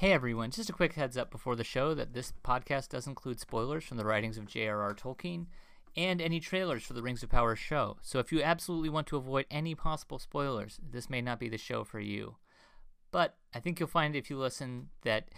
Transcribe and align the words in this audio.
Hey 0.00 0.14
everyone, 0.14 0.50
just 0.50 0.70
a 0.70 0.72
quick 0.72 0.94
heads 0.94 1.18
up 1.18 1.30
before 1.30 1.54
the 1.54 1.62
show 1.62 1.92
that 1.92 2.14
this 2.14 2.32
podcast 2.42 2.88
does 2.88 3.06
include 3.06 3.38
spoilers 3.38 3.84
from 3.84 3.98
the 3.98 4.06
writings 4.06 4.38
of 4.38 4.46
J.R.R. 4.46 4.94
Tolkien 4.94 5.44
and 5.94 6.22
any 6.22 6.40
trailers 6.40 6.82
for 6.82 6.94
the 6.94 7.02
Rings 7.02 7.22
of 7.22 7.28
Power 7.28 7.54
show. 7.54 7.98
So 8.00 8.18
if 8.18 8.32
you 8.32 8.42
absolutely 8.42 8.88
want 8.88 9.08
to 9.08 9.18
avoid 9.18 9.44
any 9.50 9.74
possible 9.74 10.18
spoilers, 10.18 10.80
this 10.82 11.10
may 11.10 11.20
not 11.20 11.38
be 11.38 11.50
the 11.50 11.58
show 11.58 11.84
for 11.84 12.00
you. 12.00 12.36
But 13.10 13.36
I 13.54 13.60
think 13.60 13.78
you'll 13.78 13.90
find 13.90 14.16
if 14.16 14.30
you 14.30 14.38
listen 14.38 14.88
that 15.02 15.28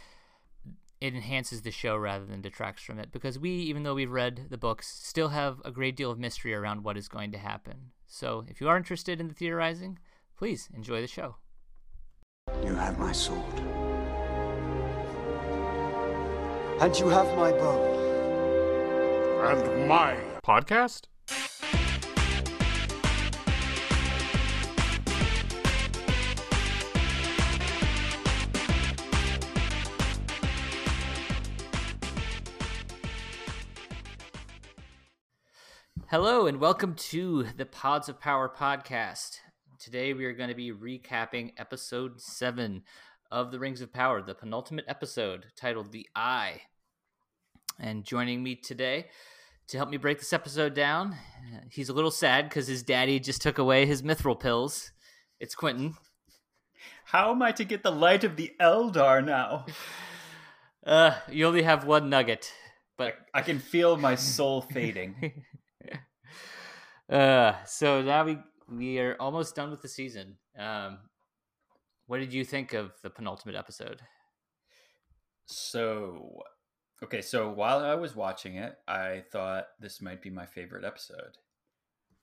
it 1.01 1.13
enhances 1.13 1.63
the 1.63 1.73
show 1.73 1.97
rather 1.97 2.25
than 2.25 2.41
detracts 2.41 2.85
from 2.85 3.01
it 3.01 3.11
because 3.11 3.41
we, 3.41 3.51
even 3.51 3.83
though 3.83 3.95
we've 3.97 4.13
read 4.13 4.47
the 4.49 4.59
books, 4.59 4.87
still 4.87 5.31
have 5.31 5.61
a 5.65 5.73
great 5.73 5.97
deal 5.97 6.13
of 6.13 6.21
mystery 6.21 6.55
around 6.55 6.85
what 6.85 6.97
is 6.97 7.09
going 7.09 7.33
to 7.33 7.39
happen. 7.39 7.91
So 8.07 8.45
if 8.47 8.61
you 8.61 8.69
are 8.69 8.77
interested 8.77 9.19
in 9.19 9.27
the 9.27 9.35
theorizing, 9.35 9.99
please 10.39 10.69
enjoy 10.73 11.01
the 11.01 11.09
show. 11.09 11.35
You 12.65 12.77
have 12.77 13.01
my 13.01 13.11
sword. 13.11 13.92
And 16.83 16.99
you 16.99 17.09
have 17.11 17.29
my 17.37 17.53
bow. 17.53 17.79
and 19.45 19.89
my 19.89 20.17
podcast? 20.45 21.03
Hello, 36.09 36.49
and 36.49 36.59
welcome 36.59 36.97
to 36.97 37.45
the 37.57 37.65
Pods 37.65 38.09
of 38.09 38.19
Power 38.19 38.53
podcast. 38.53 39.39
Today 39.79 40.15
we 40.15 40.25
are 40.25 40.33
going 40.33 40.49
to 40.49 40.57
be 40.57 40.73
recapping 40.73 41.53
episode 41.59 42.21
7 42.21 42.83
of 43.31 43.53
The 43.53 43.61
Rings 43.61 43.81
of 43.81 43.93
Power, 43.93 44.21
the 44.21 44.35
penultimate 44.35 44.87
episode 44.89 45.47
titled 45.55 45.93
The 45.93 46.09
Eye. 46.17 46.63
And 47.79 48.05
joining 48.05 48.43
me 48.43 48.55
today 48.55 49.07
to 49.69 49.77
help 49.77 49.91
me 49.91 49.97
break 49.97 50.19
this 50.19 50.33
episode 50.33 50.75
down, 50.75 51.13
uh, 51.13 51.61
he's 51.71 51.89
a 51.89 51.93
little 51.93 52.11
sad 52.11 52.49
because 52.49 52.67
his 52.67 52.83
daddy 52.83 53.19
just 53.19 53.43
took 53.43 53.59
away 53.59 53.87
his 53.87 54.03
mithril 54.03 54.39
pills. 54.39 54.93
It's 55.41 55.55
Quentin. 55.55 55.95
How 57.05 57.31
am 57.31 57.43
I 57.43 57.53
to 57.53 57.65
get 57.65 57.83
the 57.83 57.91
light 57.91 58.25
of 58.25 58.37
the 58.37 58.53
Eldar 58.61 59.25
now? 59.25 59.67
Uh, 60.85 61.15
you 61.31 61.47
only 61.47 61.63
have 61.63 61.87
one 61.87 62.11
nugget, 62.11 62.53
but 62.99 63.15
I 63.33 63.43
can 63.43 63.61
feel 63.61 63.97
my 63.97 64.17
soul 64.17 64.63
fading. 64.63 65.45
uh, 67.09 67.53
so 67.65 68.03
now 68.03 68.25
we 68.25 68.39
we 68.69 68.99
are 68.99 69.17
almost 69.21 69.55
done 69.55 69.71
with 69.71 69.81
the 69.81 69.87
season. 69.89 70.39
Um, 70.59 70.99
what 72.07 72.19
did 72.19 72.33
you 72.33 72.45
think 72.45 72.73
of 72.73 72.91
the 73.03 73.11
penultimate 73.11 73.55
episode? 73.55 74.03
So, 75.47 76.43
okay, 77.03 77.21
so 77.23 77.51
while 77.51 77.81
I 77.81 77.95
was 77.95 78.15
watching 78.17 78.57
it, 78.57 78.79
I 78.87 79.25
thought 79.31 79.69
this 79.81 80.01
might 80.01 80.23
be 80.23 80.31
my 80.31 80.47
favorite 80.47 80.85
episode. 80.85 81.39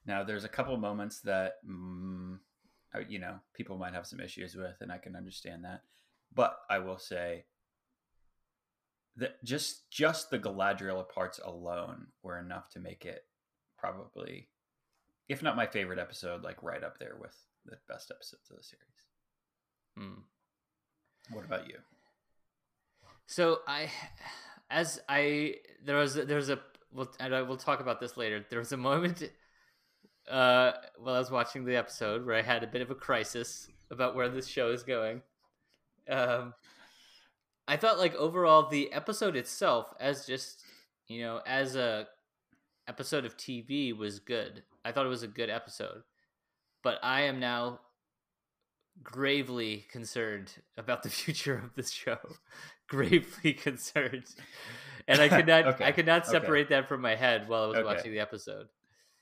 Now, 0.06 0.24
there's 0.24 0.46
a 0.46 0.50
couple 0.50 0.76
moments 0.78 1.20
that, 1.22 1.64
mm, 1.66 2.40
I- 2.94 3.00
you 3.00 3.20
know, 3.20 3.40
people 3.54 3.78
might 3.78 3.94
have 3.94 4.08
some 4.08 4.20
issues 4.20 4.56
with, 4.56 4.82
and 4.82 4.92
I 4.92 4.98
can 4.98 5.16
understand 5.16 5.64
that. 5.66 5.84
But 6.34 6.60
I 6.70 6.80
will 6.80 6.98
say 7.00 7.46
that 9.16 9.44
just 9.44 9.90
just 9.90 10.30
the 10.30 10.40
Galadriel 10.40 11.08
parts 11.10 11.40
alone 11.40 12.14
were 12.24 12.40
enough 12.40 12.70
to 12.70 12.80
make 12.80 13.06
it 13.06 13.28
probably, 13.78 14.50
if 15.28 15.42
not 15.44 15.56
my 15.56 15.68
favorite 15.68 16.00
episode, 16.00 16.44
like 16.44 16.64
right 16.64 16.84
up 16.84 16.98
there 17.00 17.18
with 17.18 17.36
the 17.66 17.78
best 17.88 18.12
episodes 18.12 18.50
of 18.50 18.58
the 18.58 18.64
series. 18.64 18.86
Hmm. 19.98 21.34
What 21.34 21.46
about 21.46 21.68
you? 21.68 21.78
So 23.28 23.62
I, 23.68 23.92
as 24.70 25.02
I 25.10 25.56
there 25.84 25.98
was 25.98 26.16
there 26.16 26.38
was 26.38 26.50
a 26.50 26.60
we'll, 26.94 27.10
and 27.20 27.34
I 27.34 27.42
will 27.42 27.58
talk 27.58 27.80
about 27.80 28.00
this 28.00 28.18
later. 28.18 28.46
There 28.50 28.60
was 28.60 28.72
a 28.72 28.78
moment 28.78 29.24
uh, 30.30 30.72
while 30.98 31.16
I 31.16 31.20
was 31.20 31.32
watching 31.32 31.66
the 31.66 31.76
episode 31.76 32.26
where 32.26 32.36
I 32.36 32.42
had 32.42 32.64
a 32.64 32.68
bit 32.68 32.82
of 32.82 32.92
a 32.92 32.96
crisis 32.96 33.68
about 33.92 34.16
where 34.16 34.30
this 34.30 34.48
show 34.48 34.72
is 34.72 34.84
going. 34.84 35.22
Um, 36.10 36.54
I 37.68 37.78
thought 37.78 38.00
like 38.00 38.16
overall 38.16 38.68
the 38.68 38.92
episode 38.94 39.36
itself, 39.36 39.94
as 40.00 40.26
just 40.26 40.64
you 41.08 41.22
know, 41.22 41.42
as 41.46 41.76
a 41.76 42.08
episode 42.88 43.26
of 43.26 43.38
TV, 43.38 43.96
was 43.96 44.20
good. 44.20 44.64
I 44.86 44.92
thought 44.92 45.06
it 45.06 45.10
was 45.10 45.24
a 45.24 45.28
good 45.28 45.50
episode, 45.50 46.04
but 46.84 47.00
I 47.04 47.22
am 47.22 47.40
now 47.40 47.80
gravely 49.04 49.86
concerned 49.92 50.54
about 50.78 51.04
the 51.04 51.10
future 51.22 51.58
of 51.58 51.76
this 51.76 51.92
show. 51.92 52.18
gravely 52.88 53.54
concerned, 53.54 54.26
and 55.08 55.22
I 55.22 55.30
could 55.30 55.48
not. 55.48 55.66
Okay, 55.74 55.86
I 55.86 55.92
could 55.92 56.06
not 56.06 56.24
okay. 56.24 56.32
separate 56.32 56.70
that 56.70 56.88
from 56.88 57.02
my 57.02 57.16
head 57.16 57.48
while 57.48 57.64
I 57.64 57.68
was 57.68 57.78
Okay. 57.78 57.86
watching 57.86 58.12
the 58.12 58.20
episode. 58.20 58.68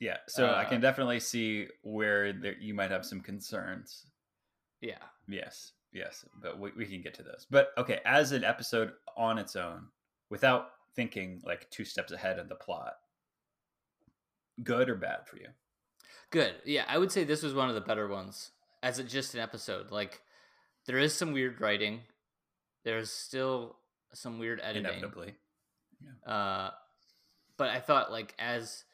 Yeah, 0.00 0.18
so 0.28 0.54
I 0.54 0.64
Uh, 0.64 0.68
can 0.68 0.80
definitely 0.80 1.20
see 1.20 1.66
where 1.82 2.32
there, 2.32 2.56
you 2.58 2.72
might 2.74 2.90
have 2.90 3.04
some 3.04 3.20
concerns. 3.20 4.06
Yeah. 4.80 5.02
Yes, 5.28 5.72
yes, 5.92 6.24
but 6.40 6.58
we, 6.58 6.70
we 6.76 6.86
can 6.86 7.02
get 7.02 7.14
to 7.14 7.22
those. 7.22 7.46
But 7.50 7.70
okay, 7.76 8.00
as 8.04 8.32
an 8.32 8.44
episode 8.44 8.92
on 9.16 9.38
its 9.38 9.56
own, 9.56 9.88
without 10.30 10.70
thinking 10.94 11.42
like 11.44 11.68
two 11.70 11.84
steps 11.84 12.12
ahead 12.12 12.38
of 12.38 12.48
the 12.48 12.54
plot, 12.54 12.94
good 14.62 14.88
or 14.88 14.94
bad 14.94 15.26
for 15.26 15.36
you? 15.36 15.48
Good. 16.30 16.54
Yeah, 16.64 16.84
I 16.88 16.98
would 16.98 17.12
say 17.12 17.24
this 17.24 17.42
was 17.42 17.54
one 17.54 17.68
of 17.68 17.74
the 17.74 17.80
better 17.80 18.06
ones 18.08 18.50
as 18.82 18.98
a, 18.98 19.04
just 19.04 19.34
an 19.34 19.40
episode. 19.40 19.90
Like, 19.90 20.20
there 20.86 20.98
is 20.98 21.14
some 21.14 21.32
weird 21.32 21.60
writing. 21.60 22.00
There's 22.84 23.10
still 23.10 23.76
some 24.14 24.38
weird 24.38 24.60
editing. 24.62 24.84
Inevitably, 24.90 25.34
Uh, 26.26 26.70
but 27.56 27.70
I 27.70 27.80
thought 27.80 28.10
like 28.12 28.34
as 28.38 28.84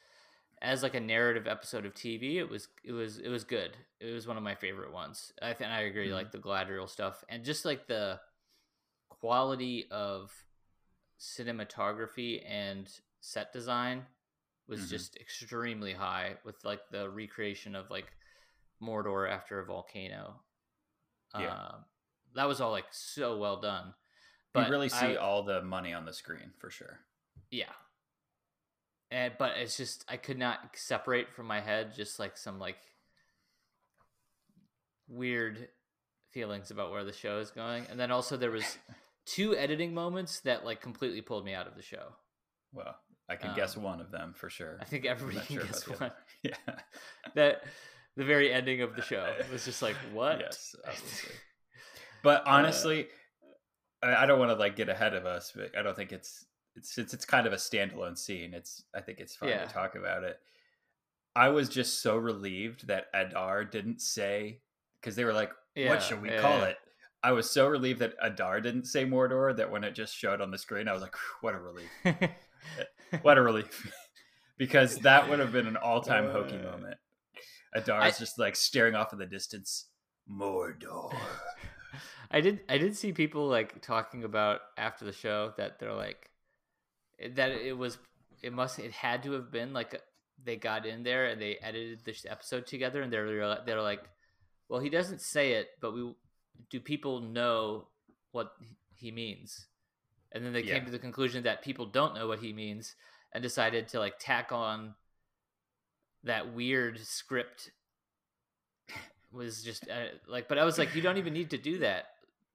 as 0.61 0.81
like 0.83 0.95
a 0.95 0.99
narrative 0.99 1.47
episode 1.47 1.85
of 1.85 1.93
TV, 1.93 2.35
it 2.37 2.49
was 2.49 2.67
it 2.83 2.91
was 2.91 3.19
it 3.19 3.29
was 3.29 3.43
good. 3.43 3.77
It 3.99 4.11
was 4.11 4.27
one 4.27 4.37
of 4.37 4.43
my 4.43 4.55
favorite 4.55 4.91
ones. 4.91 5.31
I 5.41 5.53
think 5.53 5.69
I 5.69 5.81
agree. 5.81 6.09
Mhm. 6.09 6.13
Like 6.13 6.31
the 6.31 6.39
Galadriel 6.39 6.89
stuff 6.89 7.23
and 7.29 7.45
just 7.45 7.63
like 7.63 7.87
the 7.87 8.19
quality 9.09 9.85
of 9.91 10.33
cinematography 11.19 12.43
and 12.49 12.89
set 13.21 13.53
design 13.53 14.05
was 14.67 14.81
Mhm. 14.81 14.89
just 14.89 15.15
extremely 15.17 15.93
high 15.93 16.37
with 16.43 16.63
like 16.65 16.89
the 16.89 17.09
recreation 17.09 17.75
of 17.75 17.89
like 17.91 18.11
Mordor 18.81 19.29
after 19.29 19.59
a 19.59 19.65
volcano. 19.65 20.41
Yeah. 21.37 21.53
Um, 21.53 21.85
that 22.35 22.47
was 22.47 22.61
all 22.61 22.71
like 22.71 22.85
so 22.91 23.37
well 23.37 23.59
done. 23.61 23.93
you 24.55 24.63
really 24.69 24.89
see 24.89 24.97
I- 24.97 25.15
all 25.15 25.43
the 25.43 25.61
money 25.61 25.93
on 25.93 26.05
the 26.05 26.13
screen 26.13 26.51
for 26.59 26.69
sure. 26.69 26.99
yeah. 27.51 27.71
And 29.11 29.33
but 29.37 29.51
it's 29.57 29.77
just 29.77 30.03
I 30.09 30.17
could 30.17 30.39
not 30.39 30.59
separate 30.75 31.31
from 31.33 31.45
my 31.45 31.61
head 31.61 31.93
just 31.95 32.19
like 32.19 32.37
some 32.37 32.59
like 32.59 32.77
weird 35.07 35.69
feelings 36.31 36.71
about 36.71 36.91
where 36.91 37.03
the 37.03 37.13
show 37.13 37.39
is 37.39 37.51
going. 37.51 37.85
And 37.89 37.99
then 37.99 38.11
also 38.11 38.35
there 38.37 38.51
was 38.51 38.77
two 39.25 39.55
editing 39.55 39.93
moments 39.93 40.39
that 40.41 40.65
like 40.65 40.81
completely 40.81 41.21
pulled 41.21 41.45
me 41.45 41.53
out 41.53 41.67
of 41.67 41.75
the 41.75 41.81
show. 41.81 42.07
Well, 42.73 42.95
I 43.29 43.35
can 43.35 43.55
guess 43.55 43.77
Um, 43.77 43.83
one 43.83 44.01
of 44.01 44.11
them 44.11 44.33
for 44.35 44.49
sure. 44.49 44.77
I 44.81 44.85
think 44.85 45.05
everybody 45.05 45.45
can 45.45 45.57
sure 45.57 45.65
guess 45.65 45.87
one. 45.87 46.11
Yeah. 46.43 46.55
That 47.35 47.63
the 48.15 48.23
very 48.25 48.51
ending 48.53 48.81
of 48.81 48.95
the 48.95 49.01
show 49.01 49.23
It 49.39 49.51
was 49.51 49.65
just 49.65 49.81
like 49.81 49.95
what? 50.13 50.39
Yes, 50.39 50.75
obviously. 50.85 51.31
But 52.23 52.43
honestly, 52.47 53.07
I 54.01 54.23
I 54.23 54.25
don't 54.25 54.39
want 54.39 54.49
to 54.51 54.55
like 54.55 54.75
get 54.75 54.89
ahead 54.89 55.13
of 55.13 55.25
us, 55.27 55.51
but 55.55 55.77
I 55.77 55.83
don't 55.83 55.95
think 55.95 56.11
it's 56.11 56.45
it's 56.75 56.97
it's, 56.97 57.13
it's 57.13 57.25
kind 57.25 57.45
of 57.45 57.53
a 57.53 57.57
standalone 57.57 58.17
scene. 58.17 58.53
It's 58.55 58.83
I 58.95 59.01
think 59.01 59.19
it's 59.19 59.35
fun 59.35 59.49
Yeah. 59.49 59.65
to 59.65 59.71
talk 59.71 59.95
about 59.95 60.23
it. 60.23 60.39
I 61.35 61.49
was 61.49 61.69
just 61.69 62.01
so 62.01 62.17
relieved 62.17 62.87
that 62.87 63.07
Adar 63.13 63.63
didn't 63.65 64.01
say 64.01 64.61
because 64.99 65.15
they 65.15 65.23
were 65.25 65.33
like, 65.33 65.51
Yeah, 65.75 65.89
"What 65.89 66.01
should 66.01 66.21
we 66.21 66.29
yeah, 66.29 66.41
call 66.41 66.63
it?" 66.63 66.77
I 67.21 67.31
was 67.33 67.49
so 67.49 67.67
relieved 67.67 67.99
that 67.99 68.15
Adar 68.21 68.59
didn't 68.61 68.85
say 68.85 69.05
Mordor 69.05 69.55
that 69.57 69.69
when 69.69 69.83
it 69.83 69.93
just 69.93 70.15
showed 70.15 70.41
on 70.41 70.49
the 70.51 70.57
screen, 70.57 70.87
I 70.87 70.93
was 70.93 71.01
like, 71.03 71.15
"What 71.41 71.53
a 71.53 71.59
relief! 71.59 71.91
What 73.21 73.37
a 73.37 73.41
relief!" 73.41 73.91
because 74.57 74.97
that 74.99 75.29
would 75.29 75.39
have 75.39 75.51
been 75.51 75.67
an 75.67 75.77
all-time 75.77 76.29
hokey 76.31 76.57
Uh, 76.57 76.71
moment. 76.71 76.97
Adar 77.75 78.01
I- 78.01 78.07
is 78.07 78.17
just 78.17 78.39
like 78.39 78.55
staring 78.55 78.95
off 78.95 79.13
in 79.13 79.19
the 79.19 79.25
distance. 79.25 79.87
Mordor. 80.31 81.13
I 82.31 82.41
did 82.41 82.61
I 82.67 82.77
did 82.77 82.95
see 82.97 83.13
people 83.13 83.47
like 83.47 83.81
talking 83.81 84.23
about 84.23 84.61
after 84.77 85.05
the 85.05 85.13
show 85.13 85.53
that 85.57 85.79
they're 85.79 85.93
like 85.93 86.29
that 87.35 87.51
it 87.51 87.77
was 87.77 87.97
it 88.41 88.51
must 88.51 88.79
it 88.79 88.91
had 88.91 89.23
to 89.23 89.31
have 89.33 89.51
been 89.51 89.71
like 89.71 90.01
they 90.43 90.55
got 90.57 90.85
in 90.85 91.03
there 91.03 91.25
and 91.27 91.39
they 91.41 91.55
edited 91.61 92.03
this 92.03 92.25
episode 92.27 92.65
together 92.67 93.01
and 93.01 93.13
they're 93.13 93.57
they're 93.65 93.81
like 93.81 94.03
well 94.67 94.81
he 94.81 94.89
doesn't 94.89 95.21
say 95.21 95.53
it 95.53 95.69
but 95.79 95.93
we 95.93 96.13
do 96.69 96.79
people 96.79 97.21
know 97.21 97.87
what 98.31 98.51
he 98.95 99.11
means 99.11 99.67
and 100.33 100.43
then 100.43 100.51
they 100.51 100.63
Yeah. 100.63 100.75
came 100.75 100.85
to 100.85 100.91
the 100.91 100.99
conclusion 100.99 101.43
that 101.43 101.61
people 101.63 101.85
don't 101.85 102.15
know 102.15 102.27
what 102.27 102.39
he 102.39 102.51
means 102.51 102.95
and 103.31 103.41
decided 103.43 103.87
to 103.89 103.99
like 103.99 104.15
tack 104.19 104.51
on 104.51 104.95
that 106.25 106.53
weird 106.53 106.99
script 106.99 107.71
was 109.31 109.63
just 109.63 109.89
uh, 109.89 110.07
like 110.27 110.47
but 110.47 110.57
i 110.57 110.63
was 110.63 110.77
like 110.77 110.93
you 110.95 111.01
don't 111.01 111.17
even 111.17 111.33
need 111.33 111.49
to 111.49 111.57
do 111.57 111.79
that 111.79 112.05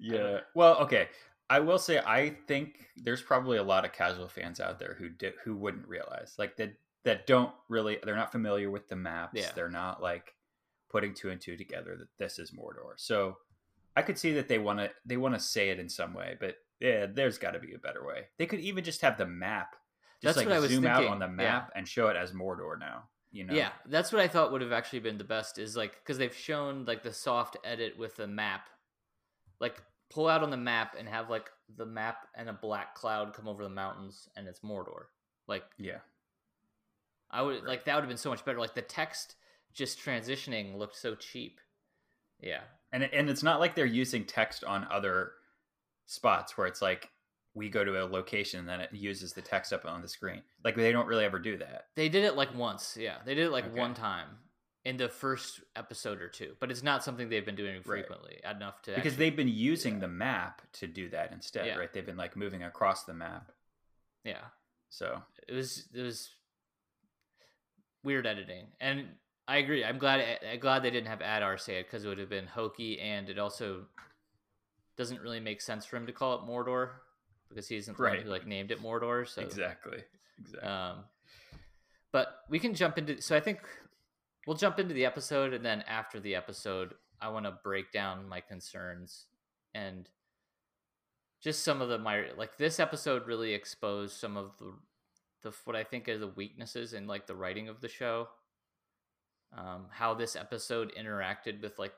Yeah. 0.01 0.41
Well, 0.55 0.79
okay. 0.79 1.09
I 1.49 1.61
will 1.61 1.79
say 1.79 1.99
I 1.99 2.37
think 2.47 2.89
there's 2.97 3.23
probably 3.23 3.59
a 3.59 3.63
lot 3.63 3.85
of 3.85 3.93
casual 3.93 4.29
fans 4.29 4.61
out 4.61 4.79
there 4.79 4.97
who 4.99 5.09
did 5.09 5.35
who 5.45 5.57
wouldn't 5.57 5.87
realize 5.87 6.35
like 6.39 6.57
that 6.57 6.75
that 7.05 7.27
don't 7.27 7.53
really 7.69 7.99
they're 8.03 8.17
not 8.17 8.33
familiar 8.33 8.71
with 8.71 8.89
the 8.89 8.97
maps. 8.97 9.41
Yeah. 9.41 9.51
They're 9.55 9.69
not 9.69 10.01
like 10.03 10.35
putting 10.89 11.13
two 11.13 11.31
and 11.31 11.41
two 11.41 11.57
together 11.57 11.97
that 11.97 12.17
this 12.19 12.39
is 12.39 12.53
Mordor. 12.53 12.95
So 12.97 13.39
I 13.97 14.03
could 14.03 14.19
see 14.19 14.33
that 14.35 14.49
they 14.49 14.59
want 14.59 14.79
to 14.79 14.91
they 15.05 15.17
want 15.17 15.35
to 15.35 15.41
say 15.41 15.71
it 15.71 15.79
in 15.79 15.89
some 15.89 16.15
way, 16.15 16.37
but 16.41 16.57
yeah, 16.79 17.07
there's 17.07 17.37
got 17.37 17.51
to 17.51 17.59
be 17.59 17.75
a 17.75 17.79
better 17.79 18.07
way. 18.07 18.29
They 18.39 18.47
could 18.47 18.61
even 18.61 18.85
just 18.85 19.03
have 19.03 19.19
the 19.19 19.27
map 19.27 19.77
just 20.23 20.37
That's 20.37 20.37
like 20.39 20.47
what 20.47 20.57
I 20.57 20.61
was 20.61 20.71
zoom 20.71 20.87
out 20.87 21.05
on 21.05 21.19
the 21.19 21.27
yeah. 21.27 21.33
map 21.33 21.73
and 21.75 21.87
show 21.87 22.09
it 22.09 22.17
as 22.17 22.33
Mordor 22.33 22.79
now. 22.79 23.09
You 23.33 23.45
know? 23.45 23.55
Yeah, 23.55 23.71
that's 23.87 24.13
what 24.13 24.21
I 24.21 24.29
thought 24.29 24.51
would 24.53 24.61
have 24.61 24.73
actually 24.73 25.01
been 25.01 25.19
the 25.19 25.25
best 25.25 25.59
is 25.59 25.77
like 25.77 25.93
because 26.03 26.19
they've 26.19 26.35
shown 26.35 26.85
like 26.85 27.03
the 27.03 27.13
soft 27.13 27.57
edit 27.65 27.99
with 27.99 28.17
the 28.17 28.27
map, 28.27 28.69
like 29.61 29.83
pull 30.11 30.27
out 30.27 30.43
on 30.43 30.51
the 30.51 30.57
map 30.57 30.97
and 30.99 31.09
have 31.09 31.31
like 31.31 31.49
the 31.77 31.87
map 31.87 32.27
and 32.35 32.49
a 32.49 32.53
black 32.53 32.95
cloud 32.95 33.33
come 33.33 33.47
over 33.47 33.63
the 33.63 33.71
mountains 33.71 34.29
and 34.37 34.49
it's 34.49 34.61
Mordor. 34.61 35.05
Like 35.47 35.65
Yeah. 35.79 35.99
I 37.31 37.43
would 37.43 37.63
like 37.63 37.85
that 37.85 37.95
would 37.95 38.03
have 38.03 38.09
been 38.09 38.17
so 38.17 38.31
much 38.31 38.45
better. 38.45 38.59
Like 38.59 38.75
the 38.75 38.83
text 38.83 39.37
just 39.73 40.05
transitioning 40.05 40.77
looked 40.77 40.97
so 40.97 41.15
cheap. 41.15 41.61
Yeah, 42.41 42.63
And 42.91 43.05
and 43.05 43.29
it's 43.29 43.43
not 43.43 43.61
like 43.61 43.75
they're 43.75 43.85
using 43.85 44.25
text 44.25 44.65
on 44.65 44.87
other 44.91 45.33
spots 46.07 46.57
where 46.57 46.67
it's 46.67 46.83
like 46.83 47.11
we 47.55 47.69
go 47.69 47.85
to 47.85 48.03
a 48.03 48.07
location 48.07 48.61
and 48.61 48.69
then 48.69 48.81
it 48.81 48.91
uses 48.93 49.33
the 49.33 49.43
text 49.43 49.73
up 49.73 49.85
on 49.85 50.03
the 50.03 50.09
screen. 50.09 50.43
Like 50.65 50.77
they 50.77 50.93
don't 50.93 51.07
really 51.09 51.25
ever 51.25 51.39
do 51.39 51.57
that. 51.59 51.87
they 51.97 52.09
did 52.09 52.25
it 52.25 52.37
like 52.37 52.55
once. 52.55 52.97
Yeah, 52.99 53.17
they 53.25 53.35
did 53.35 53.47
it 53.47 53.51
like 53.51 53.65
Okay. 53.67 53.79
one 53.79 53.95
time 53.95 54.29
in 54.85 54.97
the 54.97 55.09
first 55.09 55.61
episode 55.77 56.23
or 56.23 56.29
two, 56.29 56.55
but 56.61 56.71
it's 56.71 56.83
not 56.83 57.05
something 57.05 57.29
they've 57.29 57.45
been 57.45 57.55
doing 57.57 57.83
frequently 57.83 58.41
enough 58.49 58.81
to 58.83 58.93
Because 58.93 59.13
actually- 59.13 59.17
they've 59.27 59.37
been 59.37 59.49
using 59.49 59.95
yeah. 59.95 60.01
the 60.01 60.09
map 60.09 60.63
to 60.75 60.87
do 60.87 61.09
that 61.11 61.33
instead, 61.33 61.67
Yeah. 61.67 61.77
right? 61.77 61.93
They've 61.93 62.07
been 62.07 62.17
like 62.17 62.37
moving 62.37 62.63
across 62.63 63.05
the 63.05 63.15
map. 63.15 63.53
yeah. 64.25 64.45
So 64.89 65.23
it 65.49 65.53
was 65.55 65.87
it 65.95 66.01
was 66.03 66.35
weird 68.03 68.27
editing 68.27 68.67
and 68.81 69.07
i 69.47 69.59
agree 69.59 69.85
i'm 69.85 69.99
glad 69.99 70.25
i'm 70.51 70.59
glad 70.59 70.83
they 70.83 70.91
didn't 70.91 71.07
have 71.09 71.21
adar 71.21 71.59
say 71.59 71.77
it 71.79 71.87
because 71.87 72.05
it 72.05 72.09
would 72.09 72.19
have 72.19 72.31
been 72.31 72.47
hokey 72.47 72.99
and 72.99 73.29
it 73.29 73.39
also 73.39 73.85
doesn't 74.97 75.21
really 75.21 75.39
make 75.41 75.61
sense 75.61 75.85
for 75.85 75.97
him 75.99 76.07
to 76.07 76.13
call 76.13 76.35
it 76.35 76.41
mordor 76.51 76.91
because 77.51 77.69
he 77.69 77.77
isn't 77.77 77.97
the 77.97 78.03
one 78.03 78.17
who 78.17 78.31
like 78.31 78.47
named 78.47 78.71
it 78.71 78.83
mordor 78.83 79.29
so 79.29 79.43
exactly. 79.43 79.99
Exactly. 80.41 80.69
um 80.69 81.05
but 82.13 82.45
we 82.49 82.59
can 82.59 82.75
jump 82.75 82.97
into 82.97 83.21
so 83.21 83.37
i 83.37 83.41
think 83.41 83.61
we'll 84.47 84.57
jump 84.57 84.79
into 84.79 84.95
the 84.95 85.05
episode 85.05 85.53
and 85.53 85.65
then 85.65 85.85
after 85.87 86.19
the 86.19 86.35
episode 86.35 86.95
i 87.21 87.29
want 87.29 87.45
to 87.45 87.53
break 87.63 87.93
down 87.93 88.29
my 88.29 88.41
concerns 88.41 89.27
and 89.75 90.09
just 91.43 91.65
some 91.65 91.81
of 91.81 91.89
the 91.89 91.99
my 91.99 92.27
like 92.37 92.57
this 92.57 92.81
episode 92.81 93.27
really 93.27 93.53
exposed 93.53 94.17
some 94.17 94.37
of 94.37 94.57
the 94.59 94.73
the 95.43 95.53
what 95.65 95.77
i 95.77 95.85
think 95.85 96.09
are 96.09 96.19
the 96.19 96.29
weaknesses 96.29 96.93
in 96.93 97.07
like 97.07 97.27
the 97.27 97.35
writing 97.35 97.69
of 97.69 97.81
the 97.81 97.89
show 97.89 98.29
um 99.57 99.87
how 99.91 100.15
this 100.15 100.37
episode 100.37 100.93
interacted 100.99 101.61
with 101.63 101.79
like 101.79 101.95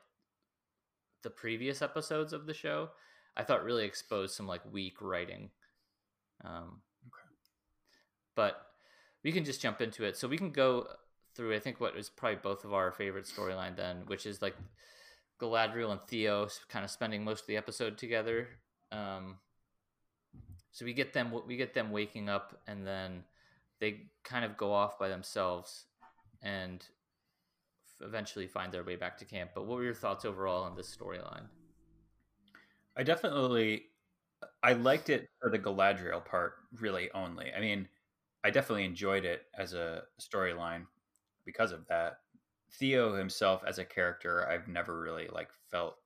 the 1.23 1.29
previous 1.29 1.81
episodes 1.81 2.33
of 2.33 2.45
the 2.45 2.53
show 2.53 2.89
i 3.35 3.43
thought 3.43 3.63
really 3.63 3.85
exposed 3.85 4.35
some 4.35 4.47
like 4.47 4.61
weak 4.71 5.01
writing 5.01 5.49
um 6.43 6.81
okay. 7.07 7.23
but 8.35 8.67
we 9.23 9.31
can 9.31 9.45
just 9.45 9.61
jump 9.61 9.81
into 9.81 10.03
it. 10.03 10.17
So 10.17 10.27
we 10.27 10.37
can 10.37 10.51
go 10.51 10.87
through. 11.35 11.55
I 11.55 11.59
think 11.59 11.79
what 11.79 11.97
is 11.97 12.09
probably 12.09 12.39
both 12.43 12.65
of 12.65 12.73
our 12.73 12.91
favorite 12.91 13.25
storyline 13.25 13.75
then, 13.75 14.03
which 14.07 14.25
is 14.25 14.41
like 14.41 14.55
Galadriel 15.39 15.91
and 15.91 16.01
Theo 16.07 16.47
kind 16.69 16.85
of 16.85 16.91
spending 16.91 17.23
most 17.23 17.41
of 17.41 17.47
the 17.47 17.57
episode 17.57 17.97
together. 17.97 18.49
Um, 18.91 19.37
so 20.71 20.85
we 20.85 20.93
get 20.93 21.13
them. 21.13 21.31
We 21.47 21.55
get 21.55 21.73
them 21.73 21.91
waking 21.91 22.29
up, 22.29 22.59
and 22.67 22.85
then 22.85 23.23
they 23.79 24.01
kind 24.23 24.43
of 24.43 24.57
go 24.57 24.73
off 24.73 24.99
by 24.99 25.07
themselves, 25.07 25.85
and 26.41 26.83
eventually 28.01 28.47
find 28.47 28.71
their 28.71 28.83
way 28.83 28.95
back 28.95 29.17
to 29.19 29.25
camp. 29.25 29.51
But 29.55 29.65
what 29.65 29.77
were 29.77 29.83
your 29.83 29.93
thoughts 29.93 30.25
overall 30.25 30.63
on 30.63 30.75
this 30.75 30.95
storyline? 30.95 31.45
I 32.95 33.03
definitely 33.03 33.87
I 34.61 34.73
liked 34.73 35.09
it 35.09 35.27
for 35.41 35.49
the 35.49 35.59
Galadriel 35.59 36.23
part 36.25 36.55
really 36.73 37.11
only. 37.11 37.53
I 37.53 37.59
mean, 37.59 37.87
I 38.43 38.49
definitely 38.51 38.85
enjoyed 38.85 39.25
it 39.25 39.43
as 39.57 39.73
a 39.73 40.03
storyline 40.21 40.85
because 41.45 41.71
of 41.71 41.87
that. 41.87 42.19
Theo 42.73 43.13
himself 43.15 43.63
as 43.67 43.77
a 43.79 43.85
character, 43.85 44.47
I've 44.49 44.67
never 44.67 44.99
really 44.99 45.27
like 45.27 45.49
felt 45.71 45.97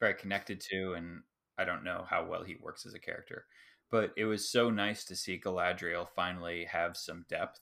very 0.00 0.14
connected 0.14 0.60
to 0.70 0.94
and 0.94 1.22
I 1.58 1.64
don't 1.64 1.84
know 1.84 2.06
how 2.08 2.24
well 2.26 2.42
he 2.44 2.56
works 2.56 2.86
as 2.86 2.94
a 2.94 2.98
character. 2.98 3.46
But 3.90 4.12
it 4.16 4.24
was 4.24 4.50
so 4.50 4.70
nice 4.70 5.04
to 5.06 5.16
see 5.16 5.40
Galadriel 5.40 6.08
finally 6.14 6.64
have 6.66 6.96
some 6.96 7.26
depth. 7.28 7.60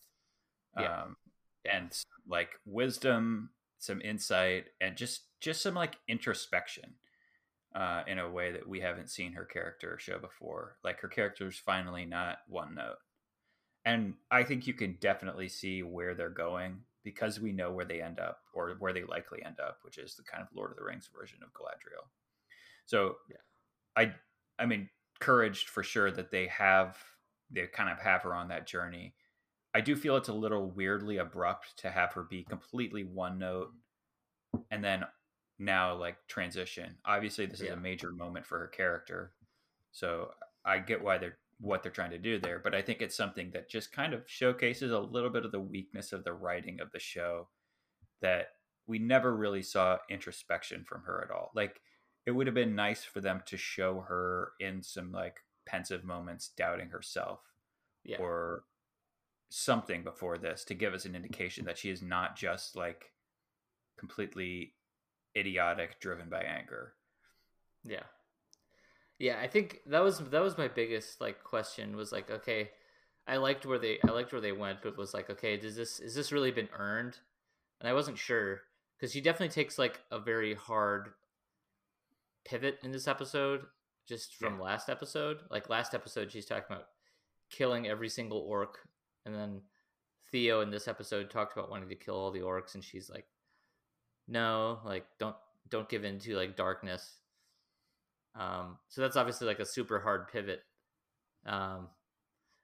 Yeah. 0.78 1.02
Um 1.04 1.16
and 1.70 1.92
like 2.28 2.60
wisdom, 2.64 3.50
some 3.78 4.00
insight 4.00 4.66
and 4.80 4.96
just 4.96 5.28
just 5.40 5.62
some 5.62 5.74
like 5.74 5.98
introspection 6.08 6.94
uh, 7.76 8.02
in 8.06 8.18
a 8.18 8.30
way 8.30 8.50
that 8.52 8.66
we 8.66 8.80
haven't 8.80 9.10
seen 9.10 9.34
her 9.34 9.44
character 9.44 9.98
show 10.00 10.18
before. 10.18 10.78
Like 10.82 10.98
her 11.00 11.08
character's 11.08 11.58
finally 11.58 12.06
not 12.06 12.38
one 12.48 12.74
note. 12.74 12.96
And 13.84 14.14
I 14.30 14.44
think 14.44 14.66
you 14.66 14.72
can 14.72 14.96
definitely 14.98 15.48
see 15.48 15.82
where 15.82 16.14
they're 16.14 16.30
going 16.30 16.78
because 17.04 17.38
we 17.38 17.52
know 17.52 17.70
where 17.70 17.84
they 17.84 18.00
end 18.00 18.18
up 18.18 18.40
or 18.54 18.74
where 18.78 18.94
they 18.94 19.04
likely 19.04 19.44
end 19.44 19.60
up, 19.60 19.78
which 19.82 19.98
is 19.98 20.16
the 20.16 20.24
kind 20.24 20.42
of 20.42 20.48
Lord 20.56 20.70
of 20.70 20.78
the 20.78 20.84
Rings 20.84 21.08
version 21.16 21.38
of 21.42 21.52
Galadriel. 21.52 22.08
So 22.86 23.16
Yeah. 23.30 23.36
I 23.94 24.14
I'm 24.58 24.72
encouraged 25.20 25.68
for 25.68 25.82
sure 25.82 26.10
that 26.10 26.30
they 26.30 26.46
have 26.46 26.96
they 27.50 27.66
kind 27.66 27.90
of 27.90 27.98
have 27.98 28.22
her 28.22 28.34
on 28.34 28.48
that 28.48 28.66
journey. 28.66 29.14
I 29.74 29.82
do 29.82 29.94
feel 29.94 30.16
it's 30.16 30.30
a 30.30 30.34
little 30.34 30.70
weirdly 30.70 31.18
abrupt 31.18 31.78
to 31.80 31.90
have 31.90 32.14
her 32.14 32.22
be 32.22 32.42
completely 32.42 33.04
one 33.04 33.38
note 33.38 33.72
and 34.70 34.82
then 34.82 35.04
now 35.58 35.94
like 35.94 36.16
transition. 36.28 36.96
Obviously, 37.04 37.46
this 37.46 37.60
is 37.60 37.70
a 37.70 37.76
major 37.76 38.12
moment 38.12 38.46
for 38.46 38.58
her 38.58 38.68
character, 38.68 39.32
so 39.92 40.30
I 40.64 40.78
get 40.78 41.02
why 41.02 41.18
they're 41.18 41.38
what 41.58 41.82
they're 41.82 41.92
trying 41.92 42.10
to 42.10 42.18
do 42.18 42.38
there. 42.38 42.60
But 42.62 42.74
I 42.74 42.82
think 42.82 43.00
it's 43.00 43.16
something 43.16 43.50
that 43.52 43.70
just 43.70 43.92
kind 43.92 44.12
of 44.12 44.22
showcases 44.26 44.92
a 44.92 44.98
little 44.98 45.30
bit 45.30 45.44
of 45.44 45.52
the 45.52 45.60
weakness 45.60 46.12
of 46.12 46.24
the 46.24 46.34
writing 46.34 46.80
of 46.80 46.92
the 46.92 46.98
show 46.98 47.48
that 48.20 48.48
we 48.86 48.98
never 48.98 49.34
really 49.34 49.62
saw 49.62 49.98
introspection 50.10 50.84
from 50.84 51.02
her 51.02 51.22
at 51.24 51.34
all. 51.34 51.50
Like 51.54 51.80
it 52.26 52.30
would 52.32 52.46
have 52.46 52.54
been 52.54 52.74
nice 52.74 53.04
for 53.04 53.20
them 53.20 53.42
to 53.46 53.56
show 53.56 54.04
her 54.08 54.52
in 54.60 54.82
some 54.82 55.12
like 55.12 55.38
pensive 55.64 56.04
moments 56.04 56.50
doubting 56.56 56.88
herself 56.88 57.40
Yeah, 58.04 58.18
or 58.18 58.64
something 59.48 60.02
before 60.02 60.38
this 60.38 60.64
to 60.64 60.74
give 60.74 60.92
us 60.92 61.04
an 61.04 61.14
indication 61.14 61.64
that 61.64 61.78
she 61.78 61.90
is 61.90 62.02
not 62.02 62.36
just 62.36 62.76
like 62.76 63.12
completely 63.98 64.74
idiotic 65.36 66.00
driven 66.00 66.28
by 66.28 66.42
anger 66.42 66.94
Yeah. 67.84 68.02
Yeah, 69.18 69.38
I 69.40 69.46
think 69.46 69.80
that 69.86 70.02
was 70.02 70.18
that 70.18 70.42
was 70.42 70.58
my 70.58 70.68
biggest 70.68 71.20
like 71.20 71.42
question 71.42 71.96
was 71.96 72.12
like, 72.12 72.30
okay, 72.30 72.70
I 73.26 73.38
liked 73.38 73.64
where 73.64 73.78
they 73.78 73.98
I 74.06 74.10
liked 74.10 74.32
where 74.32 74.42
they 74.42 74.52
went, 74.52 74.82
but 74.82 74.98
was 74.98 75.14
like, 75.14 75.30
okay, 75.30 75.56
does 75.56 75.74
this 75.74 76.00
is 76.00 76.14
this 76.14 76.32
really 76.32 76.50
been 76.50 76.68
earned? 76.78 77.18
And 77.80 77.88
I 77.88 77.94
wasn't 77.94 78.18
sure 78.18 78.60
because 78.96 79.12
she 79.12 79.22
definitely 79.22 79.54
takes 79.54 79.78
like 79.78 80.00
a 80.10 80.18
very 80.18 80.54
hard 80.54 81.14
pivot 82.44 82.78
in 82.82 82.92
this 82.92 83.08
episode 83.08 83.62
just 84.06 84.34
from 84.34 84.60
last 84.60 84.90
episode. 84.90 85.38
Like 85.50 85.70
last 85.70 85.94
episode 85.94 86.30
she's 86.30 86.46
talking 86.46 86.64
about 86.68 86.88
killing 87.50 87.86
every 87.86 88.10
single 88.10 88.40
orc 88.40 88.78
and 89.24 89.34
then 89.34 89.62
Theo 90.30 90.60
in 90.60 90.70
this 90.70 90.88
episode 90.88 91.30
talked 91.30 91.56
about 91.56 91.70
wanting 91.70 91.88
to 91.88 91.94
kill 91.94 92.16
all 92.16 92.30
the 92.30 92.40
orcs 92.40 92.74
and 92.74 92.84
she's 92.84 93.08
like 93.08 93.26
no, 94.28 94.80
like 94.84 95.06
don't 95.18 95.36
don't 95.68 95.88
give 95.88 96.04
in 96.04 96.18
to 96.20 96.36
like 96.36 96.56
darkness. 96.56 97.16
Um, 98.34 98.78
so 98.88 99.00
that's 99.00 99.16
obviously 99.16 99.46
like 99.46 99.60
a 99.60 99.66
super 99.66 99.98
hard 100.00 100.28
pivot. 100.28 100.62
Um, 101.46 101.88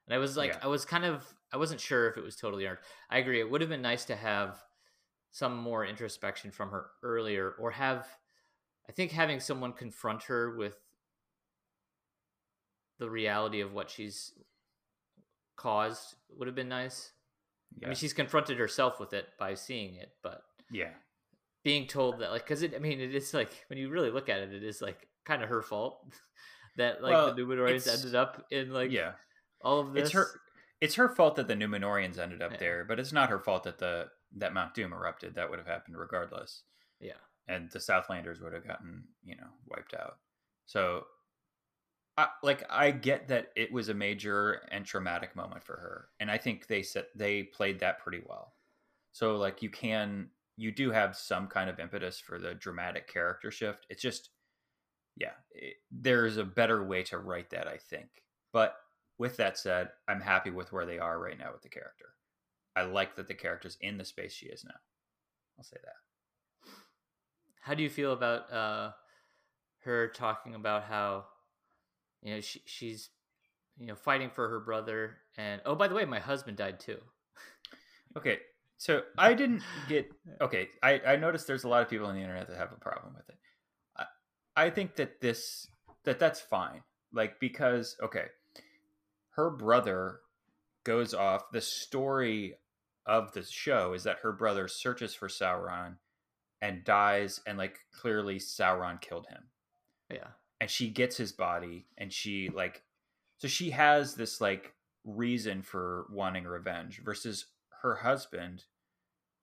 and 0.06 0.14
I 0.14 0.18
was 0.18 0.36
like, 0.36 0.52
Yeah. 0.52 0.58
I 0.62 0.66
was 0.66 0.84
kind 0.84 1.04
of, 1.04 1.24
I 1.52 1.56
wasn't 1.56 1.80
sure 1.80 2.08
if 2.08 2.16
it 2.16 2.24
was 2.24 2.36
totally 2.36 2.66
earned. 2.66 2.78
I 3.10 3.18
agree. 3.18 3.40
It 3.40 3.50
would 3.50 3.60
have 3.60 3.70
been 3.70 3.82
nice 3.82 4.04
to 4.06 4.16
have 4.16 4.62
some 5.30 5.56
more 5.56 5.86
introspection 5.86 6.50
from 6.50 6.70
her 6.70 6.90
earlier, 7.02 7.54
or 7.58 7.70
have, 7.70 8.06
I 8.88 8.92
think 8.92 9.12
having 9.12 9.40
someone 9.40 9.72
confront 9.72 10.24
her 10.24 10.54
with 10.54 10.76
the 12.98 13.08
reality 13.08 13.60
of 13.62 13.72
what 13.72 13.88
she's 13.88 14.32
caused 15.56 16.16
would 16.36 16.48
have 16.48 16.54
been 16.54 16.68
nice. 16.68 17.12
yeah 17.78 17.86
I 17.86 17.88
mean, 17.90 17.96
she's 17.96 18.12
confronted 18.12 18.58
herself 18.58 19.00
with 19.00 19.14
it 19.14 19.28
by 19.38 19.54
seeing 19.54 19.94
it, 19.94 20.10
but 20.22 20.42
yeah 20.70 20.90
being 21.64 21.86
told 21.86 22.18
that 22.20 22.30
like 22.30 22.42
because 22.44 22.62
it 22.62 22.74
i 22.74 22.78
mean 22.78 23.00
it 23.00 23.14
is 23.14 23.32
like 23.32 23.64
when 23.68 23.78
you 23.78 23.88
really 23.88 24.10
look 24.10 24.28
at 24.28 24.40
it 24.40 24.52
it 24.52 24.64
is 24.64 24.82
like 24.82 25.08
kind 25.24 25.42
of 25.42 25.48
her 25.48 25.62
fault 25.62 26.04
that 26.76 27.02
like 27.02 27.12
Well, 27.12 27.34
the 27.34 27.42
Numenorians 27.42 27.86
ended 27.86 28.14
up 28.14 28.46
in 28.50 28.72
like 28.72 28.90
yeah. 28.90 29.12
all 29.62 29.80
of 29.80 29.92
this 29.92 30.04
it's 30.04 30.12
her 30.12 30.26
it's 30.80 30.94
her 30.96 31.08
fault 31.08 31.36
that 31.36 31.46
the 31.46 31.54
Numenorians 31.54 32.18
ended 32.18 32.42
up 32.42 32.52
Yeah. 32.52 32.58
there 32.58 32.84
but 32.84 32.98
it's 32.98 33.12
not 33.12 33.30
her 33.30 33.38
fault 33.38 33.64
that 33.64 33.78
the 33.78 34.08
that 34.36 34.54
Mount 34.54 34.74
Doom 34.74 34.92
erupted. 34.92 35.34
That 35.34 35.50
would 35.50 35.58
have 35.58 35.68
happened 35.68 35.98
regardless. 35.98 36.62
Yeah. 37.00 37.20
And 37.48 37.70
the 37.70 37.78
Southlanders 37.78 38.42
would 38.42 38.52
have 38.52 38.66
gotten 38.66 39.04
you 39.24 39.36
know 39.36 39.48
wiped 39.66 39.94
out. 39.94 40.16
So 40.66 41.04
I, 42.16 42.28
like 42.42 42.64
I 42.70 42.90
get 42.90 43.28
that 43.28 43.48
it 43.56 43.72
was 43.72 43.88
a 43.88 43.94
major 43.94 44.62
and 44.70 44.84
traumatic 44.84 45.34
moment 45.34 45.64
for 45.64 45.76
her, 45.76 46.08
and 46.20 46.30
I 46.30 46.38
think 46.38 46.66
they 46.66 46.82
said 46.82 47.06
they 47.14 47.42
played 47.42 47.80
that 47.80 48.00
pretty 48.00 48.22
well. 48.26 48.54
So 49.12 49.36
like 49.36 49.62
you 49.62 49.70
can 49.70 50.28
you 50.62 50.70
do 50.70 50.90
have 50.92 51.16
some 51.16 51.48
kind 51.48 51.68
of 51.68 51.80
impetus 51.80 52.20
for 52.20 52.38
the 52.38 52.54
dramatic 52.54 53.12
character 53.12 53.50
shift. 53.50 53.86
It's 53.90 54.02
just 54.02 54.30
yeah, 55.16 55.32
it, 55.50 55.74
there's 55.90 56.36
a 56.36 56.44
better 56.44 56.86
way 56.86 57.02
to 57.04 57.18
write 57.18 57.50
that, 57.50 57.66
I 57.66 57.76
think. 57.76 58.08
But 58.52 58.76
with 59.18 59.36
that 59.38 59.58
said, 59.58 59.88
I'm 60.08 60.20
happy 60.20 60.50
with 60.50 60.72
where 60.72 60.86
they 60.86 60.98
are 60.98 61.18
right 61.18 61.38
now 61.38 61.52
with 61.52 61.62
the 61.62 61.68
character. 61.68 62.06
I 62.74 62.82
like 62.82 63.16
that 63.16 63.28
the 63.28 63.34
character's 63.34 63.76
in 63.80 63.98
the 63.98 64.04
space 64.04 64.32
she 64.32 64.46
is 64.46 64.64
now. 64.64 64.74
I'll 65.58 65.64
say 65.64 65.76
that. 65.82 66.70
How 67.60 67.74
do 67.74 67.82
you 67.82 67.90
feel 67.90 68.12
about 68.12 68.52
uh, 68.52 68.92
her 69.84 70.08
talking 70.08 70.54
about 70.54 70.84
how 70.84 71.26
you 72.22 72.34
know 72.34 72.40
she, 72.40 72.62
she's 72.64 73.10
you 73.76 73.86
know 73.86 73.94
fighting 73.94 74.30
for 74.30 74.48
her 74.48 74.60
brother 74.60 75.18
and 75.36 75.60
oh 75.66 75.74
by 75.74 75.88
the 75.88 75.94
way 75.94 76.04
my 76.04 76.18
husband 76.18 76.56
died 76.56 76.78
too 76.78 76.98
okay 78.16 78.38
so 78.82 79.02
i 79.16 79.32
didn't 79.32 79.62
get 79.88 80.10
okay 80.40 80.68
I, 80.82 81.00
I 81.06 81.16
noticed 81.16 81.46
there's 81.46 81.64
a 81.64 81.68
lot 81.68 81.82
of 81.82 81.88
people 81.88 82.06
on 82.06 82.14
the 82.14 82.20
internet 82.20 82.48
that 82.48 82.56
have 82.56 82.72
a 82.72 82.76
problem 82.76 83.14
with 83.14 83.28
it. 83.28 83.36
I, 83.96 84.66
I 84.66 84.70
think 84.70 84.96
that 84.96 85.20
this 85.20 85.66
that 86.04 86.18
that's 86.18 86.40
fine 86.40 86.82
like 87.12 87.38
because 87.38 87.96
okay 88.02 88.26
her 89.36 89.50
brother 89.50 90.20
goes 90.84 91.14
off 91.14 91.50
the 91.52 91.60
story 91.60 92.56
of 93.06 93.32
the 93.32 93.42
show 93.42 93.92
is 93.92 94.04
that 94.04 94.18
her 94.22 94.32
brother 94.32 94.68
searches 94.68 95.14
for 95.14 95.28
sauron 95.28 95.96
and 96.60 96.84
dies 96.84 97.40
and 97.46 97.58
like 97.58 97.78
clearly 97.92 98.36
sauron 98.36 99.00
killed 99.00 99.26
him. 99.28 99.44
Yeah. 100.10 100.28
And 100.60 100.70
she 100.70 100.88
gets 100.90 101.16
his 101.16 101.32
body 101.32 101.86
and 101.98 102.12
she 102.12 102.50
like 102.54 102.82
so 103.38 103.48
she 103.48 103.70
has 103.70 104.14
this 104.14 104.40
like 104.40 104.74
reason 105.04 105.62
for 105.62 106.06
wanting 106.10 106.44
revenge 106.44 107.02
versus 107.04 107.46
her 107.82 107.96
husband 107.96 108.64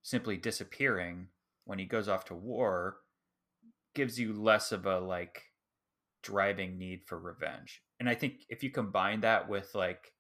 simply 0.03 0.37
disappearing 0.37 1.27
when 1.65 1.79
he 1.79 1.85
goes 1.85 2.07
off 2.07 2.25
to 2.25 2.35
war 2.35 2.97
gives 3.95 4.19
you 4.19 4.33
less 4.33 4.71
of 4.71 4.85
a 4.85 4.99
like 4.99 5.43
driving 6.21 6.77
need 6.77 7.01
for 7.05 7.17
revenge 7.17 7.81
and 7.99 8.09
i 8.09 8.15
think 8.15 8.45
if 8.49 8.63
you 8.63 8.69
combine 8.69 9.21
that 9.21 9.47
with 9.47 9.73
like 9.73 10.11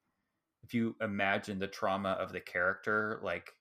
if 0.63 0.73
you 0.73 0.95
imagine 1.01 1.59
the 1.59 1.67
trauma 1.67 2.11
of 2.11 2.31
the 2.31 2.39
character 2.39 3.19
like 3.23 3.51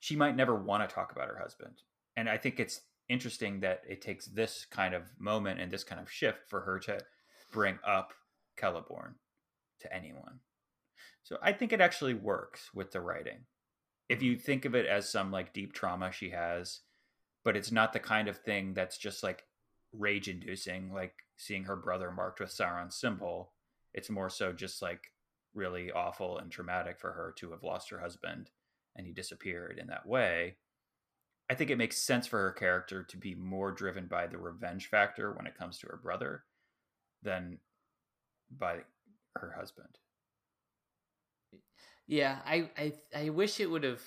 she 0.00 0.14
might 0.14 0.36
never 0.36 0.54
want 0.54 0.88
to 0.88 0.94
talk 0.94 1.12
about 1.12 1.28
her 1.28 1.38
husband 1.38 1.82
and 2.16 2.28
i 2.28 2.36
think 2.36 2.60
it's 2.60 2.80
interesting 3.08 3.60
that 3.60 3.82
it 3.88 4.00
takes 4.00 4.26
this 4.26 4.66
kind 4.70 4.94
of 4.94 5.02
moment 5.18 5.60
and 5.60 5.72
this 5.72 5.84
kind 5.84 6.00
of 6.00 6.10
shift 6.10 6.48
for 6.48 6.60
her 6.60 6.78
to 6.78 6.98
bring 7.52 7.78
up 7.86 8.12
Celeborn 8.60 9.14
to 9.80 9.94
anyone. 9.94 10.40
So 11.22 11.36
I 11.42 11.52
think 11.52 11.72
it 11.72 11.80
actually 11.80 12.14
works 12.14 12.70
with 12.74 12.92
the 12.92 13.00
writing. 13.00 13.44
If 14.08 14.22
you 14.22 14.36
think 14.36 14.64
of 14.64 14.74
it 14.74 14.86
as 14.86 15.08
some 15.08 15.30
like 15.30 15.52
deep 15.52 15.72
trauma 15.72 16.12
she 16.12 16.30
has, 16.30 16.80
but 17.44 17.56
it's 17.56 17.72
not 17.72 17.92
the 17.92 18.00
kind 18.00 18.28
of 18.28 18.38
thing 18.38 18.74
that's 18.74 18.98
just 18.98 19.22
like 19.22 19.44
rage 19.92 20.28
inducing, 20.28 20.92
like 20.92 21.14
seeing 21.36 21.64
her 21.64 21.76
brother 21.76 22.10
marked 22.10 22.40
with 22.40 22.50
Sauron's 22.50 22.96
symbol. 22.96 23.52
It's 23.94 24.10
more 24.10 24.30
so 24.30 24.52
just 24.52 24.82
like 24.82 25.12
really 25.54 25.90
awful 25.92 26.38
and 26.38 26.50
traumatic 26.50 27.00
for 27.00 27.12
her 27.12 27.34
to 27.38 27.50
have 27.50 27.62
lost 27.62 27.90
her 27.90 27.98
husband 27.98 28.50
and 28.96 29.06
he 29.06 29.12
disappeared 29.12 29.78
in 29.78 29.86
that 29.88 30.06
way 30.06 30.56
I 31.50 31.54
think 31.54 31.70
it 31.70 31.78
makes 31.78 31.96
sense 31.96 32.26
for 32.26 32.38
her 32.40 32.52
character 32.52 33.02
to 33.02 33.16
be 33.16 33.34
more 33.34 33.72
driven 33.72 34.06
by 34.06 34.26
the 34.26 34.36
revenge 34.36 34.88
factor 34.88 35.32
when 35.32 35.46
it 35.46 35.56
comes 35.56 35.78
to 35.78 35.86
her 35.86 35.96
brother 35.96 36.44
than 37.22 37.58
by 38.50 38.80
her 39.36 39.54
husband. 39.58 39.98
Yeah, 42.08 42.38
I 42.46 42.70
I 42.76 42.92
I 43.14 43.28
wish 43.28 43.60
it 43.60 43.70
would 43.70 43.84
have. 43.84 44.00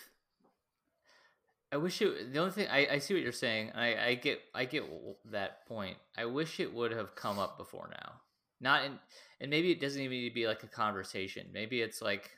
I 1.72 1.78
wish 1.78 2.02
it. 2.02 2.34
The 2.34 2.40
only 2.40 2.52
thing 2.52 2.68
I, 2.70 2.88
I 2.94 2.98
see 2.98 3.14
what 3.14 3.24
you're 3.24 3.32
saying. 3.32 3.72
I 3.76 3.96
I 4.08 4.16
get 4.16 4.42
I 4.56 4.66
get 4.66 4.84
that 5.32 5.68
point. 5.68 5.98
I 6.18 6.26
wish 6.26 6.60
it 6.60 6.74
would 6.74 6.92
have 6.92 7.16
come 7.16 7.38
up 7.38 7.58
before 7.58 7.90
now. 7.92 8.14
Not 8.60 8.86
in, 8.86 9.00
and 9.40 9.52
maybe 9.52 9.72
it 9.72 9.80
doesn't 9.80 10.02
even 10.02 10.18
need 10.18 10.30
to 10.30 10.36
be 10.36 10.48
like 10.48 10.64
a 10.64 10.68
conversation. 10.68 11.48
Maybe 11.54 11.82
it's 11.82 12.02
like, 12.02 12.32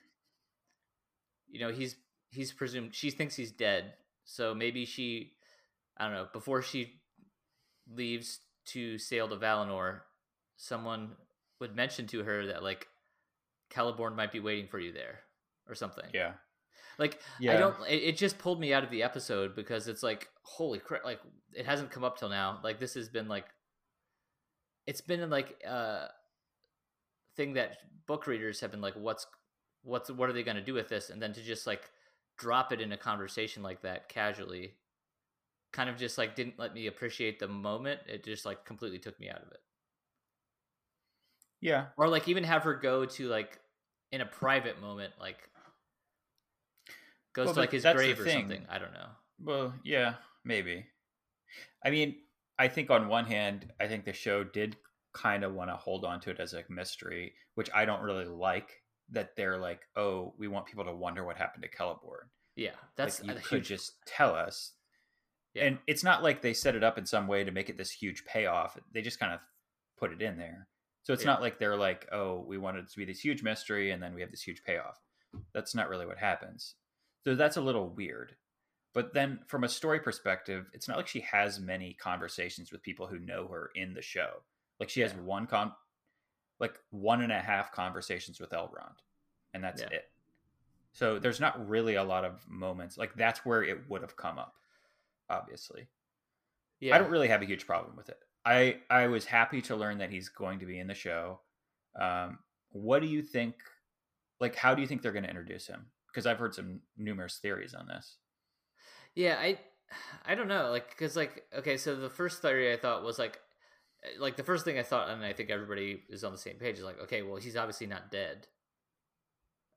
you 1.50 1.62
know, 1.62 1.72
he's 1.72 1.96
he's 2.30 2.52
presumed 2.52 2.94
she 2.94 3.10
thinks 3.10 3.36
he's 3.36 3.52
dead, 3.52 3.94
so 4.26 4.54
maybe 4.54 4.86
she, 4.86 5.32
I 5.98 6.06
don't 6.06 6.14
know, 6.14 6.28
before 6.34 6.62
she 6.62 7.00
leaves 7.90 8.40
to 8.66 8.98
sail 8.98 9.30
to 9.30 9.38
Valinor, 9.38 10.02
someone 10.58 11.12
would 11.60 11.74
mention 11.76 12.06
to 12.08 12.24
her 12.24 12.48
that 12.48 12.64
like 12.64 12.88
Celeborn 13.74 14.16
might 14.16 14.32
be 14.32 14.40
waiting 14.42 14.68
for 14.68 14.80
you 14.80 14.92
there 14.92 15.22
or 15.68 15.76
something. 15.76 16.06
Yeah. 16.14 16.34
Like 17.00 17.20
yeah. 17.40 17.54
I 17.54 17.58
don't. 17.58 17.76
It, 17.90 18.04
it, 18.04 18.18
just 18.18 18.38
pulled 18.38 18.60
me 18.60 18.74
out 18.74 18.84
of 18.84 18.92
the 18.92 19.04
episode 19.04 19.56
because 19.56 19.88
it's 19.88 20.04
like 20.04 20.30
holy 20.44 20.80
crap! 20.80 21.04
Like 21.04 21.20
it 21.54 21.66
hasn't 21.66 21.90
come 21.90 22.04
up 22.04 22.20
till 22.20 22.30
now. 22.30 22.60
Like 22.64 22.80
this 22.80 22.94
has 22.94 23.10
been 23.10 23.28
like, 23.28 23.46
it's 24.86 25.02
been 25.02 25.28
like 25.30 25.60
uh 25.68 26.08
thing 27.36 27.54
that 27.54 27.78
book 28.06 28.28
readers 28.28 28.60
have 28.60 28.70
been 28.70 28.82
like, 28.82 28.94
what's 28.94 29.26
what's 29.82 30.12
what 30.12 30.30
are 30.30 30.34
they 30.34 30.44
going 30.44 30.58
to 30.58 30.64
do 30.64 30.76
with 30.76 30.88
this? 30.88 31.10
And 31.10 31.20
then 31.20 31.34
to 31.34 31.42
just 31.42 31.66
like 31.66 31.90
drop 32.38 32.72
it 32.72 32.82
in 32.82 32.92
a 32.92 32.98
conversation 32.98 33.64
like 33.64 33.82
that 33.82 34.10
casually 34.10 34.74
kind 35.72 35.90
of 35.90 35.98
just 35.98 36.18
like 36.18 36.36
didn't 36.36 36.58
let 36.58 36.74
me 36.74 36.88
appreciate 36.88 37.40
the 37.40 37.48
moment 37.48 38.00
it 38.08 38.24
just 38.24 38.46
like 38.46 38.64
completely 38.66 39.00
took 39.00 39.20
me 39.20 39.30
out 39.30 39.42
of 39.42 39.52
it 39.52 39.62
yeah 41.62 41.86
or 41.98 42.08
like 42.08 42.28
even 42.28 42.44
have 42.44 42.64
her 42.64 42.76
go 42.76 43.06
to 43.06 43.28
like 43.28 43.60
in 44.12 44.22
a 44.22 44.26
private 44.26 44.80
moment 44.82 45.14
like 45.20 45.50
goes 47.34 47.48
well, 47.48 47.56
to 47.56 47.60
like 47.62 47.72
his 47.72 47.84
grave 47.84 48.20
or 48.20 48.30
something 48.30 48.66
i 48.70 48.78
don't 48.78 48.94
know 48.94 49.08
well 49.42 49.74
yeah 49.84 50.16
maybe 50.46 50.86
i 51.86 51.90
mean 51.90 52.16
i 52.60 52.68
think 52.68 52.90
on 52.90 53.08
one 53.08 53.26
hand 53.26 53.72
i 53.80 53.88
think 53.88 54.06
the 54.06 54.14
show 54.14 54.44
did 54.44 54.76
kind 55.14 55.44
of 55.44 55.54
want 55.54 55.70
to 55.70 55.76
hold 55.76 56.06
on 56.06 56.20
to 56.20 56.30
it 56.30 56.40
as 56.40 56.54
a 56.54 56.64
mystery 56.70 57.34
which 57.56 57.70
i 57.74 57.86
don't 57.86 58.02
really 58.02 58.26
like 58.26 58.84
that 59.12 59.36
they're 59.36 59.58
like, 59.58 59.82
oh, 59.96 60.34
we 60.38 60.48
want 60.48 60.66
people 60.66 60.86
to 60.86 60.94
wonder 60.94 61.24
what 61.24 61.38
happened 61.38 61.64
to 61.64 61.70
Celeborn. 61.70 62.28
Yeah, 62.56 62.72
that's 62.96 63.24
like 63.24 63.38
you 63.38 63.42
could 63.42 63.58
huge... 63.60 63.68
just 63.68 63.94
tell 64.06 64.36
us. 64.36 64.74
Yeah. 65.54 65.66
And 65.66 65.80
it's 65.88 66.04
not 66.04 66.24
like 66.24 66.42
they 66.42 66.54
set 66.54 66.76
it 66.76 66.84
up 66.84 66.98
in 66.98 67.06
some 67.06 67.28
way 67.28 67.44
to 67.44 67.52
make 67.52 67.70
it 67.70 67.78
this 67.78 67.92
huge 67.92 68.26
payoff. 68.26 68.78
They 68.94 69.02
just 69.02 69.20
kind 69.20 69.34
of 69.34 69.40
put 70.00 70.12
it 70.12 70.22
in 70.22 70.38
there. 70.38 70.68
So 71.04 71.14
it's 71.14 71.24
yeah. 71.24 71.32
not 71.32 71.42
like 71.42 71.60
they're 71.60 71.78
like, 71.78 72.08
oh, 72.12 72.44
we 72.48 72.58
wanted 72.58 72.86
it 72.86 72.92
to 72.92 72.98
be 72.98 73.06
this 73.06 73.20
huge 73.20 73.44
mystery 73.44 73.92
and 73.92 74.02
then 74.02 74.16
we 74.16 74.22
have 74.22 74.32
this 74.32 74.42
huge 74.42 74.64
payoff. 74.64 75.00
That's 75.54 75.76
not 75.76 75.90
really 75.90 76.06
what 76.06 76.18
happens. 76.18 76.76
So 77.24 77.36
that's 77.36 77.58
a 77.58 77.62
little 77.62 77.90
weird. 77.90 78.36
But 78.94 79.14
then 79.14 79.40
from 79.48 79.64
a 79.64 79.70
story 79.70 80.00
perspective, 80.00 80.70
it's 80.74 80.88
not 80.88 80.98
like 80.98 81.08
she 81.08 81.22
has 81.22 81.60
many 81.60 81.94
conversations 81.94 82.72
with 82.72 82.84
people 82.84 83.08
who 83.08 83.18
know 83.18 83.48
her 83.48 83.72
in 83.76 83.94
the 83.94 84.02
show. 84.02 84.44
Like 84.80 84.90
she 84.90 85.02
has 85.02 85.14
yeah. 85.14 85.22
one 85.22 85.48
con 85.48 85.72
like 86.60 86.80
one 86.92 87.22
and 87.22 87.32
a 87.32 87.40
half 87.40 87.72
conversations 87.72 88.40
with 88.40 88.52
Elrond, 88.52 88.98
and 89.54 89.64
that's 89.64 89.82
yeah. 89.82 89.90
it. 89.92 90.10
So 90.92 91.18
there's 91.18 91.40
not 91.40 91.68
really 91.68 91.96
a 91.96 92.04
lot 92.04 92.24
of 92.24 92.48
moments 92.48 92.98
like 92.98 93.16
that's 93.16 93.44
where 93.44 93.64
it 93.64 93.90
would 93.90 94.02
have 94.02 94.16
come 94.16 94.38
up. 94.38 94.54
Obviously, 95.30 95.88
yeah. 96.80 96.96
I 96.96 97.00
don't 97.00 97.10
really 97.10 97.30
have 97.30 97.42
a 97.42 97.46
huge 97.46 97.66
problem 97.66 97.96
with 97.96 98.10
it. 98.10 98.20
I 98.46 98.78
I 98.90 99.08
was 99.08 99.26
happy 99.26 99.62
to 99.64 99.76
learn 99.76 99.98
that 100.00 100.12
he's 100.12 100.30
going 100.30 100.60
to 100.60 100.66
be 100.66 100.78
in 100.78 100.88
the 100.88 100.94
show. 100.94 101.40
Um, 102.00 102.40
what 102.70 103.02
do 103.02 103.08
you 103.08 103.24
think? 103.24 103.56
Like, 104.40 104.56
how 104.56 104.76
do 104.76 104.82
you 104.82 104.88
think 104.88 105.02
they're 105.02 105.14
going 105.14 105.24
to 105.24 105.30
introduce 105.30 105.68
him? 105.68 105.86
Because 106.14 106.28
I've 106.28 106.38
heard 106.38 106.54
some 106.54 106.82
numerous 106.96 107.40
theories 107.42 107.74
on 107.74 107.88
this. 107.88 108.18
Yeah, 109.16 109.38
I 109.40 109.58
I 110.26 110.36
don't 110.36 110.48
know, 110.48 110.70
like, 110.70 110.90
because 110.90 111.16
like, 111.16 111.44
okay, 111.58 111.78
so 111.78 111.96
the 111.96 112.10
first 112.10 112.42
theory 112.42 112.72
I 112.72 112.78
thought 112.78 113.04
was 113.04 113.18
like 113.18 113.40
like 114.20 114.36
the 114.36 114.44
first 114.44 114.66
thing 114.66 114.78
I 114.78 114.84
thought, 114.84 115.10
and 115.10 115.24
I 115.24 115.34
think 115.34 115.50
everybody 115.50 116.02
is 116.10 116.24
on 116.24 116.32
the 116.32 116.38
same 116.38 116.56
page, 116.56 116.78
is 116.78 116.84
like, 116.84 117.02
okay, 117.04 117.22
well, 117.22 117.38
he's 117.38 117.56
obviously 117.56 117.88
not 117.88 118.12
dead, 118.12 118.48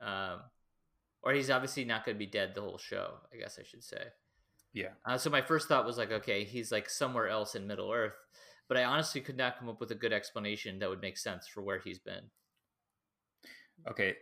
um, 0.01 0.41
or 1.23 1.33
he's 1.33 1.51
obviously 1.51 1.85
not 1.85 2.05
going 2.05 2.17
to 2.17 2.19
be 2.19 2.27
dead 2.27 2.55
the 2.55 2.61
whole 2.61 2.79
show. 2.79 3.15
I 3.33 3.37
guess 3.37 3.59
I 3.59 3.65
should 3.65 3.85
say. 3.85 4.05
Yeah. 4.73 4.91
Uh, 5.07 5.17
so 5.17 5.31
my 5.31 5.41
first 5.41 5.69
thought 5.69 5.87
was 5.87 5.97
like, 5.97 6.13
okay, 6.13 6.45
he's 6.45 6.71
like 6.71 6.91
somewhere 6.91 7.29
else 7.29 7.55
in 7.55 7.67
Middle 7.67 7.91
Earth, 7.91 8.13
but 8.69 8.77
I 8.77 8.85
honestly 8.85 9.23
could 9.23 9.37
not 9.37 9.59
come 9.59 9.69
up 9.71 9.81
with 9.81 9.91
a 9.91 9.95
good 9.95 10.13
explanation 10.13 10.79
that 10.81 10.91
would 10.91 11.01
make 11.01 11.17
sense 11.17 11.49
for 11.49 11.63
where 11.63 11.79
he's 11.79 11.99
been. 11.99 12.25
Okay. 13.89 14.17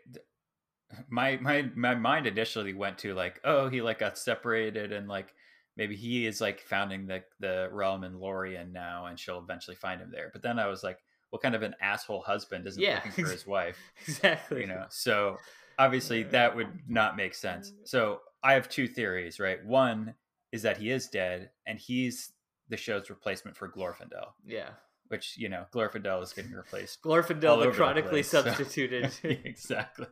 My 1.08 1.36
my 1.38 1.70
my 1.74 1.94
mind 1.94 2.26
initially 2.26 2.74
went 2.74 2.98
to 2.98 3.14
like, 3.14 3.40
oh, 3.44 3.68
he 3.68 3.82
like 3.82 3.98
got 3.98 4.18
separated 4.18 4.92
and 4.92 5.08
like 5.08 5.34
maybe 5.76 5.96
he 5.96 6.26
is 6.26 6.40
like 6.40 6.60
founding 6.60 7.06
the 7.06 7.24
the 7.40 7.68
realm 7.72 8.04
in 8.04 8.18
Lorien 8.18 8.72
now, 8.72 9.06
and 9.06 9.18
she'll 9.18 9.38
eventually 9.38 9.76
find 9.76 10.00
him 10.00 10.10
there. 10.12 10.30
But 10.32 10.42
then 10.42 10.58
I 10.58 10.66
was 10.66 10.82
like, 10.82 10.98
what 11.30 11.42
kind 11.42 11.54
of 11.54 11.62
an 11.62 11.74
asshole 11.80 12.22
husband 12.22 12.66
isn't 12.66 12.80
yeah. 12.80 13.00
looking 13.04 13.24
for 13.24 13.30
his 13.30 13.46
wife? 13.46 13.78
exactly. 14.06 14.60
You 14.60 14.66
know, 14.66 14.86
so 14.88 15.38
obviously 15.78 16.22
that 16.24 16.54
would 16.54 16.68
not 16.88 17.16
make 17.16 17.34
sense. 17.34 17.72
So 17.84 18.20
I 18.42 18.54
have 18.54 18.68
two 18.68 18.86
theories, 18.86 19.40
right? 19.40 19.64
One 19.64 20.14
is 20.52 20.62
that 20.62 20.76
he 20.76 20.90
is 20.90 21.08
dead, 21.08 21.50
and 21.66 21.78
he's 21.78 22.32
the 22.68 22.76
show's 22.76 23.10
replacement 23.10 23.56
for 23.56 23.68
Glorfindel. 23.68 24.28
Yeah. 24.46 24.70
which 25.08 25.36
you 25.36 25.48
know 25.48 25.64
Glorfindel 25.72 26.22
is 26.22 26.32
getting 26.32 26.52
replaced. 26.52 27.02
Glorfindel, 27.02 27.48
all 27.48 27.56
the 27.56 27.62
over 27.64 27.70
the 27.70 27.76
chronically 27.76 28.10
place, 28.10 28.30
so- 28.30 28.42
substituted. 28.42 29.12
exactly. 29.24 30.06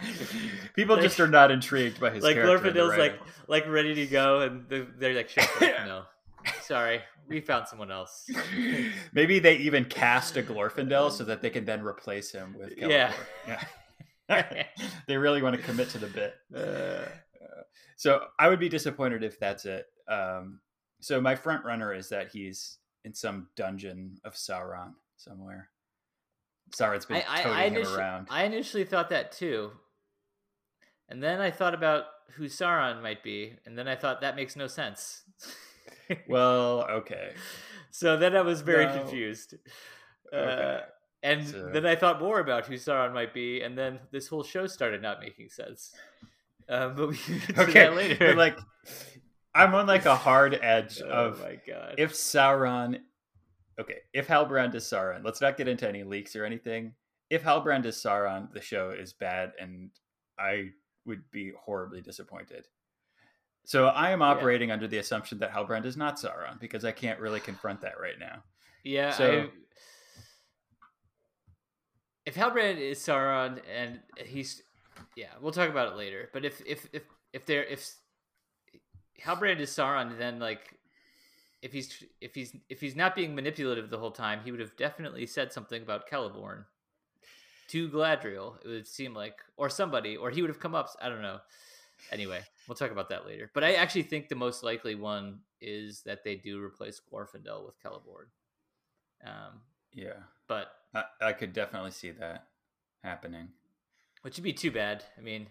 People 0.74 0.96
Like- 0.96 1.04
just 1.04 1.20
are 1.20 1.28
not 1.28 1.50
intrigued 1.50 2.00
by 2.00 2.10
his 2.10 2.22
like 2.24 2.36
Glorfindel's 2.36 2.96
like 2.98 3.18
like 3.48 3.66
ready 3.68 3.94
to 3.94 4.06
go, 4.06 4.40
and 4.40 4.64
they're, 4.68 4.86
they're 4.98 5.14
like, 5.14 5.28
"Shut 5.28 5.44
up, 5.62 5.86
no, 5.86 6.02
sorry, 6.62 7.00
we 7.28 7.40
found 7.40 7.68
someone 7.68 7.90
else." 7.90 8.28
Maybe 9.12 9.38
they 9.38 9.56
even 9.56 9.84
cast 9.84 10.36
a 10.36 10.42
Glorfindel 10.42 11.10
so 11.12 11.24
that 11.24 11.42
they 11.42 11.50
can 11.50 11.64
then 11.64 11.82
replace 11.82 12.30
him 12.32 12.56
with. 12.58 12.72
Yeah. 12.76 13.12
Yeah. 13.46 13.62
they 15.06 15.16
really 15.16 15.42
want 15.42 15.56
to 15.56 15.62
commit 15.62 15.90
to 15.90 15.98
the 15.98 16.06
bit. 16.06 16.34
Uh, 16.54 17.08
So 17.96 18.24
I 18.38 18.48
would 18.48 18.58
be 18.60 18.68
disappointed 18.68 19.22
if 19.22 19.38
that's 19.38 19.64
it. 19.66 19.86
Um, 20.08 20.60
so 21.00 21.20
my 21.20 21.34
front 21.36 21.64
runner 21.64 21.92
is 21.94 22.08
that 22.08 22.30
he's 22.32 22.78
in 23.04 23.14
some 23.14 23.48
dungeon 23.56 24.16
of 24.24 24.34
Sauron 24.34 24.94
somewhere. 25.16 25.68
Sauron's 26.72 27.06
been 27.06 27.22
I, 27.28 27.42
I, 27.42 27.62
I, 27.62 27.62
him 27.66 27.74
initially, 27.76 27.96
around. 27.98 28.26
I 28.30 28.44
initially 28.44 28.84
thought 28.84 29.10
that 29.10 29.32
too, 29.32 29.70
and 31.08 31.22
then 31.22 31.40
I 31.40 31.50
thought 31.50 31.74
about 31.74 32.04
who 32.36 32.44
Sauron 32.44 33.02
might 33.02 33.22
be, 33.22 33.54
and 33.66 33.76
then 33.78 33.86
I 33.88 33.96
thought 33.96 34.20
that 34.22 34.36
makes 34.36 34.56
no 34.56 34.66
sense. 34.66 35.22
Well, 36.28 36.82
okay. 36.90 37.32
so 37.90 38.16
then 38.18 38.36
I 38.36 38.42
was 38.42 38.60
very 38.60 38.84
No. 38.86 38.98
confused. 38.98 39.54
Okay. 40.32 40.76
Uh, 40.78 40.80
and 41.22 41.46
So- 41.46 41.70
then 41.72 41.86
I 41.86 41.94
thought 41.96 42.20
more 42.20 42.38
about 42.40 42.66
who 42.66 42.74
Sauron 42.74 43.14
might 43.14 43.32
be, 43.32 43.62
and 43.62 43.78
then 43.78 44.00
this 44.10 44.26
whole 44.28 44.42
show 44.42 44.66
started 44.66 45.00
not 45.00 45.20
making 45.20 45.48
sense. 45.50 45.94
Um, 46.68 46.94
but 46.96 47.08
we 47.08 47.16
can 47.16 47.38
get 47.38 47.58
Okay, 47.58 47.72
that 47.80 47.94
later. 47.94 48.26
but 48.28 48.36
like 48.36 48.58
I'm 49.54 49.74
on 49.74 49.86
like 49.86 50.04
a 50.06 50.16
hard 50.16 50.58
edge 50.62 51.00
oh 51.02 51.08
of 51.08 51.40
my 51.40 51.58
god! 51.66 51.94
if 51.98 52.12
Sauron, 52.12 53.00
okay, 53.78 53.98
if 54.12 54.26
Halbrand 54.28 54.74
is 54.74 54.84
Sauron, 54.84 55.24
let's 55.24 55.40
not 55.40 55.56
get 55.56 55.68
into 55.68 55.88
any 55.88 56.02
leaks 56.02 56.36
or 56.36 56.44
anything. 56.44 56.94
If 57.30 57.42
Halbrand 57.42 57.84
is 57.86 57.96
Sauron, 57.96 58.52
the 58.52 58.60
show 58.60 58.90
is 58.90 59.12
bad, 59.12 59.52
and 59.58 59.90
I 60.38 60.70
would 61.06 61.22
be 61.30 61.52
horribly 61.58 62.00
disappointed. 62.00 62.68
So 63.64 63.86
I 63.88 64.10
am 64.10 64.22
operating 64.22 64.70
under 64.70 64.88
the 64.88 64.98
assumption 64.98 65.38
that 65.38 65.52
Halbrand 65.52 65.84
is 65.84 65.96
not 65.96 66.16
Sauron 66.16 66.58
because 66.60 66.84
I 66.84 66.92
can't 66.92 67.20
really 67.20 67.40
confront 67.40 67.80
that 67.82 67.98
right 68.00 68.18
now. 68.18 68.42
Yeah, 68.84 69.10
So- 69.12 69.42
I, 69.42 69.48
if 72.26 72.34
Halbrand 72.36 72.78
is 72.78 72.98
Sauron 72.98 73.60
and 73.72 74.00
he's, 74.16 74.62
yeah, 75.16 75.28
we'll 75.40 75.52
talk 75.52 75.68
about 75.70 75.92
it 75.92 75.96
later. 75.96 76.28
But 76.32 76.44
if 76.44 76.60
if 76.66 76.86
if 76.92 77.02
if 77.32 77.46
there 77.46 77.64
if 77.64 77.94
Halbrand 79.20 79.58
is 79.60 79.70
Sauron, 79.70 80.18
then 80.18 80.38
like 80.38 80.78
if 81.62 81.72
he's 81.72 82.04
if 82.20 82.34
he's 82.34 82.54
if 82.68 82.80
he's 82.80 82.96
not 82.96 83.14
being 83.14 83.34
manipulative 83.34 83.88
the 83.88 83.98
whole 83.98 84.10
time, 84.10 84.40
he 84.44 84.50
would 84.50 84.60
have 84.60 84.76
definitely 84.76 85.26
said 85.26 85.52
something 85.52 85.80
about 85.82 86.08
Celeborn 86.10 86.64
to 87.68 87.88
Galadriel. 87.88 88.56
It 88.64 88.68
would 88.68 88.86
seem 88.86 89.14
like, 89.14 89.38
or 89.56 89.70
somebody, 89.70 90.16
or 90.16 90.30
he 90.30 90.42
would 90.42 90.50
have 90.50 90.60
come 90.60 90.74
up. 90.74 90.90
I 91.00 91.08
don't 91.08 91.22
know. 91.22 91.38
Anyway, 92.10 92.40
we'll 92.66 92.74
talk 92.74 92.90
about 92.90 93.08
that 93.10 93.26
later. 93.26 93.50
But 93.54 93.62
I 93.64 93.74
actually 93.74 94.02
think 94.02 94.28
the 94.28 94.34
most 94.34 94.64
likely 94.64 94.96
one 94.96 95.38
is 95.60 96.02
that 96.02 96.24
they 96.24 96.34
do 96.34 96.60
replace 96.60 97.00
Glorfindel 97.00 97.64
with 97.64 97.80
Celeborn. 97.82 98.26
Um, 99.24 99.60
Yeah, 99.94 100.14
but 100.48 100.72
I, 100.94 101.04
I 101.20 101.32
could 101.32 101.52
definitely 101.52 101.92
see 101.92 102.10
that 102.10 102.48
happening. 103.04 103.48
which 104.22 104.36
would 104.36 104.42
be 104.44 104.52
too 104.52 104.72
bad. 104.72 105.04
I 105.16 105.20
mean, 105.20 105.46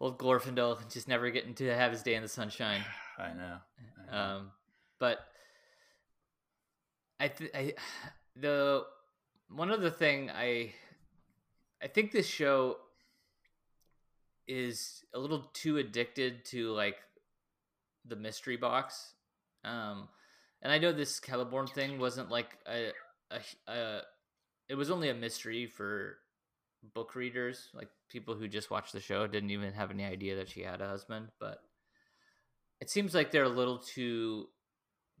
old 0.00 0.18
Glorfindel 0.18 0.90
just 0.90 1.08
never 1.08 1.28
getting 1.30 1.54
to 1.56 1.74
have 1.74 1.92
his 1.92 2.02
day 2.02 2.14
in 2.14 2.22
the 2.22 2.28
sunshine. 2.28 2.80
I 3.18 3.34
know. 3.34 3.56
I 4.10 4.16
know. 4.16 4.18
Um, 4.18 4.50
but 5.04 5.18
I, 7.20 7.28
th- 7.28 7.50
I, 7.54 7.74
the 8.40 8.84
one 9.50 9.70
other 9.70 9.90
thing 9.90 10.30
I, 10.30 10.72
I 11.82 11.88
think 11.88 12.10
this 12.10 12.26
show 12.26 12.78
is 14.48 15.04
a 15.12 15.18
little 15.18 15.50
too 15.52 15.76
addicted 15.76 16.46
to 16.46 16.70
like 16.70 16.96
the 18.06 18.16
mystery 18.16 18.56
box. 18.56 19.12
Um, 19.62 20.08
and 20.62 20.72
I 20.72 20.78
know 20.78 20.92
this 20.92 21.20
Celeborn 21.20 21.70
thing 21.70 21.98
wasn't 21.98 22.30
like 22.30 22.56
a, 22.66 22.92
a, 23.30 23.70
a 23.70 24.00
it 24.70 24.74
was 24.74 24.90
only 24.90 25.10
a 25.10 25.14
mystery 25.14 25.66
for 25.66 26.16
book 26.94 27.14
readers, 27.14 27.68
like 27.74 27.88
people 28.08 28.34
who 28.34 28.48
just 28.48 28.70
watched 28.70 28.94
the 28.94 29.00
show 29.00 29.26
didn't 29.26 29.50
even 29.50 29.74
have 29.74 29.90
any 29.90 30.04
idea 30.04 30.36
that 30.36 30.48
she 30.48 30.62
had 30.62 30.80
a 30.80 30.88
husband, 30.88 31.28
but 31.38 31.58
it 32.80 32.90
seems 32.90 33.14
like 33.14 33.30
they're 33.30 33.44
a 33.44 33.48
little 33.48 33.78
too 33.78 34.48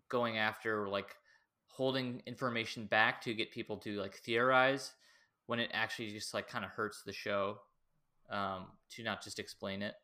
going 0.08 0.38
after 0.38 0.88
like 0.88 1.14
holding 1.66 2.22
information 2.26 2.86
back 2.86 3.20
to 3.22 3.34
get 3.34 3.50
people 3.50 3.76
to 3.78 4.00
like 4.00 4.14
theorize 4.14 4.92
when 5.46 5.58
it 5.58 5.70
actually 5.74 6.10
just 6.10 6.32
like 6.32 6.48
kind 6.48 6.64
of 6.64 6.70
hurts 6.70 7.02
the 7.04 7.12
show 7.12 7.58
um 8.30 8.66
to 8.88 9.02
not 9.02 9.22
just 9.22 9.38
explain 9.38 9.82
it 9.82 9.94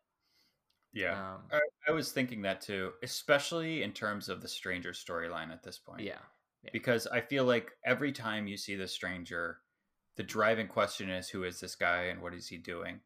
yeah. 0.92 1.12
um 1.12 1.40
I, 1.52 1.60
I 1.88 1.92
was 1.92 2.12
thinking 2.12 2.42
that 2.42 2.60
too, 2.60 2.92
especially 3.02 3.82
in 3.82 3.92
terms 3.92 4.28
of 4.28 4.40
the 4.40 4.48
stranger 4.48 4.92
storyline 4.92 5.50
at 5.50 5.62
this 5.62 5.78
point. 5.78 6.02
yeah 6.02 6.70
Because 6.72 7.06
I 7.06 7.20
feel 7.20 7.44
like 7.44 7.70
every 7.84 8.12
time 8.12 8.46
you 8.46 8.56
see 8.56 8.76
the 8.76 8.88
stranger, 8.88 9.58
the 10.16 10.22
driving 10.22 10.68
question 10.68 11.08
is 11.08 11.28
who 11.28 11.44
is 11.44 11.60
this 11.60 11.74
guy 11.74 12.04
and 12.04 12.20
what 12.20 12.34
is 12.34 12.48
he 12.48 12.58
doing? 12.58 13.00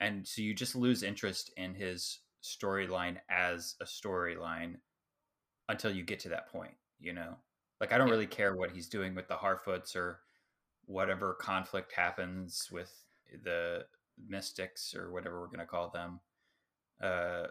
And 0.00 0.26
so 0.26 0.42
you 0.42 0.54
just 0.54 0.76
lose 0.76 1.02
interest 1.02 1.50
in 1.56 1.74
his 1.74 2.20
storyline 2.42 3.16
as 3.28 3.74
a 3.80 3.84
storyline 3.84 4.76
until 5.70 5.90
you 5.94 6.02
get 6.02 6.20
to 6.20 6.28
that 6.30 6.48
point, 6.50 6.74
you 7.00 7.12
know? 7.12 7.36
Like 7.80 7.92
I 7.92 7.98
don't 7.98 8.08
Yeah. 8.08 8.12
really 8.14 8.26
care 8.26 8.54
what 8.56 8.70
he's 8.72 8.88
doing 8.88 9.14
with 9.14 9.28
the 9.28 9.36
Harfoots 9.36 9.96
or 9.96 10.20
whatever 10.86 11.34
conflict 11.34 11.92
happens 11.92 12.68
with 12.70 12.92
the 13.44 13.86
mystics 14.18 14.94
or 14.94 15.10
whatever 15.12 15.40
we're 15.40 15.46
going 15.46 15.60
to 15.60 15.66
call 15.66 15.90
them. 15.90 16.20
Uh 17.00 17.48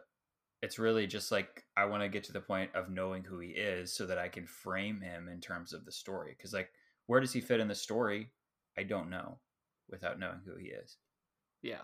it's 0.62 0.77
really 0.77 1.08
just 1.08 1.32
like 1.32 1.63
I 1.77 1.86
want 1.86 2.03
to 2.03 2.10
get 2.10 2.25
to 2.25 2.34
the 2.34 2.41
point 2.41 2.75
of 2.75 2.89
knowing 2.89 3.23
who 3.23 3.39
he 3.39 3.49
is 3.51 3.93
so 3.93 4.05
that 4.08 4.17
I 4.17 4.27
can 4.27 4.45
frame 4.45 4.99
him 5.01 5.29
in 5.29 5.39
terms 5.39 5.71
of 5.73 5.86
the 5.86 5.91
story. 5.91 6.36
Because 6.38 6.53
like, 6.53 6.71
where 7.05 7.21
does 7.21 7.32
he 7.32 7.39
fit 7.41 7.62
in 7.62 7.69
the 7.69 7.75
story? 7.75 8.32
I 8.77 8.84
don't 8.84 9.10
know 9.10 9.39
without 9.89 10.19
knowing 10.19 10.41
who 10.45 10.55
he 10.58 10.67
is. 10.67 10.97
yeah 11.62 11.82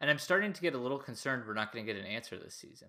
and 0.00 0.08
i'm 0.10 0.18
starting 0.18 0.52
to 0.52 0.60
get 0.62 0.74
a 0.74 0.78
little 0.78 0.98
concerned 0.98 1.42
we're 1.46 1.54
not 1.54 1.72
going 1.72 1.84
to 1.84 1.92
get 1.92 2.00
an 2.00 2.06
answer 2.06 2.38
this 2.38 2.54
season 2.54 2.88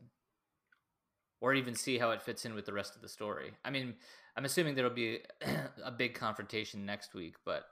or 1.43 1.53
even 1.53 1.75
see 1.75 1.97
how 1.97 2.11
it 2.11 2.21
fits 2.21 2.45
in 2.45 2.55
with 2.55 2.65
the 2.65 2.71
rest 2.71 2.95
of 2.95 3.01
the 3.01 3.09
story. 3.09 3.51
I 3.65 3.69
mean 3.69 3.93
i'm 4.35 4.45
assuming 4.45 4.73
there'll 4.73 4.89
be 4.89 5.19
a 5.85 5.91
big 5.91 6.15
confrontation 6.15 6.87
next 6.87 7.13
week 7.13 7.35
but 7.45 7.65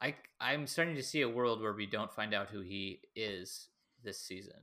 i 0.00 0.14
i'm 0.40 0.64
starting 0.64 0.94
to 0.94 1.02
see 1.02 1.22
a 1.22 1.28
world 1.28 1.60
where 1.60 1.72
we 1.72 1.84
don't 1.84 2.12
find 2.12 2.32
out 2.32 2.48
who 2.48 2.60
he 2.60 3.00
is 3.16 3.70
this 4.04 4.20
season. 4.20 4.60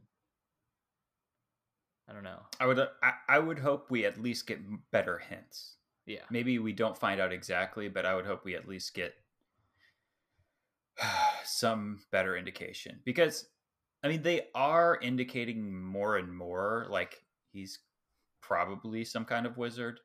I 2.10 2.14
don't 2.14 2.24
know. 2.24 2.40
I 2.60 2.66
would 2.66 2.80
I, 2.80 3.14
I 3.30 3.40
would 3.40 3.60
hope 3.60 3.90
we 3.90 4.06
at 4.06 4.22
least 4.22 4.48
get 4.48 4.60
better 4.92 5.20
hints. 5.20 5.78
yeah. 6.06 6.26
Maybe 6.30 6.60
we 6.60 6.74
don't 6.74 6.98
find 6.98 7.22
out 7.22 7.32
exactly, 7.32 7.88
but 7.88 8.06
I 8.06 8.14
would 8.16 8.26
hope 8.26 8.44
we 8.44 8.56
at 8.56 8.68
least 8.68 8.94
get 8.94 9.14
some 11.46 12.00
better 12.12 12.36
indication 12.36 13.00
because 13.06 13.48
I 14.04 14.10
mean 14.10 14.22
they 14.22 14.48
are 14.54 15.00
indicating 15.02 15.74
more 15.82 16.18
and 16.18 16.36
more 16.36 16.88
like 16.90 17.22
he's 17.52 17.80
probably 18.48 19.04
some 19.06 19.26
kind 19.26 19.46
of 19.46 19.58
wizard. 19.58 20.00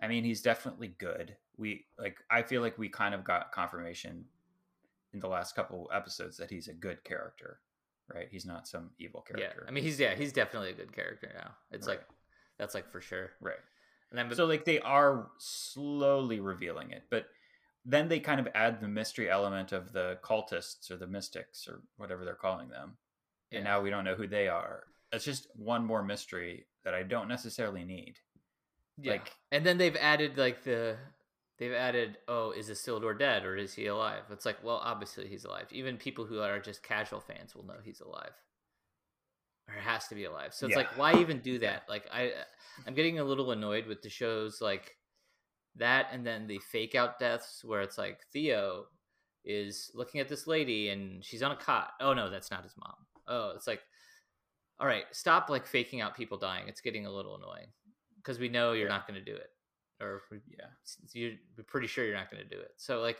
I 0.00 0.08
mean, 0.08 0.24
he's 0.24 0.42
definitely 0.42 0.94
good. 0.98 1.36
We 1.56 1.86
like 1.98 2.18
I 2.30 2.42
feel 2.42 2.60
like 2.62 2.78
we 2.78 2.88
kind 2.88 3.14
of 3.14 3.24
got 3.24 3.52
confirmation 3.52 4.24
in 5.12 5.20
the 5.20 5.28
last 5.28 5.54
couple 5.54 5.90
episodes 5.92 6.36
that 6.38 6.50
he's 6.50 6.68
a 6.68 6.72
good 6.72 7.04
character, 7.04 7.60
right? 8.12 8.28
He's 8.30 8.46
not 8.46 8.66
some 8.66 8.90
evil 8.98 9.20
character. 9.22 9.60
yeah 9.62 9.68
i 9.68 9.70
mean 9.70 9.84
he's 9.84 10.00
yeah 10.00 10.14
he's 10.14 10.32
definitely 10.32 10.70
a 10.70 10.74
good 10.74 10.92
character 10.92 11.30
now 11.34 11.50
it's 11.70 11.86
Right. 11.86 11.98
like 11.98 12.06
that's 12.58 12.74
like 12.74 12.88
for 12.90 13.00
sure 13.00 13.30
right. 13.40 13.56
and 14.10 14.18
i'm 14.18 14.34
So 14.34 14.46
like 14.46 14.64
they 14.64 14.80
are 14.80 15.28
slowly 15.38 16.40
revealing 16.40 16.90
it, 16.92 17.04
but 17.10 17.26
then 17.84 18.08
they 18.08 18.20
kind 18.20 18.40
of 18.40 18.48
add 18.54 18.80
the 18.80 18.88
mystery 18.88 19.28
element 19.30 19.72
of 19.72 19.92
the 19.92 20.18
cultists 20.22 20.90
or 20.90 20.96
the 20.96 21.06
mystics 21.06 21.66
or 21.68 21.82
whatever 21.96 22.24
they're 22.24 22.34
calling 22.34 22.68
them. 22.68 22.96
And 23.50 23.64
now 23.64 23.80
we 23.82 23.90
don't 23.90 24.04
know 24.04 24.14
who 24.14 24.26
they 24.28 24.48
are. 24.48 24.84
It's 25.12 25.24
just 25.24 25.48
one 25.56 25.84
more 25.84 26.02
mystery 26.02 26.66
that 26.84 26.94
I 26.94 27.02
don't 27.02 27.28
necessarily 27.28 27.84
need. 27.84 28.18
Yeah. 28.98 29.12
Like- 29.12 29.32
and 29.50 29.64
then 29.64 29.78
they've 29.78 29.96
added 29.96 30.36
like 30.38 30.64
the 30.64 30.96
they've 31.58 31.72
added, 31.72 32.18
oh, 32.26 32.50
is 32.50 32.70
Isildur 32.70 33.16
dead 33.16 33.44
or 33.44 33.56
is 33.56 33.72
he 33.74 33.86
alive? 33.86 34.22
It's 34.30 34.44
like, 34.44 34.64
well, 34.64 34.80
obviously 34.82 35.28
he's 35.28 35.44
alive. 35.44 35.66
Even 35.70 35.96
people 35.96 36.24
who 36.24 36.40
are 36.40 36.58
just 36.58 36.82
casual 36.82 37.20
fans 37.20 37.54
will 37.54 37.64
know 37.64 37.76
he's 37.84 38.00
alive. 38.00 38.32
Or 39.68 39.74
has 39.74 40.08
to 40.08 40.14
be 40.16 40.24
alive. 40.24 40.52
So 40.54 40.66
it's 40.66 40.72
Yeah. 40.72 40.78
like, 40.82 40.98
why 40.98 41.20
even 41.20 41.38
do 41.40 41.58
that? 41.60 41.88
Like 41.88 42.06
I 42.12 42.32
I'm 42.86 42.94
getting 42.94 43.18
a 43.18 43.24
little 43.24 43.52
annoyed 43.52 43.86
with 43.86 44.02
the 44.02 44.10
shows 44.10 44.60
like 44.60 44.96
that 45.76 46.08
and 46.12 46.26
then 46.26 46.46
the 46.46 46.58
fake 46.58 46.94
out 46.94 47.18
deaths 47.18 47.64
where 47.64 47.80
it's 47.80 47.96
like 47.96 48.20
Theo 48.32 48.86
is 49.44 49.90
looking 49.94 50.20
at 50.20 50.28
this 50.28 50.46
lady 50.46 50.88
and 50.88 51.24
she's 51.24 51.42
on 51.42 51.52
a 51.52 51.56
cot. 51.56 51.92
Oh 52.00 52.12
no, 52.12 52.28
that's 52.28 52.50
not 52.50 52.64
his 52.64 52.74
mom. 52.76 52.94
Oh, 53.28 53.52
it's 53.54 53.66
like 53.66 53.82
all 54.82 54.88
right, 54.88 55.06
stop 55.12 55.48
like 55.48 55.64
faking 55.64 56.00
out 56.02 56.16
people 56.16 56.36
dying. 56.36 56.68
It's 56.68 56.80
getting 56.82 57.06
a 57.06 57.10
little 57.12 57.36
annoying 57.36 57.68
because 58.16 58.40
we 58.40 58.48
know 58.50 58.72
you're 58.72 58.88
Yeah. 58.88 58.88
not 58.88 59.06
going 59.06 59.24
to 59.24 59.24
do 59.24 59.36
it, 59.36 59.50
or 60.00 60.22
Yeah. 60.46 60.70
you're 61.14 61.38
pretty 61.68 61.86
sure 61.86 62.04
you're 62.04 62.16
not 62.16 62.30
going 62.32 62.42
to 62.42 62.48
do 62.48 62.60
it. 62.60 62.72
So 62.78 63.00
like, 63.00 63.18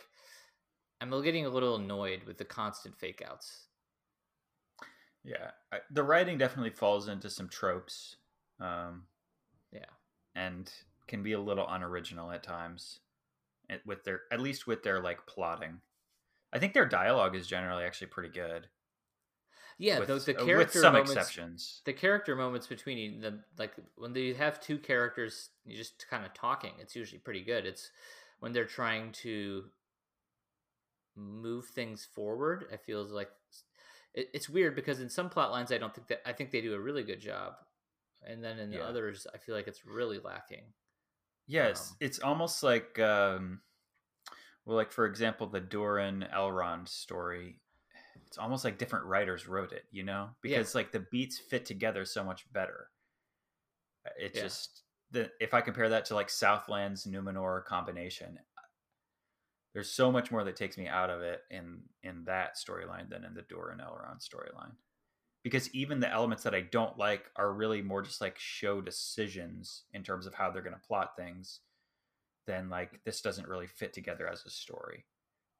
I'm 1.01 1.11
getting 1.23 1.47
a 1.47 1.51
little 1.51 1.77
annoyed 1.77 2.25
with 2.25 2.39
the 2.39 2.45
constant 2.45 2.99
fake 2.99 3.23
outs. 3.23 3.69
Yeah, 5.25 5.53
I, 5.71 5.81
the 5.91 6.03
writing 6.03 6.37
definitely 6.39 6.71
falls 6.71 7.09
into 7.09 7.31
some 7.31 7.49
tropes. 7.49 8.17
Um, 8.61 9.07
Yeah. 9.73 9.87
and 10.35 10.73
can 11.07 11.23
be 11.23 11.33
a 11.33 11.41
little 11.41 11.69
unoriginal 11.69 12.31
at 12.33 12.43
times, 12.43 13.01
with 13.85 14.05
their 14.05 14.23
at 14.33 14.41
least 14.41 14.67
with 14.67 14.83
their 14.83 15.01
like 15.01 15.27
plotting. 15.27 15.81
I 16.53 16.59
think 16.59 16.75
their 16.75 16.87
dialogue 16.87 17.35
is 17.37 17.47
generally 17.47 17.85
actually 17.85 18.09
pretty 18.09 18.31
good. 18.31 18.69
Yeah, 19.79 19.99
with, 20.01 20.09
the, 20.09 20.19
the 20.19 20.41
uh, 20.41 20.45
character 20.45 20.79
with 20.79 20.81
some 20.81 20.95
moments, 20.95 21.13
exceptions. 21.13 21.83
the 21.85 21.93
character 21.93 22.37
moments 22.37 22.67
between 22.67 23.21
the 23.21 23.43
like 23.59 23.73
when 23.97 24.13
they 24.13 24.33
have 24.35 24.61
two 24.61 24.79
characters 24.79 25.51
you 25.65 25.77
just 25.77 26.07
kind 26.09 26.25
of 26.25 26.33
talking 26.35 26.73
it's 26.79 26.95
usually 26.95 27.19
pretty 27.19 27.43
good 27.43 27.67
it's 27.67 27.91
when 28.41 28.53
they're 28.53 28.65
trying 28.65 29.13
to 29.13 29.65
move 31.15 31.67
things 31.67 32.05
forward 32.05 32.65
it 32.73 32.81
feels 32.81 33.13
like 33.13 33.31
it, 34.15 34.29
it's 34.33 34.49
weird 34.49 34.75
because 34.75 35.01
in 35.01 35.11
some 35.11 35.29
plot 35.29 35.51
lines 35.51 35.71
i 35.71 35.79
don't 35.79 35.95
think 35.95 36.07
that 36.07 36.23
i 36.27 36.33
think 36.33 36.51
they 36.51 36.61
do 36.61 36.75
a 36.75 36.81
really 36.81 37.03
good 37.03 37.21
job 37.21 37.55
and 38.27 38.43
then 38.43 38.59
in 38.59 38.71
the 38.71 38.79
Yeah. 38.79 38.89
others 38.89 39.27
i 39.35 39.39
feel 39.39 39.55
like 39.55 39.69
it's 39.69 39.85
really 39.85 40.19
lacking 40.19 40.65
Yes, 41.47 41.91
Um, 41.91 41.97
it's 42.01 42.19
almost 42.21 42.63
like, 42.63 42.99
um, 42.99 43.61
well, 44.65 44.77
like 44.77 44.93
for 44.93 45.07
example, 45.07 45.47
the 45.49 45.61
Durin 45.61 46.27
Elrond 46.33 46.89
story. 46.89 47.61
It's 48.27 48.39
almost 48.39 48.65
like 48.65 48.79
different 48.79 49.05
writers 49.07 49.47
wrote 49.47 49.73
it, 49.73 49.85
you 49.91 50.03
know, 50.03 50.25
Yeah. 50.43 50.59
because 50.59 50.75
like 50.75 50.93
the 50.93 51.01
beats 51.01 51.39
fit 51.39 51.65
together 51.67 52.05
so 52.05 52.25
much 52.25 52.51
better. 52.53 52.91
Uh, 54.07 54.11
It 54.19 54.35
Yeah. 54.35 54.43
just 54.43 54.85
the 55.11 55.31
if 55.41 55.53
I 55.55 55.61
compare 55.61 55.89
that 55.91 56.07
to 56.07 56.15
like 56.15 56.29
Southland's 56.29 57.07
Numenor 57.07 57.65
combination, 57.65 58.39
there's 59.75 59.91
so 59.91 60.11
much 60.13 60.31
more 60.31 60.45
that 60.45 60.57
takes 60.57 60.77
me 60.77 60.89
out 60.89 61.11
of 61.11 61.21
it 61.23 61.45
in 61.51 61.89
in 62.03 62.25
that 62.25 62.57
storyline 62.57 63.09
than 63.09 63.25
in 63.25 63.35
the 63.35 63.43
Durin 63.43 63.79
Elrond 63.79 64.21
storyline. 64.27 64.77
Because 65.43 65.75
even 65.75 65.99
the 66.01 66.11
elements 66.11 66.45
that 66.45 66.55
I 66.55 66.61
don't 66.61 66.97
like 66.97 67.31
are 67.37 67.53
really 67.53 67.83
more 67.83 68.03
just 68.03 68.21
like 68.21 68.39
show 68.39 68.81
decisions 68.81 69.85
in 69.93 70.05
terms 70.05 70.27
of 70.27 70.35
how 70.35 70.51
they're 70.51 70.63
going 70.63 70.75
to 70.79 70.87
plot 70.87 71.17
things 71.17 71.61
than 72.47 72.69
like 72.71 73.03
this 73.05 73.21
doesn't 73.23 73.49
really 73.49 73.67
fit 73.67 73.93
together 73.93 74.29
as 74.29 74.45
a 74.47 74.51
story. 74.51 75.07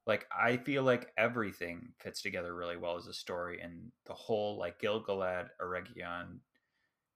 Like 0.07 0.27
I 0.37 0.57
feel 0.57 0.83
like 0.83 1.13
everything 1.17 1.93
fits 1.99 2.23
together 2.23 2.55
really 2.55 2.77
well 2.77 2.97
as 2.97 3.07
a 3.07 3.15
story 3.15 3.61
and 3.61 3.93
the 4.07 4.15
whole 4.15 4.59
like 4.59 4.81
Gil-galad, 4.81 5.49
Eregion, 5.61 6.39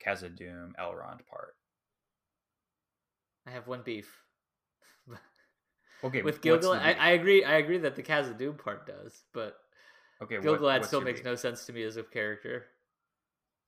Khazad-dûm, 0.05 0.73
Elrond 0.79 1.27
part. 1.27 1.57
i 3.47 3.51
have 3.51 3.67
one 3.67 3.83
beef 3.85 4.23
Okay, 6.05 6.23
with 6.23 6.41
gil-galad 6.43 6.81
I. 6.81 6.93
I 6.93 7.11
agree 7.11 7.43
i 7.45 7.55
agree 7.57 7.79
that 7.79 7.97
the 7.97 8.03
Khazad-dûm 8.03 8.59
part 8.59 8.87
does 8.87 9.25
but 9.33 9.57
okay, 10.23 10.37
what- 10.37 10.43
gil-galad 10.45 10.79
what's 10.81 10.89
still 10.89 11.01
makes 11.01 11.21
beef? 11.21 11.25
no 11.27 11.35
sense 11.35 11.65
to 11.67 11.73
me 11.73 11.83
as 11.83 11.97
a 11.97 12.03
character 12.03 12.67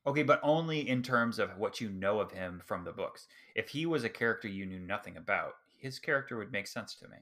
Okay, 0.07 0.23
but 0.23 0.41
only 0.43 0.89
in 0.89 1.03
terms 1.03 1.39
of 1.39 1.59
what 1.59 1.81
you 1.83 1.91
know 1.91 2.19
of 2.21 2.31
him 2.33 2.63
from 2.65 2.83
the 2.83 2.93
books. 2.93 3.27
If 3.55 3.69
he 3.69 3.85
was 3.85 4.05
a 4.05 4.09
character 4.09 4.49
you 4.49 4.65
knew 4.65 4.79
nothing 4.79 5.19
about, 5.19 5.55
his 5.77 5.99
character 5.99 6.39
would 6.39 6.51
make 6.51 6.67
sense 6.67 6.95
to 6.97 7.09
me. 7.09 7.19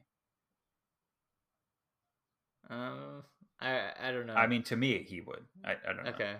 Um 2.70 3.22
i 3.60 3.90
i 4.02 4.12
don't 4.12 4.26
know 4.26 4.34
I 4.34 4.46
mean, 4.46 4.62
to 4.64 4.76
me, 4.76 5.02
he 5.02 5.20
would. 5.20 5.44
I, 5.64 5.72
I 5.72 5.92
don't 5.92 6.04
know. 6.04 6.10
Okay. 6.10 6.34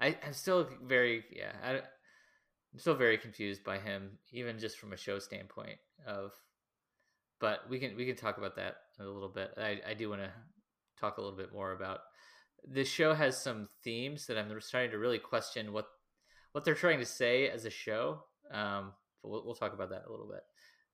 I, 0.00 0.16
I'm 0.24 0.32
still 0.32 0.68
very 0.84 1.24
yeah. 1.30 1.52
I, 1.64 1.70
I'm 1.70 2.78
still 2.78 2.94
very 2.94 3.18
confused 3.18 3.64
by 3.64 3.78
him, 3.78 4.18
even 4.32 4.58
just 4.58 4.78
from 4.78 4.92
a 4.92 4.96
show 4.96 5.18
standpoint. 5.18 5.78
Of, 6.06 6.32
but 7.40 7.68
we 7.68 7.78
can 7.78 7.96
we 7.96 8.06
can 8.06 8.16
talk 8.16 8.38
about 8.38 8.56
that 8.56 8.76
in 8.98 9.06
a 9.06 9.10
little 9.10 9.28
bit. 9.28 9.52
I 9.56 9.80
I 9.88 9.94
do 9.94 10.08
want 10.08 10.22
to 10.22 10.30
talk 11.00 11.18
a 11.18 11.20
little 11.20 11.36
bit 11.36 11.52
more 11.52 11.72
about 11.72 12.00
this 12.66 12.88
show 12.88 13.14
has 13.14 13.40
some 13.40 13.68
themes 13.82 14.26
that 14.26 14.38
I'm 14.38 14.60
starting 14.60 14.90
to 14.90 14.98
really 14.98 15.18
question 15.18 15.72
what 15.72 15.86
what 16.52 16.64
they're 16.64 16.74
trying 16.74 16.98
to 16.98 17.06
say 17.06 17.48
as 17.48 17.64
a 17.64 17.70
show. 17.70 18.24
Um, 18.52 18.92
but 19.22 19.30
we'll, 19.30 19.44
we'll 19.44 19.54
talk 19.54 19.74
about 19.74 19.90
that 19.90 20.04
a 20.06 20.10
little 20.10 20.28
bit. 20.28 20.42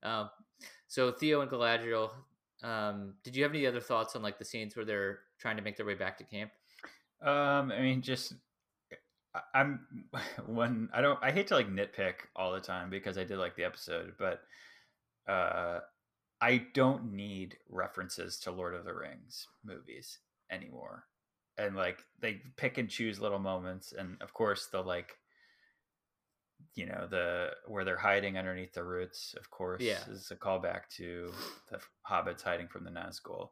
Um, 0.07 0.29
so 0.87 1.11
Theo 1.11 1.41
and 1.41 1.49
Galadriel. 1.49 2.11
Um, 2.65 3.13
did 3.23 3.35
you 3.35 3.43
have 3.43 3.51
any 3.51 3.67
other 3.67 3.79
thoughts 3.79 4.15
on 4.15 4.23
like 4.23 4.39
the 4.39 4.45
scenes 4.45 4.75
where 4.75 4.85
they're 4.85 5.19
trying 5.39 5.57
to 5.57 5.61
make 5.61 5.77
their 5.77 5.85
way 5.85 5.93
back 5.93 6.17
to 6.17 6.23
camp? 6.23 6.51
Um, 7.21 7.71
I 7.71 7.81
mean, 7.81 8.01
just 8.01 8.33
I'm 9.53 9.85
when 10.47 10.89
I 10.93 11.01
don't. 11.01 11.19
I 11.21 11.31
hate 11.31 11.47
to 11.47 11.55
like 11.55 11.69
nitpick 11.69 12.15
all 12.35 12.53
the 12.53 12.59
time 12.59 12.89
because 12.89 13.17
I 13.17 13.23
did 13.23 13.37
like 13.37 13.55
the 13.55 13.65
episode, 13.65 14.13
but 14.17 14.41
uh, 15.27 15.79
I 16.41 16.65
don't 16.73 17.13
need 17.13 17.57
references 17.69 18.39
to 18.41 18.51
Lord 18.51 18.75
of 18.75 18.85
the 18.85 18.93
Rings 18.93 19.47
movies 19.63 20.19
anymore. 20.51 21.05
And 21.57 21.75
like 21.75 22.03
they 22.19 22.41
pick 22.57 22.77
and 22.77 22.89
choose 22.89 23.19
little 23.19 23.39
moments, 23.39 23.93
and 23.97 24.17
of 24.21 24.33
course 24.33 24.67
the 24.71 24.81
like, 24.81 25.17
you 26.75 26.85
know, 26.85 27.07
the 27.09 27.51
where 27.67 27.85
they're 27.85 27.97
hiding 27.97 28.37
underneath 28.37 28.73
the 28.73 28.83
roots. 28.83 29.33
Of 29.37 29.49
course, 29.49 29.81
Yeah. 29.81 30.03
is 30.09 30.31
a 30.31 30.35
callback 30.35 30.87
to 30.97 31.31
the 31.69 31.79
hobbits 32.09 32.41
hiding 32.41 32.67
from 32.67 32.83
the 32.83 32.91
Nazgul. 32.91 33.49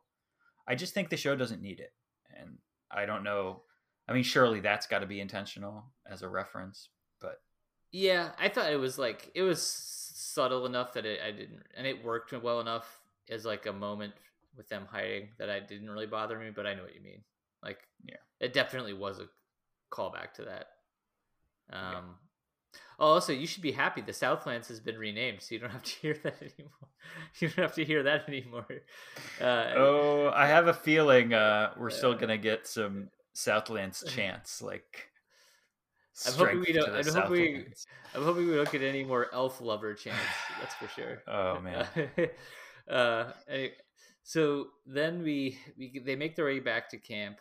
I 0.68 0.76
just 0.76 0.94
think 0.94 1.10
the 1.10 1.18
show 1.18 1.36
doesn't 1.36 1.62
need 1.62 1.80
it, 1.80 1.94
and 2.36 2.58
I 2.92 3.06
don't 3.06 3.24
know. 3.24 3.64
I 4.08 4.14
mean, 4.14 4.24
surely 4.24 4.60
that's 4.60 4.88
got 4.88 5.00
to 5.00 5.06
be 5.06 5.22
intentional 5.22 5.94
as 6.06 6.22
a 6.22 6.30
reference, 6.30 6.90
but 7.22 7.42
Yeah, 7.92 8.32
I 8.38 8.50
thought 8.50 8.72
it 8.72 8.78
was 8.80 8.98
like 8.98 9.32
it 9.36 9.44
was 9.44 9.62
subtle 9.62 10.66
enough 10.66 10.94
that 10.94 11.06
it, 11.06 11.22
I 11.22 11.32
didn't, 11.32 11.64
and 11.76 11.86
it 11.88 12.04
worked 12.04 12.32
well 12.34 12.60
enough 12.60 13.00
as 13.30 13.46
like 13.46 13.66
a 13.66 13.74
moment 13.74 14.14
with 14.56 14.68
them 14.70 14.86
hiding 14.86 15.30
that 15.38 15.50
I 15.50 15.60
didn't 15.60 15.90
really 15.90 16.06
bother 16.08 16.38
me. 16.38 16.50
But 16.52 16.68
I 16.68 16.74
know 16.74 16.84
what 16.84 16.96
you 16.96 17.02
mean. 17.02 17.24
Like, 17.62 17.80
Yeah. 18.04 18.18
it 18.40 18.52
definitely 18.54 18.94
was 18.94 19.20
a 19.20 19.30
callback 19.92 20.34
to 20.34 20.44
that. 20.46 20.68
Um, 21.70 21.92
Yeah. 21.92 22.02
Also, 23.06 23.34
you 23.34 23.48
should 23.48 23.62
be 23.64 23.72
happy. 23.72 24.02
The 24.02 24.14
Southlands 24.14 24.68
has 24.68 24.80
been 24.80 24.98
renamed, 24.98 25.42
so 25.42 25.56
you 25.56 25.60
don't 25.60 25.72
have 25.72 25.84
to 25.84 25.96
hear 26.02 26.14
that 26.24 26.36
anymore. 26.42 26.72
You 27.40 27.50
don't 27.50 27.58
have 27.64 27.76
to 27.76 27.84
hear 27.84 28.04
that 28.04 28.30
anymore. 28.30 28.66
Uh, 29.42 29.74
oh, 29.76 30.32
I 30.34 30.48
have 30.48 30.68
a 30.68 30.74
feeling 30.74 31.34
uh, 31.34 31.74
we're 31.78 31.90
still 31.90 32.12
Uh, 32.12 32.16
gonna 32.18 32.38
get 32.38 32.66
some 32.66 33.10
Southlands 33.34 34.04
chants 34.16 34.62
like. 34.62 35.10
I'm 36.26 36.34
hoping 36.34 36.60
we 36.62 36.72
don't- 36.72 36.90
I'm 36.90 36.96
hoping- 36.96 37.12
Southlands. 37.12 37.88
I'm 38.16 38.24
hoping 38.24 38.48
we 38.48 38.56
don't 38.56 38.72
get 38.72 38.84
any 38.84 39.04
more 39.04 39.28
elf 39.34 39.60
lover 39.60 39.94
chants. 39.96 40.22
That's 40.62 40.76
for 40.76 40.88
sure. 40.88 41.24
Oh 41.28 41.60
man, 41.60 41.88
uh, 42.90 43.32
anyway, 43.50 43.74
so 44.24 44.68
then 44.86 45.24
we 45.24 45.60
we 45.78 46.00
they 46.06 46.16
make 46.16 46.36
their 46.36 46.46
way 46.46 46.60
back 46.60 46.90
to 46.92 46.98
camp, 46.98 47.38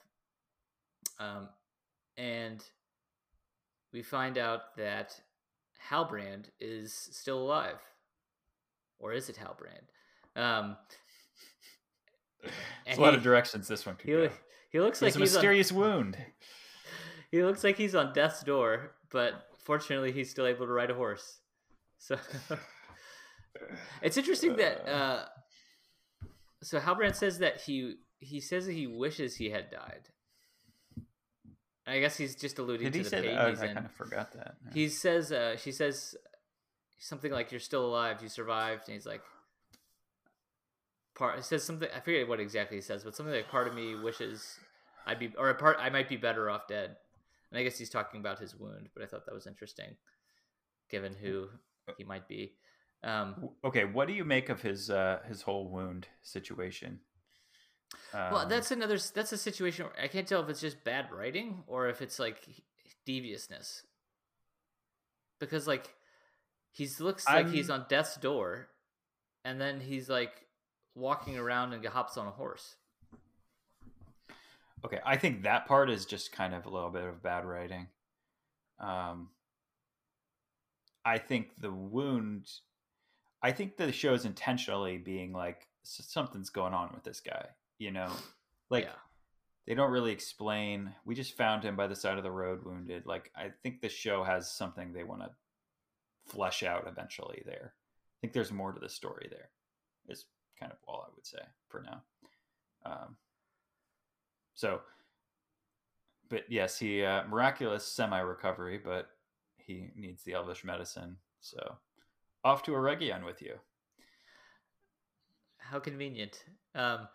um, 1.21 1.49
and 2.17 2.65
we 3.93 4.03
find 4.03 4.39
out 4.39 4.75
that 4.77 5.21
Halbrand 5.91 6.47
is 6.61 6.93
still 6.93 7.39
alive, 7.39 7.79
or 8.99 9.13
is 9.13 9.29
it 9.29 9.37
Halbrand? 9.37 9.89
Um, 10.41 10.77
a 12.87 12.97
lot 13.01 13.11
he- 13.13 13.17
of 13.19 13.23
directions 13.23 13.69
this 13.69 13.85
one 13.87 13.97
could 13.97 14.07
he, 14.09 14.13
go. 14.13 14.31
he 14.71 14.81
looks 14.81 15.01
He 15.01 15.07
like 15.07 15.15
a 15.15 15.19
he's 15.19 15.35
on, 15.37 15.41
mysterious 15.41 15.73
wound. 15.73 16.17
he 17.31 17.43
looks 17.43 17.63
like 17.65 17.77
he's 17.77 17.95
on 17.95 18.13
death's 18.13 18.43
door, 18.43 18.93
but 19.11 19.47
fortunately 19.59 20.13
he's 20.13 20.31
still 20.31 20.47
able 20.47 20.67
to 20.67 20.73
ride 20.73 20.91
a 20.91 20.95
horse. 20.95 21.41
So 21.99 22.17
it's 24.03 24.17
interesting 24.17 24.57
that 24.57 24.89
uh 24.89 25.25
so 26.63 26.79
Halbrand 26.79 27.15
says 27.15 27.39
that 27.39 27.61
he 27.61 27.97
he 28.21 28.41
says 28.41 28.67
that 28.67 28.73
he 28.73 28.87
wishes 28.87 29.37
he 29.37 29.51
had 29.51 29.71
died. 29.71 30.09
I 31.87 31.99
guess 32.01 32.17
he's 32.17 32.37
just 32.37 32.59
alluding 32.59 32.85
Did 32.85 32.93
to 32.93 32.99
he 32.99 33.05
the 33.05 33.11
say 33.11 33.23
pain 33.23 33.35
that? 33.35 33.45
I, 33.47 33.51
he's 33.51 33.61
I 33.61 33.67
in. 33.67 33.75
kind 33.75 33.87
of 33.87 33.93
forgot 33.93 34.33
that. 34.33 34.55
Yeah. 34.67 34.75
He 34.75 34.89
says 34.89 35.33
uh 35.33 35.57
she 35.57 35.73
says 35.73 36.15
something 36.99 37.33
like 37.33 37.51
you're 37.51 37.61
still 37.61 37.85
alive, 37.85 38.19
you 38.23 38.29
survived, 38.29 38.85
and 38.87 38.95
he's 38.95 39.07
like 39.07 39.23
part 41.15 41.37
he 41.37 41.43
says 41.43 41.63
something 41.65 41.89
I 41.95 42.01
forget 42.01 42.29
what 42.29 42.41
exactly 42.41 42.77
he 42.77 42.81
says, 42.83 43.05
but 43.05 43.15
something 43.17 43.35
like 43.35 43.49
part 43.49 43.69
of 43.69 43.75
me 43.75 43.95
wishes 43.95 44.59
I'd 45.07 45.19
be 45.19 45.33
or 45.37 45.51
a 45.51 45.55
part 45.55 45.77
I 45.81 45.91
might 45.91 46.09
be 46.09 46.17
better 46.17 46.49
off 46.49 46.69
dead. 46.69 46.97
And 47.51 47.59
I 47.59 47.65
guess 47.65 47.79
he's 47.79 47.91
talking 47.91 48.21
about 48.21 48.39
his 48.39 48.57
wound, 48.59 48.89
but 48.95 49.03
I 49.03 49.07
thought 49.07 49.27
that 49.27 49.35
was 49.35 49.47
interesting 49.47 49.97
given 50.91 51.15
who 51.15 51.49
he 51.99 52.05
might 52.05 52.29
be. 52.29 52.53
Um 53.03 53.51
okay, 53.65 53.85
what 53.85 54.07
do 54.07 54.15
you 54.15 54.25
make 54.25 54.49
of 54.49 54.63
his 54.63 54.89
uh, 54.89 55.19
his 55.27 55.43
whole 55.43 55.69
wound 55.69 56.07
situation? 56.23 57.01
Well, 58.13 58.37
Um, 58.39 58.49
that's 58.49 58.71
another 58.71 58.99
that's 58.99 59.33
a 59.33 59.39
situation 59.39 59.87
where 59.87 60.01
I 60.01 60.09
can't 60.09 60.27
tell 60.27 60.43
if 60.43 60.49
it's 60.49 60.61
just 60.61 60.85
bad 60.85 61.11
writing 61.13 61.65
or 61.67 61.89
if 61.89 62.03
it's 62.03 62.19
like 62.19 62.47
deviousness. 63.07 63.85
Because 65.39 65.67
like 65.67 65.95
he 66.71 66.89
looks 67.01 67.27
like 67.27 67.49
he's 67.49 67.71
I'm- 67.71 67.83
on 67.83 67.87
death's 67.89 68.17
door 68.17 68.69
and 69.45 69.61
then 69.61 69.81
he's 69.81 70.09
like 70.09 70.47
walking 70.95 71.39
around 71.39 71.73
and 71.73 71.85
hops 71.87 72.17
on 72.17 72.27
a 72.27 72.31
horse. 72.31 72.77
Okay, 74.85 75.01
I 75.05 75.17
think 75.17 75.43
that 75.43 75.67
part 75.67 75.91
is 75.91 76.07
just 76.07 76.33
kind 76.33 76.55
of 76.55 76.67
a 76.67 76.71
little 76.71 76.91
bit 76.91 77.05
of 77.05 77.23
bad 77.23 77.45
writing. 77.45 77.89
Um, 78.81 79.31
I 81.05 81.19
think 81.19 81.61
the 81.61 81.71
wound. 81.71 82.49
I 83.43 83.53
think 83.53 83.77
the 83.77 83.93
show 83.93 84.15
is 84.15 84.25
intentionally 84.25 84.99
being 84.99 85.33
like 85.33 85.69
something's 85.83 86.51
going 86.51 86.75
on 86.75 86.91
with 86.95 87.05
this 87.05 87.21
guy. 87.21 87.47
You 87.83 87.91
know, 87.91 88.13
like 88.71 88.85
yeah. 88.85 88.93
they 89.67 89.75
don't 89.75 89.91
really 89.91 90.13
explain. 90.13 90.95
We 91.05 91.17
just 91.17 91.37
found 91.37 91.65
him 91.65 91.75
by 91.75 91.89
the 91.89 91.97
side 91.97 92.17
of 92.17 92.23
the 92.23 92.31
road, 92.31 92.65
wounded. 92.65 93.07
Like 93.07 93.33
I 93.35 93.49
think 93.65 93.81
the 93.81 93.89
show 93.89 94.23
has 94.23 94.49
something 94.49 94.93
they 94.93 95.03
want 95.03 95.23
to 95.23 95.31
flesh 96.29 96.63
out 96.63 96.87
eventually. 96.87 97.43
There, 97.45 97.75
I 97.75 98.17
think 98.21 98.35
there's 98.35 98.53
more 98.53 98.71
to 98.71 98.79
the 98.79 98.89
story. 98.89 99.27
There 99.29 99.51
is 100.09 100.27
kind 100.61 100.71
of 100.71 100.79
all 100.87 101.05
I 101.05 101.11
would 101.17 101.27
say 101.27 101.43
for 101.67 101.83
now. 101.83 102.03
Um, 102.87 103.17
so, 104.55 104.83
but 106.31 106.45
yes, 106.49 106.79
he 106.79 107.03
uh, 107.03 107.25
miraculous 107.25 107.85
semi 107.85 108.21
recovery, 108.21 108.79
but 108.79 109.09
he 109.57 109.89
needs 109.97 110.23
the 110.23 110.35
elvish 110.35 110.63
medicine. 110.63 111.17
So, 111.41 111.79
off 112.45 112.63
to 112.63 112.71
Eregion 112.71 113.27
with 113.27 113.43
you. 113.43 113.55
How 115.59 115.81
convenient. 115.81 116.45
Um, 116.77 117.09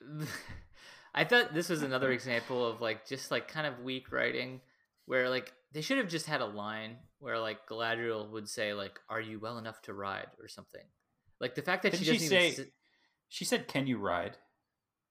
I 1.14 1.24
thought 1.24 1.54
this 1.54 1.68
was 1.68 1.82
another 1.82 2.10
example 2.18 2.66
of 2.66 2.80
like 2.80 3.06
just 3.06 3.30
like 3.30 3.48
kind 3.48 3.66
of 3.66 3.80
weak 3.80 4.10
writing, 4.12 4.60
where 5.06 5.28
like 5.28 5.52
they 5.72 5.80
should 5.80 5.98
have 5.98 6.08
just 6.08 6.26
had 6.26 6.40
a 6.40 6.46
line 6.46 6.96
where 7.18 7.38
like 7.38 7.66
Galadriel 7.68 8.30
would 8.30 8.48
say 8.48 8.74
like, 8.74 8.98
"Are 9.08 9.20
you 9.20 9.38
well 9.38 9.58
enough 9.58 9.80
to 9.82 9.94
ride?" 9.94 10.28
or 10.40 10.48
something. 10.48 10.84
Like 11.40 11.54
the 11.54 11.62
fact 11.62 11.82
that 11.82 11.92
Didn't 11.92 12.04
she 12.06 12.18
she 12.18 12.28
doesn't 12.28 12.54
say? 12.56 12.70
She 13.28 13.44
said, 13.44 13.68
"Can 13.68 13.86
you 13.86 13.98
ride?" 13.98 14.36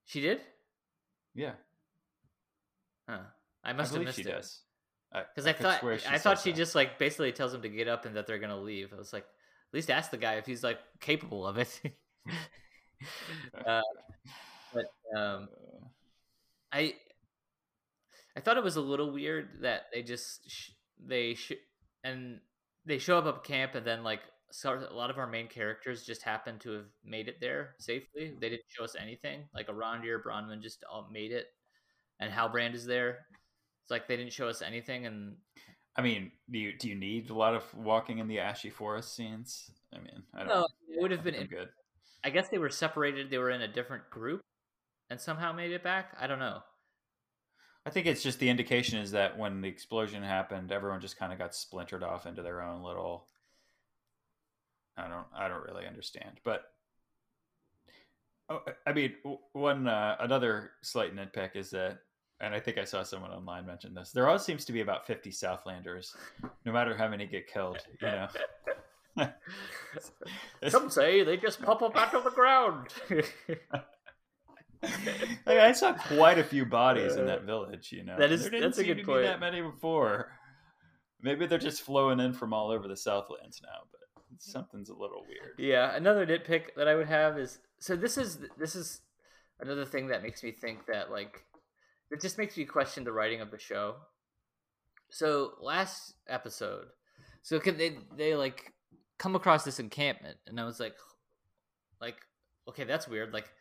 She 0.05 0.21
did. 0.21 0.41
Yeah, 1.33 1.53
Huh. 3.07 3.19
I 3.63 3.69
I 3.69 3.73
must 3.73 3.93
have 3.93 4.03
missed 4.03 4.17
she 4.17 4.23
it. 4.23 4.31
does. 4.31 4.61
Because 5.13 5.45
I, 5.45 5.53
could 5.53 5.63
thought 5.63 5.81
she 5.99 6.07
I 6.07 6.17
thought 6.17 6.39
she 6.39 6.51
that. 6.51 6.57
just 6.57 6.73
like 6.75 6.97
basically 6.97 7.31
tells 7.31 7.53
him 7.53 7.61
to 7.63 7.69
get 7.69 7.87
up 7.87 8.05
and 8.05 8.15
that 8.15 8.27
they're 8.27 8.39
gonna 8.39 8.59
leave. 8.59 8.93
I 8.93 8.97
was 8.97 9.11
like, 9.13 9.23
at 9.23 9.73
least 9.73 9.89
ask 9.89 10.09
the 10.11 10.17
guy 10.17 10.35
if 10.35 10.45
he's 10.45 10.63
like 10.63 10.79
capable 10.99 11.45
of 11.45 11.57
it. 11.57 11.79
Hmm. 12.27 12.33
uh, 13.65 13.81
but 14.73 14.85
um, 15.17 15.47
Uh, 15.51 15.85
I 16.71 16.95
I 18.35 18.39
thought 18.39 18.57
it 18.57 18.63
was 18.63 18.77
a 18.77 18.81
little 18.81 19.11
weird 19.11 19.61
that 19.61 19.83
they 19.93 20.03
just 20.03 20.49
sh- 20.49 20.71
they 20.99 21.33
sh- 21.35 21.61
and 22.03 22.39
they 22.85 22.97
show 22.97 23.17
up 23.17 23.25
at 23.25 23.43
camp 23.43 23.75
and 23.75 23.85
then 23.85 24.03
like 24.03 24.21
a 24.65 24.93
lot 24.93 25.09
of 25.09 25.17
our 25.17 25.27
main 25.27 25.47
characters 25.47 26.03
just 26.05 26.23
happen 26.23 26.59
to 26.59 26.71
have 26.71 26.85
made 27.05 27.27
it 27.29 27.39
there 27.39 27.75
safely. 27.79 28.33
They 28.39 28.49
didn't 28.49 28.65
show 28.67 28.83
us 28.83 28.95
anything. 28.99 29.47
Like 29.53 29.69
a 29.69 29.73
Arondir, 29.73 30.21
Bronwyn 30.21 30.61
just 30.61 30.83
all 30.91 31.07
made 31.11 31.31
it, 31.31 31.47
and 32.19 32.31
Halbrand 32.31 32.73
is 32.73 32.85
there. 32.85 33.25
It's 33.83 33.91
like 33.91 34.07
they 34.07 34.17
didn't 34.17 34.33
show 34.33 34.47
us 34.47 34.61
anything, 34.61 35.05
and 35.05 35.35
I 35.95 36.01
mean, 36.01 36.31
do 36.49 36.59
you 36.59 36.77
do 36.77 36.87
you 36.89 36.95
need 36.95 37.29
a 37.29 37.33
lot 37.33 37.53
of 37.55 37.63
walking 37.75 38.19
in 38.19 38.27
the 38.27 38.39
ashy 38.39 38.69
forest 38.69 39.15
scenes? 39.15 39.71
I 39.93 39.97
mean, 39.97 40.23
I 40.33 40.39
don't. 40.39 40.47
No, 40.47 40.67
it 40.89 41.01
would 41.01 41.11
have 41.11 41.23
been. 41.23 41.47
good. 41.47 41.69
I 42.23 42.29
guess 42.29 42.49
they 42.49 42.57
were 42.57 42.69
separated. 42.69 43.29
They 43.29 43.37
were 43.37 43.49
in 43.51 43.61
a 43.61 43.67
different 43.67 44.09
group, 44.09 44.41
and 45.09 45.19
somehow 45.19 45.51
made 45.53 45.71
it 45.71 45.83
back. 45.83 46.15
I 46.19 46.27
don't 46.27 46.39
know. 46.39 46.59
I 47.85 47.89
think 47.89 48.05
it's 48.05 48.21
just 48.21 48.39
the 48.39 48.49
indication 48.49 48.99
is 48.99 49.11
that 49.11 49.37
when 49.39 49.61
the 49.61 49.67
explosion 49.67 50.21
happened, 50.21 50.71
everyone 50.71 51.01
just 51.01 51.17
kind 51.17 51.33
of 51.33 51.39
got 51.39 51.55
splintered 51.55 52.03
off 52.03 52.27
into 52.27 52.43
their 52.43 52.61
own 52.61 52.83
little. 52.83 53.25
I 54.97 55.07
don't. 55.07 55.25
I 55.35 55.47
don't 55.47 55.63
really 55.65 55.87
understand, 55.87 56.39
but. 56.43 56.63
Oh, 58.49 58.59
I 58.85 58.91
mean, 58.91 59.13
one 59.53 59.87
uh, 59.87 60.17
another 60.19 60.71
slight 60.81 61.15
nitpick 61.15 61.55
is 61.55 61.69
that, 61.69 61.99
and 62.41 62.53
I 62.53 62.59
think 62.59 62.77
I 62.77 62.83
saw 62.83 63.01
someone 63.01 63.31
online 63.31 63.65
mention 63.65 63.93
this. 63.93 64.11
There 64.11 64.27
always 64.27 64.41
seems 64.41 64.65
to 64.65 64.73
be 64.73 64.81
about 64.81 65.07
fifty 65.07 65.29
Southlanders, 65.31 66.13
no 66.65 66.73
matter 66.73 66.93
how 66.95 67.07
many 67.07 67.25
get 67.25 67.47
killed. 67.47 67.77
You 68.01 68.07
know, 68.07 68.27
It's- 68.35 68.43
Some 70.69 70.89
say 70.89 71.23
they 71.23 71.37
just 71.37 71.61
pop 71.61 71.81
up 71.81 71.95
out 71.97 72.13
of 72.15 72.23
the 72.23 72.29
ground. 72.31 72.87
like, 75.45 75.57
I 75.57 75.71
saw 75.73 75.93
quite 75.93 76.39
a 76.39 76.43
few 76.43 76.65
bodies 76.65 77.15
in 77.15 77.25
that 77.27 77.39
uh, 77.39 77.45
village. 77.45 77.91
You 77.91 78.03
know, 78.03 78.17
That 78.17 78.31
is- 78.31 78.49
that's 78.49 78.77
a 78.77 78.83
good 78.83 79.03
point. 79.05 79.23
that 79.23 79.39
many 79.39 79.61
before. 79.61 80.31
Maybe 81.21 81.45
they're 81.45 81.59
just 81.59 81.83
flowing 81.83 82.19
in 82.19 82.33
from 82.33 82.51
all 82.53 82.71
over 82.71 82.87
the 82.87 82.97
Southlands 82.97 83.61
now, 83.63 83.81
but 83.91 83.99
something's 84.39 84.89
a 84.89 84.93
little 84.95 85.23
weird. 85.27 85.53
yeah, 85.59 85.95
another 85.95 86.25
nitpick 86.25 86.73
that 86.75 86.87
I 86.87 86.95
would 86.95 87.07
have 87.07 87.37
is 87.37 87.59
so 87.79 87.95
this 87.95 88.17
is 88.17 88.39
this 88.57 88.75
is 88.75 89.01
another 89.59 89.85
thing 89.85 90.07
that 90.07 90.23
makes 90.23 90.41
me 90.41 90.51
think 90.51 90.87
that 90.87 91.11
like 91.11 91.43
it 92.09 92.21
just 92.21 92.39
makes 92.39 92.57
me 92.57 92.65
question 92.65 93.03
the 93.03 93.11
writing 93.11 93.39
of 93.41 93.51
the 93.51 93.59
show. 93.59 93.97
So 95.11 95.51
last 95.61 96.15
episode, 96.27 96.85
so 97.43 97.59
can 97.59 97.77
they 97.77 97.97
they 98.17 98.33
like 98.35 98.73
come 99.21 99.35
across 99.35 99.63
this 99.63 99.79
encampment, 99.79 100.37
and 100.47 100.59
I 100.59 100.65
was 100.65 100.79
like, 100.79 100.95
like 102.01 102.15
okay, 102.67 102.85
that's 102.85 103.07
weird. 103.07 103.33
Like 103.33 103.51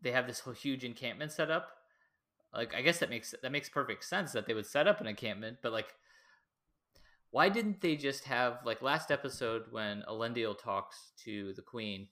they 0.00 0.12
have 0.12 0.28
this 0.28 0.38
whole 0.38 0.52
huge 0.52 0.84
encampment 0.84 1.32
set 1.32 1.50
up. 1.50 1.70
Like 2.54 2.74
I 2.74 2.82
guess 2.82 2.98
that 3.00 3.10
makes 3.10 3.34
that 3.42 3.50
makes 3.50 3.68
perfect 3.68 4.04
sense 4.04 4.30
that 4.32 4.46
they 4.46 4.54
would 4.54 4.66
set 4.66 4.86
up 4.86 5.00
an 5.00 5.08
encampment, 5.08 5.58
but 5.62 5.72
like 5.72 5.94
why 7.32 7.48
didn't 7.48 7.80
they 7.80 7.96
just 7.96 8.24
have 8.24 8.58
like 8.64 8.82
last 8.82 9.10
episode 9.10 9.64
when 9.70 10.04
Elendil 10.08 10.56
talks 10.56 11.12
to 11.24 11.52
the 11.54 11.62
queen 11.62 12.06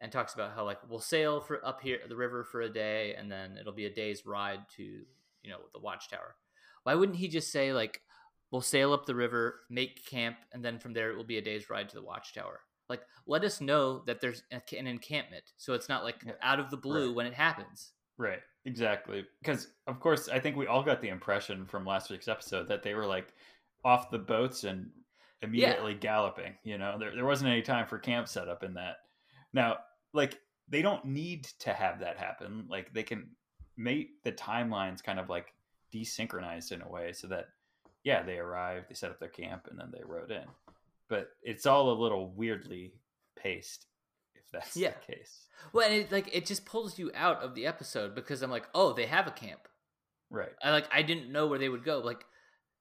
and 0.00 0.10
talks 0.10 0.32
about 0.32 0.54
how 0.54 0.64
like 0.64 0.78
we'll 0.88 1.00
sail 1.00 1.40
for 1.40 1.64
up 1.66 1.82
here 1.82 1.98
the 2.08 2.16
river 2.16 2.44
for 2.44 2.62
a 2.62 2.68
day 2.68 3.14
and 3.18 3.30
then 3.30 3.56
it'll 3.58 3.72
be 3.72 3.86
a 3.86 3.94
day's 3.94 4.26
ride 4.26 4.60
to 4.76 4.82
you 4.82 5.50
know 5.50 5.58
the 5.72 5.80
watchtower 5.80 6.36
why 6.82 6.94
wouldn't 6.94 7.16
he 7.16 7.28
just 7.28 7.50
say 7.50 7.72
like 7.72 8.02
we'll 8.50 8.60
sail 8.60 8.92
up 8.92 9.06
the 9.06 9.14
river 9.14 9.60
make 9.70 10.04
camp 10.06 10.36
and 10.52 10.64
then 10.64 10.78
from 10.78 10.92
there 10.92 11.10
it 11.10 11.16
will 11.16 11.24
be 11.24 11.38
a 11.38 11.42
day's 11.42 11.70
ride 11.70 11.88
to 11.88 11.94
the 11.94 12.02
watchtower 12.02 12.60
like 12.88 13.02
let 13.26 13.44
us 13.44 13.60
know 13.60 14.02
that 14.06 14.20
there's 14.20 14.42
an 14.50 14.86
encampment 14.86 15.44
so 15.56 15.74
it's 15.74 15.88
not 15.88 16.04
like 16.04 16.16
Yeah, 16.24 16.32
out 16.42 16.60
of 16.60 16.70
the 16.70 16.76
blue 16.76 17.08
right. 17.08 17.16
when 17.16 17.26
it 17.26 17.34
happens 17.34 17.92
Right, 18.18 18.40
exactly. 18.64 19.24
Because 19.40 19.68
of 19.86 20.00
course, 20.00 20.28
I 20.28 20.40
think 20.40 20.56
we 20.56 20.66
all 20.66 20.82
got 20.82 21.00
the 21.00 21.08
impression 21.08 21.64
from 21.64 21.86
last 21.86 22.10
week's 22.10 22.26
episode 22.26 22.66
that 22.68 22.82
they 22.82 22.94
were 22.94 23.06
like 23.06 23.32
off 23.84 24.10
the 24.10 24.18
boats 24.18 24.64
and 24.64 24.90
immediately 25.40 25.94
galloping. 25.94 26.54
You 26.64 26.78
know, 26.78 26.98
there 26.98 27.14
there 27.14 27.24
wasn't 27.24 27.50
any 27.50 27.62
time 27.62 27.86
for 27.86 27.96
camp 27.96 28.26
setup 28.26 28.64
in 28.64 28.74
that. 28.74 28.96
Now, 29.52 29.78
like 30.12 30.40
they 30.68 30.82
don't 30.82 31.04
need 31.04 31.44
to 31.60 31.72
have 31.72 32.00
that 32.00 32.18
happen. 32.18 32.66
Like 32.68 32.92
they 32.92 33.04
can 33.04 33.30
make 33.76 34.20
the 34.24 34.32
timelines 34.32 35.02
kind 35.02 35.20
of 35.20 35.28
like 35.28 35.54
desynchronized 35.94 36.72
in 36.72 36.82
a 36.82 36.88
way 36.88 37.12
so 37.12 37.28
that 37.28 37.46
yeah, 38.04 38.22
they 38.22 38.38
arrived, 38.38 38.86
they 38.88 38.94
set 38.94 39.10
up 39.10 39.18
their 39.20 39.28
camp, 39.28 39.66
and 39.70 39.78
then 39.78 39.90
they 39.92 40.02
rode 40.04 40.30
in. 40.30 40.44
But 41.08 41.30
it's 41.42 41.66
all 41.66 41.90
a 41.92 42.00
little 42.00 42.30
weirdly 42.30 42.92
paced, 43.36 43.86
if 44.34 44.42
that's 44.52 44.76
Yeah. 44.76 44.92
the 45.06 45.14
case. 45.14 45.46
well 45.72 45.86
and 45.86 45.94
it 45.94 46.12
like 46.12 46.28
it 46.34 46.46
just 46.46 46.64
pulls 46.64 46.98
you 46.98 47.10
out 47.14 47.42
of 47.42 47.54
the 47.56 47.66
episode 47.66 48.14
because 48.14 48.42
i'm 48.42 48.50
like 48.50 48.68
oh 48.74 48.92
they 48.92 49.06
have 49.06 49.26
a 49.26 49.30
camp 49.32 49.66
Right. 50.30 50.52
I 50.62 50.70
like 50.70 50.86
I 50.92 51.02
didn't 51.02 51.32
know 51.32 51.46
where 51.46 51.58
they 51.58 51.70
would 51.70 51.84
go. 51.84 52.00
Like 52.00 52.24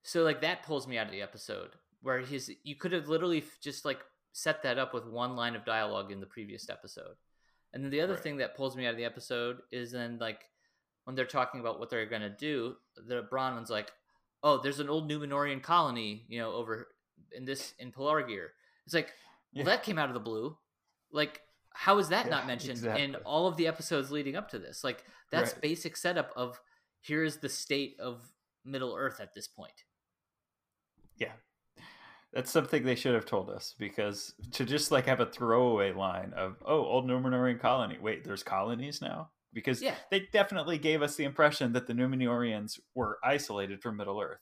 so 0.03 0.23
like 0.23 0.41
that 0.41 0.63
pulls 0.63 0.85
me 0.87 0.97
out 0.97 1.05
of 1.07 1.13
the 1.13 1.21
episode 1.21 1.69
where 2.01 2.19
his 2.19 2.51
you 2.63 2.75
could 2.75 2.91
have 2.91 3.07
literally 3.07 3.41
just 3.61 3.85
like 3.85 3.99
set 4.33 4.61
that 4.63 4.77
up 4.77 4.93
with 4.93 5.05
one 5.05 5.35
line 5.37 5.55
of 5.55 5.63
dialogue 5.65 6.11
in 6.11 6.19
the 6.19 6.25
previous 6.25 6.69
episode. 6.69 7.15
And 7.73 7.81
then 7.83 7.89
the 7.89 8.01
other 8.01 8.13
Right. 8.15 8.21
thing 8.23 8.37
that 8.37 8.55
pulls 8.57 8.75
me 8.75 8.85
out 8.85 8.91
of 8.91 8.97
the 8.97 9.05
episode 9.05 9.61
is 9.71 9.91
then 9.93 10.17
like 10.19 10.41
when 11.05 11.15
they're 11.15 11.25
talking 11.25 11.61
about 11.61 11.79
what 11.79 11.89
they're 11.89 12.05
going 12.05 12.21
to 12.21 12.29
do, 12.29 12.75
the 12.97 13.23
Bronwyn's 13.31 13.69
like, 13.69 13.93
"Oh, 14.47 14.57
there's 14.61 14.79
an 14.79 14.89
old 14.89 15.09
Numenorian 15.09 15.61
colony, 15.61 16.25
you 16.29 16.39
know, 16.39 16.53
over 16.53 16.87
in 17.33 17.43
this 17.45 17.73
in 17.79 17.91
Pelargir." 17.91 18.47
It's 18.85 18.93
like, 18.93 19.07
well, 19.53 19.59
Yeah. 19.59 19.63
that 19.65 19.83
came 19.83 19.97
out 19.99 20.07
of 20.09 20.13
the 20.13 20.19
blue. 20.21 20.57
Like 21.11 21.41
how 21.73 21.99
is 21.99 22.09
that 22.09 22.25
Yeah, 22.25 22.31
not 22.31 22.47
mentioned 22.47 22.83
in 22.85 23.15
all 23.17 23.45
of 23.47 23.55
the 23.57 23.67
episodes 23.67 24.09
leading 24.09 24.35
up 24.35 24.49
to 24.49 24.59
this? 24.59 24.83
Like 24.83 25.03
that's 25.31 25.51
Right. 25.53 25.61
basic 25.61 25.95
setup 25.97 26.31
of 26.35 26.59
here 27.01 27.23
is 27.23 27.37
the 27.37 27.49
state 27.49 27.99
of 27.99 28.31
Middle 28.65 28.95
Earth 28.95 29.19
at 29.19 29.33
this 29.33 29.47
point. 29.47 29.83
Yeah. 31.17 31.33
That's 32.33 32.51
something 32.51 32.83
they 32.83 32.95
should 32.95 33.13
have 33.15 33.25
told 33.25 33.49
us 33.49 33.75
because 33.77 34.33
to 34.53 34.65
just 34.65 34.91
like 34.91 35.05
have 35.05 35.19
a 35.19 35.25
throwaway 35.25 35.91
line 35.93 36.33
of, 36.33 36.57
oh, 36.65 36.83
old 36.85 37.05
Numenorian 37.07 37.59
colony. 37.59 37.97
Wait, 37.99 38.23
there's 38.23 38.43
colonies 38.43 39.01
now? 39.01 39.29
Because 39.53 39.81
Yeah. 39.81 39.95
they 40.11 40.27
definitely 40.31 40.77
gave 40.77 41.01
us 41.01 41.15
the 41.15 41.23
impression 41.23 41.73
that 41.73 41.87
the 41.87 41.93
Numenorians 41.93 42.79
were 42.93 43.19
isolated 43.23 43.81
from 43.81 43.97
Middle 43.97 44.21
Earth. 44.21 44.41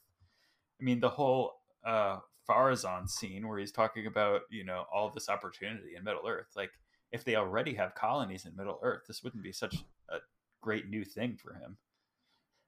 I 0.79 0.83
mean, 0.83 0.99
the 0.99 1.09
whole 1.09 1.61
uh, 1.85 2.19
Pharazôn 2.49 3.09
scene 3.09 3.47
where 3.47 3.59
he's 3.59 3.71
talking 3.71 4.07
about, 4.07 4.41
you 4.49 4.63
know, 4.63 4.85
all 4.93 5.09
this 5.09 5.29
opportunity 5.29 5.95
in 5.95 6.03
Middle 6.03 6.27
Earth. 6.27 6.47
Like, 6.55 6.71
if 7.11 7.23
they 7.23 7.35
already 7.35 7.73
have 7.75 7.95
colonies 7.95 8.45
in 8.45 8.55
Middle 8.55 8.79
Earth, 8.81 9.03
this 9.07 9.23
wouldn't 9.23 9.43
be 9.43 9.51
such 9.51 9.75
a 10.09 10.17
great 10.61 10.89
new 10.89 11.05
thing 11.05 11.37
for 11.37 11.53
him. 11.53 11.77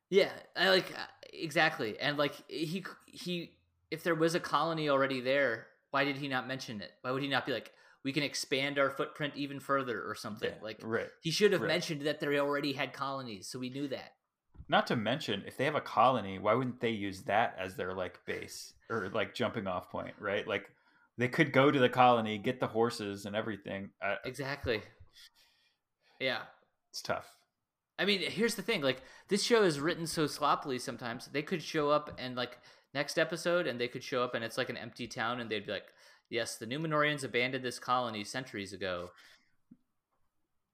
Yeah, 0.10 0.32
I 0.56 0.70
like 0.70 0.92
uh, 0.98 1.06
exactly. 1.34 2.00
And 2.00 2.18
like 2.18 2.50
he 2.50 2.86
he 3.08 3.58
if 3.92 4.04
there 4.04 4.16
was 4.16 4.36
a 4.36 4.40
colony 4.40 4.90
already 4.90 5.20
there, 5.20 5.68
why 5.92 6.06
did 6.06 6.16
he 6.16 6.28
not 6.28 6.48
mention 6.48 6.82
it? 6.82 6.92
Why 7.02 7.12
would 7.12 7.22
he 7.22 7.28
not 7.28 7.46
be 7.46 7.52
like 7.52 7.74
we 8.04 8.14
can 8.14 8.24
expand 8.24 8.80
our 8.80 8.90
footprint 8.90 9.34
even 9.36 9.60
further 9.60 10.02
or 10.08 10.16
something? 10.16 10.50
Yeah, 10.50 10.64
like 10.64 10.80
right. 10.84 11.08
he 11.22 11.32
should 11.32 11.52
have 11.52 11.62
right. 11.62 11.68
mentioned 11.68 12.02
that 12.02 12.20
they 12.20 12.40
already 12.40 12.74
had 12.74 12.94
colonies, 12.94 13.48
so 13.48 13.60
we 13.60 13.70
knew 13.70 13.88
that. 13.90 14.14
Not 14.70 14.88
to 14.88 14.96
mention, 14.96 15.44
if 15.48 15.58
they 15.58 15.66
have 15.66 15.76
a 15.76 15.82
colony, 15.82 16.40
why 16.40 16.54
wouldn't 16.54 16.82
they 16.82 16.90
use 16.90 17.22
that 17.24 17.56
as 17.60 17.76
their 17.76 17.94
like 17.94 18.20
base 18.26 18.74
or 18.90 19.10
like 19.14 19.34
jumping 19.34 19.68
off 19.68 19.90
point, 19.90 20.14
right? 20.20 20.48
Like, 20.48 20.70
They 21.18 21.28
could 21.28 21.52
go 21.52 21.72
to 21.72 21.80
the 21.80 21.90
colony, 21.90 22.38
get 22.38 22.60
the 22.60 22.68
horses 22.68 23.26
and 23.26 23.36
everything. 23.36 23.90
I, 24.02 24.18
Exactly. 24.26 24.82
Yeah. 26.20 26.42
it's 26.90 27.02
tough. 27.02 27.28
I 28.00 28.06
mean, 28.06 28.22
here's 28.22 28.56
the 28.56 28.62
thing. 28.62 28.82
Like, 28.82 29.02
this 29.28 29.44
show 29.44 29.64
is 29.64 29.80
written 29.80 30.06
so 30.06 30.28
sloppily 30.28 30.80
sometimes. 30.80 31.28
They 31.28 31.42
could 31.42 31.64
show 31.64 31.90
up 31.90 32.12
and, 32.20 32.36
like, 32.36 32.60
next 32.94 33.18
episode, 33.18 33.68
and 33.68 33.80
they 33.80 33.88
could 33.88 34.04
show 34.04 34.24
up 34.24 34.36
and 34.36 34.44
it's 34.44 34.58
like 34.58 34.70
an 34.70 34.78
empty 34.78 35.08
town, 35.08 35.40
and 35.40 35.50
they'd 35.50 35.66
be 35.66 35.72
like, 35.72 35.88
yes, 36.30 36.58
the 36.58 36.66
Numenoreans 36.66 37.24
abandoned 37.24 37.64
this 37.64 37.80
colony 37.80 38.24
centuries 38.24 38.74
ago. 38.74 39.12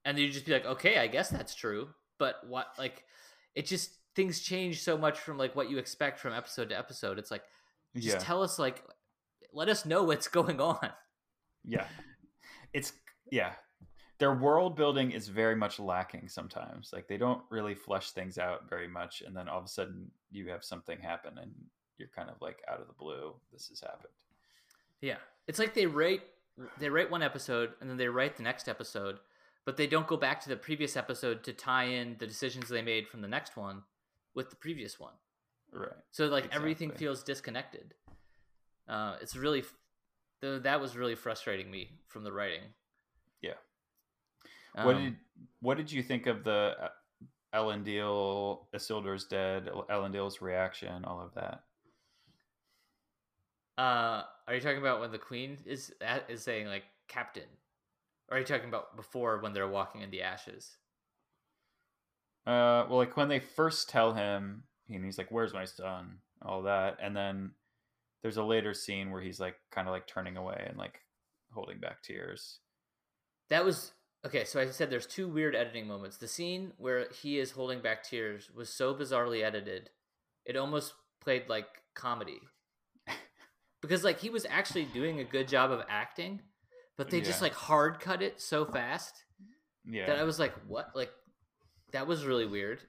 And 0.06 0.20
you'd 0.20 0.34
just 0.34 0.46
be 0.46 0.52
like, 0.52 0.66
okay, 0.66 0.98
I 0.98 1.08
guess 1.08 1.30
that's 1.30 1.56
true. 1.56 1.90
But 2.20 2.36
what, 2.48 2.68
like, 2.78 3.04
it 3.56 3.66
just, 3.66 3.92
things 4.16 4.42
change 4.42 4.82
so 4.82 4.98
much 4.98 5.20
from, 5.20 5.38
like, 5.38 5.56
what 5.56 5.70
you 5.70 5.78
expect 5.78 6.20
from 6.20 6.34
episode 6.34 6.70
to 6.70 6.78
episode. 6.78 7.18
It's 7.20 7.32
like, 7.32 7.44
just 7.96 8.08
yeah, 8.08 8.18
tell 8.18 8.44
us, 8.44 8.60
like, 8.60 8.84
let 9.54 9.70
us 9.70 9.86
know 9.86 10.04
what's 10.04 10.28
going 10.40 10.60
on. 10.60 10.90
yeah. 11.64 11.88
It's 12.74 12.94
yeah. 13.32 13.54
Their 14.20 14.34
world 14.34 14.76
building 14.76 15.12
is 15.12 15.28
very 15.28 15.56
much 15.56 15.80
lacking 15.80 16.30
sometimes. 16.30 16.92
Like 16.94 17.08
they 17.08 17.18
don't 17.18 17.42
really 17.50 17.76
flesh 17.76 18.12
things 18.12 18.38
out 18.38 18.70
very 18.70 18.88
much, 18.88 19.22
and 19.26 19.36
then 19.36 19.48
all 19.48 19.60
of 19.60 19.66
a 19.66 19.70
sudden 19.70 20.10
you 20.32 20.50
have 20.50 20.64
something 20.64 21.00
happen, 21.00 21.38
and 21.38 21.52
you're 21.98 22.10
kind 22.16 22.30
of 22.30 22.36
like 22.42 22.64
out 22.72 22.80
of 22.80 22.88
the 22.88 22.94
blue. 22.94 23.34
This 23.52 23.68
has 23.68 23.82
happened. 23.82 24.14
Yeah, 25.02 25.18
it's 25.48 25.60
like 25.60 25.74
they 25.74 25.86
write 25.86 26.22
they 26.80 26.90
write 26.90 27.10
one 27.10 27.24
episode 27.24 27.72
and 27.82 27.90
then 27.90 27.98
they 27.98 28.08
write 28.08 28.38
the 28.38 28.44
next 28.44 28.70
episode, 28.70 29.18
but 29.66 29.78
they 29.78 29.88
don't 29.88 30.08
go 30.08 30.18
back 30.18 30.42
to 30.42 30.50
the 30.50 30.56
previous 30.56 30.96
episode 30.96 31.44
to 31.44 31.54
tie 31.54 31.86
in 31.86 32.16
the 32.20 32.28
decisions 32.28 32.70
they 32.70 32.82
made 32.82 33.08
from 33.08 33.22
the 33.22 33.28
next 33.28 33.58
one 33.58 33.84
with 34.36 34.50
the 34.50 34.56
previous 34.56 35.00
one. 35.00 35.14
Right. 35.72 35.90
So 36.12 36.28
like 36.28 36.54
everything 36.54 36.92
feels 36.92 37.24
disconnected. 37.24 37.96
Uh, 38.88 39.16
it's 39.22 39.36
really 39.36 39.60
f- 39.60 39.74
th- 40.42 40.64
that 40.64 40.80
was 40.80 40.96
really 40.96 41.16
frustrating 41.16 41.72
me 41.72 41.90
from 42.08 42.24
the 42.24 42.32
writing. 42.32 42.62
Yeah. 43.42 43.54
what 44.74 44.96
Um, 44.96 45.04
did 45.04 45.16
What 45.62 45.78
did 45.78 45.92
you 45.92 46.04
think 46.04 46.28
of 46.28 46.44
the 46.44 46.92
Ellen 47.54 47.84
Elendil, 47.84 48.66
Isildur's 48.76 49.26
dead, 49.26 49.70
Elendil's 49.90 50.42
reaction, 50.42 51.06
all 51.06 51.22
of 51.22 51.34
that? 51.36 51.64
Uh, 53.78 54.24
are 54.48 54.56
you 54.56 54.62
talking 54.62 54.80
about 54.80 55.00
when 55.00 55.12
the 55.12 55.18
queen 55.18 55.58
is 55.66 55.94
is 56.30 56.44
saying 56.44 56.68
like 56.68 56.84
captain? 57.08 57.44
Or 58.30 58.38
are 58.38 58.40
you 58.40 58.46
talking 58.46 58.70
about 58.70 58.96
before 58.96 59.40
when 59.40 59.54
they're 59.54 59.68
walking 59.68 60.02
in 60.02 60.12
the 60.12 60.22
ashes? 60.22 60.78
Uh, 62.46 62.86
well, 62.90 62.98
like 62.98 63.16
when 63.16 63.30
they 63.30 63.40
first 63.40 63.90
tell 63.90 64.14
him, 64.14 64.64
and 64.90 65.04
he's 65.06 65.18
like, 65.18 65.32
"Where's 65.32 65.54
my 65.54 65.66
son?" 65.66 66.18
All 66.42 66.64
that, 66.64 66.98
and 67.02 67.16
then 67.16 67.52
there's 68.24 68.38
a 68.38 68.44
later 68.44 68.74
scene 68.74 69.12
where 69.12 69.22
he's 69.22 69.40
like, 69.40 69.56
kind 69.70 69.88
of 69.88 69.92
like 69.92 70.08
turning 70.08 70.38
away 70.38 70.66
and 70.68 70.78
like 70.78 71.02
holding 71.52 71.80
back 71.80 72.02
tears. 72.02 72.60
That 73.50 73.66
was 73.66 73.92
okay. 74.26 74.46
So 74.46 74.60
I 74.60 74.70
said 74.72 74.90
there's 74.90 75.06
two 75.06 75.28
weird 75.28 75.56
editing 75.56 75.88
moments. 75.88 76.18
The 76.18 76.28
scene 76.28 76.72
where 76.78 77.08
he 77.22 77.38
is 77.38 77.52
holding 77.52 77.82
back 77.82 78.04
tears 78.04 78.50
was 78.56 78.70
so 78.70 78.96
bizarrely 78.96 79.44
edited, 79.44 79.90
it 80.46 80.56
almost 80.56 80.94
played 81.22 81.50
like 81.50 81.68
comedy. 81.94 82.42
Because 83.84 84.04
like 84.04 84.20
he 84.20 84.32
was 84.32 84.48
actually 84.50 84.86
doing 84.86 85.20
a 85.20 85.24
good 85.24 85.48
job 85.48 85.70
of 85.70 85.84
acting, 85.90 86.42
but 86.98 87.12
they 87.12 87.22
just 87.22 87.42
like 87.42 87.54
hard 87.54 88.00
cut 88.00 88.22
it 88.24 88.42
so 88.42 88.66
fast 88.66 89.14
Yeah, 89.86 90.06
that 90.08 90.18
I 90.18 90.24
was 90.24 90.40
like, 90.40 90.54
"What?" 90.68 90.90
Like 90.96 91.12
that 91.92 92.08
was 92.08 92.26
really 92.26 92.48
weird. 92.48 92.80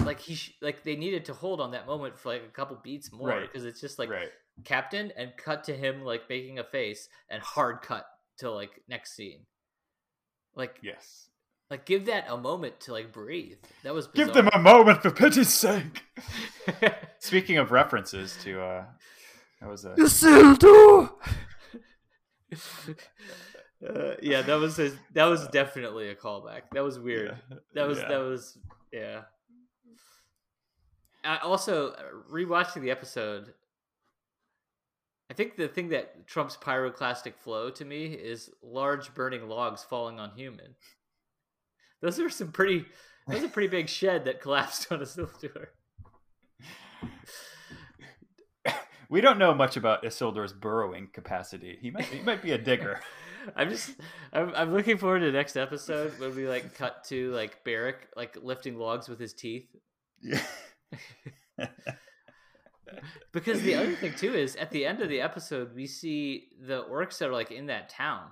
Like 0.00 0.20
he 0.20 0.34
sh- 0.34 0.54
like 0.60 0.82
they 0.84 0.96
needed 0.96 1.24
to 1.26 1.34
hold 1.34 1.60
on 1.62 1.70
that 1.70 1.86
moment 1.86 2.18
for 2.18 2.28
like 2.28 2.42
a 2.44 2.50
couple 2.52 2.78
beats 2.84 3.10
more 3.10 3.28
Right. 3.28 3.40
because 3.40 3.64
it's 3.64 3.80
just 3.80 3.98
like 3.98 4.10
right. 4.10 4.28
captain 4.64 5.12
and 5.16 5.32
cut 5.36 5.64
to 5.64 5.74
him 5.74 6.02
like 6.02 6.28
making 6.28 6.58
a 6.58 6.64
face 6.64 7.08
and 7.30 7.42
hard 7.42 7.80
cut 7.80 8.04
to 8.38 8.50
like 8.50 8.82
next 8.86 9.16
scene. 9.16 9.46
Like 10.54 10.78
Yes. 10.82 11.28
like 11.70 11.86
give 11.86 12.04
that 12.06 12.26
a 12.28 12.36
moment 12.36 12.80
to 12.80 12.92
like 12.92 13.12
breathe. 13.12 13.56
That 13.82 13.94
was 13.94 14.08
Give 14.08 14.32
them 14.34 14.50
a 14.52 14.58
moment 14.58 15.00
for 15.02 15.10
pity's 15.10 15.52
sake. 15.52 16.02
Speaking 17.18 17.56
of 17.56 17.72
references 17.72 18.36
to, 18.42 18.60
uh, 18.60 18.84
that 19.64 19.70
was 19.70 19.84
a 19.86 19.94
Isildur. 19.94 21.10
uh, 23.88 24.14
yeah, 24.22 24.42
that 24.42 24.56
was 24.56 24.76
his, 24.76 24.94
that 25.14 25.24
was 25.24 25.48
definitely 25.48 26.10
a 26.10 26.14
callback. 26.14 26.62
That 26.72 26.84
was 26.84 26.98
weird. 26.98 27.38
yeah, 27.50 27.56
That 27.72 27.88
was 27.88 27.98
yeah. 27.98 28.08
that 28.08 28.18
was 28.18 28.58
yeah. 28.92 29.20
I 31.24 31.38
also 31.38 31.92
uh, 31.92 32.02
rewatching 32.30 32.82
the 32.82 32.90
episode. 32.90 33.54
I 35.30 35.34
think 35.34 35.56
the 35.56 35.68
thing 35.68 35.88
that 35.88 36.26
trumps 36.26 36.58
pyroclastic 36.58 37.36
flow 37.36 37.70
to 37.70 37.84
me 37.86 38.08
is 38.08 38.50
large 38.62 39.14
burning 39.14 39.48
logs 39.48 39.82
falling 39.82 40.20
on 40.20 40.32
human. 40.32 40.74
Those 42.02 42.20
are 42.20 42.28
some 42.28 42.52
pretty. 42.52 42.84
That 43.26 43.36
was 43.36 43.44
a 43.44 43.48
pretty 43.48 43.68
big 43.68 43.88
shed 43.88 44.26
that 44.26 44.42
collapsed 44.42 44.88
on 44.92 45.00
a 45.00 45.04
Isildur. 45.04 45.68
We 49.08 49.20
don't 49.20 49.38
know 49.38 49.54
much 49.54 49.76
about 49.76 50.02
Isildur's 50.02 50.52
burrowing 50.52 51.08
capacity. 51.12 51.78
He 51.80 51.90
might 51.90 52.04
he 52.06 52.22
might 52.22 52.42
be 52.42 52.52
a 52.52 52.58
digger. 52.58 53.00
I'm 53.56 53.68
just 53.70 53.90
I'm, 54.32 54.52
I'm 54.54 54.72
looking 54.72 54.96
forward 54.98 55.20
to 55.20 55.26
the 55.26 55.32
next 55.32 55.56
episode 55.56 56.18
when 56.18 56.34
we 56.34 56.48
like 56.48 56.74
cut 56.74 57.04
to 57.04 57.30
like 57.32 57.64
Berek 57.64 57.96
like 58.16 58.36
lifting 58.42 58.78
logs 58.78 59.08
with 59.08 59.20
his 59.20 59.32
teeth. 59.32 59.66
yeah. 60.22 60.40
Because 63.32 63.62
the 63.62 63.74
other 63.74 63.96
thing 63.96 64.14
too 64.14 64.32
is 64.34 64.54
at 64.56 64.70
the 64.70 64.86
end 64.86 65.00
of 65.00 65.08
the 65.08 65.20
episode 65.20 65.74
we 65.74 65.86
see 65.86 66.48
the 66.64 66.84
orcs 66.84 67.18
that 67.18 67.28
are 67.28 67.32
like 67.32 67.50
in 67.50 67.66
that 67.66 67.88
town. 67.88 68.28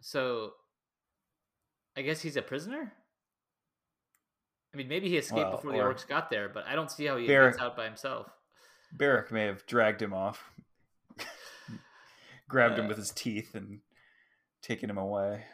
So 0.00 0.52
I 1.96 2.02
guess 2.02 2.20
he's 2.20 2.36
a 2.36 2.42
prisoner? 2.42 2.92
I 4.72 4.76
mean 4.76 4.88
maybe 4.88 5.08
he 5.08 5.16
escaped 5.16 5.40
Well, 5.40 5.56
before 5.56 5.72
the 5.72 5.78
orcs 5.78 6.06
got 6.06 6.30
there, 6.30 6.48
but 6.48 6.64
I 6.66 6.76
don't 6.76 6.90
see 6.90 7.06
how 7.06 7.16
he 7.16 7.26
Berek- 7.26 7.52
gets 7.52 7.62
out 7.62 7.76
by 7.76 7.86
himself. 7.86 8.28
Berek 8.96 9.30
may 9.30 9.44
have 9.46 9.66
dragged 9.66 10.00
him 10.00 10.12
off, 10.14 10.50
grabbed 12.48 12.78
him 12.78 12.84
Uh, 12.86 12.88
with 12.88 12.96
his 12.98 13.10
teeth, 13.10 13.54
and 13.54 13.80
taken 14.62 14.88
him 14.88 14.98
away. 14.98 15.44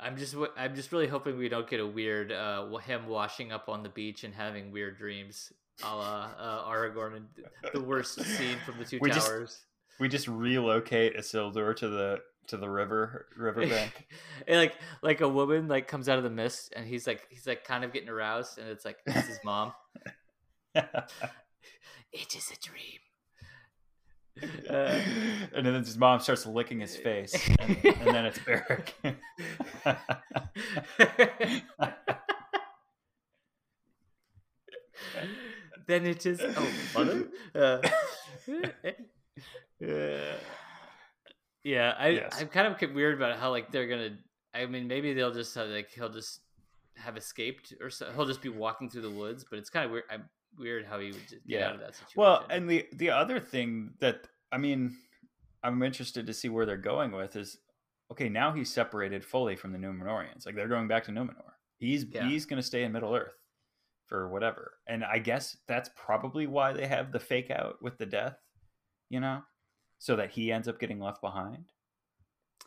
I'm 0.00 0.16
just 0.16 0.36
I'm 0.56 0.76
just 0.76 0.92
really 0.92 1.08
hoping 1.08 1.36
we 1.36 1.48
don't 1.48 1.68
get 1.68 1.80
a 1.80 1.86
weird 1.86 2.30
uh 2.30 2.64
him 2.78 3.08
washing 3.08 3.50
up 3.50 3.68
on 3.68 3.82
the 3.82 3.88
beach 3.88 4.22
and 4.22 4.32
having 4.32 4.70
weird 4.70 4.96
dreams, 4.96 5.52
a 5.82 5.94
la 5.96 6.30
uh, 6.38 6.70
Aragorn 6.70 7.16
and 7.16 7.26
the 7.72 7.80
worst 7.82 8.22
scene 8.22 8.58
from 8.64 8.78
the 8.78 8.84
Two 8.84 8.98
We 9.00 9.10
just- 9.10 9.26
Towers. 9.26 9.64
We 9.98 10.08
just 10.08 10.28
relocate 10.28 11.16
Isildur 11.16 11.74
to 11.76 11.88
the 11.88 12.20
to 12.46 12.56
the 12.56 12.70
river 12.70 13.26
riverbank. 13.36 14.06
and 14.46 14.56
like 14.60 14.76
like 15.02 15.20
a 15.22 15.28
woman 15.28 15.66
like 15.66 15.88
comes 15.88 16.08
out 16.08 16.18
of 16.18 16.22
the 16.24 16.30
mist 16.30 16.72
and 16.76 16.86
he's 16.86 17.04
like 17.08 17.26
he's 17.30 17.48
like 17.48 17.64
kind 17.64 17.82
of 17.82 17.92
getting 17.92 18.08
aroused 18.08 18.58
and 18.58 18.68
it's 18.68 18.84
like 18.84 18.98
it's 19.06 19.26
his 19.26 19.40
mom. 19.44 19.72
It 22.12 22.34
is 22.36 22.50
a 22.50 22.56
dream. 22.60 23.00
Uh, 24.70 25.00
and 25.52 25.66
then 25.66 25.74
his 25.74 25.96
mom 25.98 26.20
starts 26.20 26.46
licking 26.46 26.78
his 26.78 26.94
face, 26.94 27.34
and, 27.58 27.76
and 27.84 28.06
then 28.06 28.24
it's 28.24 28.38
Berek. 28.38 28.92
then 35.88 36.06
it 36.06 36.24
is 36.24 36.40
oh 36.40 36.68
mother. 36.94 37.28
Uh, 37.52 37.80
yeah, 41.64 41.94
I 41.98 42.08
Yes. 42.08 42.40
I'm 42.40 42.48
kind 42.48 42.66
of 42.68 42.94
weird 42.94 43.14
about 43.16 43.38
how 43.38 43.50
like 43.50 43.72
they're 43.72 43.88
gonna. 43.88 44.18
I 44.54 44.66
mean, 44.66 44.86
maybe 44.86 45.14
they'll 45.14 45.34
just 45.34 45.56
uh, 45.56 45.64
like 45.64 45.90
he'll 45.90 46.10
just 46.10 46.42
have 46.96 47.16
escaped 47.16 47.74
or 47.80 47.90
so. 47.90 48.10
He'll 48.14 48.26
just 48.26 48.42
be 48.42 48.48
walking 48.50 48.88
through 48.88 49.02
the 49.02 49.10
woods, 49.10 49.44
but 49.48 49.58
it's 49.58 49.70
kind 49.70 49.84
of 49.84 49.90
weird. 49.90 50.04
I'm 50.10 50.28
weird 50.58 50.84
how 50.86 50.98
he 50.98 51.06
would 51.12 51.20
just 51.28 51.46
get 51.46 51.60
Yeah. 51.60 51.68
out 51.68 51.74
of 51.74 51.80
that 51.80 51.94
situation. 51.94 52.14
well, 52.20 52.46
and 52.50 52.68
the 52.68 52.86
the 52.92 53.10
other 53.10 53.40
thing 53.40 53.94
that 54.00 54.26
I 54.52 54.58
mean, 54.58 54.96
I'm 55.62 55.82
interested 55.82 56.26
to 56.26 56.32
see 56.34 56.48
where 56.48 56.66
they're 56.66 56.76
going 56.76 57.12
with 57.12 57.36
is 57.36 57.58
okay. 58.10 58.28
Now 58.28 58.52
he's 58.52 58.72
separated 58.72 59.24
fully 59.24 59.56
from 59.56 59.72
the 59.72 59.78
Numenoreans. 59.78 60.46
Like 60.46 60.54
they're 60.54 60.68
going 60.68 60.88
back 60.88 61.04
to 61.04 61.10
Numenor. 61.12 61.52
He's 61.78 62.04
Yeah. 62.04 62.26
he's 62.28 62.46
going 62.46 62.60
to 62.60 62.66
stay 62.66 62.84
in 62.84 62.92
Middle 62.92 63.14
Earth 63.14 63.36
for 64.06 64.28
whatever. 64.28 64.78
And 64.86 65.04
I 65.04 65.18
guess 65.18 65.56
that's 65.66 65.90
probably 65.94 66.46
why 66.46 66.72
they 66.72 66.86
have 66.86 67.12
the 67.12 67.20
fake 67.20 67.50
out 67.50 67.82
with 67.82 67.98
the 67.98 68.06
death, 68.06 68.38
you 69.10 69.20
know, 69.20 69.42
so 69.98 70.16
that 70.16 70.30
he 70.30 70.50
ends 70.50 70.66
up 70.66 70.80
getting 70.80 70.98
left 70.98 71.20
behind, 71.20 71.72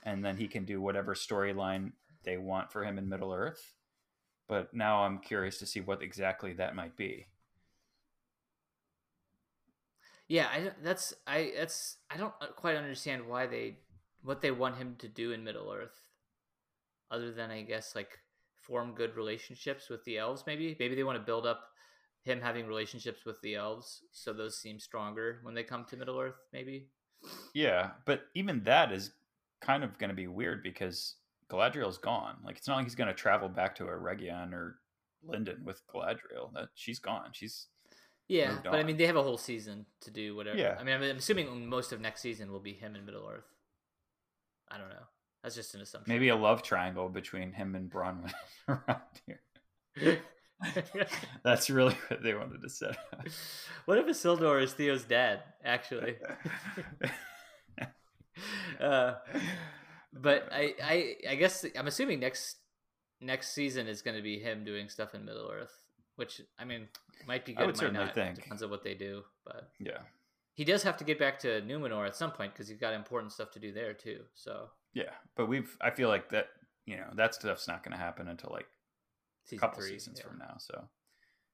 and 0.04 0.24
then 0.24 0.38
he 0.38 0.48
can 0.48 0.66
do 0.66 0.80
whatever 0.80 1.16
storyline 1.16 1.94
they 2.24 2.38
want 2.38 2.72
for 2.72 2.84
him 2.86 3.00
in 3.00 3.10
Middle 3.10 3.34
Earth. 3.34 3.74
But 4.48 4.74
now 4.74 5.04
I'm 5.04 5.18
curious 5.20 5.58
to 5.60 5.66
see 5.66 5.80
what 5.82 6.04
exactly 6.04 6.54
that 6.54 6.76
might 6.76 6.96
be. 6.96 7.26
Yeah, 10.32 10.48
I 10.50 10.72
that's 10.82 11.14
I 11.28 11.52
that's 11.58 11.98
I 12.10 12.16
don't 12.16 12.34
uh, 12.40 12.48
quite 12.56 12.78
understand 12.78 13.28
why 13.28 13.48
they 13.48 13.76
what 14.24 14.40
they 14.40 14.52
want 14.52 14.78
him 14.78 14.96
to 15.00 15.10
do 15.10 15.34
in 15.34 15.44
Middle 15.44 15.70
Earth, 15.70 16.06
other 17.12 17.34
than 17.34 17.52
I 17.52 17.64
guess 17.64 17.96
like 17.98 18.18
form 18.56 18.94
good 18.96 19.18
relationships 19.18 19.90
with 19.90 20.06
the 20.06 20.20
elves. 20.20 20.46
Maybe 20.48 20.78
maybe 20.80 20.96
they 20.96 21.04
want 21.04 21.18
to 21.18 21.26
build 21.26 21.46
up 21.46 21.64
him 22.24 22.40
having 22.40 22.66
relationships 22.66 23.26
with 23.26 23.42
the 23.42 23.56
elves, 23.56 24.04
so 24.14 24.32
those 24.32 24.58
seem 24.58 24.80
stronger 24.80 25.42
when 25.44 25.54
they 25.54 25.64
come 25.64 25.84
to 25.90 25.98
Middle 25.98 26.18
Earth. 26.18 26.40
Maybe. 26.54 26.88
Yeah, 27.54 27.90
but 28.06 28.22
even 28.34 28.64
that 28.64 28.94
is 28.94 29.12
kind 29.60 29.84
of 29.84 29.98
going 29.98 30.12
to 30.12 30.16
be 30.16 30.28
weird 30.28 30.64
because 30.64 31.16
Galadriel's 31.50 31.98
gone. 31.98 32.38
Like 32.46 32.56
it's 32.56 32.70
not 32.70 32.78
like 32.78 32.86
he's 32.86 32.96
going 32.96 33.10
to 33.10 33.14
travel 33.14 33.50
back 33.50 33.76
to 33.76 33.84
Eregion 33.84 34.54
or 34.54 34.78
Lindon 35.26 35.66
with 35.66 35.82
Galadriel. 35.94 36.54
That 36.54 36.70
she's 36.74 37.00
gone. 37.00 37.32
She's 37.34 37.68
Yeah, 38.32 38.56
but 38.64 38.76
I 38.76 38.84
mean 38.84 38.96
they 38.96 39.08
have 39.08 39.18
a 39.18 39.24
whole 39.24 39.38
season 39.38 39.86
to 40.02 40.10
do 40.10 40.38
whatever. 40.38 40.58
Yeah. 40.58 40.78
I 40.80 40.86
mean 40.86 40.96
I'm 41.04 41.18
assuming 41.18 41.68
most 41.68 41.92
of 41.92 42.00
next 42.00 42.22
season 42.22 42.50
will 42.50 42.62
be 42.62 42.72
him 42.72 42.96
in 42.96 43.06
Middle 43.06 43.28
Earth. 43.30 43.44
I 44.70 44.78
don't 44.78 44.88
know. 44.88 45.04
That's 45.44 45.56
just 45.56 45.76
an 45.76 45.82
assumption. 45.82 46.14
maybe 46.14 46.30
a 46.30 46.36
love 46.36 46.64
triangle 46.64 47.10
between 47.10 47.52
him 47.52 47.76
and 47.76 47.92
Bronwyn 47.92 48.32
around 48.70 49.02
here. 49.26 50.22
That's 51.44 51.70
really 51.70 51.98
what 52.08 52.24
they 52.24 52.34
wanted 52.34 52.62
to 52.62 52.70
set 52.70 52.92
up. 52.92 53.28
what 53.86 53.98
if 53.98 54.06
Isildur 54.06 54.64
is 54.64 54.72
Theo's 54.72 55.04
dad? 55.04 55.42
Actually, 55.66 56.16
uh, 58.80 59.16
but 60.14 60.48
I, 60.54 60.74
I, 60.82 61.16
I 61.32 61.36
guess 61.36 61.66
I'm 61.78 61.88
assuming 61.88 62.22
next 62.22 62.58
next 63.20 63.54
season 63.54 63.88
is 63.88 64.02
going 64.02 64.16
to 64.16 64.24
be 64.24 64.40
him 64.40 64.64
doing 64.64 64.88
stuff 64.88 65.16
in 65.16 65.26
Middle 65.26 65.52
Earth, 65.52 65.76
which 66.16 66.40
I 66.58 66.64
mean 66.64 66.88
might 67.28 67.46
be 67.46 67.54
good. 67.54 67.64
I 67.64 67.66
would 67.66 67.78
certainly 67.78 68.06
not. 68.06 68.16
think. 68.16 68.36
depends 68.36 68.64
on 68.64 68.70
what 68.70 68.84
they 68.84 68.94
do. 68.94 69.24
But 69.46 69.70
yeah, 69.80 70.00
he 70.54 70.64
does 70.64 70.84
have 70.84 70.98
to 70.98 71.04
get 71.04 71.20
back 71.20 71.40
to 71.40 71.62
Numenor 71.62 72.06
at 72.06 72.16
some 72.16 72.32
point 72.32 72.54
because 72.54 72.68
he's 72.68 72.80
got 72.80 72.94
important 72.94 73.32
stuff 73.32 73.52
to 73.52 73.60
do 73.60 73.72
there 73.72 73.94
too. 73.94 74.22
So 74.34 74.70
yeah, 74.94 75.12
but 75.36 75.48
we've. 75.48 75.76
I 75.82 75.92
feel 75.92 76.10
like 76.10 76.30
that. 76.30 76.48
You 76.86 76.98
know, 76.98 77.10
that 77.16 77.36
stuff's 77.36 77.68
not 77.68 77.84
going 77.84 77.92
to 77.92 78.04
happen 78.04 78.28
until 78.28 78.50
like 78.52 78.66
a 79.52 79.56
couple 79.58 79.82
three, 79.82 79.92
seasons 79.92 80.20
yeah. 80.20 80.28
from 80.28 80.40
now. 80.40 80.56
So 80.58 80.90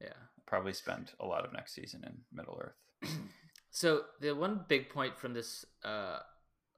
Yeah. 0.02 0.14
probably 0.46 0.74
spend 0.74 1.12
a 1.20 1.26
lot 1.26 1.46
of 1.46 1.52
next 1.52 1.74
season 1.74 2.04
in 2.06 2.20
Middle 2.32 2.60
Earth. 2.60 3.12
So 3.70 4.06
the 4.20 4.34
one 4.34 4.62
big 4.68 4.90
point 4.90 5.20
from 5.20 5.36
this, 5.36 5.64
uh, 5.84 6.18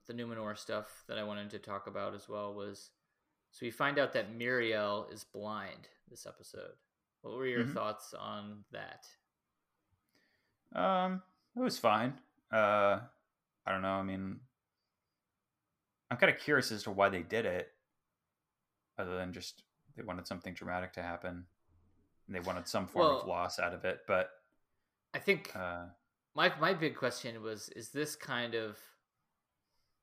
the 0.06 0.12
Numenor 0.12 0.58
stuff 0.58 1.04
that 1.08 1.18
I 1.18 1.24
wanted 1.24 1.48
to 1.50 1.58
talk 1.58 1.86
about 1.86 2.14
as 2.14 2.28
well 2.28 2.52
was, 2.52 2.90
so 3.52 3.64
we 3.64 3.70
find 3.70 3.98
out 3.98 4.12
that 4.12 4.36
Míriel 4.38 5.10
is 5.10 5.24
blind 5.24 5.88
this 6.10 6.26
episode. 6.26 6.72
What 7.22 7.36
were 7.36 7.46
your 7.46 7.64
Mhm. 7.64 7.74
thoughts 7.74 8.14
on 8.14 8.64
that? 8.70 9.06
Um, 10.72 11.22
it 11.56 11.60
was 11.60 11.78
fine. 11.78 12.20
Uh, 12.50 13.00
I 13.66 13.72
don't 13.72 13.82
know. 13.82 13.94
I 13.94 14.02
mean, 14.02 14.40
I'm 16.10 16.16
kind 16.16 16.32
of 16.32 16.40
curious 16.40 16.72
as 16.72 16.84
to 16.84 16.90
why 16.90 17.08
they 17.08 17.22
did 17.22 17.46
it, 17.46 17.76
other 18.98 19.16
than 19.16 19.32
just 19.32 19.64
they 19.96 20.02
wanted 20.02 20.26
something 20.26 20.54
dramatic 20.54 20.92
to 20.94 21.02
happen. 21.02 21.46
And 22.26 22.36
they 22.36 22.40
wanted 22.40 22.68
some 22.68 22.86
form 22.86 23.16
of 23.16 23.26
loss 23.26 23.58
out 23.58 23.74
of 23.74 23.84
it, 23.84 24.06
but 24.06 24.30
I 25.12 25.18
think 25.18 25.54
uh, 25.56 25.86
my 26.34 26.56
my 26.60 26.72
big 26.74 26.96
question 26.96 27.42
was: 27.42 27.68
Is 27.70 27.90
this 27.90 28.14
kind 28.14 28.54
of 28.54 28.78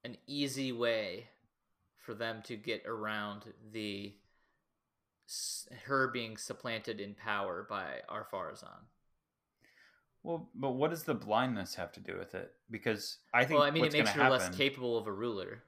an 0.03 0.18
easy 0.28 0.72
way 0.72 1.30
for 1.95 2.13
them 2.13 2.41
to 2.43 2.55
get 2.55 2.86
around 2.86 3.53
the 3.72 4.13
her 5.86 6.07
being 6.07 6.38
supplanted 6.38 6.99
in 6.99 7.13
power 7.13 7.65
by 7.69 8.01
Ar-Pharazôn? 8.09 8.86
well, 10.28 10.49
but 10.53 10.71
what 10.71 10.89
does 10.89 11.03
the 11.03 11.13
blindness 11.13 11.75
have 11.75 11.93
to 11.93 12.01
do 12.01 12.17
with 12.17 12.36
it? 12.36 12.51
Because 12.69 13.19
I 13.34 13.45
think 13.45 13.59
Well, 13.59 13.67
I 13.67 13.71
mean, 13.71 13.86
it 13.86 13.93
makes 13.93 14.09
her 14.09 14.30
less 14.30 14.49
capable 14.49 14.97
of 14.97 15.07
a 15.07 15.11
ruler. 15.11 15.63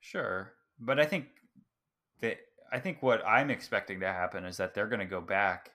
Sure, 0.00 0.52
but 0.80 0.98
I 0.98 1.04
think 1.04 1.26
that 2.22 2.38
I 2.72 2.80
think 2.80 3.02
what 3.02 3.22
I'm 3.26 3.50
expecting 3.50 4.00
to 4.00 4.06
happen 4.06 4.46
is 4.46 4.56
that 4.56 4.72
they're 4.72 4.86
going 4.86 5.00
to 5.00 5.04
go 5.04 5.20
back, 5.20 5.72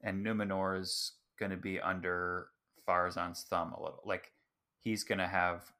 and 0.00 0.24
Numenor 0.24 0.80
is 0.80 1.12
going 1.36 1.50
to 1.50 1.56
be 1.56 1.80
under 1.80 2.48
Pharazôn's 2.86 3.42
thumb 3.42 3.72
a 3.72 3.82
little. 3.82 4.02
Like 4.04 4.30
he's 4.78 5.02
going 5.02 5.18
to 5.18 5.26
have 5.26 5.72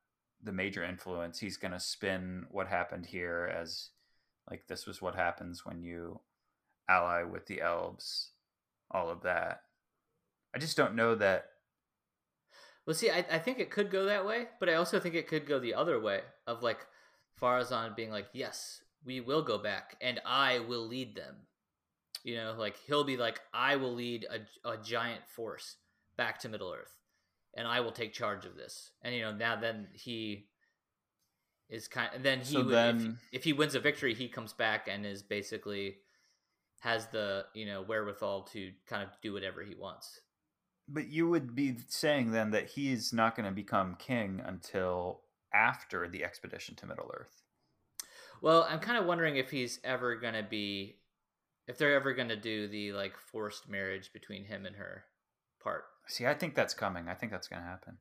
the 0.42 0.52
major 0.52 0.82
influence. 0.82 1.38
He's 1.38 1.56
going 1.56 1.72
to 1.72 1.78
spin 1.78 2.46
what 2.50 2.66
happened 2.66 3.06
here 3.06 3.54
as 3.56 3.90
like 4.50 4.66
this 4.66 4.86
was 4.86 5.00
what 5.00 5.14
happens 5.14 5.64
when 5.64 5.84
you 5.84 6.18
ally 6.88 7.22
with 7.24 7.46
the 7.46 7.60
elves. 7.60 8.30
All 8.90 9.10
of 9.10 9.22
that. 9.22 9.62
I 10.54 10.58
just 10.58 10.76
don't 10.76 10.94
know 10.94 11.14
that. 11.16 11.46
Well, 12.86 12.94
see, 12.94 13.10
I, 13.10 13.24
I 13.30 13.38
think 13.38 13.58
it 13.58 13.70
could 13.70 13.90
go 13.90 14.04
that 14.04 14.26
way, 14.26 14.46
but 14.60 14.68
I 14.68 14.74
also 14.74 15.00
think 15.00 15.14
it 15.14 15.26
could 15.26 15.46
go 15.46 15.58
the 15.58 15.74
other 15.74 15.98
way 15.98 16.20
of 16.46 16.62
like 16.62 16.86
Pharazôn 17.40 17.96
being 17.96 18.10
like, 18.10 18.26
yes, 18.32 18.82
we 19.04 19.20
will 19.20 19.42
go 19.42 19.58
back 19.58 19.96
and 20.00 20.20
I 20.24 20.58
will 20.60 20.86
lead 20.86 21.16
them. 21.16 21.34
You 22.22 22.36
know, 22.36 22.54
like 22.58 22.76
he'll 22.86 23.04
be 23.04 23.16
like, 23.16 23.40
I 23.52 23.76
will 23.76 23.94
lead 23.94 24.26
a, 24.30 24.68
a 24.68 24.76
giant 24.76 25.22
force 25.28 25.76
back 26.16 26.38
to 26.40 26.48
Middle 26.48 26.72
Earth 26.72 26.92
and 27.56 27.66
I 27.66 27.80
will 27.80 27.92
take 27.92 28.12
charge 28.12 28.44
of 28.44 28.56
this. 28.56 28.90
And, 29.02 29.14
you 29.14 29.22
know, 29.22 29.32
now 29.32 29.56
then 29.56 29.88
he 29.92 30.46
is 31.70 31.88
kind 31.88 32.10
and 32.14 32.22
then 32.24 32.40
he 32.40 32.44
So 32.52 32.64
would, 32.64 32.68
then- 32.74 33.18
if, 33.32 33.40
if 33.40 33.44
he 33.44 33.52
wins 33.54 33.74
a 33.74 33.80
victory, 33.80 34.14
he 34.14 34.28
comes 34.28 34.52
back 34.52 34.88
and 34.90 35.04
is 35.06 35.22
basically 35.22 35.96
has 36.84 37.06
the, 37.06 37.46
you 37.54 37.64
know, 37.64 37.82
wherewithal 37.82 38.42
to 38.42 38.70
kind 38.86 39.02
of 39.02 39.08
do 39.22 39.32
whatever 39.32 39.62
he 39.62 39.74
wants. 39.74 40.20
But 40.86 41.08
you 41.08 41.28
would 41.30 41.54
be 41.54 41.76
saying 41.88 42.32
then 42.32 42.50
that 42.50 42.68
he's 42.68 43.10
not 43.10 43.34
going 43.34 43.48
to 43.48 43.54
become 43.54 43.96
king 43.98 44.42
until 44.44 45.22
after 45.54 46.06
the 46.06 46.22
expedition 46.22 46.76
to 46.76 46.86
Middle 46.86 47.10
Earth. 47.14 47.42
Well, 48.42 48.66
I'm 48.68 48.80
kind 48.80 48.98
of 48.98 49.06
wondering 49.06 49.36
if 49.36 49.50
he's 49.50 49.80
ever 49.82 50.16
gonna 50.16 50.42
be, 50.42 50.96
if 51.66 51.78
they're 51.78 51.94
ever 51.94 52.12
gonna 52.12 52.36
do 52.36 52.68
the 52.68 52.92
like 52.92 53.16
forced 53.16 53.68
marriage 53.68 54.12
between 54.12 54.44
him 54.44 54.66
and 54.66 54.76
her 54.76 55.04
part. 55.62 55.84
See, 56.06 56.26
I 56.26 56.34
think 56.34 56.54
that's 56.54 56.74
coming. 56.74 57.08
I 57.08 57.14
think 57.14 57.32
that's 57.32 57.48
going 57.48 57.62
to 57.62 57.68
happen. 57.68 57.96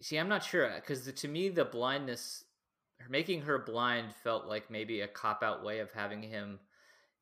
See, 0.00 0.16
I'm 0.16 0.28
not 0.28 0.42
sure 0.42 0.70
because 0.76 1.12
to 1.12 1.28
me 1.28 1.50
the 1.50 1.66
blindness, 1.66 2.44
making 3.10 3.42
her 3.42 3.58
blind 3.58 4.14
felt 4.24 4.46
like 4.46 4.70
maybe 4.70 5.02
a 5.02 5.08
cop 5.08 5.42
out 5.42 5.62
way 5.64 5.80
of 5.80 5.92
having 5.92 6.22
him 6.22 6.60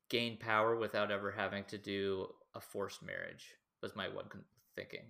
gain 0.09 0.37
power 0.37 0.75
without 0.75 1.11
ever 1.11 1.31
having 1.31 1.63
to 1.65 1.77
do 1.77 2.27
a 2.55 2.61
forced 2.61 3.03
marriage. 3.03 3.45
Was 3.81 3.95
my 3.95 4.07
one 4.07 4.25
thinking, 4.75 5.05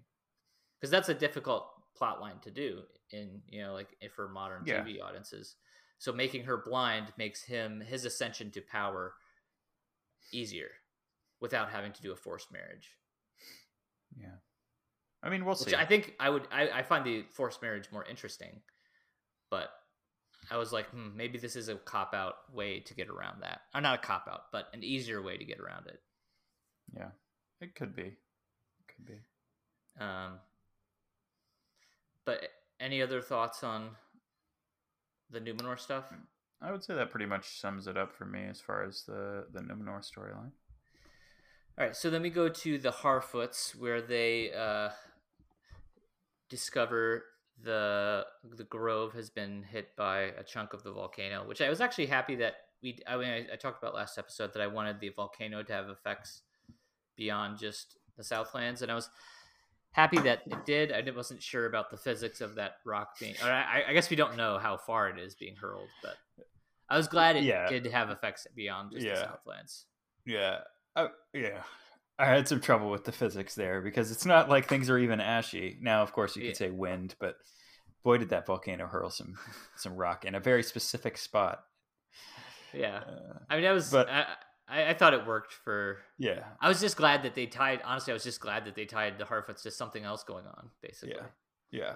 because 0.80 0.92
that's 0.92 1.10
a 1.10 1.14
difficult 1.14 1.70
plot 1.96 2.20
line 2.22 2.40
to 2.42 2.52
do 2.52 2.82
in 3.12 3.42
you 3.48 3.64
know 3.64 3.74
like 3.74 3.88
if 4.02 4.12
for 4.14 4.28
modern 4.28 4.64
Yeah. 4.66 4.84
TV 4.84 5.02
audiences. 5.02 5.56
So 6.00 6.12
making 6.14 6.44
her 6.44 6.58
blind 6.58 7.12
makes 7.18 7.44
him 7.44 7.82
his 7.82 8.06
ascension 8.06 8.52
to 8.52 8.62
power 8.62 9.16
easier 10.32 10.70
without 11.40 11.72
having 11.72 11.92
to 11.94 12.02
do 12.02 12.12
a 12.12 12.16
forced 12.16 12.52
marriage. 12.52 12.92
Yeah. 14.16 14.36
I 15.24 15.30
mean, 15.30 15.46
we'll 15.46 15.56
Which 15.56 15.70
see. 15.70 15.76
I 15.76 15.86
think 15.86 16.14
I 16.20 16.30
would 16.30 16.48
I, 16.52 16.70
I 16.70 16.84
find 16.84 17.06
the 17.06 17.24
forced 17.32 17.62
marriage 17.62 17.90
more 17.92 18.06
interesting. 18.06 18.62
But 19.50 19.70
I 20.50 20.58
was 20.58 20.72
like, 20.72 20.90
hmm, 20.90 21.16
maybe 21.16 21.38
this 21.38 21.56
is 21.56 21.70
a 21.70 21.76
cop 21.76 22.14
out 22.14 22.36
way 22.54 22.80
to 22.82 22.94
get 22.94 23.10
around 23.10 23.42
that. 23.42 23.62
Or 23.76 23.82
not 23.82 23.96
a 23.96 24.02
cop 24.02 24.28
out, 24.32 24.44
but 24.52 24.68
an 24.74 24.84
easier 24.84 25.22
way 25.22 25.38
to 25.38 25.46
get 25.46 25.60
around 25.60 25.88
it. 25.88 26.00
yeah, 26.96 27.10
it 27.60 27.76
could 27.76 27.96
be. 27.96 28.04
It 28.04 28.88
could 28.88 29.06
be. 29.06 29.20
Um, 30.00 30.40
but 32.26 32.50
any 32.80 33.02
other 33.02 33.22
thoughts 33.22 33.64
on 33.64 33.90
the 35.30 35.40
Numenor 35.42 35.80
stuff? 35.80 36.14
I 36.62 36.72
would 36.72 36.84
say 36.84 36.96
that 36.96 37.12
pretty 37.12 37.26
much 37.26 37.60
sums 37.60 37.88
it 37.88 37.98
up 37.98 38.16
for 38.16 38.26
me 38.26 38.46
as 38.50 38.62
far 38.62 38.84
as 38.84 39.04
the 39.04 39.46
the 39.52 39.60
Numenor 39.60 40.00
storyline. 40.00 40.52
All 41.78 41.86
right, 41.86 41.96
so 41.96 42.10
then 42.10 42.24
we 42.24 42.32
go 42.32 42.50
to 42.50 42.78
the 42.80 42.92
Harfoots, 42.92 43.76
where 43.76 44.02
they 44.02 44.52
uh, 44.52 44.90
discover 46.50 47.26
the 47.64 48.26
the 48.56 48.64
grove 48.66 49.14
has 49.14 49.30
been 49.30 49.64
hit 49.64 49.96
by 49.96 50.20
a 50.38 50.44
chunk 50.44 50.74
of 50.74 50.84
the 50.84 50.92
volcano. 50.92 51.48
Which 51.48 51.62
I 51.62 51.70
was 51.70 51.82
actually 51.82 52.06
happy 52.08 52.36
that 52.36 52.56
we. 52.82 53.00
I 53.08 53.18
mean, 53.18 53.30
I, 53.30 53.54
I 53.54 53.56
talked 53.56 53.82
about 53.82 53.96
last 53.96 54.18
episode 54.18 54.54
that 54.54 54.62
I 54.62 54.68
wanted 54.68 55.00
the 55.00 55.10
volcano 55.10 55.64
to 55.64 55.74
have 55.74 55.90
effects 55.90 56.44
beyond 57.16 57.58
just 57.58 57.98
the 58.16 58.24
Southlands, 58.24 58.82
and 58.82 58.92
I 58.92 58.96
was 58.96 59.10
happy 59.92 60.20
that 60.20 60.44
it 60.46 60.66
did. 60.66 60.92
I 60.92 61.04
wasn't 61.12 61.42
sure 61.42 61.66
about 61.66 61.90
the 61.90 61.98
physics 61.98 62.42
of 62.42 62.56
that 62.56 62.76
rock 62.86 63.18
being. 63.20 63.36
Or 63.44 63.50
I, 63.50 63.86
I 63.88 63.94
guess 63.94 64.10
we 64.10 64.16
don't 64.16 64.38
know 64.38 64.60
how 64.60 64.78
far 64.78 65.10
it 65.10 65.18
is 65.18 65.34
being 65.34 65.56
hurled, 65.56 65.90
but 66.04 66.16
I 66.90 66.98
was 66.98 67.08
glad 67.08 67.36
it 67.36 67.44
Yeah. 67.44 67.68
did 67.68 67.86
have 67.88 68.12
effects 68.12 68.46
beyond 68.56 68.92
just 68.92 69.04
the 69.06 69.16
Southlands. 69.16 69.86
Yeah. 70.26 70.60
Oh, 70.96 71.10
yeah. 71.34 71.64
I 72.20 72.26
had 72.26 72.48
some 72.48 72.60
trouble 72.62 72.90
with 72.90 73.04
the 73.04 73.12
physics 73.12 73.54
there 73.56 73.82
because 73.82 74.12
it's 74.12 74.26
not 74.26 74.50
like 74.50 74.68
things 74.68 74.90
are 74.90 74.98
even 74.98 75.20
ashy. 75.22 75.78
Now, 75.82 76.02
of 76.02 76.12
course, 76.14 76.36
you 76.36 76.42
could 76.42 76.50
Yeah. 76.50 76.54
say 76.56 76.70
wind, 76.72 77.16
but 77.20 77.36
boy, 78.04 78.18
did 78.18 78.30
that 78.30 78.46
volcano 78.48 78.88
hurl 78.88 79.10
some 79.10 79.38
some 79.76 79.96
rock 79.96 80.26
in 80.26 80.34
a 80.36 80.40
very 80.40 80.64
specific 80.64 81.18
spot. 81.18 81.64
Yeah. 82.74 82.98
Uh, 83.08 83.40
I 83.50 83.56
mean, 83.58 83.66
I 83.66 83.72
was, 83.72 83.92
But- 83.92 84.10
I, 84.10 84.26
I, 84.68 84.90
I 84.90 84.94
thought 84.96 85.14
it 85.14 85.26
worked 85.26 85.54
for. 85.54 86.00
yeah. 86.18 86.44
I 86.60 86.68
was 86.68 86.82
just 86.82 86.98
glad 86.98 87.24
that 87.24 87.36
they 87.36 87.46
tied. 87.46 87.82
Honestly, 87.86 88.12
I 88.12 88.16
was 88.16 88.24
just 88.24 88.42
glad 88.42 88.66
that 88.66 88.76
they 88.76 88.86
tied 88.86 89.18
the 89.18 89.24
Harfoots 89.24 89.62
to 89.64 89.72
something 89.72 90.04
else 90.04 90.24
going 90.24 90.46
on. 90.46 90.70
Basically, 90.82 91.16
Yeah. 91.16 91.28
Yeah. 91.72 91.94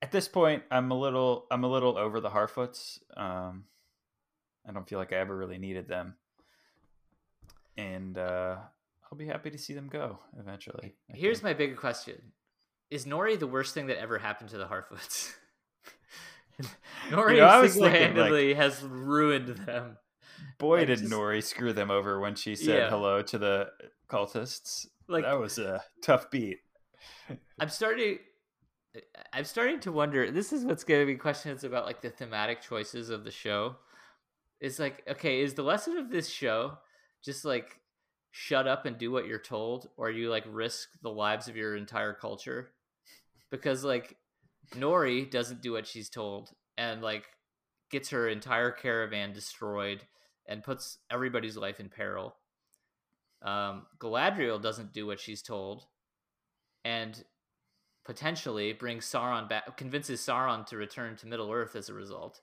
At 0.00 0.12
this 0.12 0.28
point, 0.28 0.62
I'm 0.70 0.90
a 0.90 0.98
little 0.98 1.46
I'm 1.50 1.64
a 1.64 1.68
little 1.68 1.96
over 1.96 2.20
the 2.20 2.28
Harfoots. 2.30 2.98
Um, 3.16 3.64
I 4.68 4.72
don't 4.72 4.88
feel 4.88 4.98
like 4.98 5.12
I 5.12 5.16
ever 5.16 5.36
really 5.36 5.58
needed 5.58 5.88
them, 5.88 6.14
and 7.76 8.16
uh, 8.18 8.56
I'll 9.12 9.18
be 9.18 9.26
happy 9.26 9.50
to 9.50 9.58
see 9.58 9.74
them 9.74 9.88
go 9.88 10.18
eventually. 10.40 10.94
I 11.12 11.16
Here's 11.16 11.40
think. 11.40 11.44
my 11.44 11.52
big 11.52 11.76
question: 11.76 12.32
Is 12.90 13.04
Nori 13.04 13.38
the 13.38 13.46
worst 13.46 13.74
thing 13.74 13.88
that 13.88 13.98
ever 14.00 14.16
happened 14.18 14.48
to 14.50 14.56
the 14.58 14.64
Harfoots? 14.64 15.32
Nori 17.10 17.36
know, 17.36 17.60
was 17.60 17.72
thinking, 17.74 17.90
single-handedly 17.92 18.54
has 18.54 18.82
ruined 18.82 19.48
them. 19.48 19.98
boy 20.58 20.78
like, 20.78 20.86
did 20.86 21.00
just- 21.00 21.12
Nori 21.12 21.42
screw 21.42 21.74
them 21.74 21.90
over 21.90 22.20
when 22.20 22.34
she 22.34 22.54
said 22.56 22.78
Yeah. 22.78 22.88
hello 22.88 23.20
to 23.20 23.38
the 23.38 23.68
cultists. 24.08 24.86
Like 25.08 25.24
that 25.24 25.38
was 25.38 25.58
a 25.58 25.82
tough 26.02 26.30
beat. 26.30 26.58
I'm 27.60 27.68
starting. 27.68 28.18
I'm 29.32 29.44
starting 29.44 29.80
to 29.80 29.92
wonder. 29.92 30.30
This 30.30 30.54
is 30.54 30.64
what's 30.64 30.84
going 30.84 31.00
to 31.00 31.06
be 31.06 31.16
questions 31.16 31.64
about 31.64 31.84
like 31.84 32.00
the 32.00 32.08
thematic 32.10 32.62
choices 32.62 33.10
of 33.10 33.24
the 33.24 33.30
show. 33.30 33.76
It's 34.58 34.78
like, 34.78 35.02
okay, 35.06 35.42
is 35.42 35.52
the 35.52 35.62
lesson 35.64 35.98
of 35.98 36.10
this 36.10 36.30
show 36.30 36.78
just 37.22 37.44
like 37.44 37.76
shut 38.32 38.66
up 38.66 38.86
and 38.86 38.98
do 38.98 39.12
what 39.12 39.26
you're 39.26 39.38
told, 39.38 39.88
or 39.96 40.10
you 40.10 40.30
like 40.30 40.44
risk 40.48 40.88
the 41.02 41.10
lives 41.10 41.46
of 41.48 41.56
your 41.56 41.76
entire 41.76 42.14
culture? 42.14 42.72
Because 43.50 43.84
like 43.84 44.16
Nori 44.74 45.30
doesn't 45.30 45.62
do 45.62 45.72
what 45.72 45.86
she's 45.86 46.08
told, 46.08 46.50
and 46.76 47.02
like 47.02 47.24
gets 47.90 48.08
her 48.10 48.28
entire 48.28 48.70
caravan 48.70 49.32
destroyed 49.32 50.02
and 50.46 50.64
puts 50.64 50.98
everybody's 51.10 51.56
life 51.56 51.78
in 51.78 51.88
peril. 51.88 52.34
Um, 53.42 53.86
Galadriel 54.00 54.60
doesn't 54.60 54.92
do 54.92 55.06
what 55.06 55.20
she's 55.20 55.42
told, 55.42 55.84
and 56.84 57.22
potentially 58.04 58.72
brings 58.72 59.04
Sauron 59.04 59.48
back, 59.48 59.76
convinces 59.76 60.20
Sauron 60.20 60.66
to 60.66 60.76
return 60.76 61.16
to 61.16 61.26
Middle 61.26 61.52
Earth 61.52 61.76
as 61.76 61.90
a 61.90 61.94
result. 61.94 62.40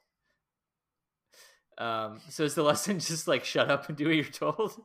Um, 1.79 2.19
so 2.29 2.43
is 2.43 2.53
the 2.53 2.63
lesson 2.71 2.99
just 2.99 3.27
like 3.27 3.43
shut 3.43 3.71
up 3.71 3.89
and 3.89 3.97
do 3.97 4.05
what 4.05 4.15
you're 4.15 4.25
told? 4.25 4.79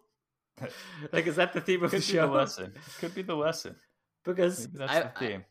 like, 1.13 1.27
is 1.27 1.37
that 1.37 1.53
the 1.53 1.61
theme 1.61 1.83
of 1.83 1.91
Could 1.91 2.01
the 2.01 2.05
show? 2.05 2.27
the 2.29 2.33
lesson. 2.33 2.73
Could 3.01 3.15
be 3.15 3.23
the 3.23 3.35
lesson. 3.37 3.77
Because 4.25 4.67
Maybe 4.69 4.79
that's 4.79 4.93
I, 4.93 5.01
the 5.03 5.13
theme. 5.19 5.45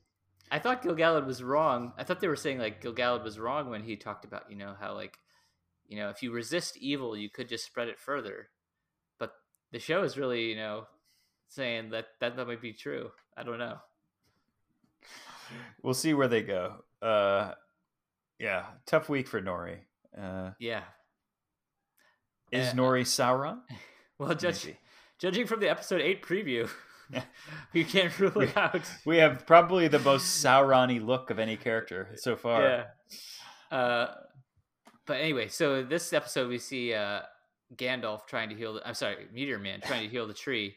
I, 0.52 0.56
I 0.56 0.60
thought 0.60 0.82
Gil-galad 0.84 1.26
was 1.26 1.42
wrong. 1.44 1.94
I 1.98 2.04
thought 2.04 2.20
they 2.20 2.28
were 2.28 2.36
saying 2.36 2.60
like 2.60 2.82
Gil-galad 2.82 3.24
was 3.24 3.40
wrong 3.40 3.70
when 3.70 3.84
he 3.84 3.96
talked 3.96 4.24
about 4.26 4.50
you 4.50 4.56
know 4.56 4.76
how 4.80 4.94
like 4.94 5.18
you 5.88 5.98
know 5.98 6.10
if 6.10 6.22
you 6.24 6.32
resist 6.32 6.78
evil 6.78 7.18
you 7.18 7.30
could 7.30 7.50
just 7.50 7.66
spread 7.66 7.88
it 7.88 8.00
further. 8.00 8.50
But 9.20 9.34
the 9.72 9.80
show 9.80 10.04
is 10.04 10.18
really 10.18 10.46
you 10.50 10.56
know 10.56 10.86
saying 11.50 11.90
that 11.92 12.06
that, 12.20 12.36
that 12.38 12.48
might 12.48 12.62
be 12.62 12.74
true. 12.74 13.12
I 13.38 13.44
don't 13.44 13.60
know. 13.60 13.78
we'll 15.82 15.94
see 15.94 16.14
where 16.14 16.28
they 16.28 16.42
go. 16.42 16.84
Uh, 17.02 17.54
yeah, 18.40 18.66
tough 18.86 19.10
week 19.10 19.28
for 19.28 19.42
Nori. 19.42 19.78
Uh, 20.20 20.52
Yeah. 20.60 20.84
is 22.52 22.70
Uh, 22.70 22.74
Nori 22.74 23.04
Sauron? 23.04 23.60
Well, 24.20 24.36
judge, 24.36 24.66
Maybe. 24.66 24.78
Judging 25.24 25.48
from 25.48 25.62
the 25.62 25.70
episode 25.70 26.02
eight 26.02 26.22
preview, 26.22 26.70
you 27.72 27.86
can't 27.96 28.20
rule 28.20 28.42
it 28.42 28.58
out. 28.58 28.82
We 29.06 29.18
have 29.18 29.48
probably 29.48 29.88
the 29.88 30.00
most 30.00 30.44
Sauron-y 30.44 31.00
look 31.00 31.30
of 31.30 31.40
any 31.40 31.56
character 31.56 32.10
so 32.16 32.36
far. 32.36 32.62
Yeah. 32.62 33.78
Uh, 33.78 34.14
but 35.08 35.22
anyway, 35.22 35.48
so 35.48 35.82
this 35.82 36.12
episode 36.12 36.50
we 36.50 36.58
see 36.58 36.94
uh, 36.94 37.22
Gandalf 37.78 38.28
trying 38.28 38.50
to 38.50 38.56
heal. 38.56 38.74
The, 38.74 38.86
I'm 38.86 38.96
sorry, 38.96 39.28
Meteor 39.34 39.60
Man 39.60 39.80
trying 39.80 40.04
to 40.04 40.10
heal 40.10 40.28
the 40.28 40.34
tree, 40.34 40.76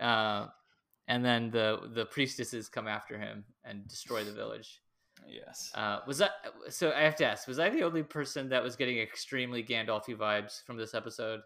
uh, 0.00 0.48
and 1.06 1.24
then 1.24 1.52
the 1.52 1.88
the 1.94 2.04
priestesses 2.06 2.68
come 2.68 2.88
after 2.88 3.16
him 3.16 3.44
and 3.64 3.86
destroy 3.86 4.24
the 4.24 4.32
village. 4.32 4.80
Yes. 5.28 5.70
Uh, 5.74 6.00
was 6.06 6.18
that 6.18 6.32
so? 6.68 6.92
I 6.92 7.02
have 7.02 7.16
to 7.16 7.26
ask: 7.26 7.46
Was 7.46 7.60
I 7.60 7.70
the 7.70 7.84
only 7.84 8.02
person 8.02 8.48
that 8.48 8.62
was 8.62 8.74
getting 8.74 8.98
extremely 8.98 9.62
Gandalfy 9.62 10.16
vibes 10.16 10.64
from 10.64 10.76
this 10.76 10.94
episode? 10.94 11.40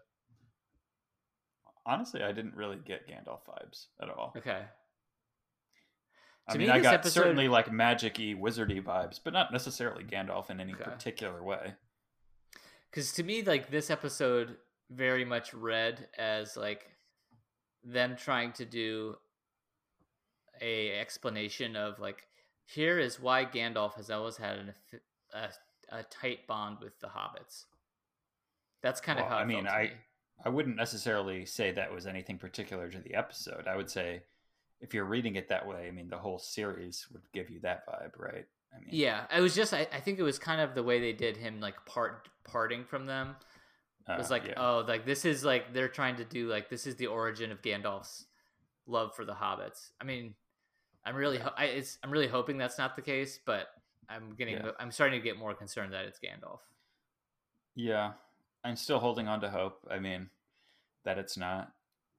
Honestly, 1.89 2.21
I 2.21 2.31
didn't 2.31 2.55
really 2.55 2.77
get 2.77 3.07
Gandalf 3.07 3.39
vibes 3.49 3.87
at 3.99 4.09
all. 4.09 4.31
Okay. 4.37 4.61
I 6.47 6.51
To 6.53 6.57
mean, 6.59 6.67
me, 6.67 6.73
I 6.73 6.79
got 6.79 6.93
episode- 6.93 7.21
certainly 7.21 7.47
like 7.47 7.71
magic-y, 7.71 8.35
wizardy 8.39 8.81
vibes, 8.83 9.19
but 9.23 9.33
not 9.33 9.51
necessarily 9.51 10.03
Gandalf 10.03 10.49
in 10.51 10.59
any 10.59 10.73
Okay. 10.73 10.83
particular 10.83 11.41
way. 11.43 11.73
because 12.91 13.11
to 13.13 13.23
me 13.23 13.41
like 13.43 13.69
this 13.69 13.89
episode 13.91 14.57
very 14.89 15.23
much 15.25 15.53
read 15.53 16.07
as 16.17 16.57
like 16.57 16.87
them 17.83 18.15
trying 18.15 18.51
to 18.53 18.65
do 18.65 19.15
a 20.61 20.99
explanation 20.99 21.75
of 21.75 21.99
like 21.99 22.23
here 22.65 22.99
is 22.99 23.19
why 23.19 23.45
Gandalf 23.45 23.93
has 23.95 24.09
always 24.11 24.37
had 24.37 24.57
an, 24.59 24.73
a, 25.33 25.49
a 25.89 26.03
tight 26.03 26.45
bond 26.47 26.77
with 26.81 26.99
the 26.99 27.07
hobbits. 27.07 27.65
That's 28.81 29.01
kind 29.01 29.19
of 29.19 29.25
Well, 29.25 29.35
how 29.35 29.39
I 29.39 29.45
mean, 29.45 29.67
I 29.67 29.83
me. 29.83 29.91
I 30.45 30.49
wouldn't 30.49 30.75
necessarily 30.75 31.45
say 31.45 31.71
that 31.71 31.93
was 31.93 32.07
anything 32.07 32.37
particular 32.37 32.89
to 32.89 32.99
the 32.99 33.15
episode. 33.15 33.67
I 33.67 33.75
would 33.75 33.89
say 33.89 34.21
if 34.79 34.93
you're 34.93 35.05
reading 35.05 35.35
it 35.35 35.49
that 35.49 35.67
way, 35.67 35.87
I 35.87 35.91
mean, 35.91 36.09
the 36.09 36.17
whole 36.17 36.39
series 36.39 37.07
would 37.11 37.23
give 37.33 37.49
you 37.49 37.59
that 37.61 37.85
vibe, 37.87 38.11
right? 38.17 38.45
I 38.73 38.79
mean, 38.79 38.89
Yeah, 38.91 39.25
it 39.35 39.41
was 39.41 39.55
just 39.55 39.73
I, 39.73 39.87
I 39.91 39.99
think 39.99 40.19
it 40.19 40.23
was 40.23 40.39
kind 40.39 40.61
of 40.61 40.75
the 40.75 40.83
way 40.83 40.99
they 40.99 41.13
did 41.13 41.35
him 41.37 41.59
like 41.59 41.85
part 41.85 42.29
parting 42.43 42.85
from 42.85 43.05
them. 43.05 43.35
It 44.07 44.17
was 44.17 44.31
uh, 44.31 44.35
like 44.35 44.45
yeah. 44.45 44.53
oh 44.57 44.85
like 44.87 45.05
this 45.05 45.25
is 45.25 45.43
like 45.43 45.73
they're 45.73 45.87
trying 45.87 46.15
to 46.17 46.25
do 46.25 46.47
like 46.47 46.69
this 46.69 46.87
is 46.87 46.95
the 46.95 47.07
origin 47.07 47.51
of 47.51 47.61
Gandalf's 47.61 48.25
love 48.87 49.15
for 49.15 49.25
the 49.25 49.33
hobbits. 49.33 49.91
I 50.01 50.03
mean, 50.03 50.33
I'm 51.05 51.15
really 51.15 51.37
ho- 51.37 51.53
I, 51.57 51.65
it's 51.65 51.97
I'm 52.03 52.11
really 52.11 52.27
hoping 52.27 52.57
that's 52.57 52.77
not 52.77 52.95
the 52.95 53.01
case, 53.01 53.39
but 53.45 53.67
I'm 54.07 54.35
getting 54.35 54.55
Yeah. 54.55 54.71
I'm 54.79 54.91
starting 54.91 55.19
to 55.19 55.23
get 55.23 55.37
more 55.37 55.53
concerned 55.53 55.93
that 55.93 56.05
it's 56.05 56.19
Gandalf. 56.19 56.59
Yeah, 57.75 58.13
I'm 58.63 58.75
still 58.75 58.99
holding 58.99 59.27
on 59.27 59.41
to 59.41 59.49
hope. 59.49 59.87
I 59.89 59.99
mean, 59.99 60.29
that 61.05 61.17
it's 61.17 61.37
not. 61.37 61.71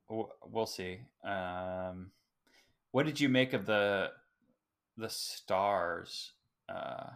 We'll 0.08 0.66
see. 0.66 0.98
Um, 1.24 2.10
what 2.90 3.06
did 3.06 3.20
you 3.20 3.28
make 3.28 3.52
of 3.52 3.66
the 3.66 4.10
the 4.96 5.08
stars? 5.08 6.32
Uh, 6.68 7.10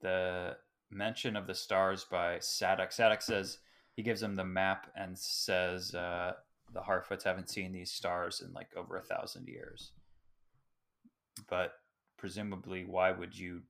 the 0.00 0.56
mention 0.90 1.36
of 1.36 1.46
the 1.46 1.54
stars 1.54 2.06
by 2.10 2.36
Sadoc. 2.36 2.94
Sadoc 2.94 3.22
says 3.22 3.58
he 3.94 4.02
gives 4.02 4.22
him 4.22 4.34
the 4.34 4.44
map 4.44 4.90
and 4.96 5.18
says 5.18 5.94
uh, 5.94 6.32
the 6.72 6.80
Harfoots 6.80 7.24
haven't 7.24 7.50
seen 7.50 7.72
these 7.72 7.90
stars 7.90 8.42
in 8.44 8.52
like 8.52 8.68
over 8.76 8.96
a 8.96 9.02
thousand 9.02 9.48
years. 9.48 9.92
But 11.48 11.74
presumably, 12.16 12.84
why 12.84 13.12
would 13.12 13.36
you 13.38 13.62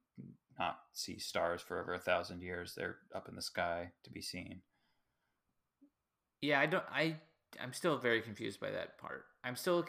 not 0.58 0.78
see 0.92 1.18
stars 1.18 1.60
for 1.62 1.80
over 1.80 1.94
a 1.94 1.98
thousand 1.98 2.42
years? 2.42 2.74
They're 2.74 2.96
up 3.14 3.28
in 3.28 3.34
the 3.36 3.42
sky 3.42 3.90
to 4.04 4.10
be 4.10 4.20
seen. 4.22 4.62
Yeah, 6.40 6.60
I 6.60 6.66
don't 6.66 6.84
I 6.92 7.16
I'm 7.60 7.72
still 7.72 7.96
very 7.98 8.20
confused 8.20 8.60
by 8.60 8.70
that 8.70 8.98
part. 8.98 9.24
I'm 9.44 9.56
still 9.56 9.86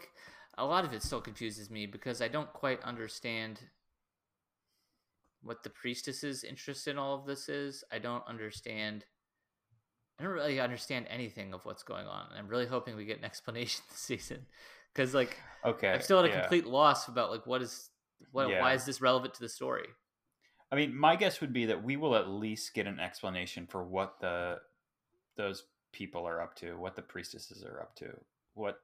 a 0.57 0.65
lot 0.65 0.85
of 0.85 0.93
it 0.93 1.03
still 1.03 1.21
confuses 1.21 1.69
me 1.69 1.85
because 1.85 2.21
I 2.21 2.27
don't 2.27 2.51
quite 2.53 2.81
understand 2.83 3.59
what 5.41 5.63
the 5.63 5.69
priestess's 5.69 6.43
interest 6.43 6.87
in 6.87 6.97
all 6.97 7.15
of 7.15 7.25
this 7.25 7.49
is. 7.49 7.83
I 7.91 7.99
don't 7.99 8.25
understand 8.27 9.05
I 10.19 10.23
don't 10.23 10.31
really 10.33 10.59
understand 10.61 11.07
anything 11.09 11.53
of 11.53 11.65
what's 11.65 11.83
going 11.83 12.07
on. 12.07 12.27
And 12.29 12.39
I'm 12.39 12.47
really 12.47 12.65
hoping 12.67 12.95
we 12.95 13.05
get 13.05 13.17
an 13.19 13.25
explanation 13.25 13.83
this 13.89 13.99
season 13.99 14.45
cuz 14.93 15.13
like 15.13 15.37
Okay, 15.65 15.91
I'm 15.91 16.01
still 16.01 16.19
at 16.19 16.25
a 16.25 16.29
yeah. 16.29 16.39
complete 16.41 16.65
loss 16.65 17.07
about 17.07 17.31
like 17.31 17.45
what 17.45 17.61
is 17.61 17.89
what 18.31 18.49
Yeah. 18.49 18.61
why 18.61 18.73
is 18.73 18.85
this 18.85 19.01
relevant 19.01 19.33
to 19.35 19.41
the 19.41 19.49
story? 19.49 19.89
I 20.75 20.77
mean, 20.79 20.93
my 20.93 21.15
guess 21.15 21.39
would 21.39 21.53
be 21.53 21.65
that 21.67 21.85
we 21.85 21.95
will 21.95 22.17
at 22.17 22.27
least 22.27 22.73
get 22.73 22.85
an 22.85 22.99
explanation 22.99 23.65
for 23.65 23.85
what 23.85 24.19
the 24.19 24.59
those 25.37 25.63
people 25.93 26.27
are 26.27 26.41
up 26.41 26.53
to, 26.57 26.73
what 26.73 26.97
the 26.97 27.01
priestesses 27.01 27.63
are 27.63 27.79
up 27.79 27.95
to, 27.95 28.07
what 28.55 28.81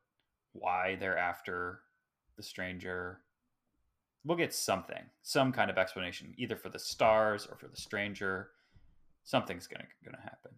why 0.54 0.96
they're 0.98 1.18
after 1.18 1.82
the 2.38 2.44
stranger. 2.44 3.20
We'll 4.24 4.38
get 4.38 4.54
something, 4.54 5.04
some 5.22 5.52
kind 5.52 5.70
of 5.70 5.78
explanation, 5.78 6.34
either 6.38 6.56
for 6.56 6.70
the 6.70 6.80
stars 6.80 7.46
or 7.46 7.58
for 7.58 7.68
the 7.68 7.76
stranger. 7.76 8.52
Something's 9.26 9.68
gonna 9.68 9.84
gonna 10.06 10.24
happen. 10.24 10.52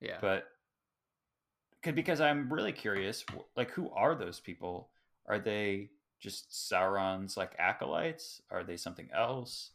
Yeah. 0.00 0.18
but 0.20 0.48
because 1.94 2.20
I'm 2.20 2.52
really 2.52 2.72
curious, 2.72 3.24
like 3.56 3.70
who 3.70 3.88
are 3.90 4.16
those 4.16 4.40
people? 4.40 4.88
Are 5.26 5.38
they 5.38 5.90
just 6.18 6.50
Sauron's 6.50 7.36
like 7.36 7.54
acolytes? 7.60 8.42
Are 8.50 8.64
they 8.64 8.76
something 8.76 9.08
else? 9.14 9.70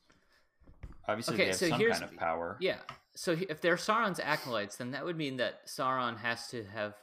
Obviously, 1.07 1.35
Okay, 1.35 1.43
they 1.43 1.49
have 1.49 1.57
so 1.57 1.69
some 1.69 1.79
here's- 1.79 1.99
kind 1.99 2.11
of 2.11 2.17
power. 2.17 2.57
Yeah. 2.59 2.77
So 3.15 3.31
if 3.31 3.61
they're 3.61 3.77
Sauron's 3.77 4.19
acolytes, 4.19 4.75
then 4.77 4.91
that 4.91 5.03
would 5.05 5.17
mean 5.17 5.37
that 5.37 5.65
Sauron 5.67 6.17
has 6.17 6.47
to 6.49 6.63
have 6.65 6.93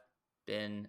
been 0.47 0.89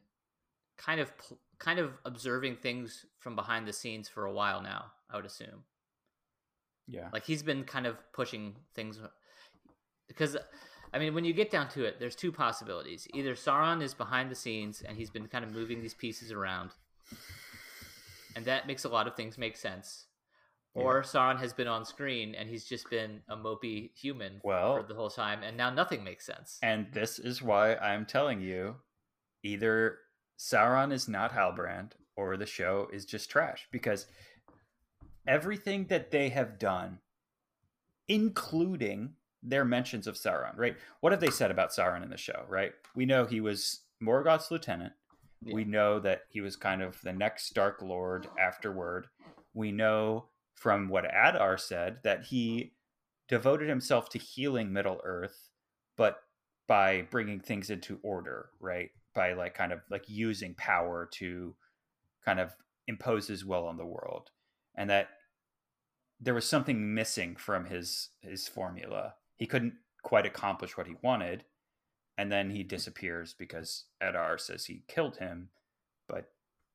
kind 0.77 0.99
of 0.99 1.11
kind 1.57 1.79
of 1.79 1.93
observing 2.03 2.57
things 2.57 3.05
from 3.19 3.36
behind 3.36 3.65
the 3.67 3.73
scenes 3.73 4.09
for 4.09 4.25
a 4.25 4.33
while 4.33 4.61
now. 4.61 4.91
I 5.09 5.15
would 5.15 5.25
assume. 5.25 5.63
Yeah. 6.88 7.09
Like 7.13 7.23
he's 7.25 7.41
been 7.41 7.63
kind 7.63 7.88
of 7.88 7.97
pushing 8.11 8.55
things 8.75 8.99
because 10.07 10.36
I 10.93 10.99
mean, 10.99 11.13
when 11.15 11.25
you 11.25 11.33
get 11.33 11.49
down 11.49 11.69
to 11.69 11.83
it, 11.86 11.99
there's 11.99 12.15
two 12.15 12.31
possibilities. 12.31 13.07
Either 13.13 13.33
Sauron 13.36 13.81
is 13.81 13.93
behind 13.93 14.29
the 14.29 14.36
scenes 14.36 14.81
and 14.88 14.97
he's 14.97 15.09
been 15.09 15.27
kind 15.27 15.43
of 15.43 15.51
moving 15.51 15.81
these 15.81 15.93
pieces 15.95 16.31
around. 16.31 16.71
And 18.36 18.45
that 18.45 18.67
makes 18.67 18.83
a 18.83 18.89
lot 18.89 19.07
of 19.07 19.15
things 19.15 19.38
make 19.38 19.57
sense. 19.57 20.05
Or 20.76 21.03
Sauron 21.03 21.39
has 21.39 21.53
been 21.53 21.67
on 21.67 21.86
screen 21.86 22.36
and 22.36 22.49
he's 22.49 22.65
just 22.65 22.89
been 22.89 23.21
a 23.30 23.38
mopey 23.38 23.91
human 23.95 24.41
Well- 24.43 24.76
for 24.78 24.84
the 24.84 24.93
whole 24.93 25.09
time 25.09 25.41
and 25.41 25.55
now 25.55 25.69
nothing 25.69 26.03
makes 26.03 26.26
sense. 26.26 26.59
And 26.61 26.91
this 26.91 27.17
is 27.17 27.41
why 27.41 27.76
I'm 27.76 28.05
telling 28.05 28.41
you 28.41 28.76
either 29.41 29.99
Sauron 30.38 30.91
is 30.91 31.07
not 31.07 31.32
Halbrand 31.32 31.93
or 32.17 32.36
the 32.36 32.45
show 32.45 32.89
is 32.91 33.05
just 33.05 33.30
trash 33.30 33.67
because 33.71 34.07
everything 35.26 35.86
that 35.88 36.11
they 36.11 36.30
have 36.30 36.59
done, 36.59 36.99
including 38.07 39.13
their 39.41 39.63
mentions 39.63 40.07
of 40.07 40.15
Sauron, 40.15 40.57
right? 40.57 40.76
What 40.99 41.11
have 41.13 41.21
they 41.21 41.30
said 41.30 41.51
about 41.51 41.69
Sauron 41.69 42.03
in 42.03 42.09
the 42.09 42.17
show, 42.17 42.43
right? 42.49 42.73
We 42.95 43.05
know 43.05 43.26
he 43.26 43.39
was 43.41 43.82
Morgoth's 44.01 44.51
lieutenant. 44.51 44.93
Yeah. 45.41 45.53
We 45.55 45.63
know 45.63 45.99
that 45.99 46.23
he 46.30 46.41
was 46.41 46.55
kind 46.55 46.82
of 46.82 46.99
the 47.01 47.13
next 47.13 47.53
Dark 47.53 47.82
Lord 47.82 48.28
afterward. 48.39 49.07
We 49.53 49.71
know 49.71 50.26
from 50.55 50.89
what 50.89 51.05
Adar 51.05 51.57
said 51.57 51.97
that 52.03 52.25
he 52.25 52.73
devoted 53.27 53.69
himself 53.69 54.09
to 54.09 54.17
healing 54.17 54.71
Middle 54.73 54.99
Earth, 55.03 55.49
but 55.95 56.21
by 56.67 57.03
bringing 57.11 57.39
things 57.39 57.69
into 57.69 57.99
order, 58.01 58.49
right? 58.59 58.89
By 59.13 59.33
like 59.33 59.53
kind 59.53 59.71
of 59.71 59.81
like 59.89 60.09
using 60.09 60.55
power 60.55 61.07
to 61.13 61.55
kind 62.23 62.39
of 62.39 62.55
impose 62.87 63.27
his 63.27 63.45
will 63.45 63.67
on 63.67 63.77
the 63.77 63.85
world, 63.85 64.31
and 64.75 64.89
that 64.89 65.09
there 66.19 66.33
was 66.33 66.47
something 66.47 66.93
missing 66.93 67.35
from 67.35 67.65
his 67.65 68.09
his 68.21 68.47
formula. 68.47 69.15
He 69.35 69.45
couldn't 69.45 69.73
quite 70.01 70.25
accomplish 70.25 70.77
what 70.77 70.87
he 70.87 70.95
wanted, 71.01 71.43
and 72.17 72.31
then 72.31 72.49
he 72.49 72.63
disappears 72.63 73.35
because 73.37 73.85
Adar 74.01 74.37
says 74.37 74.65
he 74.65 74.83
killed 74.87 75.17
him, 75.17 75.49
but 76.07 76.31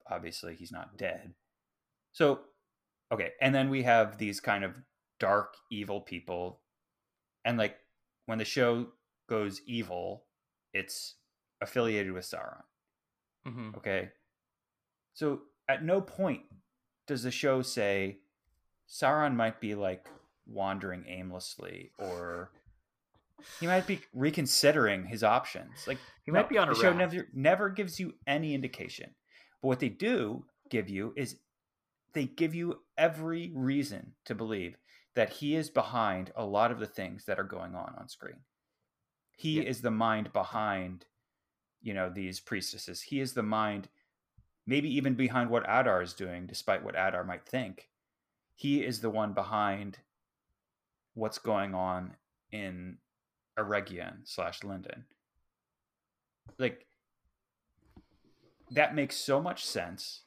obviously 0.08 0.54
he's 0.54 0.72
not 0.72 0.98
dead. 0.98 1.34
So, 2.12 2.40
okay, 3.12 3.32
and 3.40 3.54
then 3.54 3.70
we 3.70 3.82
have 3.82 4.18
these 4.18 4.40
kind 4.40 4.64
of 4.64 4.74
dark, 5.18 5.54
evil 5.70 6.00
people, 6.00 6.60
and 7.44 7.58
like 7.58 7.76
when 8.26 8.38
the 8.38 8.44
show 8.44 8.88
goes 9.28 9.60
evil, 9.66 10.24
it's 10.72 11.14
affiliated 11.60 12.12
with 12.12 12.24
Sauron. 12.24 12.62
hmm 13.44 13.70
Okay. 13.76 14.10
So 15.14 15.42
at 15.68 15.84
no 15.84 16.00
point 16.00 16.42
does 17.06 17.22
the 17.22 17.30
show 17.30 17.62
say 17.62 18.18
Sauron 18.88 19.34
might 19.34 19.60
be 19.60 19.74
like 19.74 20.06
wandering 20.46 21.04
aimlessly 21.06 21.92
or 21.98 22.50
he 23.60 23.66
might 23.66 23.86
be 23.86 24.00
reconsidering 24.14 25.06
his 25.06 25.22
options. 25.22 25.86
Like 25.86 25.98
He 26.24 26.30
might 26.30 26.48
be 26.48 26.58
on 26.58 26.68
a 26.68 26.74
the 26.74 26.80
show 26.80 26.92
never 26.92 27.28
never 27.32 27.68
gives 27.68 28.00
you 28.00 28.14
any 28.26 28.54
indication. 28.54 29.10
But 29.62 29.68
what 29.68 29.80
they 29.80 29.88
do 29.88 30.44
give 30.70 30.88
you 30.88 31.12
is 31.16 31.36
they 32.12 32.26
give 32.26 32.54
you 32.54 32.80
every 32.98 33.52
reason 33.54 34.14
to 34.24 34.34
believe 34.34 34.76
that 35.14 35.30
he 35.30 35.54
is 35.56 35.70
behind 35.70 36.32
a 36.36 36.44
lot 36.44 36.70
of 36.70 36.78
the 36.78 36.86
things 36.86 37.24
that 37.24 37.38
are 37.38 37.44
going 37.44 37.74
on 37.74 37.94
on 37.98 38.08
screen. 38.08 38.44
He 39.36 39.58
Yeah. 39.58 39.68
is 39.68 39.80
the 39.82 39.90
mind 39.90 40.32
behind, 40.32 41.06
you 41.82 41.94
know, 41.94 42.10
these 42.10 42.40
priestesses. 42.40 43.02
He 43.02 43.20
is 43.20 43.34
the 43.34 43.42
mind, 43.42 43.88
maybe 44.66 44.88
even 44.94 45.14
behind 45.14 45.50
what 45.50 45.64
Adar 45.64 46.02
is 46.02 46.14
doing, 46.14 46.46
despite 46.46 46.82
what 46.82 46.94
Adar 46.94 47.24
might 47.24 47.46
think. 47.46 47.90
He 48.54 48.84
is 48.84 49.00
the 49.00 49.10
one 49.10 49.32
behind 49.32 49.98
what's 51.14 51.38
going 51.38 51.74
on 51.74 52.16
in 52.52 52.98
Eregion 53.58 54.26
slash 54.26 54.62
Lindon. 54.62 55.06
Like 56.58 56.86
that 58.70 58.94
makes 58.94 59.16
so 59.16 59.40
much 59.40 59.64
sense, 59.64 60.22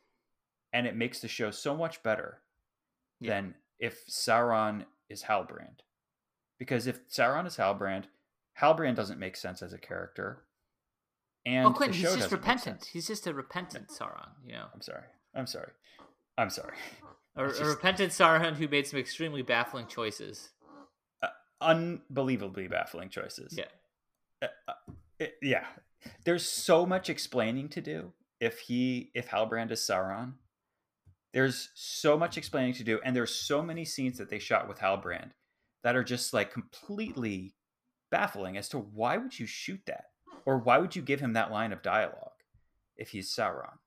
and 0.74 0.86
it 0.88 0.96
makes 0.96 1.20
the 1.20 1.28
show 1.28 1.52
so 1.52 1.76
much 1.78 2.04
better 2.04 2.42
Yeah. 3.20 3.34
than 3.36 3.56
if 3.80 4.06
Sauron 4.08 4.86
is 5.10 5.24
Halbrand. 5.24 5.80
Because 6.60 6.88
if 6.88 7.08
Sauron 7.10 7.46
is 7.48 7.58
Halbrand, 7.58 8.06
Halbrand 8.60 8.96
doesn't 8.96 9.20
make 9.20 9.36
sense 9.38 9.62
as 9.62 9.72
a 9.74 9.78
character. 9.78 10.46
And 11.46 11.66
Oh, 11.68 11.70
the 11.70 11.76
Quentin, 11.76 12.00
he's 12.00 12.16
just 12.16 12.32
repentant. 12.32 12.86
He's 12.86 13.08
just 13.08 13.28
a 13.28 13.34
repentant 13.34 13.90
Sauron, 13.90 14.30
you 14.46 14.54
know, 14.54 14.68
I'm 14.74 14.82
sorry. 14.82 15.06
I'm 15.36 15.48
sorry. 15.48 15.72
I'm 16.38 16.50
sorry. 16.50 16.76
a, 17.36 17.46
It's 17.50 17.60
a 17.60 17.66
repentant 17.66 18.12
Sauron 18.12 18.56
who 18.56 18.68
made 18.68 18.88
some 18.88 19.00
extremely 19.00 19.42
baffling 19.42 19.88
choices. 19.88 20.50
Unbelievably 21.62 22.68
baffling 22.68 23.10
choices. 23.10 23.56
Yeah, 23.58 23.66
Uh, 24.42 24.48
uh, 24.68 24.74
it- 25.20 25.38
yeah. 25.42 25.66
There's 26.26 26.46
so 26.48 26.86
much 26.86 27.10
explaining 27.10 27.70
to 27.70 27.82
do 27.82 28.12
if 28.42 28.60
he 28.60 29.12
if 29.14 29.30
Halbrand 29.30 29.72
is 29.72 29.80
Sauron. 29.80 30.34
There's 31.34 31.70
so 31.74 32.18
much 32.18 32.38
explaining 32.38 32.74
to 32.76 32.84
do, 32.84 33.00
and 33.04 33.16
there's 33.16 33.34
so 33.34 33.64
many 33.64 33.86
scenes 33.86 34.18
that 34.20 34.30
they 34.30 34.40
shot 34.40 34.68
with 34.68 34.80
Halbrand 34.80 35.32
that 35.84 35.96
are 35.96 36.04
just 36.04 36.34
like 36.34 36.52
completely 36.52 37.54
baffling 38.12 38.56
as 38.58 38.70
to 38.70 38.78
why 38.78 39.18
would 39.18 39.38
you 39.40 39.46
shoot 39.48 39.82
that? 39.88 40.06
Or 40.46 40.58
why 40.58 40.78
would 40.78 40.96
you 40.96 41.02
give 41.02 41.20
him 41.20 41.34
that 41.34 41.52
line 41.52 41.74
of 41.74 41.82
dialogue 41.82 42.32
if 42.98 43.10
he's 43.10 43.34
Sauron? 43.34 43.78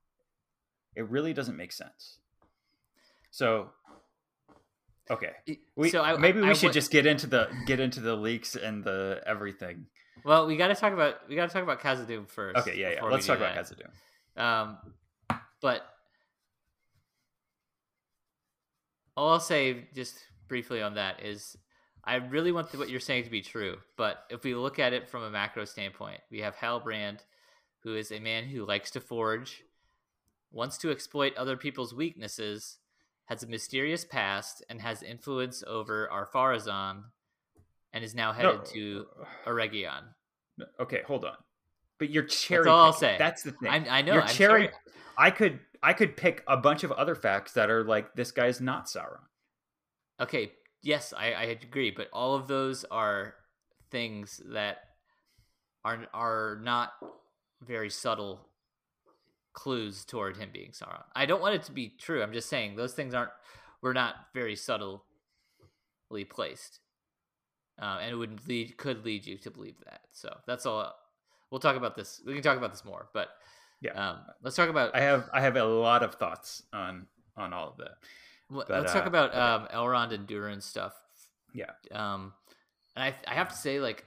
It 0.95 1.09
really 1.09 1.33
doesn't 1.33 1.55
make 1.55 1.71
sense. 1.71 2.19
So 3.31 3.69
okay. 5.09 5.33
We, 5.75 5.89
so 5.89 6.01
I, 6.01 6.17
maybe 6.17 6.41
we 6.41 6.49
I 6.49 6.53
should 6.53 6.67
wa- 6.67 6.73
just 6.73 6.91
get 6.91 7.05
into 7.05 7.27
the 7.27 7.47
get 7.65 7.79
into 7.79 8.01
the 8.01 8.15
leaks 8.15 8.55
and 8.55 8.83
the 8.83 9.21
everything. 9.25 9.85
Well, 10.25 10.47
we 10.47 10.57
got 10.57 10.69
to 10.69 10.75
talk 10.75 10.93
about 10.93 11.29
we 11.29 11.35
got 11.35 11.47
to 11.47 11.53
talk 11.53 11.63
about 11.63 11.79
Khazad-dûm 11.79 12.27
first. 12.27 12.57
Okay, 12.57 12.77
yeah, 12.77 12.93
yeah. 12.93 13.03
Let's 13.03 13.27
talk 13.27 13.37
about 13.37 13.55
that. 13.55 13.65
Khazad-dûm. 13.65 14.41
Um, 14.41 14.77
but 15.61 15.83
all 19.17 19.31
I'll 19.31 19.39
say 19.39 19.87
just 19.93 20.15
briefly 20.47 20.81
on 20.81 20.93
that 20.93 21.25
is 21.25 21.57
I 22.03 22.15
really 22.15 22.53
want 22.53 22.73
what 22.77 22.89
you're 22.89 23.01
saying 23.01 23.25
to 23.25 23.29
be 23.29 23.41
true. 23.41 23.77
But 23.97 24.23
if 24.29 24.43
we 24.43 24.55
look 24.55 24.79
at 24.79 24.93
it 24.93 25.09
from 25.09 25.23
a 25.23 25.29
macro 25.29 25.65
standpoint, 25.65 26.21
we 26.31 26.39
have 26.39 26.55
Halbrand, 26.55 27.19
who 27.83 27.95
is 27.95 28.11
a 28.11 28.19
man 28.19 28.45
who 28.45 28.65
likes 28.65 28.91
to 28.91 29.01
forge, 29.01 29.63
wants 30.51 30.77
to 30.77 30.91
exploit 30.91 31.35
other 31.35 31.57
people's 31.57 31.93
weaknesses, 31.93 32.77
has 33.25 33.43
a 33.43 33.47
mysterious 33.47 34.05
past, 34.05 34.63
and 34.69 34.81
has 34.81 35.03
influence 35.03 35.63
over 35.67 36.09
our 36.09 36.29
Pharazôn, 36.33 37.03
and 37.91 38.03
is 38.03 38.15
now 38.15 38.31
headed 38.31 38.63
to 38.65 39.05
Eregion. 39.45 40.03
No, 40.57 40.65
okay, 40.79 41.01
hold 41.05 41.25
on. 41.25 41.35
But 41.99 42.09
you're 42.09 42.23
cherry. 42.23 42.69
all 42.69 42.85
I'll 42.85 42.93
say. 42.93 43.15
That's 43.17 43.43
the 43.43 43.51
thing. 43.51 43.69
I, 43.69 43.97
I 43.97 44.01
know. 44.01 44.13
You're 44.13 44.21
I'm 44.21 44.27
cherry. 44.29 44.65
sorry. 44.67 44.73
I 45.17 45.31
could 45.31 45.59
I 45.83 45.93
could 45.93 46.17
pick 46.17 46.43
a 46.47 46.57
bunch 46.57 46.83
of 46.83 46.91
other 46.91 47.15
facts 47.15 47.53
that 47.53 47.69
are 47.69 47.83
like 47.83 48.15
this 48.15 48.31
guy's 48.31 48.61
not 48.61 48.87
Sauron. 48.87 49.23
Okay, 50.19 50.51
yes, 50.81 51.13
I, 51.15 51.33
I 51.33 51.43
agree, 51.43 51.91
but 51.91 52.09
all 52.11 52.35
of 52.35 52.47
those 52.47 52.83
are 52.85 53.35
things 53.91 54.41
that 54.47 54.79
are 55.85 56.05
are 56.13 56.59
not 56.61 56.93
very 57.61 57.89
subtle 57.89 58.47
clues 59.53 60.05
toward 60.05 60.37
him 60.37 60.49
being 60.53 60.71
Sauron. 60.71 61.03
I 61.15 61.25
don't 61.25 61.41
want 61.41 61.55
it 61.55 61.63
to 61.63 61.71
be 61.71 61.93
true. 61.97 62.21
I'm 62.21 62.33
just 62.33 62.49
saying 62.49 62.75
those 62.75 62.93
things 62.93 63.13
aren't 63.13 63.31
were 63.81 63.93
not 63.93 64.15
very 64.33 64.55
subtly 64.55 64.99
placed, 66.29 66.79
uh, 67.81 67.99
and 68.01 68.11
it 68.11 68.15
would 68.15 68.47
lead 68.47 68.77
could 68.77 69.05
lead 69.05 69.25
you 69.25 69.37
to 69.39 69.51
believe 69.51 69.77
that. 69.85 70.01
So 70.11 70.35
that's 70.45 70.65
all. 70.65 70.93
We'll 71.49 71.59
talk 71.59 71.77
about 71.77 71.95
this. 71.95 72.21
We 72.25 72.33
can 72.33 72.43
talk 72.43 72.57
about 72.57 72.71
this 72.71 72.83
more, 72.83 73.07
but 73.13 73.29
Yeah. 73.81 73.91
um, 73.91 74.17
let's 74.43 74.55
talk 74.55 74.69
about 74.69 74.95
I 74.95 75.01
have 75.01 75.29
I 75.33 75.41
have 75.41 75.55
a 75.55 75.63
lot 75.63 76.03
of 76.03 76.15
thoughts 76.15 76.63
on 76.73 77.07
on 77.35 77.53
all 77.53 77.69
of 77.69 77.77
that. 77.77 77.97
But, 78.49 78.69
Let's 78.69 78.93
talk 78.93 79.03
uh, 79.03 79.07
about 79.07 79.31
okay. 79.31 79.39
um, 79.39 79.67
Elrond 79.73 80.13
and 80.13 80.25
Durin 80.25 80.61
stuff. 80.61 80.93
Yeah. 81.53 81.71
Um, 81.91 82.33
and 82.95 83.03
I 83.03 83.15
I 83.27 83.35
have 83.35 83.49
to 83.49 83.55
say 83.55 83.79
like 83.79 84.05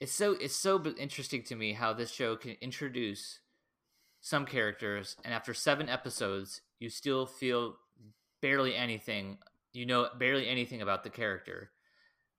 it's 0.00 0.12
so 0.12 0.32
it's 0.32 0.56
so 0.56 0.82
interesting 0.98 1.42
to 1.44 1.56
me 1.56 1.72
how 1.72 1.92
this 1.92 2.10
show 2.10 2.36
can 2.36 2.56
introduce 2.60 3.40
some 4.20 4.46
characters 4.46 5.16
and 5.24 5.32
after 5.32 5.54
seven 5.54 5.88
episodes 5.88 6.60
you 6.80 6.88
still 6.88 7.26
feel 7.26 7.76
barely 8.42 8.74
anything 8.74 9.38
you 9.72 9.86
know 9.86 10.08
barely 10.18 10.48
anything 10.48 10.82
about 10.82 11.04
the 11.04 11.10
character 11.10 11.70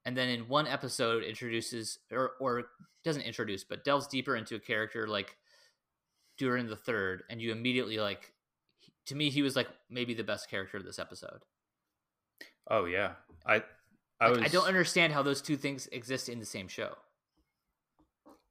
and 0.06 0.16
then 0.16 0.30
in 0.30 0.48
one 0.48 0.68
episode 0.68 1.24
introduces 1.24 2.00
or 2.12 2.32
or 2.40 2.66
doesn't 3.04 3.22
introduce 3.22 3.64
but 3.64 3.84
delves 3.84 4.08
deeper 4.08 4.36
into 4.36 4.56
a 4.56 4.60
character 4.60 5.08
like 5.08 5.36
Durin 6.40 6.68
the 6.68 6.76
third 6.76 7.22
and 7.30 7.40
you 7.40 7.52
immediately 7.52 8.00
like 8.00 8.34
to 9.06 9.14
me 9.14 9.30
he 9.30 9.44
was 9.44 9.56
like 9.56 9.68
maybe 9.92 10.16
the 10.16 10.24
best 10.24 10.50
character 10.50 10.78
of 10.78 10.86
this 10.86 10.98
episode 10.98 11.44
Oh 12.70 12.86
yeah. 12.86 13.14
I 13.46 13.64
I 14.20 14.30
was 14.30 14.40
I 14.40 14.48
don't 14.48 14.68
understand 14.68 15.14
how 15.14 15.24
those 15.24 15.42
two 15.42 15.58
things 15.58 15.88
exist 15.92 16.30
in 16.30 16.40
the 16.40 16.46
same 16.46 16.68
show. 16.68 16.96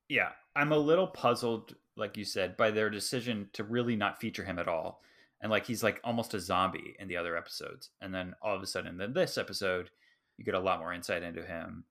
yeah, 0.08 0.30
I'm 0.56 0.72
a 0.72 0.78
little 0.78 1.06
puzzled, 1.06 1.76
like 1.96 2.16
you 2.16 2.24
said, 2.24 2.56
by 2.56 2.70
their 2.70 2.90
decision 2.90 3.48
to 3.52 3.64
really 3.64 3.94
not 3.96 4.20
feature 4.20 4.44
him 4.44 4.58
at 4.58 4.68
all. 4.68 5.02
And 5.40 5.50
like 5.50 5.66
he's 5.66 5.82
like 5.82 6.00
almost 6.02 6.34
a 6.34 6.40
zombie 6.40 6.96
in 6.98 7.06
the 7.06 7.16
other 7.16 7.36
episodes. 7.36 7.90
And 8.00 8.12
then 8.12 8.34
all 8.42 8.56
of 8.56 8.62
a 8.62 8.66
sudden 8.66 9.00
in 9.00 9.12
this 9.12 9.38
episode, 9.38 9.90
you 10.36 10.44
get 10.44 10.54
a 10.54 10.60
lot 10.60 10.80
more 10.80 10.92
insight 10.92 11.22
into 11.22 11.44
him. 11.44 11.84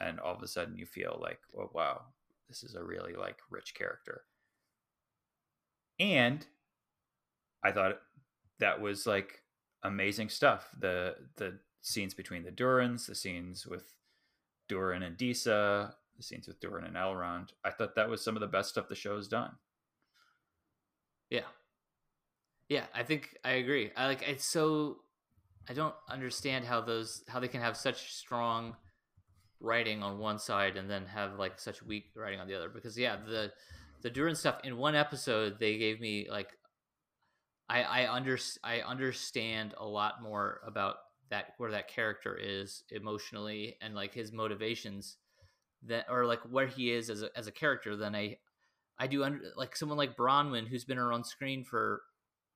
And 0.00 0.18
all 0.20 0.34
of 0.34 0.42
a 0.42 0.48
sudden 0.48 0.76
you 0.76 0.86
feel 0.86 1.18
like, 1.20 1.40
oh 1.58 1.70
wow, 1.74 2.02
this 2.48 2.62
is 2.62 2.76
a 2.76 2.84
really 2.84 3.14
like 3.14 3.38
rich 3.50 3.74
character. 3.74 4.22
And 5.98 6.46
I 7.62 7.72
thought 7.72 8.00
that 8.58 8.80
was 8.80 9.06
like 9.06 9.42
amazing 9.82 10.28
stuff. 10.28 10.68
The 10.78 11.16
the 11.36 11.58
scenes 11.82 12.14
between 12.14 12.44
the 12.44 12.50
Durins, 12.50 13.06
the 13.06 13.14
scenes 13.14 13.66
with 13.66 13.84
Durin 14.68 15.02
and 15.02 15.16
Disa, 15.16 15.94
the 16.16 16.22
scenes 16.22 16.46
with 16.46 16.60
Durin 16.60 16.84
and 16.84 16.96
Elrond. 16.96 17.50
I 17.64 17.70
thought 17.70 17.94
that 17.96 18.08
was 18.08 18.22
some 18.22 18.36
of 18.36 18.40
the 18.40 18.46
best 18.46 18.70
stuff 18.70 18.88
the 18.88 18.94
show's 18.94 19.28
done. 19.28 19.52
Yeah. 21.30 21.40
Yeah, 22.68 22.84
I 22.94 23.02
think 23.02 23.36
I 23.44 23.52
agree. 23.52 23.90
I 23.96 24.06
like 24.06 24.22
it's 24.26 24.44
so 24.44 24.98
I 25.68 25.74
don't 25.74 25.94
understand 26.08 26.64
how 26.64 26.80
those 26.80 27.22
how 27.28 27.40
they 27.40 27.48
can 27.48 27.60
have 27.60 27.76
such 27.76 28.14
strong 28.14 28.76
writing 29.60 30.02
on 30.02 30.18
one 30.18 30.38
side 30.38 30.76
and 30.76 30.90
then 30.90 31.06
have 31.06 31.38
like 31.38 31.58
such 31.58 31.82
weak 31.82 32.06
writing 32.16 32.40
on 32.40 32.46
the 32.46 32.54
other 32.54 32.68
because 32.68 32.98
yeah, 32.98 33.16
the 33.16 33.52
the 34.04 34.10
Durin 34.10 34.36
stuff 34.36 34.60
in 34.62 34.76
one 34.76 34.94
episode 34.94 35.58
they 35.58 35.78
gave 35.78 35.98
me 35.98 36.28
like 36.30 36.50
I 37.68 37.82
I 37.82 38.14
under 38.14 38.38
I 38.62 38.82
understand 38.82 39.74
a 39.78 39.86
lot 39.86 40.22
more 40.22 40.60
about 40.64 40.96
that 41.30 41.54
where 41.56 41.70
that 41.72 41.88
character 41.88 42.38
is 42.40 42.84
emotionally 42.90 43.76
and 43.80 43.94
like 43.94 44.12
his 44.12 44.30
motivations 44.30 45.16
that 45.86 46.04
or 46.10 46.26
like 46.26 46.40
where 46.42 46.66
he 46.66 46.92
is 46.92 47.08
as 47.08 47.22
a 47.22 47.30
as 47.36 47.46
a 47.46 47.52
character 47.52 47.96
than 47.96 48.14
I 48.14 48.36
I 48.98 49.06
do 49.06 49.24
under 49.24 49.40
like 49.56 49.74
someone 49.74 49.98
like 49.98 50.18
Bronwyn 50.18 50.68
who's 50.68 50.84
been 50.84 50.98
on 50.98 51.24
screen 51.24 51.64
for 51.64 52.02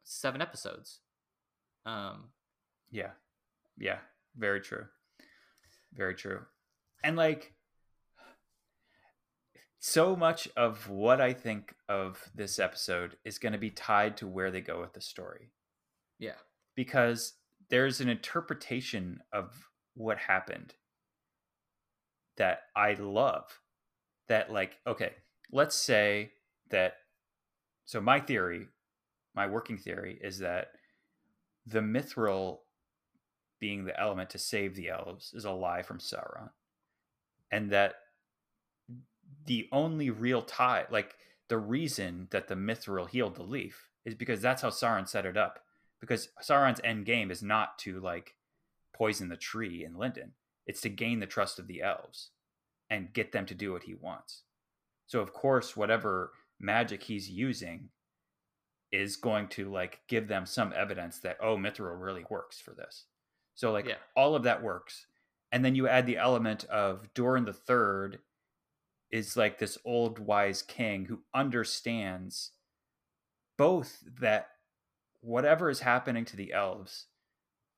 seven 0.04 0.40
episodes. 0.40 1.00
Um, 1.86 2.28
yeah, 2.90 3.10
yeah, 3.78 3.98
very 4.36 4.60
true, 4.60 4.84
very 5.94 6.14
true, 6.14 6.40
and 7.02 7.16
like 7.16 7.54
so 9.78 10.16
much 10.16 10.48
of 10.56 10.88
what 10.88 11.20
I 11.20 11.32
think 11.32 11.74
of 11.88 12.30
this 12.34 12.58
episode 12.58 13.16
is 13.24 13.38
going 13.38 13.52
to 13.52 13.58
be 13.58 13.70
tied 13.70 14.16
to 14.18 14.26
where 14.26 14.50
they 14.50 14.60
go 14.60 14.80
with 14.80 14.92
the 14.92 15.00
story. 15.00 15.50
Yeah, 16.18 16.38
because 16.74 17.34
there's 17.70 18.00
an 18.00 18.08
interpretation 18.08 19.20
of 19.32 19.68
what 19.94 20.18
happened 20.18 20.74
that 22.36 22.62
I 22.74 22.94
love. 22.94 23.60
That 24.28 24.52
like, 24.52 24.78
okay, 24.86 25.12
let's 25.52 25.76
say 25.76 26.32
that. 26.70 26.94
So 27.86 28.00
my 28.00 28.20
theory 28.20 28.68
my 29.38 29.46
working 29.46 29.78
theory 29.78 30.18
is 30.20 30.40
that 30.40 30.72
the 31.64 31.78
mithril 31.78 32.58
being 33.60 33.84
the 33.84 33.98
element 33.98 34.30
to 34.30 34.38
save 34.38 34.74
the 34.74 34.88
elves 34.88 35.32
is 35.32 35.44
a 35.44 35.50
lie 35.52 35.82
from 35.82 35.98
Sauron. 35.98 36.50
And 37.52 37.70
that 37.70 37.94
the 39.46 39.68
only 39.72 40.10
real 40.10 40.42
tie, 40.42 40.86
like 40.90 41.16
the 41.48 41.58
reason 41.58 42.28
that 42.30 42.48
the 42.48 42.54
mithril 42.54 43.08
healed 43.08 43.36
the 43.36 43.42
leaf 43.42 43.88
is 44.04 44.14
because 44.14 44.40
that's 44.40 44.62
how 44.62 44.70
Sauron 44.70 45.08
set 45.08 45.26
it 45.26 45.36
up. 45.36 45.60
Because 46.00 46.28
Sauron's 46.42 46.80
end 46.84 47.06
game 47.06 47.30
is 47.30 47.42
not 47.42 47.78
to 47.80 47.98
like 48.00 48.34
poison 48.94 49.28
the 49.28 49.36
tree 49.36 49.84
in 49.84 49.96
Lindon, 49.96 50.32
it's 50.66 50.80
to 50.82 50.88
gain 50.88 51.20
the 51.20 51.26
trust 51.26 51.58
of 51.58 51.66
the 51.66 51.82
elves 51.82 52.30
and 52.90 53.12
get 53.12 53.32
them 53.32 53.46
to 53.46 53.54
do 53.54 53.72
what 53.72 53.82
he 53.84 53.94
wants. 53.94 54.42
So, 55.06 55.20
of 55.20 55.32
course, 55.32 55.76
whatever 55.76 56.32
magic 56.60 57.02
he's 57.02 57.30
using 57.30 57.88
is 58.90 59.16
going 59.16 59.48
to 59.48 59.70
like 59.70 60.00
give 60.08 60.28
them 60.28 60.46
some 60.46 60.72
evidence 60.74 61.18
that 61.20 61.36
oh 61.42 61.56
mithril 61.56 62.00
really 62.00 62.24
works 62.30 62.58
for 62.58 62.72
this 62.72 63.04
so 63.54 63.70
like 63.70 63.86
Yeah. 63.86 63.94
all 64.16 64.34
of 64.34 64.44
that 64.44 64.62
works 64.62 65.06
and 65.52 65.64
then 65.64 65.74
you 65.74 65.86
add 65.86 66.06
the 66.06 66.16
element 66.16 66.64
of 66.64 67.12
Durin 67.14 67.44
the 67.44 67.52
third 67.52 68.18
is 69.10 69.36
like 69.36 69.58
this 69.58 69.78
old 69.84 70.18
wise 70.18 70.62
king 70.62 71.06
who 71.06 71.22
understands 71.34 72.52
both 73.56 74.02
that 74.20 74.48
whatever 75.20 75.68
is 75.70 75.80
happening 75.80 76.24
to 76.24 76.36
the 76.36 76.52
elves 76.52 77.06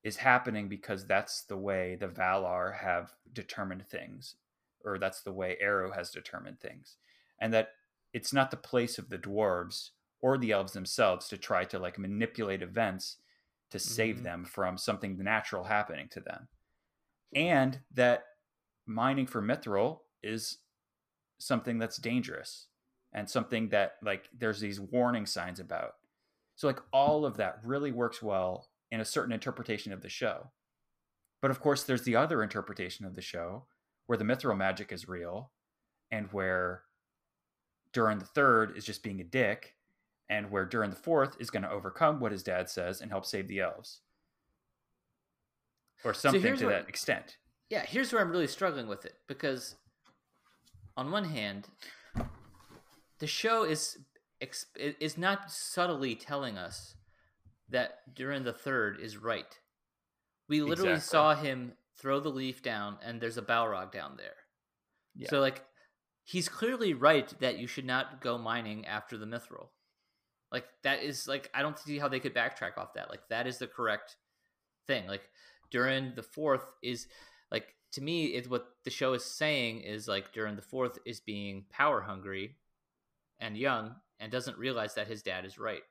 is 0.03 0.17
happening 0.17 0.69
because 0.69 1.07
that's 1.07 1.43
the 1.45 1.57
way 1.57 1.95
the 1.97 2.09
Valar 2.09 2.77
have 2.77 3.13
determined 3.33 3.87
things, 3.87 4.37
or 4.85 4.99
that's 4.99 5.23
the 5.23 5.33
way 5.33 5.57
Eru 5.61 5.91
has 5.93 6.11
determined 6.11 6.59
things, 6.61 6.97
and 7.39 7.53
that 7.53 7.75
it's 8.13 8.33
not 8.33 8.51
the 8.51 8.57
place 8.57 8.99
of 8.99 9.09
the 9.09 9.19
dwarves 9.19 9.91
or 10.21 10.37
the 10.37 10.53
elves 10.53 10.73
themselves 10.73 11.29
to 11.29 11.39
try 11.39 11.65
to 11.65 11.79
like 11.79 11.99
manipulate 11.99 12.63
events 12.63 13.19
to 13.71 13.79
save 13.79 14.19
Mhm. 14.19 14.23
them 14.23 14.45
from 14.45 14.77
something 14.77 15.17
natural 15.19 15.65
happening 15.65 16.09
to 16.09 16.21
them, 16.21 16.49
and 17.35 17.85
that 17.91 18.25
mining 18.87 19.27
for 19.27 19.41
mithril 19.41 20.01
is 20.23 20.59
something 21.41 21.79
that's 21.79 21.97
dangerous 21.97 22.67
and 23.13 23.29
something 23.29 23.69
that 23.71 23.95
like 24.03 24.29
there's 24.39 24.61
these 24.61 24.81
warning 24.81 25.27
signs 25.27 25.59
about. 25.59 25.95
So 26.55 26.67
like 26.67 26.81
all 26.93 27.25
of 27.25 27.37
that 27.39 27.59
really 27.65 27.91
works 27.91 28.23
well 28.23 28.69
in 28.91 29.01
a 29.01 29.05
certain 29.05 29.33
interpretation 29.33 29.93
of 29.93 30.03
the 30.03 30.09
show. 30.09 30.51
But 31.41 31.51
of 31.51 31.61
course 31.61 31.83
there's 31.85 32.03
the 32.03 32.17
other 32.17 32.43
interpretation 32.43 33.07
of 33.07 33.15
the 33.15 33.23
show 33.23 33.65
where 34.07 34.19
the 34.19 34.25
mithril 34.25 34.57
magic 34.57 34.93
is 34.93 35.09
real 35.09 35.51
and 36.11 36.27
where 36.33 36.83
Durin 37.93 38.19
the 38.19 38.25
third 38.25 38.77
is 38.77 38.85
just 38.85 39.03
being 39.03 39.21
a 39.21 39.25
dick 39.25 39.75
and 40.29 40.51
where 40.51 40.65
Durin 40.65 40.91
the 40.91 40.97
fourth 40.97 41.37
is 41.41 41.51
going 41.51 41.63
to 41.63 41.71
overcome 41.71 42.21
what 42.21 42.33
his 42.33 42.43
dad 42.43 42.69
says 42.71 43.01
and 43.01 43.11
help 43.11 43.27
save 43.27 43.49
the 43.49 43.61
elves. 43.61 44.01
Or 46.05 46.15
something 46.15 46.41
here's 46.41 46.61
to 46.61 46.67
that 46.67 46.89
extent. 46.89 47.37
yeah. 47.69 47.85
Here's 47.87 48.13
where 48.13 48.23
I'm 48.23 48.31
really 48.31 48.47
struggling 48.47 48.87
with 48.87 49.05
it 49.05 49.17
because, 49.27 49.77
on 50.97 51.11
one 51.11 51.25
hand, 51.25 51.69
the 53.19 53.27
show 53.27 53.65
is 53.65 53.99
is 54.75 55.19
not 55.19 55.51
subtly 55.51 56.15
telling 56.15 56.57
us 56.57 56.95
that 57.69 58.15
Durin 58.15 58.45
the 58.45 58.53
third 58.53 58.99
is 59.01 59.17
right. 59.19 59.59
We 60.49 60.63
literally 60.63 60.93
Exactly. 60.93 61.11
saw 61.11 61.35
him 61.35 61.73
throw 61.99 62.21
the 62.21 62.31
leaf 62.31 62.63
down, 62.63 62.97
and 63.05 63.21
there's 63.21 63.37
a 63.39 63.43
Balrog 63.43 63.93
down 63.93 64.17
there. 64.17 64.37
Yeah. 65.15 65.29
So 65.29 65.41
like, 65.41 65.63
he's 66.25 66.49
clearly 66.49 66.95
right 66.95 67.33
that 67.41 67.59
you 67.59 67.67
should 67.67 67.85
not 67.85 68.21
go 68.21 68.39
mining 68.39 68.87
after 68.87 69.19
the 69.19 69.27
mithril. 69.27 69.69
Like 70.51 70.65
that 70.83 71.03
is 71.03 71.29
like 71.29 71.51
I 71.55 71.63
don't 71.63 71.79
see 71.79 71.99
how 71.99 72.09
they 72.09 72.21
could 72.21 72.35
backtrack 72.35 72.79
off 72.79 72.95
that. 72.95 73.11
Like 73.11 73.29
that 73.29 73.47
is 73.47 73.59
the 73.59 73.67
correct 73.67 74.17
thing. 74.87 75.07
Like 75.07 75.29
Durin 75.71 76.15
the 76.17 76.23
fourth 76.23 76.73
is 76.83 77.07
to 77.93 78.01
me 78.01 78.27
it's 78.27 78.49
what 78.49 78.67
the 78.85 78.91
show 78.91 79.13
is 79.15 79.25
saying 79.25 79.81
is 79.81 80.07
like 80.09 80.33
Durin 80.33 80.57
the 80.57 80.63
fourth 80.63 80.99
is 81.05 81.21
being 81.21 81.65
power 81.71 82.01
hungry 82.01 82.57
and 83.41 83.57
young 83.57 83.95
and 84.21 84.31
doesn't 84.31 84.59
realize 84.59 84.95
that 84.95 85.09
his 85.09 85.23
dad 85.23 85.45
is 85.45 85.59
right. 85.59 85.83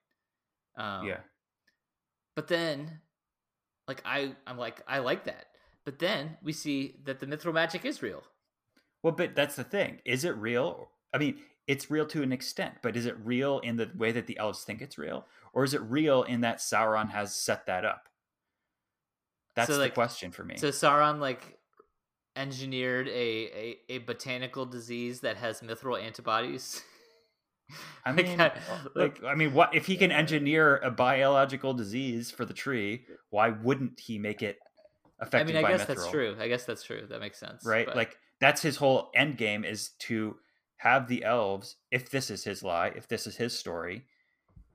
Um, 0.77 1.07
yeah. 1.07 1.17
but 2.35 2.47
then, 2.47 2.99
like 3.87 4.01
I, 4.05 4.33
I'm 4.47 4.57
like 4.57 4.81
I 4.87 4.99
like 4.99 5.25
that. 5.25 5.47
But 5.83 5.99
then 5.99 6.37
we 6.43 6.53
see 6.53 6.95
that 7.05 7.19
the 7.19 7.25
mithril 7.25 7.53
magic 7.53 7.83
is 7.85 8.01
real. 8.01 8.23
Well, 9.01 9.13
but 9.13 9.35
that's 9.35 9.55
the 9.55 9.63
thing. 9.63 9.99
Is 10.05 10.23
it 10.23 10.35
real? 10.37 10.89
I 11.13 11.17
mean, 11.17 11.39
it's 11.67 11.89
real 11.89 12.05
to 12.07 12.21
an 12.21 12.31
extent, 12.31 12.75
but 12.81 12.95
is 12.95 13.05
it 13.05 13.17
real 13.23 13.59
in 13.59 13.77
the 13.77 13.89
way 13.97 14.11
that 14.11 14.27
the 14.27 14.37
elves 14.37 14.63
think 14.63 14.81
it's 14.81 14.97
real? 14.97 15.25
Or 15.53 15.63
is 15.63 15.73
it 15.73 15.81
real 15.81 16.23
in 16.23 16.41
that 16.41 16.57
Sauron 16.59 17.09
has 17.09 17.35
set 17.35 17.65
that 17.65 17.85
up? 17.85 18.09
That's 19.55 19.69
So, 19.69 19.77
the 19.77 19.89
question 19.89 20.31
for 20.31 20.43
me. 20.43 20.57
So 20.57 20.69
Sauron 20.69 21.19
like 21.19 21.58
engineered 22.39 23.07
a, 23.07 23.11
a, 23.11 23.77
a 23.89 23.97
botanical 23.99 24.65
disease 24.65 25.19
that 25.21 25.37
has 25.37 25.61
mithril 25.61 26.01
antibodies. 26.01 26.81
I 28.05 28.11
mean, 28.13 28.39
I- 28.39 28.47
uh, 28.47 28.79
like, 28.95 29.23
I 29.23 29.35
mean, 29.35 29.53
what 29.53 29.75
if 29.75 29.85
he 29.85 29.97
can 29.97 30.11
engineer 30.11 30.77
a 30.77 30.89
biological 30.89 31.73
disease 31.73 32.31
for 32.31 32.45
the 32.45 32.53
tree? 32.53 33.05
Why 33.29 33.49
wouldn't 33.49 33.99
he 33.99 34.17
make 34.17 34.41
it 34.41 34.57
I 35.21 35.25
affected 35.25 35.53
mean, 35.53 35.57
I 35.57 35.61
by 35.69 35.77
guess 35.77 35.85
that's 35.85 36.07
true. 36.07 36.35
I 36.39 36.47
guess 36.47 36.63
that's 36.65 36.83
true. 36.83 37.05
That 37.09 37.19
makes 37.19 37.37
sense. 37.37 37.65
right? 37.65 37.85
but- 37.85 37.95
Like 37.95 38.17
that's 38.39 38.61
his 38.61 38.77
whole 38.77 39.11
end 39.13 39.37
game 39.37 39.65
is 39.65 39.89
to 39.99 40.37
have 40.77 41.07
the 41.09 41.25
elves. 41.25 41.75
If 41.91 42.09
this 42.09 42.29
is 42.31 42.45
his 42.45 42.63
lie, 42.63 42.93
if 42.95 43.07
this 43.09 43.27
is 43.27 43.35
his 43.35 43.57
story, 43.57 44.05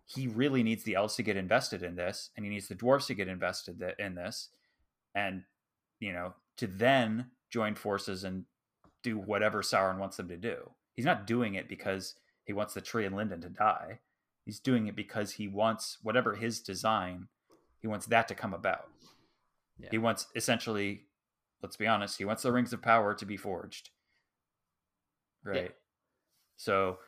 he 0.05 0.27
really 0.29 0.63
needs 0.63 0.85
the 0.85 0.97
elves 0.97 1.17
to 1.17 1.23
get 1.23 1.39
invested 1.39 1.83
in 1.83 1.97
this, 1.97 2.29
and 2.37 2.45
he 2.45 2.51
needs 2.51 2.69
the 2.69 2.75
dwarves 2.75 3.07
to 3.07 3.15
get 3.15 3.27
invested 3.27 3.83
in 3.99 4.15
this, 4.15 4.51
and 5.15 5.45
you 5.99 6.13
know 6.13 6.35
to 6.59 6.67
then 6.67 7.31
join 7.55 7.77
forces 7.77 8.25
and 8.25 8.45
do 9.05 9.17
whatever 9.17 9.63
Sauron 9.63 9.99
wants 9.99 10.17
them 10.17 10.27
to 10.27 10.37
do. 10.37 10.73
He's 10.93 11.05
not 11.05 11.25
doing 11.25 11.55
it 11.55 11.69
because 11.69 12.17
he 12.43 12.53
wants 12.53 12.75
the 12.75 12.81
tree 12.81 13.07
and 13.07 13.15
Lindon 13.15 13.41
to 13.43 13.49
die. 13.49 14.01
He's 14.45 14.59
doing 14.59 14.89
it 14.89 14.97
because 14.97 15.31
he 15.31 15.47
wants 15.47 15.99
whatever 16.03 16.35
his 16.35 16.59
design, 16.59 17.29
he 17.79 17.87
wants 17.87 18.07
that 18.07 18.27
to 18.27 18.35
come 18.35 18.55
about. 18.55 18.89
Yeah. 19.79 19.91
He 19.93 19.99
wants 19.99 20.27
essentially, 20.35 21.03
let's 21.63 21.77
be 21.77 21.87
honest, 21.87 22.19
he 22.19 22.25
wants 22.25 22.43
the 22.43 22.51
rings 22.51 22.73
of 22.73 22.83
power 22.83 23.15
to 23.15 23.25
be 23.25 23.37
forged. 23.37 23.91
Right. 25.45 25.77
So 26.57 26.99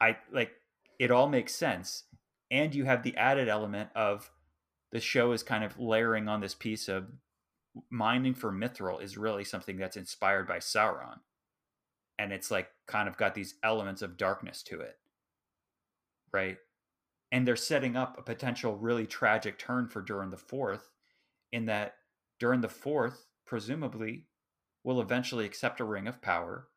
I 0.00 0.16
like 0.32 0.52
it 0.98 1.10
all 1.10 1.28
makes 1.28 1.54
sense. 1.54 2.04
And 2.50 2.74
you 2.74 2.86
have 2.86 3.02
the 3.02 3.16
added 3.18 3.48
element 3.48 3.90
of 3.94 4.30
the 4.92 5.00
show 5.00 5.32
is 5.32 5.42
kind 5.42 5.62
of 5.62 5.78
layering 5.78 6.26
on 6.26 6.40
this 6.40 6.54
piece 6.54 6.88
of 6.88 7.04
mining 7.90 8.34
for 8.34 8.52
mithril 8.52 9.02
is 9.02 9.18
really 9.18 9.44
something 9.44 9.76
that's 9.76 9.96
inspired 9.96 10.46
by 10.46 10.58
Sauron. 10.58 11.20
And 12.18 12.32
it's 12.32 12.50
like 12.50 12.68
kind 12.86 13.08
of 13.08 13.16
got 13.16 13.34
these 13.34 13.54
elements 13.62 14.02
of 14.02 14.16
darkness 14.16 14.62
to 14.64 14.80
it. 14.80 14.96
Right? 16.32 16.58
And 17.30 17.46
they're 17.46 17.56
setting 17.56 17.96
up 17.96 18.18
a 18.18 18.22
potential 18.22 18.76
really 18.76 19.06
tragic 19.06 19.58
turn 19.58 19.88
for 19.88 20.02
Durin 20.02 20.30
the 20.30 20.36
Fourth, 20.36 20.90
in 21.52 21.66
that 21.66 21.94
Durin 22.38 22.60
the 22.60 22.68
Fourth, 22.68 23.26
presumably, 23.46 24.26
will 24.84 25.00
eventually 25.00 25.44
accept 25.44 25.80
a 25.80 25.84
ring 25.84 26.06
of 26.06 26.22
power 26.22 26.68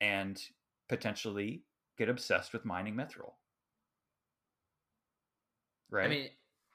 and 0.00 0.40
potentially 0.88 1.64
get 1.98 2.08
obsessed 2.08 2.52
with 2.52 2.64
mining 2.64 2.94
mithril. 2.94 3.32
right? 5.90 6.06
I 6.06 6.08
mean, 6.08 6.30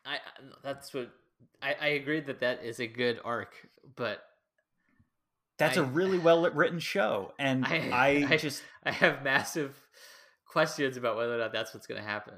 I 0.05 0.15
I- 0.15 0.20
that's 0.63 0.93
what 0.93 1.11
I, 1.62 1.76
I 1.80 1.88
agree 1.88 2.20
that 2.22 2.40
that 2.42 2.64
is 2.64 2.80
a 2.80 2.88
good 2.88 3.20
arc, 3.26 3.54
but 3.96 4.24
that's 5.58 5.78
I- 5.78 5.82
a 5.82 5.84
really 5.84 6.20
well 6.28 6.50
written 6.52 6.80
show, 6.80 7.34
and 7.40 7.66
I- 7.66 7.90
I, 7.94 8.34
I- 8.34 8.38
just 8.38 8.64
I 8.84 8.92
have 8.92 9.24
massive 9.24 9.76
questions 10.46 10.98
about 10.98 11.18
whether 11.18 11.36
or 11.36 11.40
not 11.40 11.52
that's 11.54 11.74
what's 11.74 11.88
going 11.88 12.02
to 12.02 12.08
happen. 12.08 12.36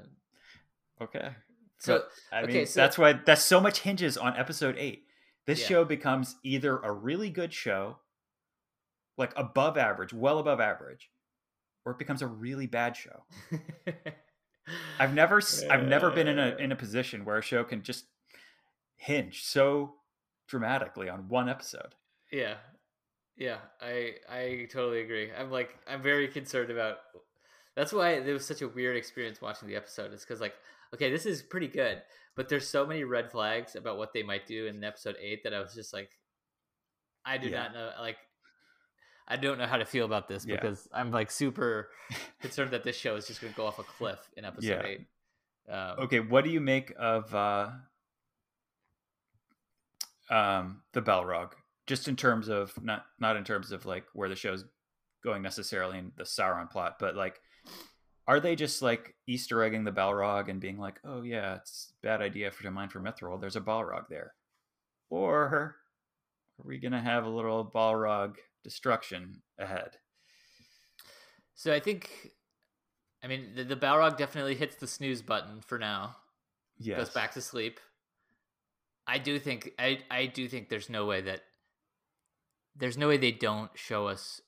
okay. 1.00 1.30
So 1.78 1.94
But, 1.98 2.10
I 2.36 2.42
okay, 2.42 2.52
mean, 2.52 2.66
so- 2.66 2.80
that's 2.80 2.98
why 2.98 3.14
that's 3.14 3.42
so 3.42 3.60
much 3.60 3.80
hinges 3.80 4.16
on 4.18 4.36
episode 4.36 4.76
eight. 4.78 5.04
This 5.46 5.60
Yeah. 5.62 5.66
show 5.68 5.84
becomes 5.84 6.36
either 6.44 6.76
a 6.78 6.92
really 6.92 7.30
good 7.30 7.54
show, 7.54 7.96
like 9.16 9.32
above 9.36 9.78
average, 9.78 10.12
well 10.12 10.38
above 10.38 10.60
average, 10.60 11.10
or 11.86 11.92
it 11.92 11.98
becomes 11.98 12.20
a 12.20 12.26
really 12.26 12.66
bad 12.66 12.96
show. 12.96 13.24
I've 14.98 15.14
never 15.14 15.38
s- 15.38 15.64
I've 15.68 15.86
never 15.86 16.10
been 16.10 16.28
in 16.28 16.38
a 16.38 16.54
in 16.56 16.70
a 16.72 16.76
position 16.76 17.24
where 17.24 17.38
a 17.38 17.42
show 17.42 17.64
can 17.64 17.82
just 17.82 18.04
hinge 19.00 19.42
so 19.44 19.94
dramatically 20.48 21.08
on 21.08 21.28
one 21.28 21.48
episode. 21.48 21.94
Yeah. 22.30 22.54
Yeah, 23.36 23.58
I 23.80 24.16
I 24.28 24.68
totally 24.70 25.00
agree. 25.00 25.30
I'm 25.32 25.50
like 25.50 25.74
I'm 25.88 26.02
very 26.02 26.28
concerned 26.28 26.70
about 26.70 26.98
That's 27.76 27.92
why 27.92 28.10
it 28.10 28.32
was 28.32 28.44
such 28.46 28.60
a 28.60 28.68
weird 28.68 28.96
experience 28.96 29.40
watching 29.40 29.68
the 29.68 29.76
episode. 29.76 30.12
It's 30.12 30.24
cuz 30.24 30.40
like 30.40 30.54
okay, 30.94 31.10
this 31.10 31.24
is 31.24 31.40
pretty 31.42 31.68
good, 31.68 32.02
but 32.36 32.48
there's 32.48 32.68
so 32.68 32.84
many 32.84 33.04
red 33.04 33.30
flags 33.30 33.76
about 33.76 33.96
what 33.96 34.12
they 34.12 34.22
might 34.22 34.46
do 34.46 34.66
in 34.66 34.82
episode 34.84 35.16
8 35.18 35.44
that 35.44 35.54
I 35.54 35.60
was 35.60 35.72
just 35.74 35.92
like 35.94 36.10
I 37.24 37.38
do 37.38 37.48
Yeah. 37.48 37.62
not 37.62 37.72
know 37.74 37.92
like 38.00 38.18
I 39.26 39.36
don't 39.36 39.56
know 39.58 39.66
how 39.66 39.78
to 39.78 39.86
feel 39.86 40.04
about 40.04 40.28
this 40.28 40.44
Yeah. 40.44 40.56
because 40.56 40.88
I'm 40.92 41.10
like 41.10 41.30
super 41.30 41.88
concerned 42.40 42.72
that 42.72 42.84
this 42.84 42.96
show 42.96 43.16
is 43.16 43.26
just 43.26 43.40
going 43.40 43.52
to 43.52 43.56
go 43.56 43.64
off 43.64 43.78
a 43.78 43.84
cliff 43.84 44.18
in 44.36 44.44
episode 44.44 44.82
Yeah. 44.84 44.84
8. 44.84 45.06
Um, 45.68 45.98
Okay, 46.04 46.20
what 46.20 46.44
do 46.44 46.50
you 46.50 46.60
make 46.60 46.92
of 46.98 47.32
uh 47.34 47.70
um 50.30 50.82
the 50.92 51.02
Balrog? 51.02 51.52
Just 51.86 52.08
in 52.08 52.16
terms 52.16 52.48
of 52.48 52.72
not 52.82 53.04
not 53.18 53.36
in 53.36 53.44
terms 53.44 53.72
of 53.72 53.84
like 53.84 54.04
where 54.12 54.28
the 54.28 54.36
show's 54.36 54.64
going 55.22 55.42
necessarily 55.42 55.98
in 55.98 56.12
the 56.16 56.24
Sauron 56.24 56.70
plot, 56.70 56.96
but 56.98 57.16
like 57.16 57.40
are 58.26 58.40
they 58.40 58.54
just 58.54 58.80
like 58.80 59.16
Easter 59.26 59.62
egging 59.62 59.84
the 59.84 59.90
Balrog 59.90 60.48
and 60.48 60.60
being 60.60 60.78
like, 60.78 61.00
oh 61.04 61.22
yeah, 61.22 61.56
it's 61.56 61.92
a 61.92 62.06
bad 62.06 62.22
idea 62.22 62.50
for 62.50 62.62
to 62.62 62.70
mine 62.70 62.88
for 62.88 63.00
Mithril. 63.00 63.40
There's 63.40 63.56
a 63.56 63.60
Balrog 63.60 64.08
there, 64.08 64.34
or 65.10 65.36
are 65.36 65.76
we 66.64 66.78
gonna 66.78 67.00
have 67.00 67.24
a 67.24 67.30
little 67.30 67.64
Balrog 67.64 68.36
destruction 68.62 69.42
ahead? 69.58 69.96
So 71.54 71.74
I 71.74 71.80
think, 71.80 72.30
I 73.22 73.26
mean, 73.26 73.50
the, 73.54 73.64
the 73.64 73.76
Balrog 73.76 74.16
definitely 74.16 74.54
hits 74.54 74.76
the 74.76 74.86
snooze 74.86 75.22
button 75.22 75.60
for 75.60 75.78
now. 75.78 76.16
Yes. 76.78 76.98
Goes 76.98 77.10
back 77.10 77.32
to 77.32 77.42
sleep. 77.42 77.80
I 79.10 79.18
do 79.18 79.40
think 79.40 79.72
I 79.76 79.98
I 80.08 80.26
do 80.26 80.48
think 80.48 80.68
there's 80.68 80.88
no 80.88 81.04
way 81.04 81.20
that 81.22 81.42
there's 82.76 82.96
no 82.96 83.08
way 83.08 83.16
they 83.16 83.32
don't 83.32 83.70
show 83.74 84.06
us. 84.06 84.40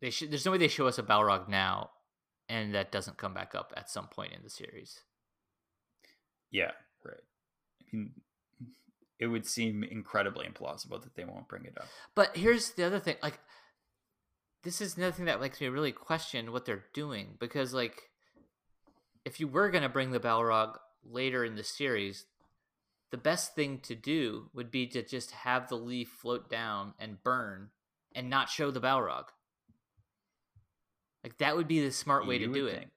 They 0.00 0.10
should. 0.10 0.32
There's 0.32 0.44
no 0.44 0.50
way 0.50 0.58
they 0.58 0.66
show 0.68 0.88
us 0.88 0.98
a 0.98 1.04
Balrog 1.04 1.48
now, 1.48 1.90
and 2.48 2.74
that 2.74 2.90
doesn't 2.90 3.16
come 3.16 3.34
back 3.34 3.54
up 3.54 3.72
at 3.76 3.88
some 3.88 4.08
point 4.08 4.32
in 4.32 4.42
the 4.42 4.50
series. 4.50 5.00
Yeah, 6.50 6.72
right. 7.04 7.22
I 7.92 7.96
mean, 7.96 8.10
it 9.20 9.28
would 9.28 9.46
seem 9.46 9.84
incredibly 9.84 10.46
implausible 10.46 11.00
that 11.02 11.14
they 11.14 11.24
won't 11.24 11.48
bring 11.48 11.64
it 11.64 11.78
up. 11.78 11.86
But 12.16 12.36
here's 12.36 12.72
the 12.72 12.84
other 12.84 12.98
thing, 12.98 13.16
like 13.22 13.38
this 14.64 14.80
is 14.80 14.96
another 14.96 15.12
thing 15.12 15.26
that 15.26 15.40
makes 15.40 15.60
me 15.60 15.68
really 15.68 15.92
question 15.92 16.50
what 16.50 16.64
they're 16.64 16.86
doing 16.92 17.36
because 17.38 17.72
like 17.72 18.10
if 19.24 19.38
you 19.38 19.46
were 19.46 19.70
going 19.70 19.82
to 19.82 19.88
bring 19.88 20.10
the 20.10 20.18
Balrog 20.20 20.76
later 21.04 21.44
in 21.44 21.54
the 21.54 21.62
series, 21.62 22.24
the 23.10 23.16
best 23.18 23.54
thing 23.54 23.78
to 23.80 23.94
do 23.94 24.50
would 24.54 24.70
be 24.70 24.86
to 24.88 25.02
just 25.02 25.30
have 25.30 25.68
the 25.68 25.76
leaf 25.76 26.08
float 26.08 26.50
down 26.50 26.94
and 26.98 27.22
burn 27.22 27.70
and 28.14 28.28
not 28.28 28.48
show 28.50 28.70
the 28.70 28.80
Balrog. 28.80 29.24
Like 31.24 31.38
that 31.38 31.56
would 31.56 31.68
be 31.68 31.84
the 31.84 31.90
smart 31.90 32.26
way 32.26 32.36
You 32.36 32.46
to 32.48 32.52
do 32.52 32.66
it. 32.66 32.78
think. 32.78 32.90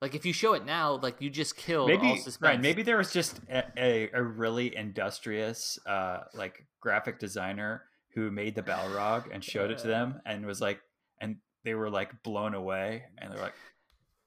Like 0.00 0.14
if 0.14 0.26
you 0.26 0.32
show 0.32 0.52
it 0.52 0.66
now, 0.66 0.96
like 1.02 1.20
you 1.20 1.30
just 1.30 1.56
killed 1.56 1.90
all 1.90 1.96
Maybe 1.96 2.16
suspense. 2.20 2.42
right. 2.42 2.60
Maybe 2.60 2.82
there 2.82 2.98
was 2.98 3.12
just 3.12 3.40
a, 3.50 3.64
a, 3.76 4.10
a 4.12 4.22
really 4.22 4.74
industrious, 4.76 5.78
uh, 5.86 6.24
like 6.34 6.66
graphic 6.80 7.18
designer 7.18 7.82
who 8.14 8.30
made 8.30 8.54
the 8.54 8.62
Balrog 8.62 9.24
and 9.32 9.42
showed 9.44 9.70
it 9.70 9.78
to 9.78 9.86
them, 9.86 10.20
and 10.26 10.44
was 10.44 10.60
like, 10.60 10.80
and 11.20 11.36
they 11.64 11.74
were 11.74 11.88
like 11.90 12.22
blown 12.22 12.52
away, 12.54 13.04
and 13.18 13.32
they're 13.32 13.40
like, 13.40 13.54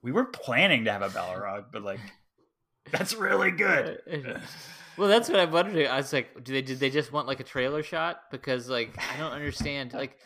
we 0.01 0.11
were 0.11 0.25
planning 0.25 0.85
to 0.85 0.91
have 0.91 1.03
a 1.03 1.09
Balrog, 1.09 1.65
but 1.71 1.83
like, 1.83 1.99
that's 2.91 3.13
really 3.13 3.51
good. 3.51 3.99
Well, 4.97 5.07
that's 5.07 5.29
what 5.29 5.39
I'm 5.39 5.51
wondering. 5.51 5.87
I 5.87 5.97
was 5.97 6.11
like, 6.11 6.43
do 6.43 6.53
they 6.53 6.61
did 6.61 6.79
they 6.79 6.89
just 6.89 7.11
want 7.13 7.27
like 7.27 7.39
a 7.39 7.43
trailer 7.43 7.83
shot? 7.83 8.21
Because 8.31 8.67
like 8.69 8.97
I 9.13 9.17
don't 9.17 9.31
understand. 9.31 9.93
Like, 9.93 10.17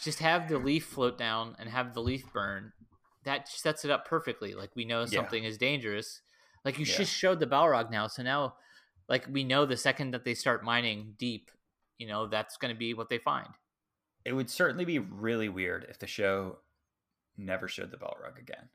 just 0.00 0.20
have 0.20 0.48
the 0.48 0.58
leaf 0.58 0.86
float 0.86 1.18
down 1.18 1.56
and 1.58 1.68
have 1.68 1.94
the 1.94 2.00
leaf 2.02 2.24
burn. 2.32 2.72
That 3.24 3.48
sets 3.48 3.84
it 3.84 3.90
up 3.90 4.06
perfectly. 4.06 4.54
Like 4.54 4.70
we 4.76 4.84
know 4.84 5.00
Yeah. 5.00 5.06
something 5.20 5.44
is 5.44 5.58
dangerous. 5.58 6.22
Like 6.64 6.78
you 6.78 6.84
Yeah. 6.86 6.96
just 6.98 7.12
showed 7.12 7.40
the 7.40 7.46
Balrog 7.46 7.90
now, 7.90 8.06
so 8.06 8.22
now, 8.22 8.54
like 9.08 9.26
we 9.30 9.44
know 9.44 9.66
the 9.66 9.76
second 9.76 10.12
that 10.12 10.24
they 10.24 10.34
start 10.34 10.62
mining 10.64 11.14
deep, 11.18 11.50
you 11.98 12.06
know 12.06 12.26
that's 12.26 12.56
going 12.56 12.72
to 12.72 12.78
be 12.78 12.94
what 12.94 13.08
they 13.08 13.18
find. 13.18 13.48
It 14.24 14.34
would 14.34 14.48
certainly 14.50 14.84
be 14.84 14.98
really 14.98 15.48
weird 15.48 15.86
if 15.88 15.98
the 15.98 16.06
show 16.06 16.58
never 17.36 17.66
showed 17.68 17.90
the 17.90 17.96
Balrog 17.96 18.38
again. 18.38 18.68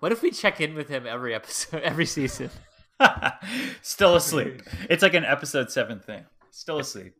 What 0.00 0.12
if 0.12 0.20
we 0.22 0.30
check 0.30 0.60
in 0.60 0.74
with 0.74 0.88
him 0.88 1.06
every 1.06 1.34
episode, 1.34 1.82
every 1.82 2.06
season? 2.06 2.50
Still 3.82 4.16
asleep. 4.16 4.62
It's 4.90 5.02
like 5.02 5.14
an 5.14 5.24
episode 5.24 5.70
seven 5.70 6.00
thing. 6.00 6.24
Still 6.50 6.78
asleep. 6.78 7.14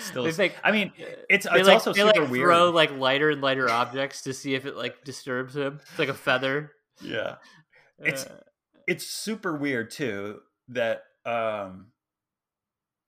Still 0.00 0.24
They 0.24 0.30
asleep. 0.30 0.52
think- 0.52 0.60
I 0.64 0.72
mean, 0.72 0.92
it's 1.30 1.46
it's 1.46 1.46
like, 1.46 1.68
also 1.68 1.92
they 1.92 2.00
super 2.00 2.22
like 2.22 2.30
weird. 2.30 2.44
throw 2.46 2.70
like 2.70 2.90
lighter 2.96 3.30
and 3.30 3.40
lighter 3.40 3.68
objects 3.70 4.22
to 4.22 4.32
see 4.32 4.54
if 4.54 4.66
it 4.66 4.76
like 4.76 5.04
disturbs 5.04 5.56
him. 5.56 5.80
It's 5.90 5.98
like 5.98 6.08
a 6.08 6.14
feather. 6.14 6.72
yeah, 7.00 7.36
It's- 7.98 8.26
Uh, 8.26 8.40
it's 8.86 9.06
super 9.06 9.56
weird 9.56 9.90
too 9.90 10.40
that 10.68 11.02
um, 11.24 11.88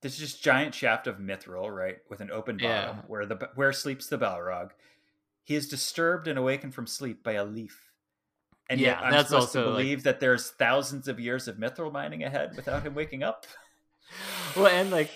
there's 0.02 0.18
this 0.18 0.34
giant 0.34 0.74
shaft 0.74 1.06
of 1.06 1.18
mithril, 1.18 1.74
right, 1.74 1.98
with 2.10 2.20
an 2.20 2.30
open 2.32 2.56
bottom 2.56 2.96
Yeah. 2.98 3.02
where 3.06 3.26
the 3.26 3.50
where 3.54 3.72
sleeps 3.72 4.06
the 4.08 4.18
Balrog. 4.18 4.70
He 5.44 5.54
is 5.54 5.68
disturbed 5.68 6.28
and 6.28 6.38
awakened 6.38 6.74
from 6.74 6.86
sleep 6.86 7.22
by 7.24 7.32
a 7.32 7.44
leaf. 7.44 7.87
And 8.70 8.80
yet 8.80 8.98
Yeah, 8.98 9.06
I'm 9.06 9.12
that's 9.12 9.28
supposed 9.30 9.52
to 9.52 9.58
also, 9.60 9.70
like- 9.72 9.82
believe 9.82 10.02
that 10.04 10.20
there's 10.20 10.50
thousands 10.50 11.08
of 11.08 11.18
years 11.18 11.48
of 11.48 11.56
mithril 11.56 11.92
mining 11.92 12.22
ahead 12.24 12.54
without 12.56 12.82
him 12.82 12.94
waking 12.94 13.22
up. 13.22 13.46
well, 14.56 14.66
and 14.66 14.90
like, 14.90 15.10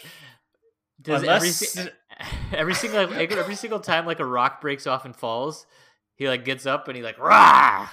does 1.00 1.22
every 1.22 1.28
Unless 1.48 1.56
si- 1.56 1.88
every 2.52 2.74
single 2.74 3.08
like, 3.08 3.32
every 3.32 3.54
single 3.54 3.80
time 3.80 4.06
like 4.06 4.20
a 4.20 4.24
rock 4.24 4.60
breaks 4.60 4.86
off 4.86 5.04
and 5.04 5.14
falls, 5.14 5.66
he 6.14 6.28
like 6.28 6.44
gets 6.44 6.66
up 6.66 6.88
and 6.88 6.96
he 6.96 7.02
like 7.02 7.18
rah. 7.18 7.88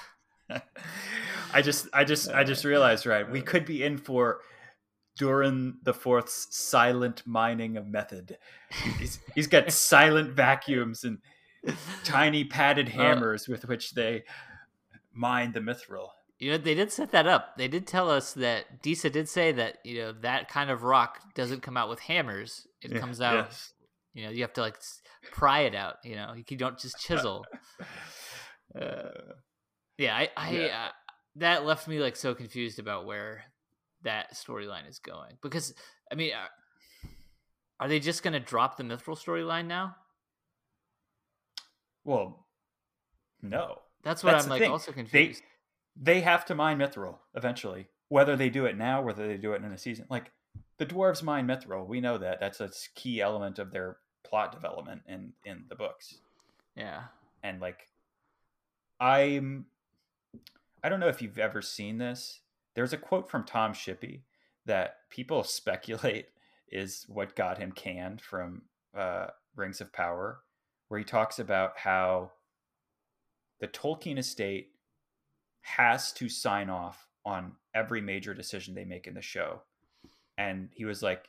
I 1.52 1.62
just, 1.62 1.88
I 1.92 2.04
just, 2.04 2.30
I 2.30 2.44
just 2.44 2.64
realized, 2.64 3.06
right? 3.06 3.28
We 3.28 3.40
could 3.42 3.64
be 3.64 3.82
in 3.82 3.98
for 3.98 4.40
Durin 5.18 5.78
the 5.82 5.92
Fourth's 5.92 6.46
silent 6.56 7.22
mining 7.26 7.76
of 7.76 7.86
method. 7.86 8.38
He's, 8.98 9.18
he's 9.34 9.46
got 9.48 9.70
silent 9.72 10.32
vacuums 10.32 11.04
and 11.04 11.18
tiny 12.04 12.44
padded 12.44 12.88
Uh, 12.88 12.92
hammers 12.92 13.48
with 13.48 13.66
which 13.66 13.92
they 13.92 14.22
mine 15.12 15.52
the 15.52 15.60
mithril. 15.60 16.08
You 16.38 16.52
know, 16.52 16.58
they 16.58 16.74
did 16.74 16.90
set 16.90 17.10
that 17.12 17.26
up. 17.26 17.56
They 17.58 17.68
did 17.68 17.86
tell 17.86 18.10
us 18.10 18.32
that 18.34 18.80
Disa 18.82 19.10
did 19.10 19.28
say 19.28 19.52
that 19.52 19.78
you 19.84 19.98
know 19.98 20.12
that 20.22 20.48
kind 20.48 20.70
of 20.70 20.82
rock 20.82 21.18
doesn't 21.34 21.62
come 21.62 21.76
out 21.76 21.88
with 21.90 22.00
hammers. 22.00 22.66
It 22.80 22.92
Yeah, 22.92 22.98
comes 22.98 23.20
out. 23.20 23.46
yes. 23.46 23.72
You 24.14 24.24
know, 24.24 24.30
you 24.30 24.40
have 24.42 24.54
to 24.54 24.62
like 24.62 24.78
pry 25.32 25.60
it 25.60 25.74
out. 25.74 25.96
You 26.02 26.16
know, 26.16 26.34
you 26.34 26.56
don't 26.56 26.78
just 26.78 26.98
chisel. 26.98 27.44
Uh, 28.80 29.10
yeah, 29.98 30.14
I, 30.16 30.28
I 30.36 30.50
Yeah. 30.52 30.84
Uh, 30.86 30.90
that 31.36 31.64
left 31.66 31.88
me 31.88 31.98
like 31.98 32.14
so 32.14 32.36
confused 32.36 32.78
about 32.78 33.04
where 33.04 33.42
that 34.02 34.34
storyline 34.34 34.88
is 34.88 35.00
going 35.00 35.32
because 35.42 35.74
I 36.10 36.14
mean, 36.14 36.30
are, 36.34 36.48
are 37.80 37.88
they 37.88 37.98
just 37.98 38.22
going 38.22 38.34
to 38.34 38.38
drop 38.40 38.76
the 38.76 38.84
Mithril 38.84 39.18
storyline 39.18 39.66
now? 39.66 39.96
Well, 42.04 42.46
no. 43.42 43.78
That's 44.02 44.24
what 44.24 44.32
That's 44.32 44.44
I'm 44.44 44.50
like 44.50 44.60
thing. 44.62 44.70
also 44.70 44.92
They 44.92 44.94
confused. 44.94 45.42
they 45.96 46.20
have 46.22 46.44
to 46.46 46.54
mine 46.54 46.78
mithril 46.78 47.18
eventually. 47.34 47.88
Whether 48.08 48.36
they 48.36 48.50
do 48.50 48.64
it 48.66 48.76
now, 48.76 49.02
whether 49.02 49.26
they 49.28 49.36
do 49.36 49.52
it 49.52 49.62
in 49.62 49.70
a 49.72 49.78
season, 49.78 50.06
like 50.10 50.32
the 50.78 50.86
dwarves 50.86 51.22
mine 51.22 51.46
mithril, 51.46 51.86
we 51.86 52.00
know 52.00 52.18
that. 52.18 52.40
That's 52.40 52.60
a 52.60 52.70
key 52.94 53.20
element 53.20 53.58
of 53.58 53.70
their 53.70 53.98
plot 54.24 54.52
development 54.52 55.02
in 55.06 55.32
in 55.44 55.64
the 55.68 55.74
books. 55.74 56.18
yeah. 56.76 57.04
and 57.42 57.60
like 57.60 57.88
i'm 59.00 59.64
i 60.84 60.88
don't 60.88 61.00
know 61.00 61.08
if 61.08 61.22
you've 61.22 61.38
ever 61.38 61.62
seen 61.62 61.98
this 61.98 62.40
there's 62.74 62.92
a 62.92 62.96
quote 62.98 63.30
from 63.30 63.44
tom 63.44 63.72
shippey 63.72 64.20
that 64.66 64.96
people 65.10 65.42
speculate 65.44 66.26
is 66.70 67.06
what 67.08 67.34
got 67.34 67.58
him 67.58 67.72
canned 67.72 68.20
from 68.20 68.62
uh, 68.96 69.26
rings 69.56 69.80
of 69.80 69.92
power 69.92 70.40
where 70.88 70.98
he 70.98 71.04
talks 71.04 71.38
about 71.38 71.78
how 71.78 72.30
the 73.60 73.68
tolkien 73.68 74.18
estate 74.18 74.72
has 75.62 76.12
to 76.12 76.28
sign 76.28 76.70
off 76.70 77.06
on 77.24 77.52
every 77.74 78.00
major 78.00 78.32
decision 78.34 78.74
they 78.74 78.84
make 78.84 79.06
in 79.06 79.14
the 79.14 79.22
show. 79.22 79.60
And 80.38 80.70
he 80.72 80.84
was 80.86 81.02
like, 81.02 81.28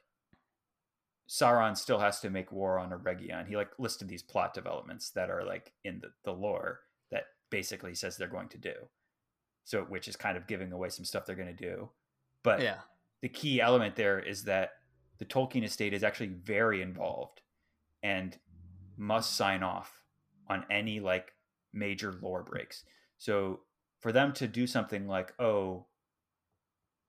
Sauron 1.29 1.77
still 1.77 1.99
has 1.99 2.19
to 2.21 2.29
make 2.29 2.51
war 2.51 2.77
on 2.79 2.91
Eregion. 2.91 3.47
He 3.47 3.55
like 3.55 3.71
listed 3.77 4.07
these 4.07 4.23
plot 4.23 4.53
developments 4.53 5.11
that 5.11 5.29
are 5.29 5.43
like 5.43 5.71
in 5.83 5.99
the, 5.99 6.09
the 6.23 6.31
lore 6.31 6.79
that 7.11 7.23
basically 7.49 7.93
says 7.95 8.17
they're 8.17 8.27
going 8.27 8.49
to 8.49 8.57
do. 8.57 8.73
So 9.63 9.81
which 9.83 10.07
is 10.07 10.15
kind 10.15 10.37
of 10.37 10.47
giving 10.47 10.71
away 10.71 10.89
some 10.89 11.05
stuff 11.05 11.25
they're 11.25 11.35
going 11.35 11.55
to 11.55 11.69
do. 11.69 11.89
But 12.43 12.61
Yeah. 12.61 12.79
the 13.21 13.29
key 13.29 13.61
element 13.61 13.95
there 13.95 14.19
is 14.19 14.43
that 14.45 14.71
the 15.19 15.25
Tolkien 15.25 15.63
estate 15.63 15.93
is 15.93 16.03
actually 16.03 16.29
very 16.29 16.81
involved 16.81 17.41
and 18.01 18.37
must 18.97 19.35
sign 19.35 19.61
off 19.63 20.01
on 20.47 20.65
any 20.69 20.99
like 20.99 21.33
major 21.73 22.13
lore 22.21 22.43
breaks. 22.43 22.83
So 23.17 23.61
for 23.99 24.11
them 24.11 24.33
to 24.33 24.47
do 24.47 24.67
something 24.67 25.07
like, 25.07 25.33
oh, 25.39 25.85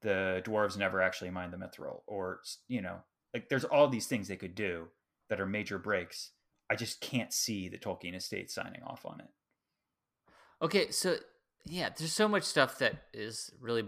the 0.02 0.42
dwarves 0.44 0.76
never 0.76 1.00
actually 1.00 1.30
mined 1.30 1.52
the 1.52 1.56
mithril, 1.56 2.00
or 2.06 2.40
you 2.68 2.82
know, 2.82 2.98
like 3.32 3.48
there's 3.48 3.64
all 3.64 3.88
these 3.88 4.06
things 4.06 4.28
they 4.28 4.36
could 4.36 4.54
do 4.54 4.88
that 5.28 5.40
are 5.40 5.46
major 5.46 5.78
breaks. 5.78 6.30
I 6.70 6.74
just 6.74 7.00
can't 7.00 7.32
see 7.32 7.68
the 7.68 7.78
Tolkien 7.78 8.14
estate 8.16 8.50
signing 8.50 8.82
off 8.82 9.06
on 9.06 9.20
it. 9.20 9.28
Okay, 10.60 10.90
so 10.90 11.16
yeah, 11.64 11.90
there's 11.96 12.12
so 12.12 12.28
much 12.28 12.42
stuff 12.44 12.78
that 12.78 12.94
is 13.12 13.50
really 13.60 13.84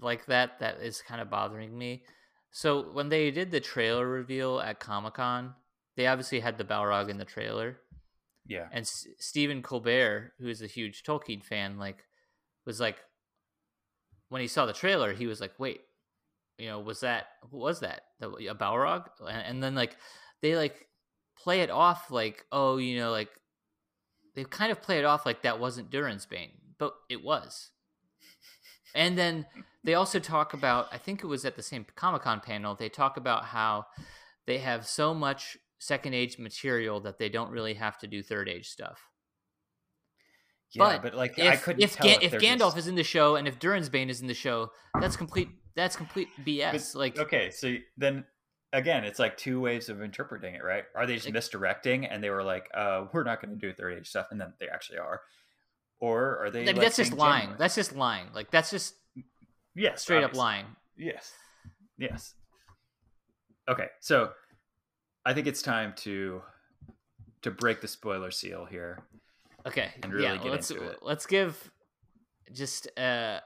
like 0.00 0.26
that 0.26 0.60
that 0.60 0.80
is 0.80 1.02
kind 1.02 1.20
of 1.20 1.30
bothering 1.30 1.76
me. 1.76 2.04
So 2.50 2.90
when 2.92 3.08
they 3.08 3.30
did 3.30 3.50
the 3.50 3.60
trailer 3.60 4.06
reveal 4.06 4.60
at 4.60 4.80
Comic 4.80 5.14
Con, 5.14 5.54
they 5.96 6.06
obviously 6.06 6.40
had 6.40 6.58
the 6.58 6.64
Balrog 6.64 7.08
in 7.08 7.18
the 7.18 7.24
trailer, 7.24 7.78
Yeah. 8.50 8.66
and 8.72 8.82
S- 8.82 9.06
Stephen 9.18 9.62
Colbert, 9.62 10.32
who 10.40 10.48
is 10.48 10.60
a 10.60 10.66
huge 10.66 11.04
Tolkien 11.04 11.42
fan, 11.42 11.78
like 11.78 12.04
was 12.66 12.80
like 12.80 12.98
when 14.28 14.40
he 14.42 14.48
saw 14.48 14.66
the 14.66 14.72
trailer, 14.72 15.12
he 15.12 15.28
was 15.28 15.40
like, 15.40 15.52
"Wait, 15.58 15.82
you 16.58 16.66
know, 16.66 16.80
was 16.80 17.00
that 17.00 17.26
who 17.48 17.58
was 17.58 17.78
that 17.80 18.02
the, 18.18 18.28
a 18.48 18.54
Balrog?" 18.56 19.06
And, 19.20 19.46
and 19.46 19.62
then 19.62 19.76
like 19.76 19.96
they 20.42 20.56
like 20.56 20.88
play 21.38 21.60
it 21.60 21.70
off 21.70 22.10
like, 22.10 22.44
"Oh, 22.50 22.78
you 22.78 22.98
know, 22.98 23.12
like 23.12 23.30
they 24.34 24.42
kind 24.42 24.72
of 24.72 24.82
play 24.82 24.98
it 24.98 25.04
off 25.04 25.24
like 25.24 25.42
that 25.42 25.60
wasn't 25.60 25.90
Durin's 25.90 26.26
Bane, 26.26 26.50
but 26.76 26.94
it 27.08 27.22
was." 27.22 27.70
And 28.96 29.16
then 29.16 29.46
they 29.84 29.94
also 29.94 30.18
talk 30.18 30.52
about, 30.54 30.88
I 30.90 30.98
think 30.98 31.22
it 31.22 31.26
was 31.28 31.44
at 31.44 31.54
the 31.54 31.62
same 31.62 31.86
Comic 31.94 32.22
Con 32.22 32.40
panel, 32.40 32.74
they 32.74 32.88
talk 32.88 33.16
about 33.16 33.44
how 33.44 33.86
they 34.46 34.58
have 34.58 34.88
so 34.88 35.14
much 35.14 35.56
second 35.80 36.14
age 36.14 36.38
material 36.38 37.00
that 37.00 37.18
they 37.18 37.28
don't 37.28 37.50
really 37.50 37.74
have 37.74 37.98
to 37.98 38.06
do 38.06 38.22
third 38.22 38.48
age 38.48 38.68
stuff. 38.68 39.00
Yeah, 40.72 40.84
but 40.84 41.02
but, 41.02 41.14
like 41.14 41.36
If 41.36 41.52
I 41.52 41.56
couldn't 41.56 41.82
if, 41.82 41.96
tell 41.96 42.06
Ga- 42.06 42.24
if, 42.24 42.34
if 42.34 42.40
Gandalf 42.40 42.76
a- 42.76 42.78
is 42.78 42.86
in 42.86 42.94
the 42.94 43.02
show 43.02 43.34
and 43.34 43.48
if 43.48 43.58
Durin's 43.58 43.88
Bane 43.88 44.08
is 44.08 44.20
in 44.20 44.28
the 44.28 44.34
show, 44.34 44.70
that's 45.00 45.16
complete 45.16 45.48
that's 45.74 45.96
complete 45.96 46.28
BS. 46.46 46.92
But- 46.92 46.98
like 46.98 47.18
okay, 47.18 47.50
so 47.50 47.74
then 47.96 48.24
again, 48.72 49.02
it's 49.04 49.18
like 49.18 49.36
two 49.36 49.60
ways 49.60 49.88
of 49.88 50.00
interpreting 50.00 50.54
it, 50.54 50.62
right? 50.62 50.84
Are 50.94 51.06
they 51.06 51.14
just 51.14 51.26
Like- 51.26 51.34
misdirecting 51.34 52.06
and 52.06 52.22
they 52.22 52.30
were 52.30 52.44
like, 52.44 52.68
uh, 52.72 53.06
we're 53.12 53.24
not 53.24 53.42
going 53.42 53.58
to 53.58 53.66
do 53.66 53.72
third 53.72 53.94
age 53.98 54.08
stuff, 54.08 54.28
and 54.30 54.40
then 54.40 54.52
they 54.60 54.68
actually 54.68 54.98
are, 54.98 55.22
or 55.98 56.38
are 56.44 56.50
they? 56.50 56.60
I 56.62 56.66
mean, 56.66 56.76
like, 56.76 56.84
that's 56.84 56.96
just 56.98 57.14
lying. 57.14 57.40
genuine? 57.40 57.58
That's 57.58 57.74
just 57.74 57.96
lying. 57.96 58.26
Like 58.32 58.52
that's 58.52 58.70
just 58.70 58.94
yes, 59.74 60.02
straight 60.02 60.22
up 60.22 60.34
lying. 60.36 60.66
Yes, 60.96 61.32
yes. 61.98 62.34
Okay, 63.68 63.88
so 64.00 64.30
I 65.30 65.32
think 65.32 65.46
it's 65.46 65.62
time 65.62 65.94
to 65.98 66.42
to 67.42 67.52
break 67.52 67.80
the 67.80 67.86
spoiler 67.86 68.32
seal 68.32 68.64
here. 68.64 68.98
Okay. 69.64 69.90
and 70.02 70.12
really 70.12 70.24
yeah, 70.24 70.36
get 70.38 70.50
let's 70.50 70.70
into 70.72 70.82
it. 70.88 70.98
let's 71.02 71.24
give 71.26 71.70
just 72.52 72.88
uh, 72.98 73.38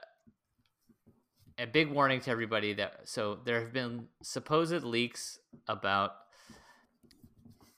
a 1.59 1.67
big 1.71 1.91
warning 1.91 2.21
to 2.21 2.31
everybody 2.31 2.73
that 2.73 3.01
so 3.03 3.37
there 3.45 3.61
have 3.61 3.71
been 3.71 4.07
supposed 4.23 4.83
leaks 4.83 5.37
about 5.67 6.13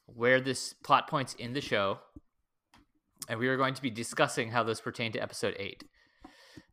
where 0.06 0.40
this 0.40 0.74
plot 0.86 1.10
points 1.10 1.34
in 1.34 1.52
the 1.52 1.60
show 1.60 2.00
and 3.28 3.38
we 3.38 3.50
are 3.50 3.58
going 3.58 3.74
to 3.74 3.82
be 3.82 3.90
discussing 3.90 4.52
how 4.52 4.64
those 4.64 4.80
pertain 4.80 5.12
to 5.12 5.20
episode 5.20 5.54
8. 5.60 5.84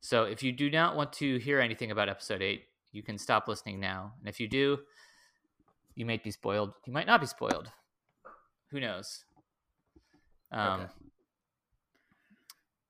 So 0.01 0.23
if 0.23 0.45
you 0.45 0.53
do 0.53 0.71
not 0.71 0.95
want 0.95 1.13
to 1.15 1.39
hear 1.39 1.59
anything 1.59 1.91
about 1.91 2.09
episode 2.09 2.43
8, 2.43 2.63
you 2.93 3.03
can 3.03 3.19
stop 3.19 3.49
listening 3.49 3.81
now. 3.81 4.13
And 4.21 4.29
if 4.29 4.39
you 4.39 4.47
do, 4.47 4.79
you 5.95 6.05
might 6.07 6.23
be 6.25 6.31
spoiled. 6.31 6.73
You 6.87 6.93
might 6.93 7.07
not 7.07 7.21
be 7.21 7.27
spoiled. 7.27 7.69
Who 8.71 8.81
knows? 8.81 9.25
Um 10.53 10.81
Okay. 10.81 10.93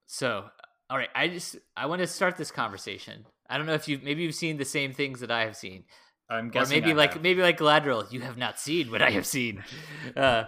so, 0.07 0.45
all 0.89 0.97
right, 0.97 1.09
I 1.15 1.27
just 1.27 1.57
I 1.75 1.85
want 1.87 2.01
to 2.01 2.07
start 2.07 2.37
this 2.37 2.51
conversation. 2.51 3.25
I 3.49 3.57
don't 3.57 3.67
know 3.67 3.73
if 3.73 3.87
you 3.87 3.99
maybe 4.03 4.23
you've 4.23 4.35
seen 4.35 4.57
the 4.57 4.65
same 4.65 4.93
things 4.93 5.19
that 5.19 5.31
I 5.31 5.41
have 5.45 5.55
seen, 5.55 5.83
I'm 6.29 6.49
guessing. 6.49 6.77
or 6.77 6.81
maybe 6.81 6.93
I 6.93 6.95
like 6.97 7.13
have. 7.13 7.21
maybe 7.21 7.41
like 7.41 7.57
Galadriel, 7.59 8.11
you 8.11 8.21
have 8.21 8.37
not 8.37 8.59
seen 8.59 8.91
what 8.91 9.01
I 9.01 9.11
have 9.11 9.25
seen. 9.25 9.63
Uh, 10.15 10.45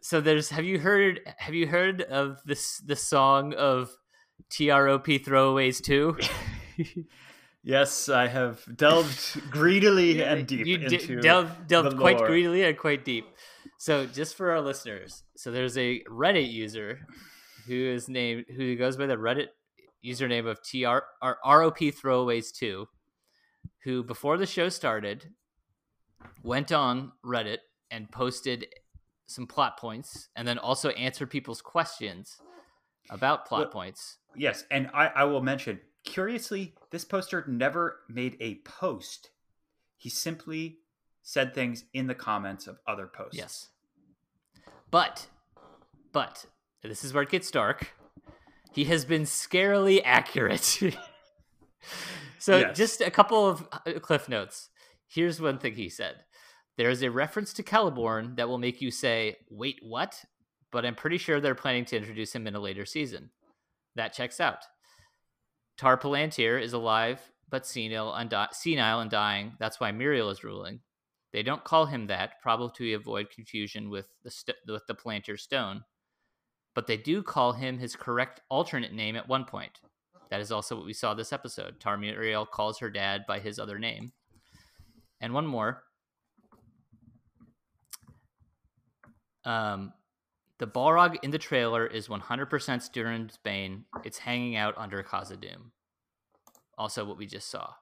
so 0.00 0.20
there's 0.20 0.48
have 0.50 0.64
you 0.64 0.78
heard 0.78 1.20
have 1.36 1.54
you 1.54 1.66
heard 1.66 2.00
of 2.02 2.38
this 2.46 2.78
the 2.78 2.96
song 2.96 3.52
of 3.54 3.90
TROP 4.50 5.06
throwaways 5.06 5.82
too? 5.82 6.16
Yes, 7.68 8.08
I 8.08 8.28
have 8.28 8.64
delved 8.78 9.50
greedily 9.50 10.22
and 10.22 10.46
deep 10.46 10.66
you 10.66 10.76
into 10.76 11.20
delved, 11.20 11.66
delved 11.66 11.98
quite 11.98 12.16
greedily 12.16 12.62
and 12.62 12.78
quite 12.78 13.04
deep. 13.04 13.26
So 13.76 14.06
just 14.06 14.36
for 14.36 14.52
our 14.52 14.62
listeners, 14.62 15.22
so 15.36 15.50
there's 15.50 15.76
a 15.76 16.02
Reddit 16.04 16.50
user 16.50 17.00
who 17.66 17.74
is 17.74 18.08
named 18.08 18.46
who 18.56 18.74
goes 18.74 18.96
by 18.96 19.04
the 19.04 19.16
Reddit 19.16 19.48
username 20.02 20.46
of 20.46 20.62
TR 20.62 21.04
or 21.20 21.36
ROP 21.44 21.94
throwaways 21.94 22.56
two, 22.56 22.88
who 23.84 24.02
before 24.02 24.38
the 24.38 24.46
show 24.46 24.70
started 24.70 25.26
went 26.42 26.72
on 26.72 27.12
Reddit 27.22 27.58
and 27.90 28.10
posted 28.10 28.66
some 29.26 29.46
plot 29.46 29.78
points 29.78 30.30
and 30.34 30.48
then 30.48 30.56
also 30.56 30.88
answered 30.92 31.28
people's 31.28 31.60
questions 31.60 32.38
about 33.10 33.44
plot 33.44 33.60
Well- 33.60 33.70
points. 33.72 34.16
Yes, 34.34 34.64
and 34.70 34.88
I, 34.94 35.08
I 35.08 35.24
will 35.24 35.42
mention, 35.42 35.80
curiously, 36.04 36.74
this 36.90 37.04
poster 37.04 37.44
never 37.46 38.00
made 38.08 38.36
a 38.40 38.56
post. 38.64 39.30
He 39.96 40.08
simply 40.08 40.78
said 41.22 41.54
things 41.54 41.84
in 41.92 42.06
the 42.06 42.14
comments 42.14 42.66
of 42.66 42.78
other 42.86 43.06
posts. 43.06 43.36
Yes. 43.36 43.68
But, 44.90 45.26
but, 46.12 46.46
this 46.82 47.04
is 47.04 47.12
where 47.12 47.22
it 47.22 47.28
gets 47.30 47.50
dark. 47.50 47.92
He 48.72 48.84
has 48.84 49.04
been 49.04 49.22
scarily 49.22 50.00
accurate. 50.04 50.62
so, 52.38 52.58
Yes. 52.58 52.76
just 52.76 53.00
a 53.00 53.10
couple 53.10 53.46
of 53.46 53.68
uh, 53.72 53.98
cliff 54.00 54.28
notes. 54.28 54.70
Here's 55.08 55.40
one 55.40 55.58
thing 55.58 55.74
he 55.74 55.88
said 55.88 56.16
There 56.76 56.90
is 56.90 57.02
a 57.02 57.10
reference 57.10 57.52
to 57.54 57.62
Celeborn 57.62 58.36
that 58.36 58.48
will 58.48 58.58
make 58.58 58.80
you 58.80 58.90
say, 58.90 59.36
wait, 59.50 59.80
what? 59.82 60.24
But 60.70 60.86
I'm 60.86 60.94
pretty 60.94 61.18
sure 61.18 61.40
they're 61.40 61.54
planning 61.54 61.86
to 61.86 61.96
introduce 61.96 62.34
him 62.34 62.46
in 62.46 62.54
a 62.54 62.60
later 62.60 62.84
season. 62.84 63.30
That 63.96 64.12
checks 64.12 64.38
out. 64.38 64.64
Tar 65.78 65.96
Palantir 65.96 66.60
is 66.60 66.72
alive, 66.72 67.20
but 67.48 67.66
senile 67.66 68.12
and, 68.14 68.34
senile 68.52 69.00
and 69.00 69.10
dying. 69.10 69.52
That's 69.58 69.78
why 69.80 69.92
Míriel 69.92 70.30
is 70.30 70.44
ruling. 70.44 70.80
They 71.32 71.42
don't 71.42 71.64
call 71.64 71.86
him 71.86 72.08
that, 72.08 72.40
probably 72.42 72.70
to 72.76 72.94
avoid 72.94 73.30
confusion 73.30 73.88
with 73.88 74.08
the 74.24 74.30
st- 74.30 74.56
with 74.66 74.86
the 74.86 74.94
Palantir 74.94 75.38
Stone. 75.38 75.84
But 76.74 76.86
they 76.86 76.96
do 76.96 77.22
call 77.22 77.52
him 77.52 77.78
his 77.78 77.94
correct 77.94 78.40
alternate 78.50 78.92
name 78.92 79.14
at 79.14 79.28
one 79.28 79.44
point. 79.44 79.80
That 80.30 80.40
is 80.40 80.52
also 80.52 80.76
what 80.76 80.84
we 80.84 80.92
saw 80.92 81.14
this 81.14 81.32
episode. 81.32 81.80
Tar-Míriel 81.80 82.48
calls 82.50 82.78
her 82.80 82.90
dad 82.90 83.24
by 83.26 83.40
his 83.40 83.58
other 83.58 83.78
name. 83.78 84.12
And 85.20 85.32
one 85.32 85.46
more. 85.46 85.82
Um, 89.44 89.92
the 90.58 90.66
Balrog 90.66 91.16
in 91.22 91.30
the 91.30 91.38
trailer 91.38 91.86
is 91.86 92.08
100% 92.08 92.92
Durin's 92.92 93.38
Bane. 93.42 93.84
It's 94.04 94.18
hanging 94.18 94.56
out 94.56 94.74
under 94.76 95.02
Khazad-dûm. 95.02 95.70
Also, 96.76 97.04
what 97.04 97.16
we 97.16 97.26
just 97.26 97.48
saw. 97.48 97.74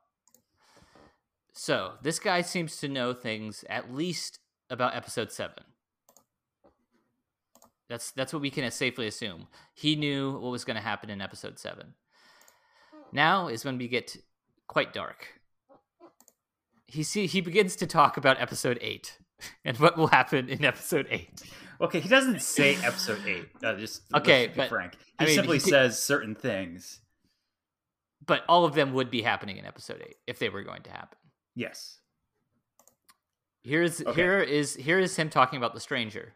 So 1.52 1.92
this 2.02 2.18
guy 2.18 2.42
seems 2.42 2.76
to 2.78 2.88
know 2.88 3.14
things 3.14 3.64
at 3.70 3.94
least 3.94 4.40
about 4.68 4.94
episode 4.94 5.32
seven. 5.32 5.64
That's 7.88 8.10
that's 8.10 8.32
what 8.32 8.42
we 8.42 8.50
can 8.50 8.70
safely 8.70 9.06
assume. 9.06 9.46
He 9.72 9.96
knew 9.96 10.32
what 10.32 10.50
was 10.50 10.64
going 10.64 10.76
to 10.76 10.82
happen 10.82 11.08
in 11.08 11.20
episode 11.20 11.58
seven. 11.58 11.94
Now 13.12 13.48
is 13.48 13.64
when 13.64 13.78
we 13.78 13.88
get 13.88 14.16
quite 14.66 14.92
dark. 14.92 15.40
He 16.86 17.02
see 17.02 17.26
he 17.26 17.40
begins 17.40 17.76
to 17.76 17.86
talk 17.86 18.16
about 18.16 18.40
episode 18.40 18.78
eight 18.82 19.18
and 19.64 19.78
what 19.78 19.96
will 19.96 20.08
happen 20.08 20.48
in 20.48 20.64
episode 20.64 21.06
eight. 21.10 21.42
Okay, 21.80 22.00
he 22.00 22.08
doesn't 22.08 22.40
say 22.42 22.76
episode 22.76 23.20
eight. 23.26 23.48
Uh, 23.62 23.74
just 23.74 24.02
Okay, 24.14 24.50
but, 24.54 24.68
frank. 24.68 24.94
He 24.94 25.00
I 25.18 25.24
mean, 25.26 25.34
simply 25.34 25.58
he 25.58 25.64
did- 25.64 25.70
says 25.70 26.02
certain 26.02 26.34
things. 26.34 27.00
But 28.24 28.44
all 28.48 28.64
of 28.64 28.74
them 28.74 28.92
would 28.94 29.10
be 29.10 29.22
happening 29.22 29.56
in 29.58 29.66
episode 29.66 30.02
eight 30.06 30.16
if 30.26 30.38
they 30.38 30.48
were 30.48 30.62
going 30.62 30.82
to 30.82 30.90
happen. 30.90 31.18
Yes. 31.54 32.00
Here's 33.62 34.00
Okay. 34.00 34.14
here 34.14 34.40
is 34.40 34.74
here 34.74 34.98
is 34.98 35.16
him 35.16 35.28
talking 35.30 35.56
about 35.58 35.74
the 35.74 35.80
stranger. 35.80 36.34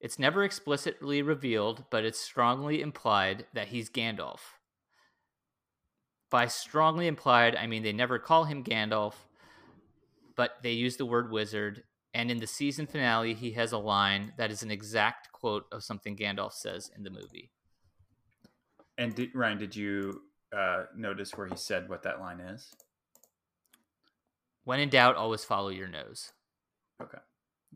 It's 0.00 0.18
never 0.18 0.44
explicitly 0.44 1.22
revealed, 1.22 1.84
but 1.90 2.04
it's 2.04 2.18
strongly 2.20 2.80
implied 2.82 3.46
that 3.54 3.68
he's 3.68 3.88
Gandalf. 3.90 4.40
by 6.30 6.46
strongly 6.48 7.06
implied, 7.06 7.54
I 7.56 7.66
mean 7.66 7.82
they 7.82 7.92
never 7.92 8.18
call 8.18 8.44
him 8.44 8.64
Gandalf, 8.64 9.14
but 10.36 10.56
they 10.62 10.72
use 10.72 10.96
the 10.96 11.06
word 11.06 11.30
wizard. 11.30 11.84
And 12.16 12.30
in 12.30 12.38
the 12.38 12.46
season 12.46 12.86
finale, 12.86 13.34
he 13.34 13.50
has 13.52 13.72
a 13.72 13.78
line 13.78 14.32
that 14.38 14.50
is 14.50 14.62
an 14.62 14.70
exact 14.70 15.30
quote 15.32 15.66
of 15.70 15.84
something 15.84 16.16
Gandalf 16.16 16.54
says 16.54 16.90
in 16.96 17.02
the 17.02 17.10
movie. 17.10 17.50
And 18.96 19.14
did, 19.14 19.34
Ryan, 19.34 19.58
did 19.58 19.76
you 19.76 20.22
uh, 20.50 20.84
notice 20.96 21.32
where 21.36 21.46
he 21.46 21.56
said 21.56 21.90
what 21.90 22.04
that 22.04 22.18
line 22.18 22.40
is? 22.40 22.72
When 24.64 24.80
in 24.80 24.88
doubt, 24.88 25.16
always 25.16 25.44
follow 25.44 25.68
your 25.68 25.88
nose. 25.88 26.32
Okay. 27.02 27.18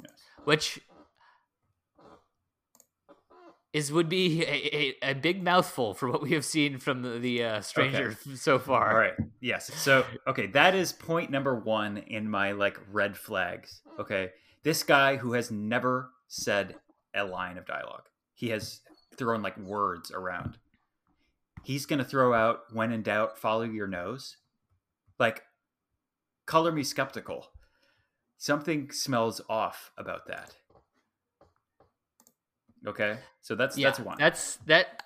Yes. 0.02 0.18
Which 0.44 0.80
is 3.72 3.92
would 3.92 4.08
be 4.08 4.42
a, 4.42 4.76
a, 5.06 5.10
a, 5.10 5.14
big 5.14 5.42
mouthful 5.42 5.94
for 5.94 6.10
what 6.10 6.22
we 6.22 6.32
have 6.32 6.44
seen 6.44 6.78
from 6.78 7.02
the, 7.02 7.18
the 7.18 7.44
uh, 7.44 7.60
stranger 7.60 8.16
okay. 8.26 8.34
so 8.34 8.58
far. 8.58 8.90
All 8.90 8.98
right. 8.98 9.14
Yes. 9.40 9.72
So 9.74 10.04
okay, 10.26 10.46
that 10.48 10.74
is 10.74 10.92
point 10.92 11.30
number 11.30 11.54
one 11.54 11.98
in 11.98 12.28
my 12.28 12.52
like 12.52 12.78
red 12.90 13.16
flags. 13.16 13.82
Okay, 13.98 14.30
this 14.64 14.82
guy 14.82 15.16
who 15.16 15.34
has 15.34 15.50
never 15.50 16.10
said 16.26 16.76
a 17.14 17.24
line 17.24 17.58
of 17.58 17.66
dialogue. 17.66 18.08
He 18.34 18.48
has 18.48 18.80
thrown 19.16 19.42
like 19.42 19.56
words 19.58 20.10
around. 20.10 20.58
He's 21.62 21.86
gonna 21.86 22.04
throw 22.04 22.34
out 22.34 22.62
"when 22.72 22.92
in 22.92 23.02
doubt, 23.02 23.38
follow 23.38 23.62
your 23.62 23.86
nose." 23.86 24.36
Like, 25.18 25.42
color 26.46 26.72
me 26.72 26.82
skeptical. 26.82 27.48
Something 28.38 28.90
smells 28.90 29.42
off 29.50 29.92
about 29.98 30.26
that. 30.28 30.56
Okay, 32.86 33.18
so 33.42 33.54
that's 33.54 33.76
yeah, 33.76 33.88
that's 33.88 34.00
one. 34.00 34.16
That's 34.18 34.56
that. 34.66 35.02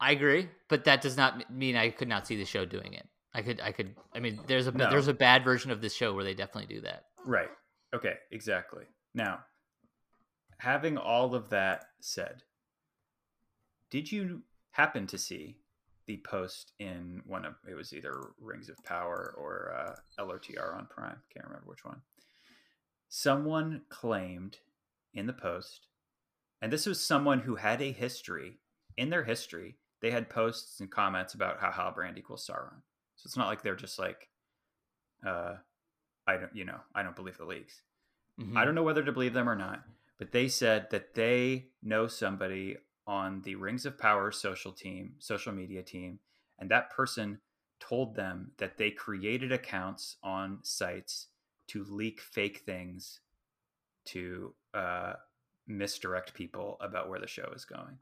I 0.00 0.12
agree, 0.12 0.48
but 0.68 0.84
that 0.84 1.00
does 1.00 1.16
not 1.16 1.50
mean 1.50 1.76
I 1.76 1.90
could 1.90 2.08
not 2.08 2.26
see 2.26 2.36
the 2.36 2.44
show 2.44 2.64
doing 2.64 2.94
it. 2.94 3.08
I 3.34 3.42
could, 3.42 3.60
I 3.60 3.72
could. 3.72 3.94
I 4.14 4.20
mean, 4.20 4.40
there's 4.46 4.66
a 4.66 4.72
no. 4.72 4.88
there's 4.90 5.08
a 5.08 5.14
bad 5.14 5.44
version 5.44 5.70
of 5.70 5.80
this 5.80 5.94
show 5.94 6.14
where 6.14 6.24
they 6.24 6.34
definitely 6.34 6.72
do 6.74 6.82
that. 6.82 7.06
Right. 7.24 7.50
Okay. 7.94 8.14
Exactly. 8.30 8.84
Now, 9.14 9.40
having 10.58 10.96
all 10.96 11.34
of 11.34 11.50
that 11.50 11.86
said, 12.00 12.42
did 13.90 14.10
you 14.10 14.42
happen 14.70 15.06
to 15.08 15.18
see 15.18 15.56
the 16.06 16.18
post 16.18 16.72
in 16.78 17.22
one 17.26 17.44
of 17.44 17.54
it 17.68 17.74
was 17.74 17.92
either 17.92 18.30
Rings 18.40 18.68
of 18.68 18.76
Power 18.84 19.34
or 19.36 19.74
uh, 19.74 20.22
LOTR 20.22 20.76
on 20.76 20.86
Prime? 20.86 21.20
Can't 21.32 21.46
remember 21.46 21.66
which 21.66 21.84
one. 21.84 22.00
Someone 23.08 23.82
claimed 23.88 24.58
in 25.12 25.26
the 25.26 25.32
post 25.32 25.88
and 26.64 26.72
this 26.72 26.86
was 26.86 26.98
someone 26.98 27.40
who 27.40 27.56
had 27.56 27.82
a 27.82 27.92
history 27.92 28.58
in 28.96 29.10
their 29.10 29.22
history. 29.22 29.76
They 30.00 30.10
had 30.10 30.30
posts 30.30 30.80
and 30.80 30.90
comments 30.90 31.34
about 31.34 31.60
how 31.60 31.70
Halbrand 31.70 32.16
equals 32.16 32.48
Sauron. 32.48 32.80
So 33.16 33.26
it's 33.26 33.36
not 33.36 33.48
like 33.48 33.62
they're 33.62 33.76
just 33.76 33.98
like, 33.98 34.30
uh, 35.26 35.56
I 36.26 36.38
don't, 36.38 36.56
you 36.56 36.64
know, 36.64 36.78
I 36.94 37.02
don't 37.02 37.14
believe 37.14 37.36
the 37.36 37.44
leaks. 37.44 37.82
Mm-hmm. 38.40 38.56
I 38.56 38.64
don't 38.64 38.74
know 38.74 38.82
whether 38.82 39.02
to 39.02 39.12
believe 39.12 39.34
them 39.34 39.46
or 39.46 39.54
not, 39.54 39.82
but 40.18 40.32
they 40.32 40.48
said 40.48 40.86
that 40.90 41.14
they 41.14 41.66
know 41.82 42.06
somebody 42.06 42.78
on 43.06 43.42
the 43.42 43.56
Rings 43.56 43.84
of 43.84 43.98
Power 43.98 44.32
social 44.32 44.72
team, 44.72 45.16
social 45.18 45.52
media 45.52 45.82
team, 45.82 46.18
and 46.58 46.70
that 46.70 46.88
person 46.88 47.40
told 47.78 48.16
them 48.16 48.52
that 48.56 48.78
they 48.78 48.90
created 48.90 49.52
accounts 49.52 50.16
on 50.22 50.60
sites 50.62 51.26
to 51.68 51.84
leak 51.84 52.22
fake 52.22 52.62
things 52.64 53.20
to 54.06 54.54
uh, 54.72 55.12
misdirect 55.66 56.34
people 56.34 56.76
about 56.80 57.08
where 57.08 57.20
the 57.20 57.26
show 57.26 57.50
is 57.54 57.64
going. 57.64 57.98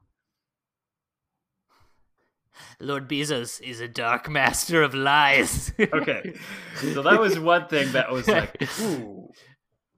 Lord 2.81 3.09
Bezos 3.09 3.61
is 3.61 3.81
a 3.81 3.89
dark 3.89 4.29
master 4.29 4.83
of 4.83 4.95
lies. 4.95 5.73
okay. 5.81 6.35
So 6.77 7.03
that 7.03 7.21
was 7.21 7.39
one 7.39 7.69
thing 7.69 7.93
that 7.93 8.11
was 8.11 8.29
like, 8.29 8.63
ooh. 8.81 9.29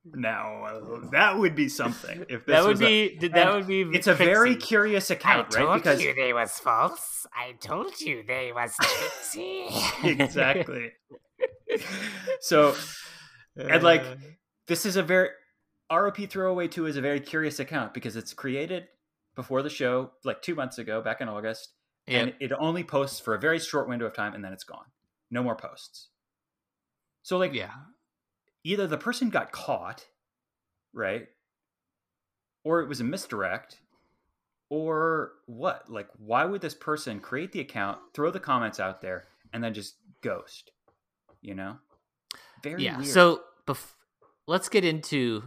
Now 0.06 0.66
that 1.12 1.38
would 1.38 1.54
be 1.54 1.70
something. 1.70 2.26
If 2.28 2.44
that 2.44 2.62
would 2.64 2.78
be 2.78 3.18
a, 3.22 3.28
that 3.28 3.54
would 3.54 3.66
be. 3.66 3.80
It's 3.80 4.06
a 4.06 4.12
very 4.12 4.54
curious 4.54 5.08
account, 5.08 5.56
I 5.56 5.64
right? 5.64 5.82
Because 5.82 6.02
you 6.02 6.14
they 6.14 6.34
was 6.34 6.52
false. 6.58 7.26
I 7.34 7.52
told 7.52 7.98
you 8.02 8.22
they 8.22 8.52
was 8.52 8.76
tipsy. 8.76 9.64
exactly. 10.04 10.92
so, 12.40 12.74
and 13.56 13.82
like, 13.82 14.04
this 14.66 14.84
is 14.84 14.96
a 14.96 15.02
very 15.02 15.30
ROP 15.90 16.28
Throwaway 16.28 16.68
2 16.68 16.86
is 16.86 16.96
a 16.96 17.00
very 17.00 17.20
curious 17.20 17.60
account 17.60 17.94
because 17.94 18.16
it's 18.16 18.32
created 18.32 18.88
before 19.34 19.62
the 19.62 19.70
show, 19.70 20.12
like 20.24 20.42
two 20.42 20.54
months 20.54 20.78
ago, 20.78 21.02
back 21.02 21.20
in 21.20 21.28
August, 21.28 21.72
yep. 22.06 22.22
and 22.22 22.34
it 22.40 22.52
only 22.52 22.84
posts 22.84 23.20
for 23.20 23.34
a 23.34 23.38
very 23.38 23.58
short 23.58 23.88
window 23.88 24.06
of 24.06 24.14
time 24.14 24.34
and 24.34 24.44
then 24.44 24.52
it's 24.52 24.64
gone. 24.64 24.86
No 25.30 25.42
more 25.42 25.56
posts. 25.56 26.08
So, 27.22 27.38
like, 27.38 27.54
yeah, 27.54 27.72
either 28.64 28.86
the 28.86 28.98
person 28.98 29.30
got 29.30 29.52
caught, 29.52 30.06
right? 30.92 31.26
Or 32.64 32.80
it 32.80 32.88
was 32.88 33.00
a 33.00 33.04
misdirect, 33.04 33.80
or 34.70 35.32
what? 35.46 35.90
Like, 35.90 36.08
why 36.18 36.44
would 36.44 36.60
this 36.60 36.74
person 36.74 37.20
create 37.20 37.52
the 37.52 37.60
account, 37.60 37.98
throw 38.14 38.30
the 38.30 38.40
comments 38.40 38.80
out 38.80 39.00
there, 39.00 39.24
and 39.52 39.64
then 39.64 39.74
just 39.74 39.96
ghost? 40.22 40.70
You 41.40 41.54
know? 41.54 41.76
Very 42.62 42.84
yeah. 42.84 42.98
Weird. 42.98 43.08
So, 43.08 43.42
bef- 43.66 43.94
let's 44.46 44.68
get 44.68 44.84
into 44.84 45.44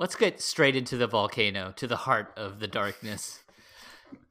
let's 0.00 0.16
get 0.16 0.40
straight 0.40 0.74
into 0.74 0.96
the 0.96 1.06
volcano, 1.06 1.72
to 1.76 1.86
the 1.86 1.94
heart 1.94 2.32
of 2.36 2.58
the 2.58 2.66
darkness. 2.66 3.44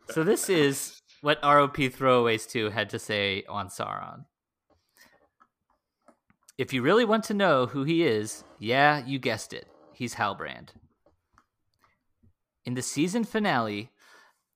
So 0.10 0.24
this 0.24 0.50
is 0.50 1.00
what 1.22 1.42
ROP 1.44 1.96
Throwaways 1.96 2.50
2 2.50 2.72
had 2.72 2.90
to 2.90 2.98
say 2.98 3.44
on 3.48 3.68
Sauron. 3.70 4.26
If 6.58 6.74
you 6.74 6.82
really 6.82 7.06
want 7.06 7.24
to 7.26 7.36
know 7.36 7.68
who 7.68 7.84
he 7.84 8.04
is, 8.04 8.44
yeah, 8.58 9.06
you 9.06 9.20
guessed 9.20 9.54
it. 9.54 9.68
He's 9.94 10.16
Halbrand. 10.16 10.70
In 12.66 12.74
the 12.74 12.82
season 12.82 13.24
finale, 13.24 13.92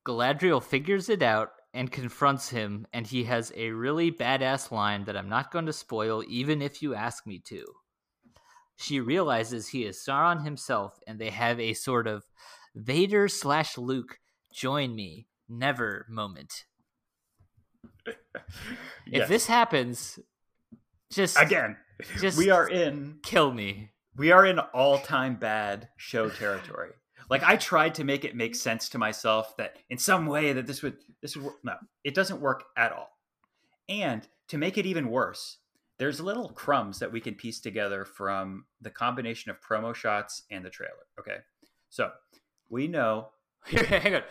Galadriel 0.05 0.63
figures 0.63 1.09
it 1.09 1.21
out 1.21 1.51
and 1.75 1.91
confronts 1.91 2.49
him, 2.49 2.87
and 2.91 3.05
he 3.05 3.25
has 3.25 3.51
a 3.55 3.69
really 3.69 4.11
badass 4.11 4.71
line 4.71 5.05
that 5.05 5.15
I'm 5.15 5.29
not 5.29 5.51
going 5.51 5.67
to 5.67 5.73
spoil, 5.73 6.23
even 6.27 6.61
if 6.63 6.81
you 6.81 6.95
ask 6.95 7.27
me 7.27 7.39
to 7.45 7.65
she 8.77 8.99
realizes 8.99 9.67
he 9.67 9.85
is 9.85 9.97
Sauron 9.97 10.43
himself, 10.43 10.99
and 11.07 11.19
they 11.19 11.29
have 11.29 11.59
a 11.59 11.73
sort 11.73 12.07
of 12.07 12.23
Vader 12.75 13.27
slash 13.27 13.77
Luke 13.77 14.19
join 14.53 14.95
me 14.95 15.27
never 15.47 16.05
moment. 16.09 16.65
yes. 18.05 18.15
If 19.05 19.27
this 19.27 19.45
happens, 19.47 20.19
just 21.11 21.39
again, 21.39 21.77
just 22.19 22.37
we 22.37 22.49
are 22.49 22.67
in 22.67 23.19
kill 23.23 23.51
me. 23.51 23.91
We 24.15 24.31
are 24.31 24.45
in 24.45 24.59
all 24.59 24.99
time 24.99 25.35
bad 25.35 25.89
show 25.97 26.29
territory. 26.29 26.91
like 27.29 27.43
I 27.43 27.57
tried 27.57 27.95
to 27.95 28.03
make 28.03 28.25
it 28.25 28.35
make 28.35 28.55
sense 28.55 28.89
to 28.89 28.97
myself 28.97 29.55
that 29.57 29.77
in 29.89 29.97
some 29.97 30.25
way 30.25 30.53
that 30.53 30.67
this 30.67 30.81
would 30.81 30.97
this 31.21 31.35
would 31.35 31.45
work. 31.45 31.55
No, 31.63 31.75
it 32.03 32.15
doesn't 32.15 32.41
work 32.41 32.63
at 32.75 32.91
all. 32.91 33.09
And 33.89 34.27
to 34.49 34.57
make 34.57 34.77
it 34.77 34.85
even 34.85 35.09
worse, 35.09 35.57
there's 35.99 36.19
little 36.19 36.49
crumbs 36.49 36.99
that 36.99 37.11
we 37.11 37.21
can 37.21 37.35
piece 37.35 37.59
together 37.59 38.05
from 38.05 38.65
the 38.81 38.89
combination 38.89 39.51
of 39.51 39.61
promo 39.61 39.93
shots 39.93 40.43
and 40.49 40.65
the 40.65 40.69
trailer. 40.69 41.07
Okay. 41.19 41.37
So 41.89 42.11
we 42.69 42.87
know. 42.87 43.29
Hang 43.65 44.15
on. 44.15 44.23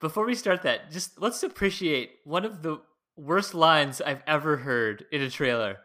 Before 0.00 0.26
we 0.26 0.34
start 0.34 0.62
that, 0.62 0.90
just 0.90 1.20
let's 1.20 1.42
appreciate 1.42 2.10
one 2.24 2.44
of 2.44 2.62
the 2.62 2.80
worst 3.16 3.54
lines 3.54 4.00
I've 4.00 4.22
ever 4.26 4.58
heard 4.58 5.06
in 5.10 5.22
a 5.22 5.30
trailer. 5.30 5.78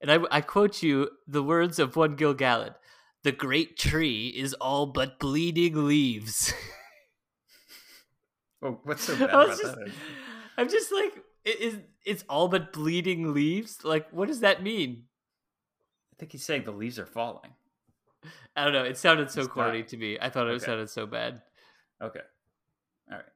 And 0.00 0.10
I, 0.10 0.18
I 0.30 0.40
quote 0.40 0.82
you 0.82 1.10
the 1.26 1.42
words 1.42 1.78
of 1.78 1.94
one 1.94 2.16
Gil-galad 2.16 2.74
The 3.22 3.32
great 3.32 3.78
tree 3.78 4.28
is 4.28 4.54
all 4.54 4.86
but 4.86 5.18
bleeding 5.20 5.86
leaves. 5.86 6.52
oh, 8.62 8.80
what's 8.84 9.04
so 9.04 9.16
bad 9.16 9.30
about 9.30 9.48
just, 9.48 9.62
that? 9.62 9.92
I'm 10.58 10.68
just 10.68 10.92
like, 10.92 11.22
it 11.44 11.60
is 11.60 11.78
it's 12.04 12.24
all 12.28 12.48
but 12.48 12.72
bleeding 12.72 13.32
leaves? 13.32 13.84
Like, 13.84 14.08
what 14.10 14.28
does 14.28 14.40
that 14.40 14.62
mean? 14.62 15.04
I 16.12 16.16
think 16.18 16.32
he's 16.32 16.44
saying 16.44 16.64
the 16.64 16.72
leaves 16.72 16.98
are 16.98 17.06
falling. 17.06 17.52
I 18.56 18.64
don't 18.64 18.72
know. 18.72 18.84
It 18.84 18.98
sounded 18.98 19.30
so 19.30 19.40
it's 19.40 19.48
corny 19.48 19.80
not... 19.80 19.88
to 19.88 19.96
me. 19.96 20.18
I 20.20 20.30
thought 20.30 20.46
it 20.48 20.52
okay. 20.52 20.64
sounded 20.64 20.90
so 20.90 21.06
bad. 21.06 21.42
Okay. 22.00 22.20
All 23.10 23.16
right. 23.16 23.26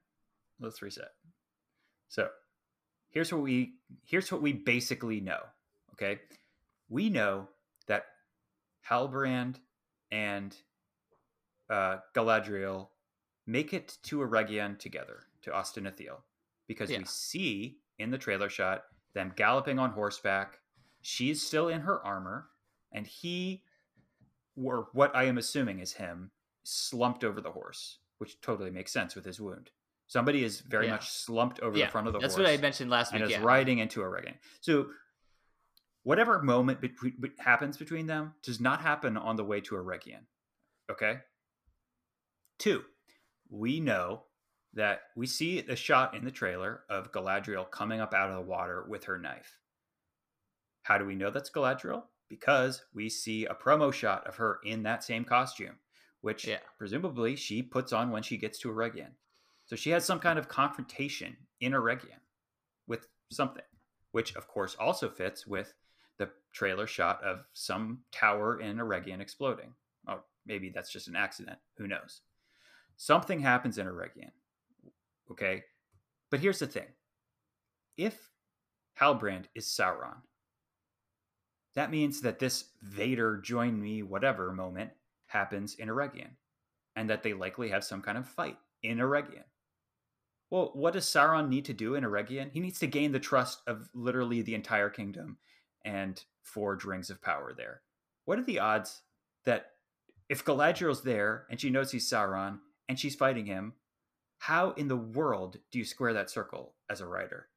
Let's 0.60 0.82
reset. 0.82 1.10
So, 2.08 2.28
here's 3.10 3.32
what 3.32 3.42
we 3.42 3.74
here's 4.04 4.30
what 4.30 4.42
we 4.42 4.52
basically 4.52 5.20
know. 5.20 5.40
Okay? 5.92 6.20
We 6.88 7.08
know 7.10 7.48
that 7.88 8.04
Halbrand 8.88 9.56
and 10.10 10.56
uh, 11.68 11.98
Galadriel 12.14 12.88
make 13.46 13.72
it 13.72 13.98
to 14.04 14.18
Eregion 14.18 14.78
together 14.78 15.24
to 15.42 15.52
Ost-in-Athil 15.52 16.18
because 16.66 16.90
yeah. 16.90 16.98
we 16.98 17.04
see 17.04 17.78
in 17.98 18.10
the 18.10 18.18
trailer 18.18 18.48
shot 18.48 18.84
them 19.14 19.32
galloping 19.34 19.78
on 19.78 19.90
horseback. 19.90 20.58
She's 21.02 21.40
still 21.44 21.68
in 21.68 21.80
her 21.82 22.04
armor, 22.04 22.48
and 22.92 23.06
he, 23.06 23.62
or 24.56 24.88
what 24.92 25.14
I 25.14 25.24
am 25.24 25.38
assuming 25.38 25.78
is 25.80 25.92
him, 25.94 26.30
slumped 26.64 27.24
over 27.24 27.40
the 27.40 27.52
horse, 27.52 27.98
which 28.18 28.40
totally 28.40 28.70
makes 28.70 28.92
sense 28.92 29.14
with 29.14 29.24
his 29.24 29.40
wound. 29.40 29.70
Somebody 30.08 30.44
is 30.44 30.60
very 30.60 30.86
Yeah. 30.86 30.92
much 30.92 31.08
slumped 31.10 31.60
over 31.60 31.76
yeah, 31.78 31.86
the 31.86 31.92
front 31.92 32.06
of 32.06 32.12
the 32.12 32.18
that's 32.18 32.34
horse. 32.34 32.44
That's 32.46 32.52
what 32.54 32.58
I 32.58 32.62
mentioned 32.62 32.90
last 32.90 33.12
and 33.12 33.20
week. 33.20 33.22
And 33.24 33.32
is 33.32 33.38
Yeah. 33.38 33.44
riding 33.44 33.78
into 33.78 34.00
Eregion. 34.00 34.36
So 34.60 34.90
whatever 36.02 36.42
moment 36.42 36.80
between 36.80 37.16
be- 37.20 37.32
happens 37.38 37.76
between 37.76 38.06
them 38.06 38.34
does 38.42 38.60
not 38.60 38.80
happen 38.80 39.16
on 39.16 39.36
the 39.36 39.44
way 39.44 39.60
to 39.62 39.74
Eregion. 39.74 40.26
Okay. 40.90 41.20
Two, 42.58 42.84
we 43.48 43.80
know 43.80 44.26
that 44.76 45.04
we 45.16 45.26
see 45.26 45.62
the 45.62 45.74
shot 45.74 46.14
in 46.14 46.22
the 46.24 46.30
trailer 46.30 46.82
of 46.90 47.10
Galadriel 47.10 47.68
coming 47.70 47.98
up 47.98 48.12
out 48.12 48.28
of 48.28 48.36
the 48.36 48.42
water 48.42 48.84
with 48.86 49.04
her 49.04 49.18
knife. 49.18 49.58
How 50.82 50.98
do 50.98 51.06
we 51.06 51.14
know 51.14 51.30
that's 51.30 51.50
Galadriel? 51.50 52.02
Because 52.28 52.84
we 52.94 53.08
see 53.08 53.46
a 53.46 53.54
promo 53.54 53.92
shot 53.92 54.26
of 54.26 54.36
her 54.36 54.60
in 54.64 54.82
that 54.82 55.02
same 55.02 55.24
costume, 55.24 55.78
which 56.20 56.46
Yeah. 56.46 56.60
presumably 56.76 57.36
she 57.36 57.62
puts 57.62 57.92
on 57.92 58.10
when 58.10 58.22
she 58.22 58.36
gets 58.36 58.58
to 58.60 58.68
Eregion. 58.68 59.14
So 59.64 59.76
she 59.76 59.90
has 59.90 60.04
some 60.04 60.20
kind 60.20 60.38
of 60.38 60.48
confrontation 60.48 61.48
in 61.60 61.72
Eregion 61.72 62.20
with 62.86 63.08
something, 63.30 63.64
which 64.10 64.36
of 64.36 64.46
course 64.46 64.74
also 64.74 65.08
fits 65.08 65.46
with 65.46 65.72
the 66.18 66.30
trailer 66.52 66.86
shot 66.86 67.22
of 67.22 67.46
some 67.54 68.04
tower 68.12 68.60
in 68.60 68.76
Eregion 68.76 69.20
exploding. 69.20 69.74
Or 70.06 70.22
maybe 70.44 70.68
that's 70.68 70.92
just 70.92 71.08
an 71.08 71.16
accident. 71.16 71.58
Who 71.78 71.88
knows? 71.88 72.20
Something 72.98 73.40
happens 73.40 73.78
in 73.78 73.86
Eregion. 73.86 74.32
Okay. 75.30 75.64
But 76.30 76.40
here's 76.40 76.58
the 76.58 76.66
thing 76.66 76.88
if 77.96 78.30
Halbrand 79.00 79.44
is 79.54 79.66
Sauron, 79.66 80.22
that 81.74 81.90
means 81.90 82.20
that 82.22 82.38
this 82.38 82.64
Vader 82.82 83.36
join 83.38 83.80
me 83.80 84.02
whatever 84.02 84.52
moment 84.52 84.90
happens 85.26 85.74
in 85.74 85.88
Eregion, 85.88 86.30
and 86.94 87.10
that 87.10 87.22
they 87.22 87.34
likely 87.34 87.68
have 87.70 87.84
some 87.84 88.02
kind 88.02 88.18
of 88.18 88.26
fight 88.26 88.58
in 88.82 88.98
Eregion. 88.98 89.44
Well, 90.50 90.70
what 90.74 90.92
does 90.92 91.04
Sauron 91.06 91.48
need 91.48 91.64
to 91.66 91.72
do 91.72 91.96
in 91.96 92.04
Eregion? 92.04 92.52
He 92.52 92.60
needs 92.60 92.78
to 92.78 92.86
gain 92.86 93.12
the 93.12 93.18
trust 93.18 93.62
of 93.66 93.88
literally 93.94 94.42
the 94.42 94.54
entire 94.54 94.88
kingdom 94.88 95.38
and 95.84 96.22
forge 96.42 96.84
rings 96.84 97.10
of 97.10 97.20
power 97.20 97.52
there. 97.56 97.82
What 98.24 98.38
are 98.38 98.44
the 98.44 98.60
odds 98.60 99.02
that 99.44 99.72
if 100.28 100.44
Galadriel's 100.44 101.02
there 101.02 101.46
and 101.50 101.60
she 101.60 101.70
knows 101.70 101.90
he's 101.90 102.08
Sauron 102.08 102.58
and 102.88 102.98
she's 102.98 103.14
fighting 103.14 103.46
him, 103.46 103.74
how 104.38 104.72
in 104.72 104.88
the 104.88 104.96
world 104.96 105.58
do 105.70 105.78
you 105.78 105.84
square 105.84 106.12
that 106.12 106.30
circle 106.30 106.74
as 106.88 107.00
a 107.00 107.06
writer? 107.06 107.48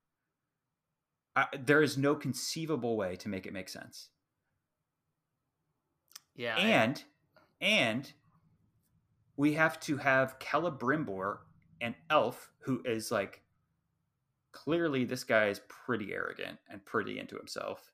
I, 1.36 1.46
there 1.58 1.82
is 1.82 1.98
no 1.98 2.16
conceivable 2.16 2.98
way 2.98 3.16
to 3.18 3.30
make 3.30 3.46
it 3.46 3.54
make 3.54 3.70
sense. 3.70 4.10
Yeah. 6.36 6.56
I- 6.58 6.62
and 6.62 7.04
and 7.62 8.14
we 9.36 9.54
have 9.54 9.80
to 9.82 9.98
have 9.98 10.38
Celebrimbor, 10.40 11.40
an 11.82 11.96
elf 12.10 12.52
who 12.60 12.82
is 12.84 13.12
like 13.12 13.42
clearly 14.52 15.06
this 15.06 15.24
guy 15.24 15.48
is 15.48 15.62
pretty 15.70 16.14
arrogant 16.14 16.60
and 16.70 16.84
pretty 16.86 17.20
into 17.20 17.38
himself. 17.38 17.92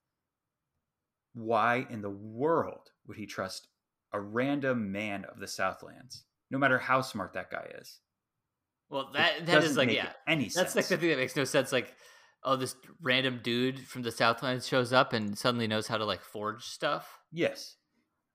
Why 1.34 1.86
in 1.90 2.02
the 2.02 2.10
world 2.10 2.91
would 3.06 3.18
he 3.18 3.26
trust 3.26 3.68
a 4.14 4.20
random 4.20 4.91
man 4.91 5.26
of 5.26 5.40
the 5.40 5.48
Southlands, 5.48 6.24
no 6.49 6.57
matter 6.57 6.80
how 6.80 7.02
smart 7.02 7.34
that 7.34 7.52
guy 7.52 7.68
is? 7.80 7.99
Well, 8.90 9.10
that 9.14 9.45
that 9.45 9.64
is 9.64 9.78
like 9.78 9.91
yeah. 9.91 10.10
any 10.28 10.44
That's 10.45 10.74
sense. 10.74 10.76
like 10.76 10.88
the 10.88 10.98
thing 10.98 11.10
that 11.10 11.18
makes 11.18 11.36
no 11.36 11.44
sense. 11.44 11.72
Like, 11.72 11.94
oh, 12.44 12.56
this 12.56 12.76
random 13.02 13.40
dude 13.44 13.80
from 13.80 14.03
the 14.03 14.12
Southlands 14.12 14.68
shows 14.68 14.94
up 14.94 15.14
and 15.14 15.38
suddenly 15.38 15.68
knows 15.68 15.88
how 15.88 15.98
to 15.98 16.06
like 16.06 16.22
forge 16.22 16.64
stuff. 16.66 17.20
yes. 17.32 17.78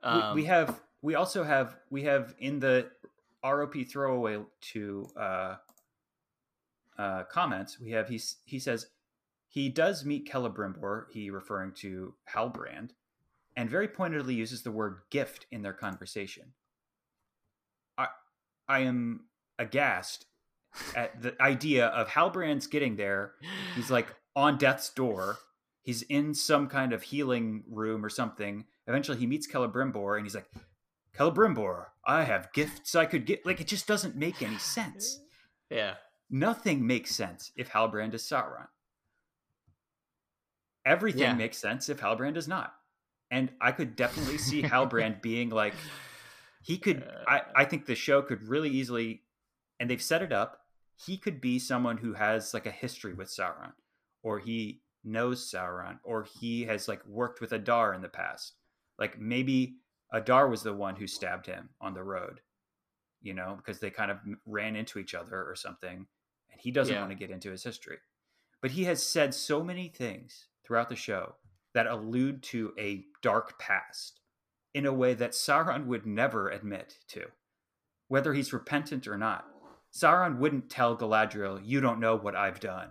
We- 0.03 0.09
Um, 0.09 0.35
we, 0.35 0.45
have 0.47 0.81
we 1.03 1.15
also 1.15 1.45
have 1.45 1.77
we 1.91 2.03
have 2.05 2.35
in 2.39 2.59
the 2.59 2.91
ROP 3.45 3.85
throwaway 3.91 4.43
to 4.73 5.07
uh, 5.17 5.57
uh, 6.99 7.25
comments 7.25 7.79
we 7.81 7.91
have 7.93 8.09
he's 8.09 8.37
he 8.45 8.59
says 8.59 8.87
he 9.49 9.69
does 9.69 10.05
meet 10.05 10.31
Celebrimbor 10.31 11.05
he 11.11 11.31
referring 11.31 11.73
to 11.73 12.15
Halbrand 12.35 12.91
and 13.57 13.69
very 13.69 13.89
pointedly 13.89 14.35
uses 14.35 14.63
the 14.63 14.71
word 14.71 15.01
gift 15.11 15.47
in 15.51 15.61
their 15.63 15.73
conversation. 15.75 16.53
I 17.99 18.07
I 18.69 18.81
am 18.81 19.25
aghast 19.59 20.27
at 20.95 21.21
the 21.21 21.41
idea 21.43 21.87
of 21.89 22.09
Halbrand's 22.09 22.67
getting 22.67 22.97
there. 22.97 23.33
He's 23.75 23.91
like 23.91 24.09
on 24.37 24.59
death's 24.59 24.91
door. 24.91 25.39
He's 25.83 26.03
in 26.03 26.35
some 26.35 26.69
kind 26.69 26.93
of 26.93 27.03
healing 27.03 27.65
room 27.69 28.05
or 28.05 28.09
something. 28.11 28.65
Eventually, 28.87 29.19
he 29.19 29.27
meets 29.27 29.47
Celebrimbor, 29.51 30.17
and 30.17 30.25
he's 30.27 30.35
like, 30.35 30.49
"Celebrimbor, 31.17 31.87
I 32.05 32.25
have 32.25 32.53
gifts 32.53 32.95
I 32.95 33.07
could 33.07 33.25
get." 33.27 33.45
Like, 33.47 33.61
it 33.61 33.67
just 33.67 33.87
doesn't 33.87 34.15
make 34.17 34.43
any 34.43 34.59
sense. 34.59 35.21
yeah. 35.71 35.95
Nothing 36.33 36.87
makes 36.87 37.13
sense 37.15 37.51
if 37.57 37.71
Halbrand 37.71 38.15
is 38.15 38.23
Sauron. 38.23 38.69
Everything 40.85 41.23
Yeah. 41.23 41.35
makes 41.35 41.59
sense 41.59 41.89
if 41.89 42.01
Halbrand 42.01 42.37
is 42.37 42.49
not. 42.49 42.75
And 43.33 43.51
I 43.61 43.73
could 43.73 43.97
definitely 43.97 44.39
see 44.39 44.63
Halbrand 44.63 45.23
being 45.23 45.51
like, 45.51 45.75
he 46.63 46.79
could. 46.79 47.03
Uh, 47.03 47.25
I, 47.29 47.43
I 47.57 47.65
think 47.65 47.87
the 47.87 47.95
show 47.95 48.23
could 48.23 48.47
really 48.49 48.71
easily, 48.71 49.23
and 49.81 49.91
they've 49.91 50.01
set 50.03 50.23
it 50.23 50.33
up. 50.33 50.60
He 51.07 51.17
could 51.17 51.41
be 51.41 51.59
someone 51.59 51.99
who 51.99 52.15
has 52.15 52.53
like 52.53 52.67
a 52.67 52.71
history 52.71 53.15
with 53.15 53.29
Sauron, 53.29 53.73
or 54.23 54.39
he 54.39 54.83
knows 55.03 55.51
Sauron, 55.51 55.99
or 56.05 56.25
he 56.25 56.65
has 56.65 56.89
like 56.89 57.05
worked 57.07 57.41
with 57.41 57.53
Adar 57.53 57.95
in 57.95 58.03
the 58.03 58.09
past. 58.09 58.55
Like 58.99 59.19
maybe 59.19 59.77
Adar 60.13 60.49
was 60.49 60.63
the 60.63 60.75
one 60.75 60.97
who 60.97 61.07
stabbed 61.07 61.47
him 61.47 61.71
on 61.81 61.95
the 61.95 62.03
road, 62.03 62.41
you 63.23 63.33
know, 63.33 63.55
because 63.57 63.81
they 63.81 63.91
kind 63.91 64.11
of 64.11 64.19
ran 64.45 64.77
into 64.77 64.99
each 64.99 65.15
other 65.15 65.43
or 65.43 65.55
something, 65.55 66.07
and 66.51 66.61
he 66.61 66.71
doesn't 66.71 66.95
Yeah. 66.95 67.01
want 67.01 67.13
to 67.13 67.19
get 67.19 67.31
into 67.31 67.51
his 67.51 67.65
history. 67.65 67.99
But 68.61 68.73
he 68.73 68.85
has 68.85 69.03
said 69.07 69.35
so 69.35 69.65
many 69.65 69.89
things 69.89 70.49
throughout 70.65 70.91
the 70.91 70.97
show 70.97 71.37
that 71.73 71.87
allude 71.87 72.43
to 72.43 72.75
a 72.79 73.07
dark 73.23 73.59
past 73.59 74.21
in 74.75 74.85
a 74.85 74.93
way 74.93 75.15
that 75.15 75.31
Sauron 75.33 75.87
would 75.87 76.05
never 76.05 76.51
admit 76.51 76.99
to, 77.09 77.31
whether 78.09 78.35
he's 78.35 78.53
repentant 78.53 79.07
or 79.09 79.17
not. 79.17 79.47
Sauron 79.93 80.39
wouldn't 80.39 80.71
tell 80.71 80.97
Galadriel, 80.97 81.61
"You 81.65 81.81
don't 81.81 82.01
know 82.01 82.17
what 82.17 82.37
I've 82.37 82.61
done, 82.61 82.91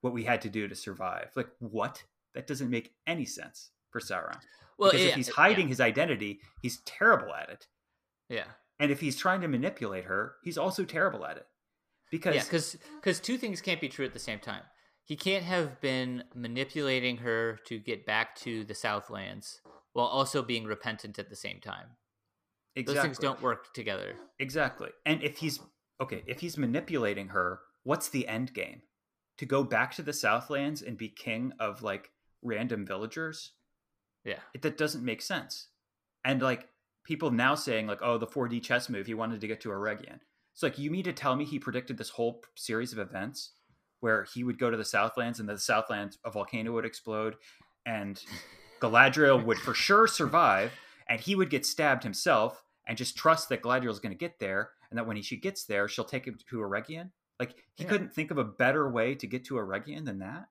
what 0.00 0.12
we 0.12 0.24
had 0.24 0.42
to 0.42 0.50
do 0.50 0.68
to 0.68 0.74
survive." 0.74 1.30
Like 1.36 1.50
what? 1.58 2.04
That 2.34 2.46
doesn't 2.46 2.70
make 2.70 2.94
any 3.06 3.26
sense 3.26 3.70
for 3.90 4.00
Sauron. 4.00 4.40
Well, 4.78 4.90
because 4.90 5.04
yeah, 5.04 5.10
if 5.10 5.14
he's 5.16 5.28
yeah, 5.28 5.34
hiding 5.36 5.68
his 5.68 5.80
identity, 5.80 6.40
he's 6.62 6.80
terrible 6.80 7.34
at 7.34 7.50
it. 7.50 7.66
Yeah. 8.28 8.44
And 8.78 8.90
if 8.90 9.00
he's 9.00 9.16
trying 9.16 9.42
to 9.42 9.48
manipulate 9.48 10.04
her, 10.04 10.36
he's 10.42 10.58
also 10.58 10.84
terrible 10.84 11.24
at 11.26 11.36
it. 11.36 11.46
Because 12.10 12.34
Yeah, 12.34 12.42
because 12.42 12.76
because 12.96 13.20
two 13.20 13.38
things 13.38 13.60
can't 13.60 13.80
be 13.80 13.88
true 13.88 14.04
at 14.04 14.12
the 14.12 14.18
same 14.18 14.38
time. 14.38 14.62
He 15.04 15.16
can't 15.16 15.44
have 15.44 15.80
been 15.80 16.24
manipulating 16.34 17.18
her 17.18 17.58
to 17.66 17.78
get 17.78 18.06
back 18.06 18.34
to 18.36 18.64
the 18.64 18.74
Southlands 18.74 19.60
while 19.92 20.06
also 20.06 20.42
being 20.42 20.64
repentant 20.64 21.18
at 21.18 21.28
the 21.28 21.36
same 21.36 21.60
time. 21.60 21.96
exactly, 22.74 22.94
Those 22.94 23.02
things 23.02 23.18
don't 23.18 23.42
work 23.42 23.74
together. 23.74 24.14
Exactly. 24.38 24.90
And 25.04 25.22
if 25.22 25.38
he's 25.38 25.60
okay, 26.02 26.22
if 26.26 26.40
he's 26.40 26.58
manipulating 26.58 27.28
her, 27.28 27.60
what's 27.84 28.08
the 28.08 28.26
end 28.28 28.52
game? 28.52 28.82
To 29.38 29.46
go 29.46 29.64
back 29.64 29.94
to 29.94 30.02
the 30.02 30.12
Southlands 30.12 30.82
and 30.82 30.98
be 30.98 31.08
king 31.08 31.52
of 31.58 31.82
like 31.82 32.10
random 32.42 32.84
villagers? 32.84 33.52
Yeah. 34.24 34.40
It, 34.52 34.62
that 34.62 34.76
doesn't 34.76 35.04
make 35.04 35.22
sense. 35.22 35.68
And 36.24 36.42
like 36.42 36.68
people 37.04 37.30
now 37.30 37.54
saying 37.54 37.86
like, 37.86 38.00
oh, 38.02 38.18
the 38.18 38.26
4D 38.26 38.62
chess 38.62 38.88
move, 38.88 39.06
he 39.06 39.14
wanted 39.14 39.40
to 39.40 39.46
get 39.46 39.60
to 39.62 39.70
Eregion. 39.70 40.18
It's 40.52 40.62
like 40.62 40.78
you 40.78 40.90
mean 40.90 41.04
to 41.04 41.12
tell 41.12 41.34
me 41.34 41.44
he 41.44 41.58
predicted 41.58 41.96
this 41.96 42.10
whole 42.10 42.42
series 42.56 42.92
of 42.92 42.98
events 42.98 43.52
where 44.00 44.26
he 44.34 44.44
would 44.44 44.58
go 44.58 44.70
to 44.70 44.76
the 44.76 44.84
Southlands 44.84 45.40
and 45.40 45.48
the 45.48 45.58
Southlands 45.58 46.18
a 46.24 46.30
volcano 46.30 46.72
would 46.72 46.84
explode 46.84 47.36
and 47.86 48.22
Galadriel 48.80 49.44
would 49.44 49.58
for 49.58 49.74
sure 49.74 50.06
survive 50.06 50.72
and 51.08 51.20
he 51.20 51.34
would 51.34 51.50
get 51.50 51.64
stabbed 51.64 52.02
himself 52.02 52.64
and 52.86 52.98
just 52.98 53.16
trust 53.16 53.48
that 53.48 53.62
Galadriel's 53.62 54.00
going 54.00 54.12
to 54.12 54.18
get 54.18 54.38
there 54.40 54.70
and 54.92 54.98
that 54.98 55.06
when 55.06 55.16
he, 55.16 55.22
she 55.22 55.36
gets 55.38 55.64
there, 55.64 55.88
she'll 55.88 56.04
take 56.04 56.26
him 56.26 56.36
to 56.50 56.56
Eregion. 56.58 57.10
Like 57.40 57.56
he 57.74 57.84
Yeah. 57.84 57.90
couldn't 57.90 58.14
think 58.14 58.30
of 58.30 58.38
a 58.38 58.44
better 58.44 58.88
way 58.90 59.14
to 59.16 59.26
get 59.26 59.44
to 59.46 59.54
Eregion 59.54 60.04
than 60.04 60.18
that. 60.18 60.48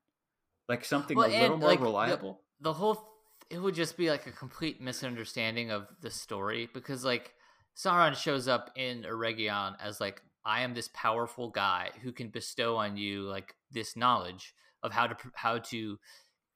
Like 0.68 0.84
something 0.84 1.16
Well, 1.16 1.30
a 1.30 1.40
little 1.42 1.58
more 1.58 1.70
like, 1.70 1.80
reliable. 1.80 2.42
The 2.60 2.74
whole 2.74 2.96
th- 2.96 3.06
it 3.52 3.60
would 3.60 3.76
just 3.76 3.98
be 3.98 4.10
like 4.10 4.26
a 4.28 4.32
complete 4.32 4.82
misunderstanding 4.82 5.70
of 5.72 5.88
the 6.02 6.10
story 6.10 6.70
because 6.74 7.06
like 7.06 7.34
Sauron 7.78 8.16
shows 8.16 8.48
up 8.48 8.72
in 8.76 9.04
Eregion 9.04 9.76
as 9.80 10.00
like 10.02 10.22
I 10.44 10.62
am 10.62 10.74
this 10.74 10.90
powerful 10.94 11.50
guy 11.50 11.92
who 12.02 12.12
can 12.12 12.30
bestow 12.30 12.78
on 12.78 12.98
you 12.98 13.24
like 13.24 13.56
this 13.72 13.96
knowledge 13.96 14.54
of 14.82 14.92
how 14.92 15.06
to 15.08 15.16
pr- 15.16 15.28
how 15.36 15.60
to 15.60 16.00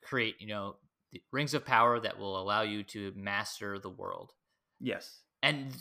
create, 0.01 0.35
you 0.39 0.47
know, 0.47 0.77
the 1.11 1.21
rings 1.31 1.53
of 1.53 1.63
power 1.65 1.99
that 1.99 2.17
will 2.17 2.41
allow 2.41 2.61
you 2.63 2.83
to 2.83 3.13
master 3.15 3.77
the 3.79 3.89
world. 3.89 4.33
yes. 4.79 5.21
and 5.43 5.75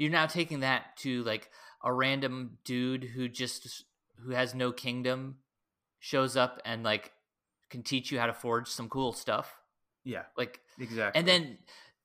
you're 0.00 0.10
now 0.10 0.26
taking 0.26 0.60
that 0.60 0.96
to 0.96 1.22
like 1.24 1.50
a 1.84 1.92
random 1.92 2.56
dude 2.64 3.04
who 3.04 3.28
just 3.28 3.84
who 4.24 4.30
has 4.32 4.54
no 4.54 4.72
kingdom 4.72 5.36
shows 5.98 6.36
up 6.36 6.60
and 6.64 6.82
like 6.82 7.12
can 7.68 7.82
teach 7.82 8.10
you 8.10 8.18
how 8.18 8.26
to 8.26 8.32
forge 8.32 8.68
some 8.68 8.88
cool 8.88 9.12
stuff 9.12 9.58
Yeah. 10.04 10.22
like 10.36 10.60
Exactly. 10.78 11.18
and 11.18 11.28
then 11.28 11.58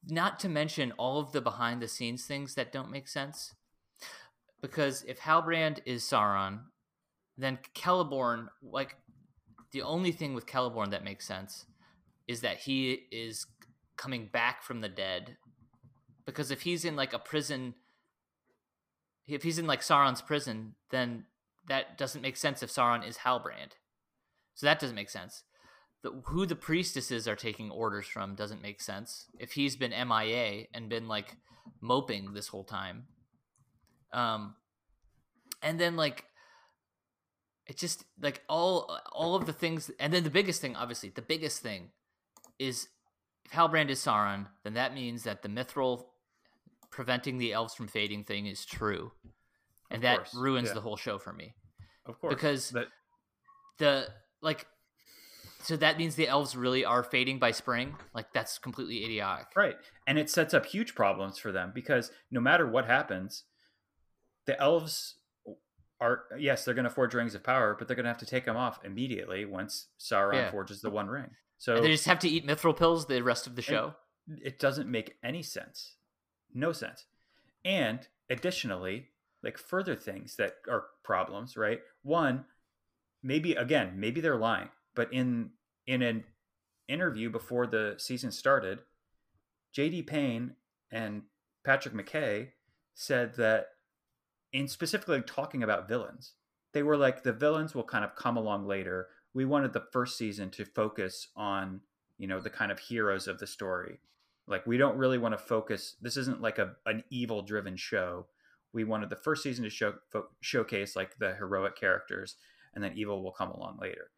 not 0.08 0.40
to 0.42 0.50
mention 0.50 0.92
all 0.98 1.20
of 1.20 1.32
the 1.32 1.42
behind 1.42 1.82
the 1.82 1.88
scenes 1.88 2.26
things 2.26 2.56
that 2.56 2.72
don't 2.72 2.92
make 2.92 3.08
sense 3.08 3.54
because 4.62 5.04
if 5.08 5.20
halbrand 5.22 5.80
is 5.86 6.04
sauron 6.04 6.60
then 7.38 7.60
Celeborn, 7.76 8.48
like 8.62 8.96
the 9.72 9.82
only 9.82 10.12
thing 10.14 10.34
with 10.34 10.46
Celeborn 10.46 10.92
that 10.92 11.04
makes 11.04 11.28
sense 11.28 11.66
is 12.30 12.40
that 12.42 12.58
he 12.60 13.08
is 13.12 13.46
coming 13.98 14.30
back 14.32 14.64
from 14.64 14.80
the 14.80 14.88
dead. 14.88 15.36
Because 16.26 16.50
if 16.50 16.62
he's 16.62 16.86
in 16.86 16.96
like 16.96 17.12
a 17.12 17.20
prison, 17.20 17.76
if 19.28 19.44
he's 19.44 19.60
in 19.60 19.68
like 19.68 19.82
Sauron's 19.82 20.22
prison, 20.22 20.76
then 20.92 21.26
that 21.68 21.98
doesn't 21.98 22.22
make 22.22 22.38
sense 22.38 22.62
if 22.62 22.70
Sauron 22.70 23.08
is 23.08 23.18
Halbrand. 23.18 23.74
So 24.54 24.66
that 24.66 24.80
doesn't 24.80 24.96
make 24.96 25.10
sense. 25.10 25.44
The, 26.04 26.12
who 26.26 26.46
the 26.46 26.56
priestesses 26.56 27.28
are 27.28 27.36
taking 27.36 27.72
orders 27.72 28.08
from 28.08 28.36
doesn't 28.36 28.62
make 28.62 28.82
sense. 28.82 29.26
If 29.40 29.54
he's 29.54 29.76
been 29.76 29.92
MIA 29.92 30.66
and 30.74 30.90
been 30.90 31.08
like 31.08 31.38
moping 31.82 32.34
this 32.34 32.50
whole 32.50 32.64
time. 32.64 33.08
Um, 34.14 34.56
and 35.62 35.80
then 35.80 35.96
like 35.96 36.26
it 37.68 37.78
just 37.78 38.06
like 38.22 38.44
all 38.48 39.00
all 39.12 39.36
of 39.36 39.46
the 39.46 39.54
things 39.54 39.92
and 40.00 40.14
then 40.14 40.24
the 40.24 40.30
biggest 40.30 40.62
thing 40.62 40.76
obviously 40.76 41.10
the 41.10 41.22
biggest 41.22 41.62
thing 41.62 41.90
is 42.60 42.88
if 43.44 43.52
halbrand 43.52 43.90
is 43.90 44.00
sauron 44.00 44.46
then 44.64 44.76
that 44.76 44.94
means 44.94 45.24
that 45.24 45.42
the 45.42 45.50
mithril 45.50 46.06
preventing 46.96 47.38
the 47.38 47.52
elves 47.52 47.76
from 47.76 47.88
fading 47.90 48.24
thing 48.24 48.46
is 48.46 48.66
true. 48.66 49.12
And 49.92 50.02
that 50.04 50.30
ruins 50.34 50.70
yeah. 50.70 50.76
the 50.76 50.82
whole 50.82 50.96
show 50.96 51.20
for 51.20 51.34
me. 51.34 51.54
Of 52.06 52.20
course, 52.20 52.34
because 52.34 52.70
that 52.72 52.88
the 53.78 54.08
like 54.42 54.66
so 55.62 55.76
that 55.76 55.98
means 55.98 56.16
the 56.16 56.28
elves 56.28 56.56
really 56.56 56.86
are 56.86 57.04
fading 57.04 57.38
by 57.38 57.52
spring? 57.52 57.96
Like 58.14 58.32
that's 58.34 58.58
completely 58.58 59.04
idiotic. 59.04 59.48
Right, 59.56 59.76
and 60.08 60.18
it 60.18 60.30
sets 60.30 60.54
up 60.54 60.66
huge 60.66 60.96
problems 60.96 61.38
for 61.38 61.52
them 61.52 61.72
because 61.76 62.12
no 62.32 62.40
matter 62.40 62.66
what 62.66 62.86
happens, 62.86 63.44
the 64.48 64.60
elves 64.60 65.16
are 66.00 66.24
yes 66.40 66.66
they're 66.66 66.74
going 66.74 66.86
to 66.86 66.90
forge 66.90 67.14
rings 67.14 67.36
of 67.36 67.44
power, 67.44 67.76
but 67.78 67.88
they're 67.88 67.96
going 67.96 68.06
to 68.06 68.10
have 68.10 68.18
to 68.20 68.26
take 68.26 68.46
them 68.46 68.58
off 68.58 68.80
immediately 68.86 69.44
once 69.46 69.88
Sauron 70.00 70.36
Yeah. 70.36 70.52
forges 70.52 70.82
the 70.82 70.90
One 70.90 71.08
Ring. 71.08 71.32
So 71.58 71.76
and 71.76 71.84
they 71.86 71.92
just 71.92 72.06
have 72.06 72.20
to 72.20 72.30
eat 72.30 72.48
mithril 72.48 72.76
pills 72.76 73.06
the 73.06 73.22
rest 73.22 73.48
of 73.48 73.56
the 73.56 73.62
show? 73.62 73.96
it 74.28 74.58
doesn't 74.58 74.90
make 74.90 75.14
any 75.24 75.44
sense 75.44 75.98
no 76.56 76.72
sense. 76.72 77.06
And 77.64 78.08
additionally 78.30 79.10
like 79.44 79.58
further 79.58 79.96
things 79.96 80.38
that 80.38 80.56
are 80.68 80.86
problems 81.04 81.56
right? 81.56 81.82
One 82.02 82.46
maybe 83.22 83.54
again 83.54 83.94
maybe 83.96 84.22
they're 84.22 84.38
lying 84.38 84.70
but 84.94 85.12
in 85.12 85.50
in 85.88 86.02
an 86.02 86.24
interview 86.88 87.30
before 87.30 87.66
the 87.66 87.96
season 87.98 88.32
started 88.32 88.78
jd 89.76 90.06
payne 90.06 90.56
and 90.92 91.24
patrick 91.64 91.96
mckay 91.96 92.50
said 92.94 93.34
that 93.36 93.70
in 94.54 94.68
specifically 94.68 95.24
talking 95.24 95.64
about 95.64 95.88
villains 95.88 96.34
they 96.76 96.84
were 96.84 96.98
like 96.98 97.24
the 97.24 97.32
villains 97.32 97.74
will 97.74 97.86
kind 97.86 98.04
of 98.04 98.18
come 98.18 98.36
along 98.36 98.68
later. 98.68 99.08
We 99.34 99.46
wanted 99.46 99.72
the 99.72 99.86
first 99.94 100.18
season 100.18 100.50
to 100.52 100.66
focus 100.66 101.30
on 101.36 101.80
you 102.18 102.28
know 102.28 102.42
the 102.42 102.50
kind 102.50 102.70
of 102.70 102.80
heroes 102.80 103.28
of 103.30 103.40
the 103.40 103.48
story 103.48 104.00
like 104.48 104.66
we 104.68 104.78
don't 104.78 104.98
really 104.98 105.18
want 105.18 105.34
to 105.34 105.38
focus 105.38 105.96
this 106.02 106.18
isn't 106.18 106.42
like 106.42 106.58
a 106.60 106.74
an 106.86 107.04
evil 107.10 107.42
driven 107.42 107.76
show 107.76 108.28
we 108.74 108.84
wanted 108.84 109.10
the 109.10 109.16
first 109.16 109.42
season 109.44 109.64
to 109.64 109.70
show 109.70 109.94
fo- 110.12 110.28
showcase 110.42 110.96
like 110.96 111.18
the 111.18 111.34
heroic 111.36 111.76
characters 111.76 112.36
and 112.74 112.84
then 112.84 112.94
evil 112.96 113.24
will 113.24 113.32
come 113.32 113.50
along 113.52 113.78
later 113.82 114.10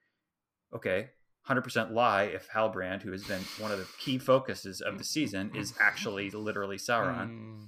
okay 0.73 1.09
100% 1.47 1.91
lie 1.93 2.23
if 2.23 2.49
halbrand 2.49 3.01
who 3.03 3.11
has 3.13 3.23
been 3.23 3.41
one 3.59 3.71
of 3.71 3.77
the 3.79 3.87
key 3.99 4.17
focuses 4.17 4.81
of 4.81 4.97
the 4.97 5.03
season 5.03 5.49
is 5.55 5.73
actually 5.79 6.29
literally 6.31 6.77
sauron 6.77 7.29
Mm. 7.29 7.67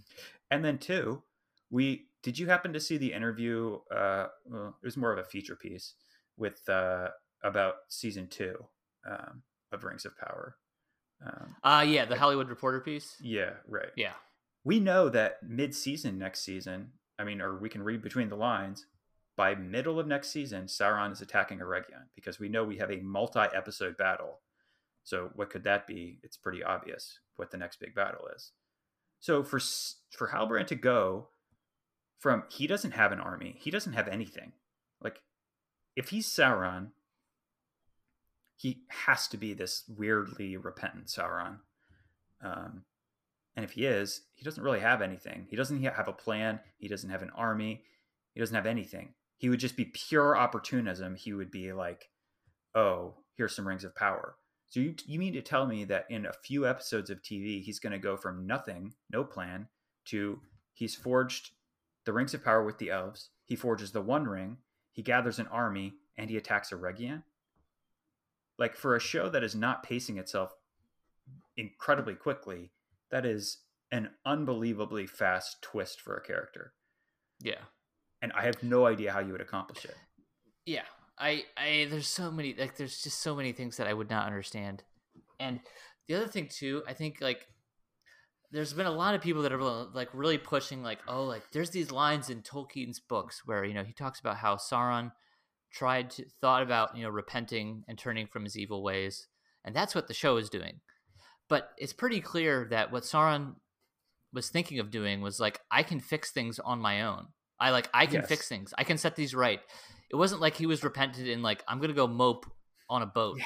and 0.52 0.66
then 0.66 0.78
two, 0.78 1.24
we 1.70 2.08
did 2.22 2.38
you 2.38 2.48
happen 2.48 2.74
to 2.74 2.80
see 2.82 2.98
the 2.98 3.14
interview? 3.14 3.78
Uh, 3.90 4.28
well, 4.46 4.76
it 4.84 4.86
was 4.86 4.98
more 4.98 5.14
of 5.14 5.18
a 5.20 5.24
feature 5.24 5.56
piece 5.56 5.94
with 6.36 6.68
uh, 6.68 7.08
about 7.44 7.76
season 7.88 8.28
two 8.28 8.66
um, 9.10 9.44
of 9.72 9.86
Rings 9.86 10.04
of 10.04 10.18
Power. 10.18 10.58
Um, 11.26 11.56
uh 11.64 11.86
yeah 11.88 12.06
the 12.06 12.16
hollywood 12.16 12.48
reporter 12.50 12.80
piece 12.80 13.18
yeah, 13.22 13.52
right. 13.68 13.90
yeah 13.98 14.14
We 14.64 14.80
know 14.80 15.10
that 15.10 15.44
mid-season 15.44 16.18
next 16.18 16.42
season, 16.44 16.92
I 17.18 17.24
mean, 17.24 17.42
or 17.42 17.58
we 17.58 17.70
can 17.70 17.84
read 17.84 18.02
between 18.02 18.30
the 18.30 18.36
lines. 18.38 18.86
By 19.36 19.56
middle 19.56 20.00
of 20.00 20.08
next 20.08 20.32
season, 20.32 20.66
Sauron 20.66 21.12
is 21.12 21.22
attacking 21.22 21.60
Eregion 21.60 22.08
because 22.16 22.40
we 22.40 22.50
know 22.50 22.64
we 22.64 22.78
have 22.78 22.92
a 22.92 22.98
multi-episode 22.98 23.96
battle. 23.98 24.40
So 25.04 25.32
what 25.36 25.50
could 25.50 25.64
that 25.64 25.88
be? 25.88 26.20
It's 26.24 26.38
pretty 26.38 26.62
obvious 26.64 27.20
what 27.38 27.52
the 27.52 27.58
next 27.58 27.80
big 27.80 27.96
battle 27.96 28.28
is. 28.36 28.52
So 29.22 29.44
for 29.44 29.60
for 30.12 30.28
Halbrand 30.30 30.68
to 30.68 30.76
go 30.76 31.30
from 32.20 32.44
he 32.50 32.68
doesn't 32.68 32.92
have 32.92 33.12
an 33.12 33.20
army, 33.20 33.56
he 33.60 33.72
doesn't 33.72 33.94
have 33.94 34.08
anything. 34.10 34.52
Like 35.02 35.22
if 35.96 36.10
he's 36.10 36.28
Sauron, 36.28 36.92
he 38.60 38.82
has 38.90 39.26
to 39.30 39.38
be 39.38 39.54
this 39.54 39.86
weirdly 39.88 40.58
repentant 40.58 41.08
Sauron. 41.08 41.60
Um, 42.44 42.84
and 43.56 43.64
if 43.64 43.72
he 43.72 43.86
is, 43.86 44.24
he 44.34 44.44
doesn't 44.44 44.62
really 44.62 44.82
have 44.82 45.02
anything. 45.02 45.48
He 45.50 45.56
doesn't 45.56 45.82
have 45.82 46.10
a 46.10 46.14
plan. 46.14 46.60
He 46.78 46.90
doesn't 46.90 47.10
have 47.10 47.22
an 47.22 47.32
army. 47.34 47.84
He 48.34 48.42
doesn't 48.42 48.56
have 48.56 48.66
anything. 48.66 49.14
He 49.38 49.48
would 49.48 49.62
just 49.62 49.78
be 49.78 49.86
pure 49.86 50.36
opportunism. 50.36 51.16
He 51.16 51.32
would 51.32 51.50
be 51.50 51.72
like, 51.72 52.10
"Oh, 52.76 53.16
here's 53.38 53.56
some 53.56 53.66
rings 53.66 53.86
of 53.86 53.96
power." 53.96 54.36
So 54.68 54.82
you 54.82 54.94
you 55.06 55.20
mean 55.20 55.34
to 55.34 55.42
tell 55.42 55.66
me 55.66 55.86
that 55.86 56.08
in 56.10 56.26
a 56.26 56.34
few 56.34 56.68
episodes 56.68 57.10
of 57.10 57.22
TV, 57.22 57.64
he's 57.64 57.80
going 57.80 57.94
to 57.94 57.98
go 57.98 58.18
from 58.18 58.46
nothing, 58.46 58.94
no 59.10 59.24
plan, 59.24 59.70
to 60.08 60.42
he's 60.74 60.96
forged 60.96 61.52
the 62.04 62.12
rings 62.12 62.34
of 62.34 62.44
power 62.44 62.66
with 62.66 62.78
the 62.78 62.92
elves. 62.92 63.30
He 63.46 63.56
forges 63.56 63.94
the 63.94 64.02
One 64.02 64.26
Ring. 64.26 64.58
He 64.92 65.02
gathers 65.02 65.40
an 65.40 65.48
army 65.48 65.94
and 66.18 66.30
he 66.30 66.36
attacks 66.36 66.72
Eregion. 66.72 67.24
Like 68.60 68.76
for 68.76 68.96
a 68.96 69.00
show 69.00 69.30
that 69.30 69.44
is 69.44 69.56
not 69.56 69.84
pacing 69.84 70.18
itself 70.18 70.54
incredibly 71.58 72.16
quickly, 72.16 72.72
that 73.10 73.26
is 73.26 73.60
an 73.92 74.10
unbelievably 74.26 75.08
fast 75.08 75.62
twist 75.62 76.00
for 76.02 76.16
a 76.16 76.22
character. 76.22 76.74
yeah 77.42 77.64
And 78.22 78.32
I 78.34 78.44
have 78.44 78.62
no 78.62 78.86
idea 78.86 79.12
how 79.12 79.20
you 79.20 79.32
would 79.32 79.42
accomplish 79.42 79.86
it. 79.86 79.96
yeah 80.66 80.84
i 81.18 81.44
i 81.58 81.88
there's 81.90 82.08
so 82.08 82.30
many 82.32 82.54
like 82.58 82.78
there's 82.78 83.02
just 83.02 83.20
so 83.20 83.36
many 83.36 83.52
things 83.52 83.76
that 83.78 83.88
i 83.88 83.94
would 83.94 84.10
not 84.10 84.26
understand 84.28 84.84
and 85.40 85.60
the 86.08 86.16
other 86.16 86.28
thing 86.28 86.48
too 86.48 86.82
i 86.88 86.94
think 86.94 87.18
like 87.20 87.48
there's 88.52 88.74
been 88.74 88.86
a 88.86 88.92
lot 88.92 89.16
of 89.16 89.22
people 89.22 89.42
that 89.42 89.52
are 89.52 89.62
like 89.94 90.08
really 90.14 90.38
pushing 90.38 90.82
like 90.82 91.00
oh 91.10 91.24
like 91.26 91.44
there's 91.52 91.72
these 91.72 91.92
lines 91.92 92.30
in 92.30 92.42
tolkien's 92.42 93.00
books 93.02 93.42
where 93.46 93.66
you 93.66 93.74
know 93.74 93.84
he 93.84 93.92
talks 93.94 94.20
about 94.22 94.38
how 94.38 94.56
sauron 94.56 95.12
tried 95.72 96.10
to 96.12 96.26
thought 96.42 96.64
about 96.64 96.96
you 96.98 97.04
know 97.04 97.10
repenting 97.10 97.84
and 97.88 97.98
turning 97.98 98.28
from 98.28 98.44
his 98.44 98.58
evil 98.58 98.82
ways 98.84 99.28
and 99.66 99.76
that's 99.76 99.94
what 99.94 100.08
the 100.08 100.14
show 100.14 100.38
is 100.38 100.50
doing. 100.50 100.80
But 101.48 101.70
it's 101.78 101.94
pretty 101.94 102.22
clear 102.22 102.68
that 102.70 102.92
what 102.92 103.04
sauron 103.04 103.56
was 104.32 104.50
thinking 104.50 104.80
of 104.80 104.92
doing 104.92 105.22
was 105.22 105.40
like 105.40 105.60
i 105.72 105.82
can 105.84 106.00
fix 106.00 106.32
things 106.32 106.60
on 106.60 106.80
my 106.80 107.02
own. 107.04 107.28
I 107.60 107.72
like 107.72 107.90
i 107.94 108.06
can 108.06 108.22
Yes. 108.22 108.28
fix 108.30 108.48
things. 108.48 108.74
I 108.78 108.84
can 108.84 108.98
set 108.98 109.16
these 109.16 109.34
right. 109.36 109.60
It 110.12 110.16
wasn't 110.16 110.42
like 110.42 110.56
he 110.56 110.66
was 110.66 110.84
repentant 110.84 111.28
in 111.28 111.42
like 111.42 111.64
i'm 111.68 111.80
gonna 111.80 111.94
go 111.94 112.08
mope 112.08 112.46
on 112.90 113.02
a 113.02 113.06
boat. 113.06 113.38
Yeah. 113.40 113.46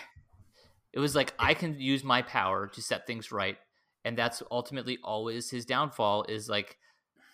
it 0.93 0.99
was 0.99 1.15
like 1.15 1.33
i 1.39 1.53
can 1.53 1.79
use 1.79 2.03
my 2.03 2.21
power 2.21 2.67
to 2.67 2.81
set 2.81 3.05
things 3.07 3.31
right 3.31 3.57
and 4.05 4.17
that's 4.17 4.43
ultimately 4.51 4.97
always 5.03 5.49
his 5.49 5.65
downfall 5.65 6.25
is 6.29 6.47
like 6.49 6.77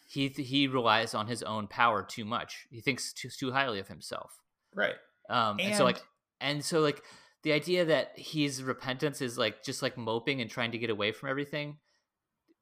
he 0.07 0.27
he 0.29 0.67
relies 0.67 1.13
on 1.13 1.27
his 1.27 1.43
own 1.43 1.67
power 1.67 2.01
too 2.03 2.25
much. 2.25 2.65
He 2.71 2.81
thinks 2.81 3.13
too, 3.13 3.29
too 3.29 3.51
highly 3.51 3.79
of 3.79 3.87
himself 3.87 4.31
Right. 4.73 4.95
um 5.29 5.57
and, 5.59 5.75
so 5.75 5.83
like 5.83 5.97
And- 5.97 6.57
and 6.57 6.65
so 6.65 6.79
like 6.81 7.03
the 7.43 7.51
idea 7.53 7.85
that 7.85 8.11
his 8.17 8.61
repentance 8.63 9.21
is 9.21 9.37
like 9.37 9.63
just 9.63 9.81
like 9.81 9.97
moping 9.97 10.41
and 10.41 10.49
trying 10.49 10.71
to 10.71 10.77
get 10.77 10.89
away 10.89 11.11
from 11.11 11.29
everything 11.29 11.77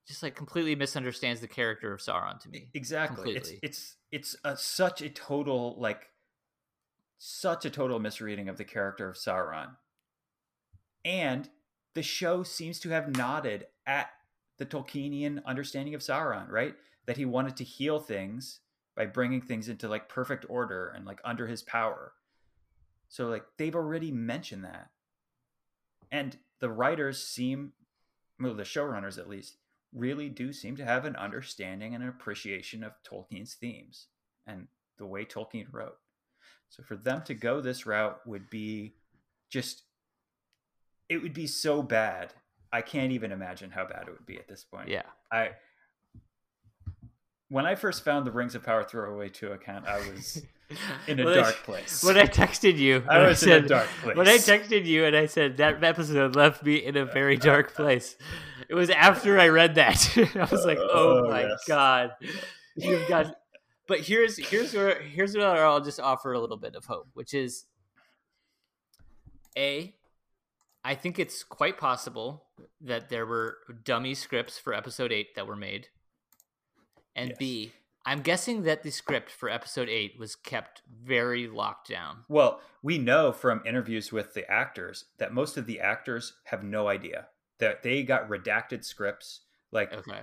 just 0.08 0.24
like 0.24 0.36
completely 0.36 0.76
misunderstands 0.76 1.42
the 1.42 1.48
character 1.48 1.94
of 1.94 2.00
sauron 2.00 2.40
to 2.40 2.50
me 2.50 2.70
Exactly. 2.74 3.16
completely. 3.34 3.60
It's 3.62 3.96
it's 4.12 4.34
it's 4.34 4.36
a, 4.46 4.56
such 4.58 5.02
a 5.02 5.10
total 5.10 5.76
like 5.80 6.08
such 7.18 7.66
a 7.66 7.70
total 7.70 8.00
misreading 8.00 8.48
of 8.48 8.58
the 8.58 8.64
character 8.64 9.10
of 9.10 9.16
Sauron. 9.18 9.76
And 11.04 11.50
the 11.96 12.04
show 12.04 12.44
seems 12.44 12.80
to 12.82 12.90
have 12.90 13.16
nodded 13.18 13.66
at 13.88 14.10
the 14.60 14.66
Tolkienian 14.66 15.44
understanding 15.46 15.96
of 15.96 16.02
Sauron, 16.02 16.50
right? 16.50 16.76
That 17.06 17.18
he 17.18 17.26
wanted 17.26 17.58
to 17.58 17.64
heal 17.64 18.00
things 18.00 18.60
by 18.98 19.06
bringing 19.06 19.42
things 19.42 19.70
into 19.70 19.88
like 19.88 20.10
perfect 20.10 20.44
order 20.50 20.92
and 20.94 21.06
like 21.06 21.22
under 21.24 21.46
his 21.48 21.62
power. 21.62 22.14
So 23.08 23.28
like 23.28 23.46
they've 23.58 23.76
already 23.76 24.12
mentioned 24.12 24.66
that. 24.66 24.90
And 26.12 26.36
the 26.60 26.72
writers 26.72 27.24
seem 27.24 27.74
well 28.40 28.56
the 28.56 28.64
showrunners 28.64 29.20
at 29.20 29.30
least 29.30 29.58
really 29.94 30.30
do 30.30 30.52
seem 30.52 30.76
to 30.78 30.84
have 30.84 31.06
an 31.06 31.16
understanding 31.16 31.94
and 31.94 32.04
an 32.04 32.10
appreciation 32.10 32.84
of 32.84 32.94
Tolkien's 33.10 33.54
themes 33.54 34.08
and 34.48 34.68
the 34.98 35.06
way 35.06 35.24
Tolkien 35.24 35.68
wrote. 35.72 35.98
So 36.70 36.84
for 36.84 36.96
them 36.96 37.22
to 37.26 37.36
go 37.36 37.62
this 37.62 37.86
route 37.86 38.20
would 38.26 38.50
be 38.50 38.96
just 39.50 39.84
it 41.08 41.22
would 41.22 41.34
be 41.36 41.48
so 41.48 41.84
bad. 41.84 42.34
I 42.74 42.82
can't 42.82 43.12
even 43.12 43.32
imagine 43.32 43.70
how 43.70 43.86
bad 43.86 44.08
it 44.08 44.12
would 44.12 44.26
be 44.26 44.38
at 44.40 44.48
this 44.48 44.64
point. 44.64 44.90
yeah 44.90 45.04
I 45.32 45.52
when 47.50 47.66
I 47.66 47.76
first 47.76 48.04
found 48.04 48.26
the 48.26 48.32
Rings 48.32 48.56
of 48.56 48.64
Power 48.64 48.84
throwaway 48.84 49.30
2 49.30 49.52
account, 49.52 49.88
I 49.88 49.98
was 50.00 50.42
in 51.08 51.20
a 51.20 51.26
When 51.26 51.34
I- 51.38 51.42
dark 51.42 51.56
place. 51.64 52.04
When 52.04 52.18
I 52.18 52.26
texted 52.26 52.78
you, 52.78 53.04
I 53.10 53.20
was 53.28 53.40
said, 53.40 53.60
in 53.60 53.66
a 53.66 53.68
dark 53.70 53.88
place. 54.02 54.18
When 54.18 54.28
I 54.28 54.38
texted 54.38 54.86
you 54.86 55.06
and 55.06 55.16
I 55.16 55.26
said 55.28 55.58
that 55.58 55.84
episode 55.84 56.36
left 56.36 56.64
me 56.64 56.76
in 56.78 56.98
a 56.98 57.06
very 57.06 57.38
dark 57.52 57.74
place, 57.74 58.18
it 58.70 58.74
was 58.76 58.90
after 58.90 59.40
I 59.40 59.48
read 59.48 59.76
that. 59.76 60.10
I 60.36 60.48
was 60.52 60.66
like, 60.66 60.78
"Oh, 60.80 61.24
Oh, 61.26 61.30
my 61.30 61.42
yes. 61.44 61.64
god, 61.68 62.12
you've 62.76 63.08
got." 63.08 63.34
But 63.88 64.02
here's 64.02 64.36
here's 64.38 64.74
where 64.74 65.02
here's 65.02 65.38
where 65.38 65.66
I'll 65.66 65.80
just 65.80 66.02
offer 66.02 66.34
a 66.34 66.40
little 66.42 66.58
bit 66.58 66.76
of 66.76 66.84
hope, 66.84 67.08
which 67.14 67.34
is, 67.34 67.66
a, 69.58 69.96
I 70.84 70.96
think 70.96 71.20
it's 71.20 71.44
quite 71.44 71.78
possible 71.78 72.44
that 72.82 73.08
there 73.10 73.26
were 73.26 73.58
dummy 73.86 74.14
scripts 74.14 74.60
for 74.60 74.74
episode 74.74 75.12
eight 75.14 75.36
that 75.36 75.48
were 75.48 75.56
made, 75.56 75.88
and 77.18 77.30
Yes. 77.32 77.38
B, 77.38 77.74
I'm 78.06 78.22
guessing 78.22 78.64
that 78.64 78.84
the 78.84 78.92
script 78.92 79.30
for 79.32 79.50
episode 79.50 79.90
eight 79.90 80.18
was 80.18 80.36
kept 80.36 80.82
very 80.90 81.48
locked 81.48 81.90
down. 81.90 82.24
Well, 82.30 82.62
we 82.82 82.98
know 82.98 83.34
from 83.34 83.62
interviews 83.66 84.14
with 84.14 84.34
the 84.34 84.50
actors 84.50 85.06
that 85.18 85.34
most 85.34 85.58
of 85.58 85.66
the 85.66 85.82
actors 85.82 86.38
have 86.46 86.64
no 86.64 86.88
idea 86.88 87.28
that 87.60 87.84
they 87.84 88.04
got 88.04 88.30
redacted 88.30 88.86
scripts. 88.86 89.42
Like 89.72 89.92
Okay. 89.92 90.22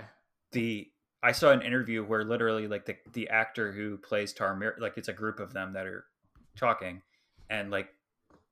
the 0.51 0.91
I 1.21 1.31
saw 1.31 1.51
an 1.51 1.61
interview 1.61 2.03
where 2.03 2.23
literally 2.23 2.67
like 2.67 2.85
the 2.85 2.97
the 3.13 3.29
actor 3.29 3.71
who 3.71 3.97
plays 3.97 4.33
Tarmir 4.33 4.79
like 4.79 4.97
it's 4.97 5.07
a 5.07 5.13
group 5.13 5.39
of 5.39 5.53
them 5.53 5.73
that 5.73 5.85
are 5.85 6.05
talking 6.55 7.01
and 7.49 7.69
like 7.71 7.89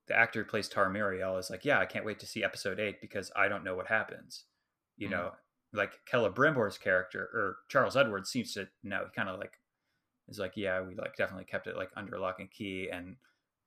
the 0.08 0.16
actor 0.18 0.44
who 0.44 0.50
plays 0.50 0.68
Tar 0.68 0.90
Miriel 0.90 1.40
is 1.40 1.50
like, 1.50 1.64
"Yeah, 1.66 1.80
I 1.80 1.86
can't 1.86 2.04
wait 2.06 2.20
to 2.20 2.26
see 2.28 2.44
episode 2.44 2.78
8 2.80 3.00
because 3.00 3.32
I 3.38 3.48
don't 3.48 3.64
know 3.64 3.74
what 3.76 3.88
happens." 3.88 4.46
You 4.98 5.08
Mhm. 5.08 5.12
know, 5.12 5.36
like 5.74 6.00
Celebrimbor's 6.12 6.78
character 6.78 7.22
or 7.34 7.58
Charles 7.70 7.98
Edwards 7.98 8.30
seems 8.30 8.54
to 8.54 8.68
know. 8.84 9.06
He 9.06 9.12
kind 9.16 9.30
of 9.30 9.40
like 9.40 9.60
is 10.30 10.40
like, 10.40 10.54
"Yeah, 10.56 10.82
we 10.82 10.96
like 10.96 11.16
definitely 11.16 11.46
kept 11.46 11.68
it 11.68 11.76
like 11.76 11.90
under 11.96 12.20
lock 12.20 12.40
and 12.40 12.52
key 12.52 12.90
and 12.92 13.16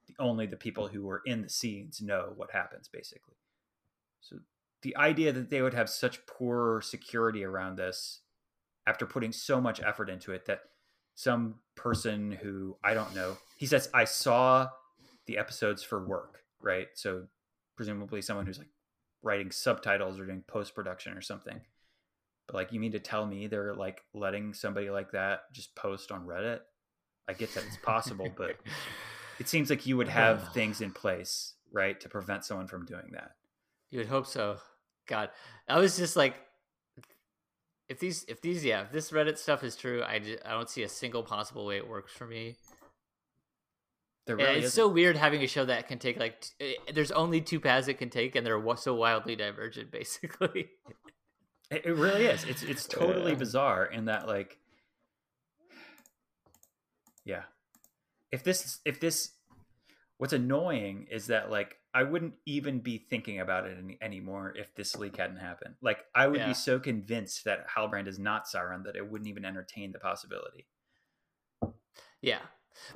the, 0.07 0.15
only 0.19 0.47
the 0.47 0.57
people 0.57 0.89
who 0.89 1.03
were 1.03 1.23
in 1.27 1.43
the 1.43 1.49
scenes 1.49 2.01
know 2.01 2.33
what 2.37 2.53
happens 2.53 2.89
basically." 2.89 3.35
So 4.21 4.39
the 4.83 4.97
idea 4.97 5.33
that 5.33 5.51
they 5.51 5.63
would 5.63 5.75
have 5.75 5.91
such 5.91 6.27
poor 6.27 6.81
security 6.81 7.45
around 7.45 7.77
this 7.77 8.21
after 8.87 9.07
putting 9.07 9.33
so 9.33 9.61
much 9.61 9.83
effort 9.83 10.09
into 10.09 10.33
it 10.33 10.47
that 10.47 10.61
some 11.17 11.57
person 11.75 12.31
who 12.31 12.77
I 12.85 12.95
don't 12.95 13.15
know, 13.15 13.37
he 13.57 13.67
says, 13.67 13.89
I 13.93 14.05
saw 14.05 14.69
the 15.27 15.39
episodes 15.39 15.83
for 15.83 16.07
work, 16.07 16.43
right? 16.61 16.89
So 16.95 17.25
presumably 17.77 18.23
someone 18.23 18.47
who's 18.47 18.59
like 18.59 18.71
writing 19.23 19.51
subtitles 19.51 20.21
or 20.21 20.27
doing 20.27 20.45
post 20.47 20.75
production 20.75 21.17
or 21.17 21.21
something. 21.21 21.61
But 22.47 22.55
like, 22.55 22.73
you 22.73 22.81
mean 22.81 22.93
to 22.93 23.01
tell 23.01 23.27
me 23.27 23.47
they're 23.47 23.75
like 23.75 24.03
letting 24.15 24.55
somebody 24.55 24.91
like 24.91 25.13
that 25.13 25.53
just 25.53 25.75
post 25.75 26.13
on 26.13 26.27
Reddit? 26.27 26.61
I 27.29 27.33
get 27.33 27.53
that 27.55 27.65
it's 27.67 27.77
possible, 27.79 28.29
but 28.37 28.57
it 29.41 29.49
seems 29.49 29.69
like 29.69 29.87
you 29.87 29.97
would 29.97 30.09
have 30.09 30.53
things 30.53 30.81
in 30.81 30.93
place, 30.93 31.55
right, 31.73 31.99
to 32.01 32.09
prevent 32.09 32.45
someone 32.45 32.69
from 32.69 32.87
doing 32.87 33.11
that. 33.13 33.33
You 33.91 33.99
would 33.99 34.09
hope 34.09 34.27
so. 34.27 34.59
God, 35.09 35.31
I 35.69 35.79
was 35.79 35.97
just 35.97 36.17
like, 36.17 36.35
if 37.89 38.01
these, 38.01 38.25
if 38.29 38.41
these, 38.41 38.65
yeah, 38.65 38.83
if 38.83 38.93
this 38.93 39.11
Reddit 39.11 39.39
stuff 39.39 39.63
is 39.63 39.77
true, 39.77 40.03
I, 40.07 40.19
just, 40.19 40.39
I 40.45 40.51
don't 40.51 40.69
see 40.69 40.83
a 40.83 40.89
single 40.89 41.23
possible 41.23 41.67
way 41.67 41.77
it 41.77 41.89
works 41.89 42.13
for 42.13 42.27
me. 42.27 42.57
Yeah, 44.27 44.35
really 44.35 44.59
it's 44.59 44.69
is 44.69 44.73
so 44.73 44.89
weird 44.89 45.17
having 45.17 45.43
a 45.43 45.47
show 45.47 45.65
that 45.65 45.87
can 45.87 46.01
take 46.01 46.19
like, 46.19 46.41
t- 46.41 46.51
eh, 46.61 46.93
there's 46.93 47.13
only 47.13 47.41
two 47.41 47.61
paths 47.61 47.87
it 47.87 47.95
can 47.95 48.11
take, 48.11 48.35
and 48.35 48.45
they're 48.45 48.61
so 48.77 48.95
wildly 48.95 49.37
divergent, 49.37 49.91
basically. 49.93 50.71
It, 51.71 51.87
it 51.87 51.93
really 51.97 52.27
is. 52.27 52.45
It's 52.45 52.63
it's 52.63 52.87
totally 52.87 53.33
Yeah. 53.33 53.39
bizarre 53.39 53.87
in 53.87 54.05
that 54.07 54.27
like 54.27 54.59
yeah. 57.25 57.43
If 58.31 58.43
this 58.45 58.81
if 58.85 59.01
this 59.01 59.33
what's 60.19 60.33
annoying 60.33 61.07
is 61.11 61.27
that 61.27 61.51
like 61.51 61.77
I 61.93 62.03
wouldn't 62.03 62.35
even 62.45 62.81
be 62.81 62.99
thinking 62.99 63.41
about 63.41 63.67
it 63.67 63.79
any, 63.79 63.99
anymore 64.01 64.53
if 64.57 64.75
this 64.75 64.97
leak 64.97 65.17
hadn't 65.17 65.39
happened. 65.39 65.75
Like 65.83 66.05
I 66.15 66.27
would 66.27 66.41
Yeah. 66.41 66.49
be 66.49 66.55
so 66.55 66.79
convinced 66.79 67.45
that 67.45 67.67
Halbrand 67.69 68.07
is 68.07 68.19
not 68.19 68.47
Sauron 68.47 68.85
that 68.85 68.97
I 68.97 69.01
wouldn't 69.03 69.29
even 69.29 69.45
entertain 69.45 69.93
the 69.93 69.99
possibility. 69.99 70.67
Yeah. 72.21 72.41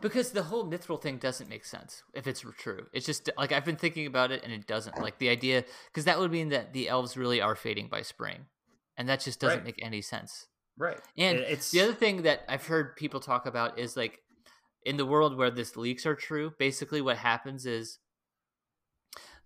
Because 0.03 0.33
the 0.33 0.43
whole 0.43 0.71
mithril 0.71 1.01
thing 1.01 1.17
doesn't 1.17 1.49
make 1.49 1.65
sense 1.65 2.03
if 2.13 2.27
it's 2.27 2.45
true. 2.59 2.87
It's 2.93 3.07
just 3.07 3.31
like 3.39 3.51
I've 3.51 3.65
been 3.65 3.77
thinking 3.77 4.07
about 4.07 4.31
it 4.31 4.43
and 4.45 4.53
it 4.53 4.67
doesn't. 4.67 4.99
Like 5.01 5.19
the 5.19 5.31
idea, 5.31 5.65
because 5.87 6.05
that 6.05 6.19
would 6.19 6.31
mean 6.31 6.51
that 6.51 6.75
the 6.75 6.89
elves 6.89 7.17
really 7.17 7.41
are 7.41 7.57
fading 7.57 7.89
by 7.89 8.03
spring. 8.03 8.47
And 9.01 9.09
that 9.09 9.21
just 9.21 9.41
doesn't 9.41 9.61
Right. 9.61 9.65
make 9.65 9.83
any 9.83 10.03
sense. 10.03 10.47
Right. 10.77 11.01
And 11.17 11.39
it's 11.39 11.71
the 11.71 11.81
other 11.81 11.95
thing 11.95 12.21
that 12.23 12.45
I've 12.49 12.67
heard 12.67 12.97
people 12.97 13.19
talk 13.19 13.47
about 13.47 13.79
is 13.79 13.97
like 13.97 14.21
in 14.85 14.99
the 14.99 15.07
world 15.07 15.39
where 15.39 15.51
this 15.51 15.75
leaks 15.75 16.05
are 16.05 16.15
true, 16.15 16.53
basically 16.59 17.01
what 17.01 17.17
happens 17.17 17.65
is 17.65 17.99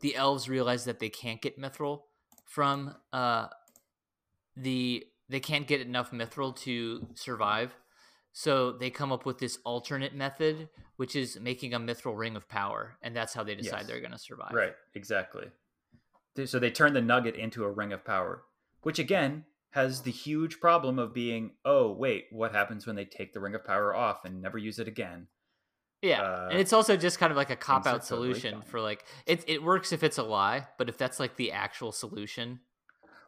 the 0.00 0.16
elves 0.16 0.48
realize 0.48 0.84
that 0.86 0.98
they 0.98 1.08
can't 1.08 1.40
get 1.40 1.56
mithril 1.56 2.02
from 2.44 2.96
uh 3.12 3.46
the 4.56 5.06
they 5.28 5.38
can't 5.38 5.68
get 5.68 5.80
enough 5.80 6.10
mithril 6.10 6.54
to 6.56 7.06
survive. 7.14 7.76
So 8.32 8.72
they 8.72 8.90
come 8.90 9.12
up 9.12 9.24
with 9.24 9.38
this 9.38 9.58
alternate 9.64 10.16
method, 10.16 10.68
which 10.96 11.14
is 11.14 11.38
making 11.38 11.74
a 11.74 11.78
mithril 11.78 12.18
ring 12.18 12.34
of 12.34 12.48
power, 12.48 12.98
and 13.02 13.14
that's 13.14 13.34
how 13.34 13.44
they 13.44 13.54
decide 13.54 13.82
Yes. 13.82 13.86
they're 13.86 14.00
going 14.00 14.10
to 14.10 14.18
survive. 14.18 14.52
Right, 14.52 14.74
exactly. 14.94 15.52
So 16.44 16.58
they 16.58 16.72
turn 16.72 16.92
the 16.94 17.00
nugget 17.00 17.36
into 17.36 17.62
a 17.62 17.70
ring 17.70 17.92
of 17.92 18.04
power, 18.04 18.42
which 18.84 18.98
again 18.98 19.44
has 19.70 20.02
the 20.02 20.10
huge 20.12 20.60
problem 20.60 20.98
of 21.00 21.12
being, 21.12 21.50
oh, 21.64 21.90
wait, 21.92 22.26
what 22.30 22.52
happens 22.52 22.86
when 22.86 22.94
they 22.94 23.04
take 23.04 23.32
the 23.32 23.40
ring 23.40 23.56
of 23.56 23.64
power 23.64 23.92
off 23.94 24.24
and 24.24 24.40
never 24.40 24.56
use 24.56 24.78
it 24.78 24.86
again? 24.86 25.26
Yeah, 26.00 26.22
Uh, 26.22 26.48
and 26.50 26.60
it's 26.60 26.72
also 26.72 26.96
just 26.96 27.18
kind 27.18 27.32
of 27.32 27.36
like 27.36 27.50
a 27.50 27.56
cop 27.56 27.86
out 27.86 28.04
solution 28.04 28.60
fine. 28.60 28.62
for 28.62 28.80
like 28.80 29.04
it. 29.26 29.42
It 29.48 29.62
works 29.62 29.90
if 29.90 30.02
it's 30.02 30.18
a 30.18 30.22
lie, 30.22 30.68
but 30.78 30.88
if 30.88 30.98
that's 30.98 31.18
like 31.18 31.36
the 31.36 31.50
actual 31.50 31.92
solution, 31.92 32.60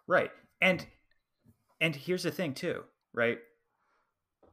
Right. 0.07 0.31
And 0.61 0.87
and 1.81 1.97
here's 1.97 2.23
the 2.23 2.31
thing 2.31 2.55
too, 2.55 2.85
right? 3.13 3.39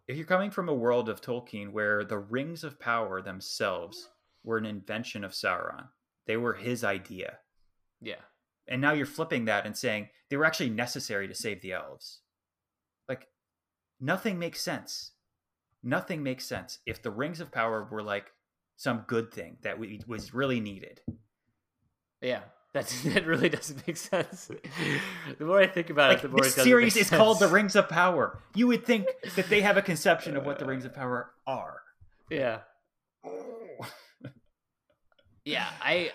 If 0.08 0.18
you're 0.18 0.26
coming 0.26 0.52
from 0.52 0.68
a 0.68 0.74
world 0.74 1.10
of 1.10 1.22
Tolkien 1.22 1.72
where 1.72 2.04
the 2.04 2.18
rings 2.18 2.64
of 2.64 2.80
power 2.80 3.22
themselves 3.22 4.10
were 4.44 4.58
an 4.58 4.66
invention 4.66 5.24
of 5.24 5.32
Sauron, 5.32 5.88
they 6.26 6.38
were 6.38 6.54
his 6.54 6.84
idea. 6.84 7.40
yeah, 8.02 8.22
and 8.68 8.82
now 8.82 8.94
you're 8.94 9.06
flipping 9.06 9.46
that 9.46 9.66
and 9.66 9.78
saying 9.78 10.10
they 10.30 10.38
were 10.38 10.46
actually 10.46 10.70
necessary 10.70 11.28
to 11.28 11.36
save 11.36 11.62
the 11.62 11.74
elves 11.74 12.20
like 13.08 13.28
nothing 14.00 14.40
makes 14.40 14.62
sense 14.62 15.12
nothing 15.82 16.24
makes 16.24 16.46
sense 16.46 16.80
if 16.86 17.02
the 17.02 17.12
rings 17.12 17.40
of 17.40 17.52
power 17.52 17.88
were 17.90 18.04
like 18.04 18.32
some 18.76 19.04
good 19.08 19.32
thing 19.32 19.58
that 19.62 19.78
we, 19.78 20.02
was 20.08 20.34
really 20.34 20.60
needed 20.60 21.02
yeah. 22.24 22.40
That's 22.74 23.04
that 23.14 23.28
really 23.28 23.50
doesn't 23.50 23.86
make 23.86 23.98
sense. 23.98 24.50
the 25.38 25.46
more 25.46 25.60
I 25.60 25.68
think 25.68 25.92
about 25.92 26.10
like 26.10 26.20
it, 26.20 26.22
the 26.24 26.30
more 26.30 26.40
this 26.40 26.54
it 26.54 26.58
doesn't 26.58 26.70
series 26.70 26.96
is 26.98 27.10
called 27.10 27.40
the 27.40 27.48
rings 27.48 27.76
of 27.76 27.88
power 27.88 28.40
you 28.56 28.66
would 28.68 28.84
think 28.84 29.06
that 29.36 29.48
they 29.50 29.62
have 29.62 29.78
a 29.78 29.82
conception 29.82 30.36
of 30.36 30.46
what 30.46 30.58
the 30.58 30.66
rings 30.66 30.86
of 30.86 30.94
power 30.94 31.32
are 31.46 31.82
Yeah, 32.32 32.62
yeah. 35.46 35.68
I, 35.82 36.12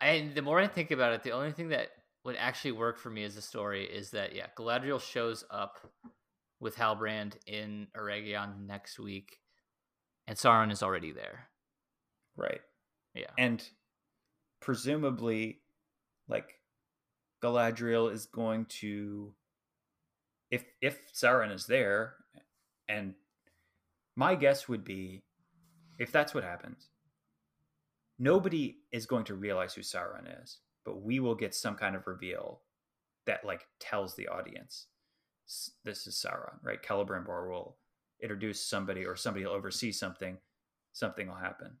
I. 0.00 0.30
The 0.34 0.42
more 0.42 0.60
I 0.60 0.66
think 0.66 0.90
about 0.90 1.12
it, 1.12 1.22
the 1.22 1.32
only 1.32 1.52
thing 1.52 1.68
that 1.68 1.88
would 2.24 2.36
actually 2.36 2.72
work 2.72 2.98
for 2.98 3.10
me 3.10 3.24
as 3.24 3.36
a 3.36 3.42
story 3.42 3.84
is 3.84 4.10
that 4.10 4.34
yeah, 4.34 4.46
Galadriel 4.56 5.00
shows 5.00 5.44
up 5.50 5.78
with 6.60 6.76
Halbrand 6.76 7.34
in 7.46 7.88
Eregion 7.96 8.66
next 8.66 8.98
week, 8.98 9.38
and 10.26 10.36
Sauron 10.36 10.72
is 10.72 10.82
already 10.82 11.12
there. 11.12 11.48
right 12.36 12.60
Yeah, 13.14 13.30
and 13.36 13.62
presumably 14.60 15.60
like 16.28 16.60
galadriel 17.42 18.12
is 18.12 18.26
going 18.26 18.66
to 18.66 19.32
if 20.50 20.64
if 20.80 21.12
sauron 21.12 21.52
is 21.52 21.66
there 21.66 22.14
and 22.88 23.14
my 24.16 24.34
guess 24.34 24.68
would 24.68 24.84
be 24.84 25.22
if 25.98 26.10
that's 26.10 26.34
what 26.34 26.44
happens 26.44 26.88
nobody 28.18 28.76
is 28.92 29.06
going 29.06 29.24
to 29.24 29.34
realize 29.34 29.74
who 29.74 29.80
sauron 29.80 30.42
is 30.42 30.58
but 30.84 31.02
we 31.02 31.20
will 31.20 31.34
get 31.34 31.54
some 31.54 31.74
kind 31.74 31.94
of 31.94 32.06
reveal 32.06 32.60
that 33.26 33.44
like 33.44 33.66
tells 33.78 34.14
the 34.14 34.28
audience 34.28 34.86
this 35.84 36.06
is 36.06 36.14
sauron 36.14 36.58
right 36.62 36.82
celebrimbor 36.82 37.48
will 37.48 37.76
introduce 38.22 38.60
somebody 38.60 39.04
or 39.04 39.16
somebody 39.16 39.44
will 39.44 39.52
oversee 39.52 39.92
something 39.92 40.38
something 40.92 41.28
will 41.28 41.34
happen 41.36 41.76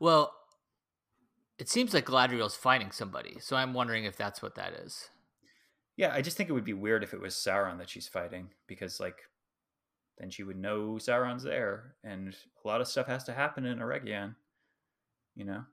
Well, 0.00 0.34
it 1.58 1.68
seems 1.68 1.94
like 1.94 2.06
Galadriel's 2.06 2.56
fighting 2.56 2.90
somebody, 2.90 3.38
so 3.40 3.56
I'm 3.56 3.74
wondering 3.74 4.04
if 4.04 4.16
that's 4.16 4.42
what 4.42 4.54
that 4.56 4.72
is. 4.74 5.08
Yeah, 5.96 6.12
I 6.12 6.20
just 6.20 6.36
think 6.36 6.50
it 6.50 6.52
would 6.52 6.64
be 6.64 6.74
weird 6.74 7.02
if 7.02 7.14
it 7.14 7.20
was 7.20 7.34
Sauron 7.34 7.78
that 7.78 7.88
she's 7.88 8.08
fighting 8.08 8.50
because, 8.66 9.00
like, 9.00 9.18
then 10.18 10.28
she 10.30 10.42
would 10.42 10.58
know 10.58 10.94
Sauron's 10.94 11.42
there, 11.42 11.94
and 12.04 12.34
a 12.64 12.68
lot 12.68 12.80
of 12.80 12.88
stuff 12.88 13.06
has 13.06 13.24
to 13.24 13.32
happen 13.32 13.64
in 13.64 13.78
Eregion. 13.78 14.34
You 15.36 15.44
know, 15.44 15.64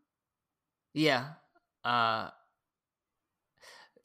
Yeah. 0.93 1.33
Uh 1.83 2.29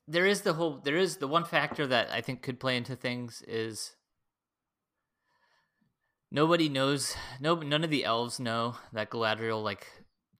there 0.06 0.26
is 0.26 0.40
the 0.42 0.54
whole 0.54 0.80
there 0.84 0.96
is 0.96 1.18
the 1.18 1.28
one 1.28 1.44
factor 1.44 1.86
that 1.86 2.10
I 2.10 2.20
think 2.20 2.42
could 2.42 2.58
play 2.58 2.76
into 2.76 2.96
things 2.96 3.42
is 3.46 3.92
nobody 6.30 6.68
knows. 6.68 7.14
No, 7.40 7.56
none 7.56 7.84
of 7.84 7.90
the 7.90 8.04
elves 8.04 8.40
know 8.40 8.76
that 8.92 9.10
Galadriel 9.10 9.62
like 9.62 9.86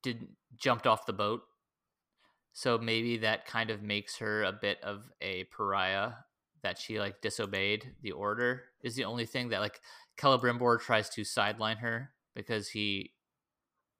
did 0.03 0.29
jumped 0.57 0.87
off 0.87 1.07
the 1.07 1.13
boat. 1.13 1.43
So 2.53 2.79
maybe 2.79 3.19
that 3.19 3.47
kind 3.47 3.71
of 3.71 3.83
makes 3.83 4.17
her 4.19 4.43
a 4.45 4.53
bit 4.53 4.83
of 4.83 5.05
a 5.21 5.45
pariah 5.45 6.13
that 6.63 6.79
she 6.79 6.99
like 6.99 7.21
disobeyed 7.21 7.95
the 8.03 8.13
order 8.13 8.65
is 8.83 8.97
the 8.97 9.05
only 9.05 9.27
thing 9.27 9.51
that 9.51 9.61
like 9.61 9.81
Celebrimbor 10.19 10.81
tries 10.81 11.09
to 11.11 11.23
sideline 11.25 11.77
her 11.77 12.11
because 12.35 12.69
he 12.69 13.13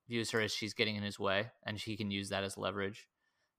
views 0.09 0.31
her 0.31 0.41
as 0.41 0.53
she's 0.53 0.75
getting 0.75 0.97
in 0.97 1.03
his 1.03 1.19
way 1.19 1.51
and 1.67 1.81
she 1.81 1.97
can 1.97 2.11
use 2.11 2.31
that 2.31 2.45
as 2.45 2.57
leverage 2.57 3.07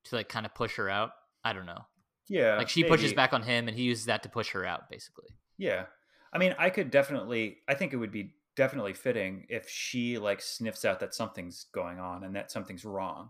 to 0.05 0.15
like 0.15 0.29
kind 0.29 0.45
of 0.45 0.53
push 0.55 0.75
her 0.75 0.89
out. 0.89 1.11
I 1.43 1.53
don't 1.53 1.65
know. 1.65 1.85
Yeah. 2.27 2.57
Like 2.57 2.69
she 2.69 2.83
pushes 2.83 3.13
back 3.13 3.33
on 3.33 3.43
him 3.43 3.67
and 3.67 3.75
he 3.77 3.83
uses 3.83 4.05
that 4.05 4.23
to 4.23 4.29
push 4.29 4.51
her 4.51 4.65
out 4.65 4.89
basically. 4.89 5.29
Yeah. 5.57 5.85
I 6.33 6.37
mean, 6.37 6.55
I 6.57 6.69
could 6.69 6.91
definitely 6.91 7.57
I 7.67 7.73
think 7.75 7.93
it 7.93 7.97
would 7.97 8.11
be 8.11 8.33
definitely 8.55 8.93
fitting 8.93 9.45
if 9.49 9.69
she 9.69 10.17
like 10.17 10.41
sniffs 10.41 10.85
out 10.85 10.99
that 10.99 11.13
something's 11.13 11.65
going 11.73 11.99
on 11.99 12.23
and 12.23 12.35
that 12.35 12.51
something's 12.51 12.85
wrong. 12.85 13.29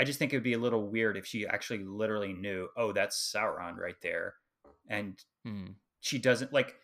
I 0.00 0.04
just 0.04 0.18
think 0.18 0.32
it 0.32 0.36
would 0.36 0.44
be 0.44 0.52
a 0.54 0.58
little 0.58 0.88
weird 0.88 1.16
if 1.16 1.26
she 1.26 1.46
actually 1.46 1.82
literally 1.84 2.32
knew, 2.32 2.68
oh, 2.76 2.92
that's 2.92 3.32
Sauron 3.34 3.76
right 3.76 4.00
there. 4.02 4.34
And 4.88 5.20
Hmm. 5.44 5.66
she 6.00 6.18
doesn't 6.18 6.52
like 6.52 6.74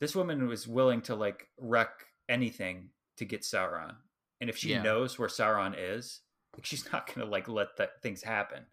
this 0.00 0.14
woman 0.14 0.46
was 0.46 0.66
willing 0.68 1.00
to 1.02 1.14
like 1.14 1.48
wreck 1.58 1.90
anything 2.28 2.90
to 3.16 3.24
get 3.24 3.42
Sauron. 3.42 3.96
And 4.40 4.48
if 4.48 4.56
she 4.56 4.70
Yeah. 4.70 4.82
knows 4.82 5.18
where 5.18 5.28
Sauron 5.28 5.74
is, 5.76 6.20
like 6.54 6.64
she's 6.64 6.90
not 6.92 7.12
gonna 7.12 7.28
like 7.28 7.48
let 7.48 7.76
that 7.76 8.02
things 8.02 8.22
happen. 8.22 8.66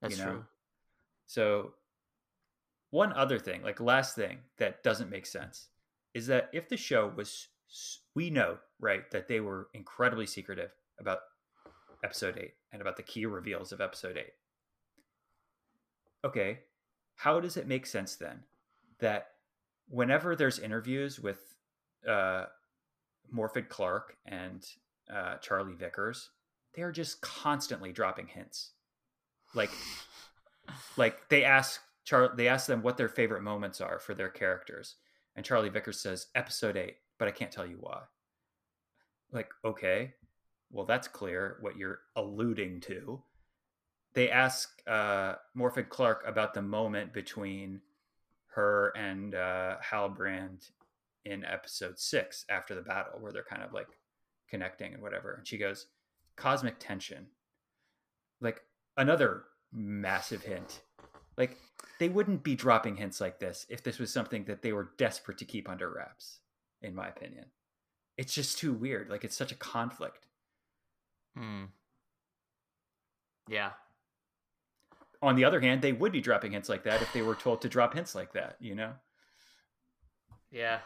That's 0.00 0.18
you 0.18 0.24
know? 0.24 0.32
true. 0.32 0.46
So, 1.26 1.74
one 2.90 3.12
other 3.12 3.38
thing, 3.38 3.62
like 3.62 3.80
last 3.80 4.14
thing 4.16 4.38
that 4.58 4.82
doesn't 4.82 5.10
make 5.10 5.26
sense, 5.26 5.68
is 6.14 6.26
that 6.26 6.50
if 6.52 6.68
the 6.68 6.76
show 6.76 7.08
was, 7.08 7.48
we 8.14 8.28
know, 8.28 8.58
right, 8.80 9.10
that 9.12 9.28
they 9.28 9.40
were 9.40 9.68
incredibly 9.72 10.26
secretive 10.26 10.72
about 10.98 11.20
episode 12.04 12.36
eight 12.36 12.54
and 12.72 12.82
about 12.82 12.96
the 12.96 13.02
key 13.02 13.24
reveals 13.24 13.72
of 13.72 13.80
episode 13.80 14.16
eight. 14.18 14.34
Okay, 16.24 16.60
how 17.14 17.40
does 17.40 17.56
it 17.56 17.66
make 17.66 17.86
sense 17.86 18.16
then 18.16 18.44
that 18.98 19.28
whenever 19.88 20.36
there's 20.36 20.58
interviews 20.58 21.18
with 21.18 21.56
uh, 22.06 22.46
Morfydd 23.34 23.68
Clark 23.68 24.16
and 24.26 24.66
uh, 25.12 25.36
Charlie 25.36 25.74
Vickers, 25.74 26.30
they 26.74 26.82
are 26.82 26.92
just 26.92 27.20
constantly 27.20 27.92
dropping 27.92 28.26
hints. 28.26 28.72
Like, 29.54 29.70
like 30.96 31.28
they 31.28 31.44
ask 31.44 31.80
Char 32.04 32.34
they 32.36 32.48
ask 32.48 32.66
them 32.66 32.82
what 32.82 32.96
their 32.96 33.08
favorite 33.08 33.42
moments 33.42 33.80
are 33.80 33.98
for 33.98 34.14
their 34.14 34.28
characters, 34.28 34.96
and 35.36 35.44
Charlie 35.44 35.68
Vickers 35.68 36.00
says 36.00 36.26
episode 36.34 36.76
eight, 36.76 36.96
but 37.18 37.28
I 37.28 37.32
can't 37.32 37.52
tell 37.52 37.66
you 37.66 37.76
why. 37.80 38.00
Like, 39.30 39.50
okay, 39.64 40.14
well 40.70 40.86
that's 40.86 41.08
clear 41.08 41.58
what 41.60 41.76
you're 41.76 42.00
alluding 42.16 42.80
to. 42.82 43.22
They 44.14 44.30
ask 44.30 44.82
uh, 44.86 45.34
Morfydd 45.56 45.88
Clark 45.88 46.24
about 46.26 46.54
the 46.54 46.62
moment 46.62 47.12
between 47.12 47.80
her 48.48 48.92
and 48.96 49.34
uh, 49.34 49.76
Halbrand 49.82 50.70
in 51.24 51.44
episode 51.44 51.98
six 51.98 52.44
after 52.50 52.74
the 52.74 52.82
battle, 52.82 53.18
where 53.20 53.32
they're 53.32 53.44
kind 53.44 53.62
of 53.62 53.72
like 53.72 53.88
connecting 54.52 54.92
and 54.92 55.02
whatever. 55.02 55.32
And 55.32 55.46
she 55.48 55.56
goes, 55.56 55.86
"Cosmic 56.36 56.78
tension." 56.78 57.26
Like 58.40 58.60
another 58.96 59.44
massive 59.72 60.42
hint. 60.42 60.82
Like 61.38 61.56
they 61.98 62.10
wouldn't 62.10 62.42
be 62.44 62.54
dropping 62.54 62.96
hints 62.96 63.20
like 63.20 63.40
this 63.40 63.66
if 63.70 63.82
this 63.82 63.98
was 63.98 64.12
something 64.12 64.44
that 64.44 64.62
they 64.62 64.72
were 64.72 64.90
desperate 64.98 65.38
to 65.38 65.46
keep 65.46 65.68
under 65.68 65.90
wraps, 65.90 66.40
in 66.82 66.94
my 66.94 67.08
opinion. 67.08 67.46
It's 68.18 68.34
just 68.34 68.58
too 68.58 68.74
weird. 68.74 69.08
Like 69.08 69.24
it's 69.24 69.36
such 69.36 69.52
a 69.52 69.56
conflict. 69.56 70.26
Hmm. 71.36 71.64
Yeah. 73.48 73.70
On 75.22 75.36
the 75.36 75.44
other 75.44 75.60
hand, 75.60 75.80
they 75.80 75.92
would 75.92 76.12
be 76.12 76.20
dropping 76.20 76.52
hints 76.52 76.68
like 76.68 76.84
that 76.84 77.00
if 77.00 77.12
they 77.12 77.22
were 77.22 77.34
told 77.34 77.62
to 77.62 77.68
drop 77.68 77.94
hints 77.94 78.14
like 78.14 78.32
that, 78.32 78.56
you 78.60 78.74
know? 78.74 78.92
Yeah. 80.50 80.80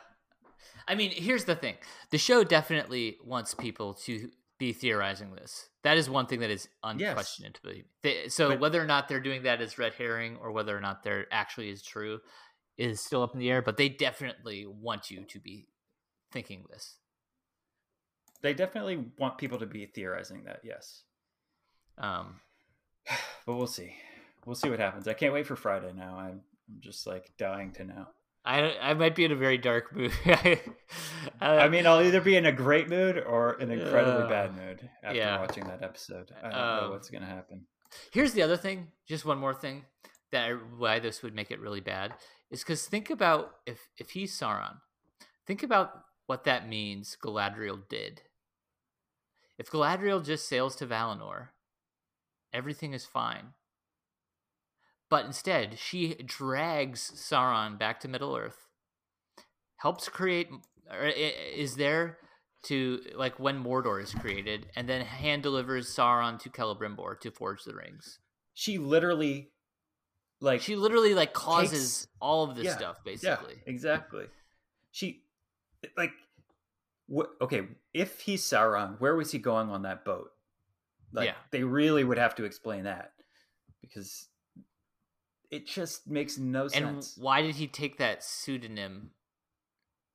I 0.88 0.94
mean, 0.94 1.10
here's 1.10 1.44
the 1.44 1.56
thing. 1.56 1.76
The 2.10 2.18
show 2.18 2.44
definitely 2.44 3.18
wants 3.24 3.55
people 3.55 3.94
to 4.05 4.30
be 4.59 4.72
theorizing 4.72 5.34
this. 5.34 5.68
That 5.82 5.97
is 5.98 6.09
one 6.09 6.26
thing 6.26 6.40
that 6.40 6.51
is 6.51 6.68
unquestioned. 6.82 7.59
They, 8.02 8.28
so 8.28 8.51
But- 8.51 8.60
whether 8.60 8.80
or 8.82 8.86
not 8.86 9.09
they're 9.09 9.20
doing 9.20 9.43
that 9.43 9.60
as 9.60 9.78
red 9.78 9.94
herring 9.94 10.36
or 10.36 10.52
whether 10.52 10.76
or 10.76 10.80
not 10.80 11.02
there 11.02 11.26
actually 11.30 11.70
is 11.70 11.82
true 11.82 12.20
is 12.78 13.01
still 13.01 13.22
up 13.22 13.32
in 13.34 13.40
the 13.40 13.51
air, 13.51 13.62
but 13.62 13.76
they 13.76 13.88
definitely 13.88 14.66
want 14.66 15.10
you 15.10 15.24
to 15.24 15.38
be 15.40 15.66
thinking 16.32 16.64
this. 16.70 16.97
They 18.43 18.52
definitely 18.55 19.06
want 19.18 19.38
people 19.38 19.59
to 19.59 19.66
be 19.66 19.86
theorizing 19.86 20.44
that, 20.44 20.60
yes. 20.62 21.02
Um, 21.98 22.40
But 23.47 23.56
we'll 23.56 23.66
see. 23.66 23.94
We'll 24.44 24.56
see 24.56 24.68
what 24.70 24.78
happens. 24.78 25.09
I 25.09 25.14
can't 25.14 25.32
wait 25.32 25.47
for 25.47 25.56
Friday 25.56 25.93
now. 25.94 26.16
I'm, 26.18 26.40
I'm 26.68 26.80
just 26.80 27.06
like 27.06 27.32
dying 27.38 27.72
to 27.72 27.84
know. 27.84 28.06
I 28.47 28.77
I 28.81 28.94
might 28.94 29.14
be 29.16 29.24
in 29.24 29.32
a 29.32 29.36
very 29.36 29.59
dark 29.59 29.94
mood. 29.94 30.12
I, 30.27 30.60
I 31.40 31.68
mean, 31.68 31.86
I'll 31.86 32.01
either 32.02 32.20
be 32.20 32.36
in 32.36 32.47
a 32.47 32.52
great 32.52 32.89
mood 32.89 33.18
or 33.18 33.55
an 33.55 33.70
incredibly 33.70 34.23
Uh, 34.24 34.28
bad 34.28 34.55
mood 34.56 34.89
after 35.02 35.16
yeah. 35.18 35.40
watching 35.40 35.64
that 35.64 35.82
episode. 35.82 36.31
I 36.39 36.43
don't 36.43 36.52
know 36.52 36.85
Um, 36.86 36.90
what's 36.93 37.10
going 37.10 37.23
to 37.23 37.28
happen. 37.28 37.66
Here's 38.12 38.32
the 38.32 38.43
other 38.43 38.56
thing, 38.56 38.89
just 39.09 39.24
one 39.24 39.39
more 39.39 39.55
thing 39.55 39.85
that 40.32 40.48
I, 40.51 40.52
why 40.52 40.98
this 41.01 41.23
would 41.23 41.35
make 41.35 41.51
it 41.51 41.60
really 41.60 41.81
bad 41.81 42.14
is 42.51 42.60
because 42.62 42.86
think 42.86 43.10
about 43.10 43.51
if 43.66 43.89
if 43.98 44.10
he's 44.10 44.39
Sauron, 44.39 44.77
think 45.47 45.62
about 45.62 45.90
what 46.27 46.44
that 46.44 46.68
means 46.68 47.16
Galadriel 47.23 47.89
did. 47.89 48.23
If 49.59 49.70
Galadriel 49.70 50.24
just 50.24 50.48
sails 50.48 50.77
to 50.77 50.86
Valinor, 50.86 51.48
everything 52.52 52.93
is 52.93 53.06
fine. 53.06 53.55
But 55.09 55.24
instead, 55.24 55.78
she 55.78 56.15
drags 56.15 57.12
Sauron 57.15 57.78
back 57.78 58.01
to 58.01 58.09
Middle 58.09 58.37
Earth, 58.37 58.66
helps 59.77 60.09
create, 60.09 60.49
or 60.91 61.05
is 61.07 61.77
there 61.77 62.19
to 62.65 63.01
like 63.15 63.39
when 63.39 63.62
Mordor 63.62 64.03
is 64.03 64.12
created, 64.12 64.66
and 64.74 64.89
then 64.89 65.05
hand 65.05 65.43
delivers 65.45 65.95
Sauron 65.95 66.41
to 66.41 66.51
Celebrimbor 66.51 67.20
to 67.20 67.31
forge 67.31 67.62
the 67.65 67.74
rings. 67.74 68.19
She 68.55 68.78
literally, 68.78 69.53
like, 70.41 70.61
She 70.62 70.74
literally 70.74 71.15
like 71.15 71.33
causes 71.33 72.01
takes- 72.01 72.09
all 72.20 72.43
of 72.51 72.57
this 72.57 72.65
yeah, 72.65 72.77
stuff 72.77 72.97
yeah, 73.05 73.12
basically. 73.12 73.62
exactly. 73.66 74.27
She, 74.91 75.23
like, 75.97 76.11
what? 77.07 77.28
Okay, 77.41 77.69
if 77.95 78.20
he's 78.23 78.43
Sauron, 78.43 78.99
where 79.01 79.15
was 79.15 79.31
he 79.31 79.39
going 79.39 79.70
on 79.70 79.83
that 79.83 80.05
boat? 80.05 80.31
Like, 81.12 81.27
Yeah. 81.28 81.37
they 81.53 81.62
really 81.62 82.03
would 82.03 82.19
have 82.19 82.35
to 82.37 82.45
explain 82.45 82.85
that 82.85 83.12
because 83.81 84.28
it 85.51 85.66
just 85.66 86.09
makes 86.09 86.39
no 86.39 86.68
sense. 86.68 87.16
and 87.16 87.23
why 87.24 87.43
did 87.43 87.55
he 87.56 87.66
take 87.66 87.98
that 87.98 88.23
pseudonym? 88.24 89.10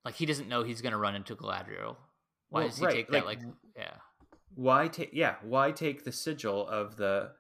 Like 0.06 0.16
he 0.16 0.26
doesn't 0.26 0.48
know 0.48 0.64
he's 0.64 0.82
gonna 0.82 0.98
run 0.98 1.16
into 1.16 1.36
Galadriel. 1.36 1.96
Why 2.50 2.62
Well, 2.62 2.68
does 2.68 2.78
he 2.78 2.86
right, 2.86 2.96
take 2.96 3.12
that? 3.12 3.26
like, 3.26 3.40
Like, 3.40 3.54
yeah, 3.78 3.94
why 4.56 4.88
take 4.88 5.12
yeah 5.14 5.36
why 5.44 5.72
take 5.72 6.04
the 6.04 6.12
sigil 6.12 6.68
of 6.68 6.98
the 6.98 7.32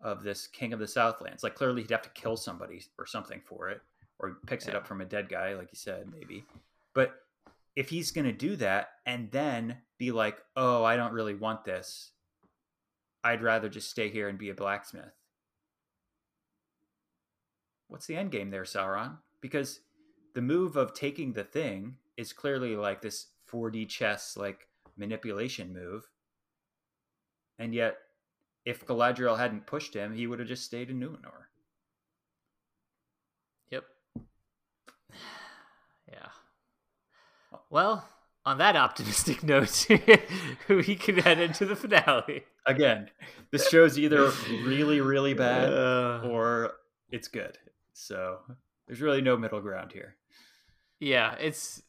of 0.00 0.22
this 0.24 0.46
king 0.46 0.72
of 0.72 0.78
the 0.80 0.86
southlands 0.88 1.42
like 1.44 1.54
clearly 1.54 1.80
he'd 1.82 1.90
have 1.90 2.02
to 2.02 2.10
kill 2.10 2.36
somebody 2.36 2.82
or 2.98 3.06
something 3.06 3.40
for 3.44 3.68
it 3.70 3.80
or 4.18 4.38
picks 4.46 4.66
it 4.66 4.74
up 4.74 4.86
from 4.86 5.00
a 5.00 5.04
dead 5.04 5.28
guy 5.28 5.54
like 5.54 5.68
you 5.72 5.76
said 5.76 6.06
maybe 6.12 6.44
but 6.92 7.14
if 7.76 7.88
he's 7.88 8.10
going 8.10 8.24
to 8.26 8.32
do 8.32 8.56
that 8.56 8.88
and 9.06 9.30
then 9.30 9.76
be 9.96 10.10
like 10.10 10.38
oh 10.56 10.82
i 10.84 10.96
don't 10.96 11.12
really 11.12 11.34
want 11.34 11.64
this 11.64 12.10
i'd 13.24 13.42
rather 13.42 13.68
just 13.68 13.88
stay 13.90 14.08
here 14.08 14.28
and 14.28 14.36
be 14.38 14.50
a 14.50 14.54
blacksmith 14.54 15.14
what's 17.88 18.06
the 18.06 18.16
end 18.16 18.30
game 18.30 18.50
there 18.50 18.64
sauron 18.64 19.16
because 19.40 19.80
the 20.34 20.42
move 20.42 20.76
of 20.76 20.94
taking 20.94 21.32
the 21.32 21.44
thing 21.44 21.96
is 22.16 22.32
clearly 22.32 22.76
like 22.76 23.00
this 23.02 23.28
4d 23.50 23.88
chess 23.88 24.36
like 24.36 24.68
manipulation 24.96 25.72
move 25.72 26.08
and 27.58 27.74
yet, 27.74 27.96
if 28.64 28.84
Galadriel 28.86 29.38
hadn't 29.38 29.66
pushed 29.66 29.94
him, 29.94 30.14
he 30.14 30.26
would 30.26 30.38
have 30.38 30.48
just 30.48 30.64
stayed 30.64 30.90
in 30.90 31.00
Numenor. 31.00 31.46
yep, 33.70 33.84
yeah. 36.08 36.28
Well, 37.70 38.06
on 38.44 38.58
that 38.58 38.76
optimistic 38.76 39.42
note, 39.44 39.86
we 40.68 40.96
can 40.96 41.18
head 41.18 41.38
into 41.40 41.64
the 41.64 41.76
finale. 41.76 42.44
Again, 42.66 43.10
this 43.50 43.68
show's 43.68 43.98
either 43.98 44.30
really, 44.64 45.00
really 45.00 45.34
bad 45.34 45.72
Uh, 45.72 46.22
or 46.24 46.72
it's 47.10 47.28
good. 47.28 47.58
So 47.98 48.40
there's 48.86 49.00
really 49.00 49.22
no 49.22 49.36
middle 49.38 49.60
ground 49.62 49.90
here. 49.92 50.16
yeah, 51.00 51.34
it's. 51.40 51.82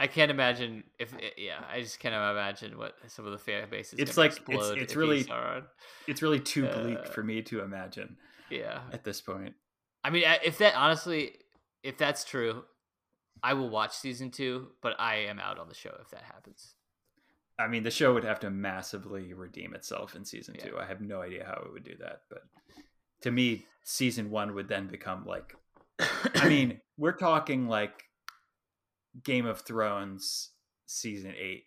I 0.00 0.06
can't 0.06 0.30
imagine 0.30 0.84
if 0.98 1.12
yeah, 1.36 1.58
I 1.72 1.80
just 1.80 1.98
can't 1.98 2.14
imagine 2.14 2.78
what 2.78 2.94
some 3.08 3.24
of 3.26 3.32
the 3.32 3.38
fan 3.38 3.68
base 3.68 3.92
is. 3.92 3.98
It's 3.98 4.16
like- 4.16 4.32
it's- 4.32 4.46
explode 4.46 4.78
it's 4.78 4.94
really- 4.94 5.26
It's 6.06 6.22
really 6.22 6.38
too 6.38 6.68
bleak 6.68 6.98
Uh, 6.98 7.04
for 7.04 7.24
me 7.24 7.42
to 7.42 7.60
imagine 7.62 8.16
yeah. 8.48 8.82
at 8.92 9.02
this 9.02 9.20
point. 9.20 9.56
I 10.04 10.10
mean, 10.10 10.22
if 10.44 10.58
that 10.58 10.76
honestly, 10.76 11.38
if 11.82 11.96
that's 11.98 12.22
true, 12.24 12.64
I 13.42 13.54
will 13.54 13.70
watch 13.70 13.96
season 13.96 14.30
two, 14.30 14.68
but 14.82 14.94
I 15.00 15.16
am 15.16 15.40
out 15.40 15.58
on 15.58 15.68
the 15.68 15.74
show 15.74 15.96
if 16.00 16.10
that 16.10 16.22
happens. 16.22 16.74
I 17.58 17.66
mean, 17.66 17.82
the 17.82 17.90
show 17.90 18.14
would 18.14 18.22
have 18.24 18.38
to 18.40 18.50
massively 18.50 19.32
redeem 19.32 19.74
itself 19.74 20.14
in 20.14 20.24
season 20.24 20.54
Yeah. 20.54 20.66
two. 20.68 20.78
I 20.78 20.84
have 20.84 21.00
no 21.00 21.22
idea 21.22 21.44
how 21.44 21.60
it 21.66 21.72
would 21.72 21.82
do 21.84 21.96
that, 21.96 22.22
but 22.30 22.44
to 23.22 23.30
me, 23.30 23.66
season 23.84 24.30
one 24.30 24.54
would 24.54 24.68
then 24.68 24.86
become 24.86 25.24
like. 25.24 25.54
I 26.34 26.48
mean, 26.48 26.80
we're 26.96 27.12
talking 27.16 27.68
like 27.68 28.04
Game 29.24 29.46
of 29.46 29.60
Thrones 29.62 30.50
season 30.86 31.34
eight 31.38 31.64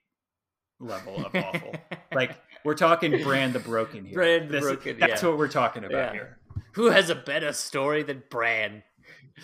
level 0.79 1.23
of 1.25 1.35
awful. 1.35 1.75
like 2.13 2.37
we're 2.65 2.73
talking 2.73 3.21
Brand 3.23 3.53
the 3.53 3.59
Broken 3.59 4.05
here. 4.05 4.13
Bran 4.15 4.47
the 4.47 4.53
This- 4.53 4.63
Broken, 4.63 4.99
That's 4.99 5.21
yeah. 5.21 5.29
what 5.29 5.37
we're 5.37 5.47
talking 5.47 5.83
about 5.83 5.97
Yeah. 6.07 6.11
here. 6.13 6.39
who 6.73 6.85
has 6.89 7.09
a 7.09 7.15
better 7.15 7.53
story 7.53 8.03
than 8.03 8.23
Bran? 8.29 8.83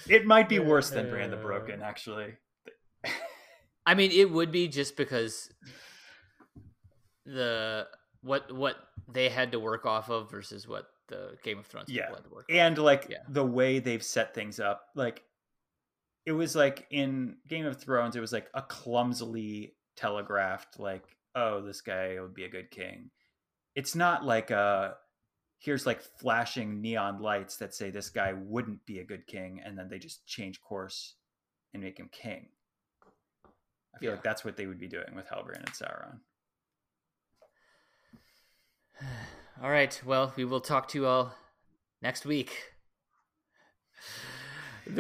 It 0.08 0.26
might 0.26 0.48
be 0.50 0.60
worse 0.60 0.90
than 0.90 1.10
Brand 1.10 1.32
the 1.34 1.38
Broken, 1.38 1.82
actually. 1.82 2.34
I 3.86 3.94
mean, 3.96 4.12
it 4.12 4.30
would 4.32 4.52
be 4.52 4.68
just 4.68 4.98
because 4.98 5.50
the 7.26 7.88
what 8.22 8.52
what 8.54 8.76
they 9.08 9.30
had 9.30 9.52
to 9.54 9.60
work 9.60 9.86
off 9.86 10.10
of 10.10 10.30
versus 10.32 10.68
what 10.68 10.88
the 11.08 11.38
Game 11.44 11.58
of 11.60 11.66
Thrones 11.66 11.90
Yeah. 11.90 12.04
people 12.04 12.16
had 12.18 12.24
to 12.26 12.30
work. 12.30 12.46
and 12.50 12.78
like 12.78 13.08
Yeah. 13.10 13.24
the 13.30 13.46
way 13.46 13.80
they've 13.80 14.04
set 14.04 14.34
things 14.34 14.60
up 14.60 14.90
like 14.96 15.24
it 16.26 16.32
was 16.34 16.56
like 16.56 16.86
in 16.90 17.38
game 17.48 17.66
of 17.66 17.78
thrones 17.80 18.16
it 18.16 18.20
was 18.20 18.34
like 18.34 18.50
a 18.54 18.62
clumsily 18.62 19.76
telegraphed 19.96 20.80
like 20.80 21.04
oh 21.36 21.62
this 21.62 21.82
guy 21.82 22.18
would 22.20 22.34
be 22.34 22.44
a 22.44 22.50
good 22.50 22.70
king 22.72 23.10
it's 23.76 23.96
not 23.96 24.26
like 24.26 24.52
uh 24.52 24.94
here's 25.60 25.86
like 25.86 26.02
flashing 26.20 26.82
neon 26.82 27.20
lights 27.22 27.58
that 27.58 27.74
say 27.74 27.90
this 27.90 28.10
guy 28.10 28.34
wouldn't 28.34 28.86
be 28.86 29.00
a 29.00 29.04
good 29.06 29.26
king 29.28 29.62
and 29.64 29.78
then 29.78 29.88
they 29.90 29.98
just 30.00 30.26
change 30.28 30.62
course 30.62 31.16
and 31.74 31.82
make 31.82 31.98
him 31.98 32.10
king 32.12 32.50
i 33.96 34.00
feel 34.00 34.10
Yeah. 34.10 34.16
like 34.16 34.24
that's 34.24 34.44
what 34.46 34.58
they 34.58 34.68
would 34.68 34.80
be 34.80 34.88
doing 34.90 35.16
with 35.16 35.28
halbrand 35.28 35.58
and 35.66 35.74
sauron 35.74 36.20
All 39.64 39.70
right. 39.70 40.00
Well, 40.06 40.34
we 40.36 40.46
will 40.46 40.62
talk 40.62 40.88
to 40.90 41.00
you 41.00 41.08
all 41.08 41.34
next 42.02 42.26
week. 42.26 42.52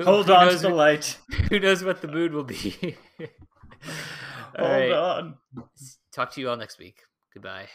Hold 0.03 0.29
on 0.29 0.51
to 0.51 0.57
the 0.57 0.69
light 0.69 1.17
Who 1.49 1.59
knows 1.59 1.83
what 1.83 2.01
the 2.01 2.09
mood 2.09 2.33
will 2.33 2.43
be? 2.43 2.97
Hold 4.57 4.69
right. 4.69 4.91
on 4.91 5.35
Talk 6.11 6.33
to 6.33 6.41
you 6.41 6.49
all 6.49 6.57
next 6.57 6.77
week. 6.79 6.97
Goodbye. 7.33 7.67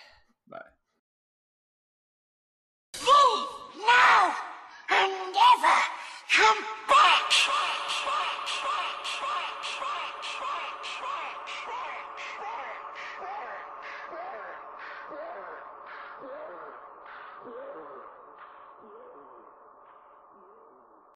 bye 0.51 0.59
now 3.87 4.35
and 4.91 5.35
ever 5.55 5.79
come 6.31 6.65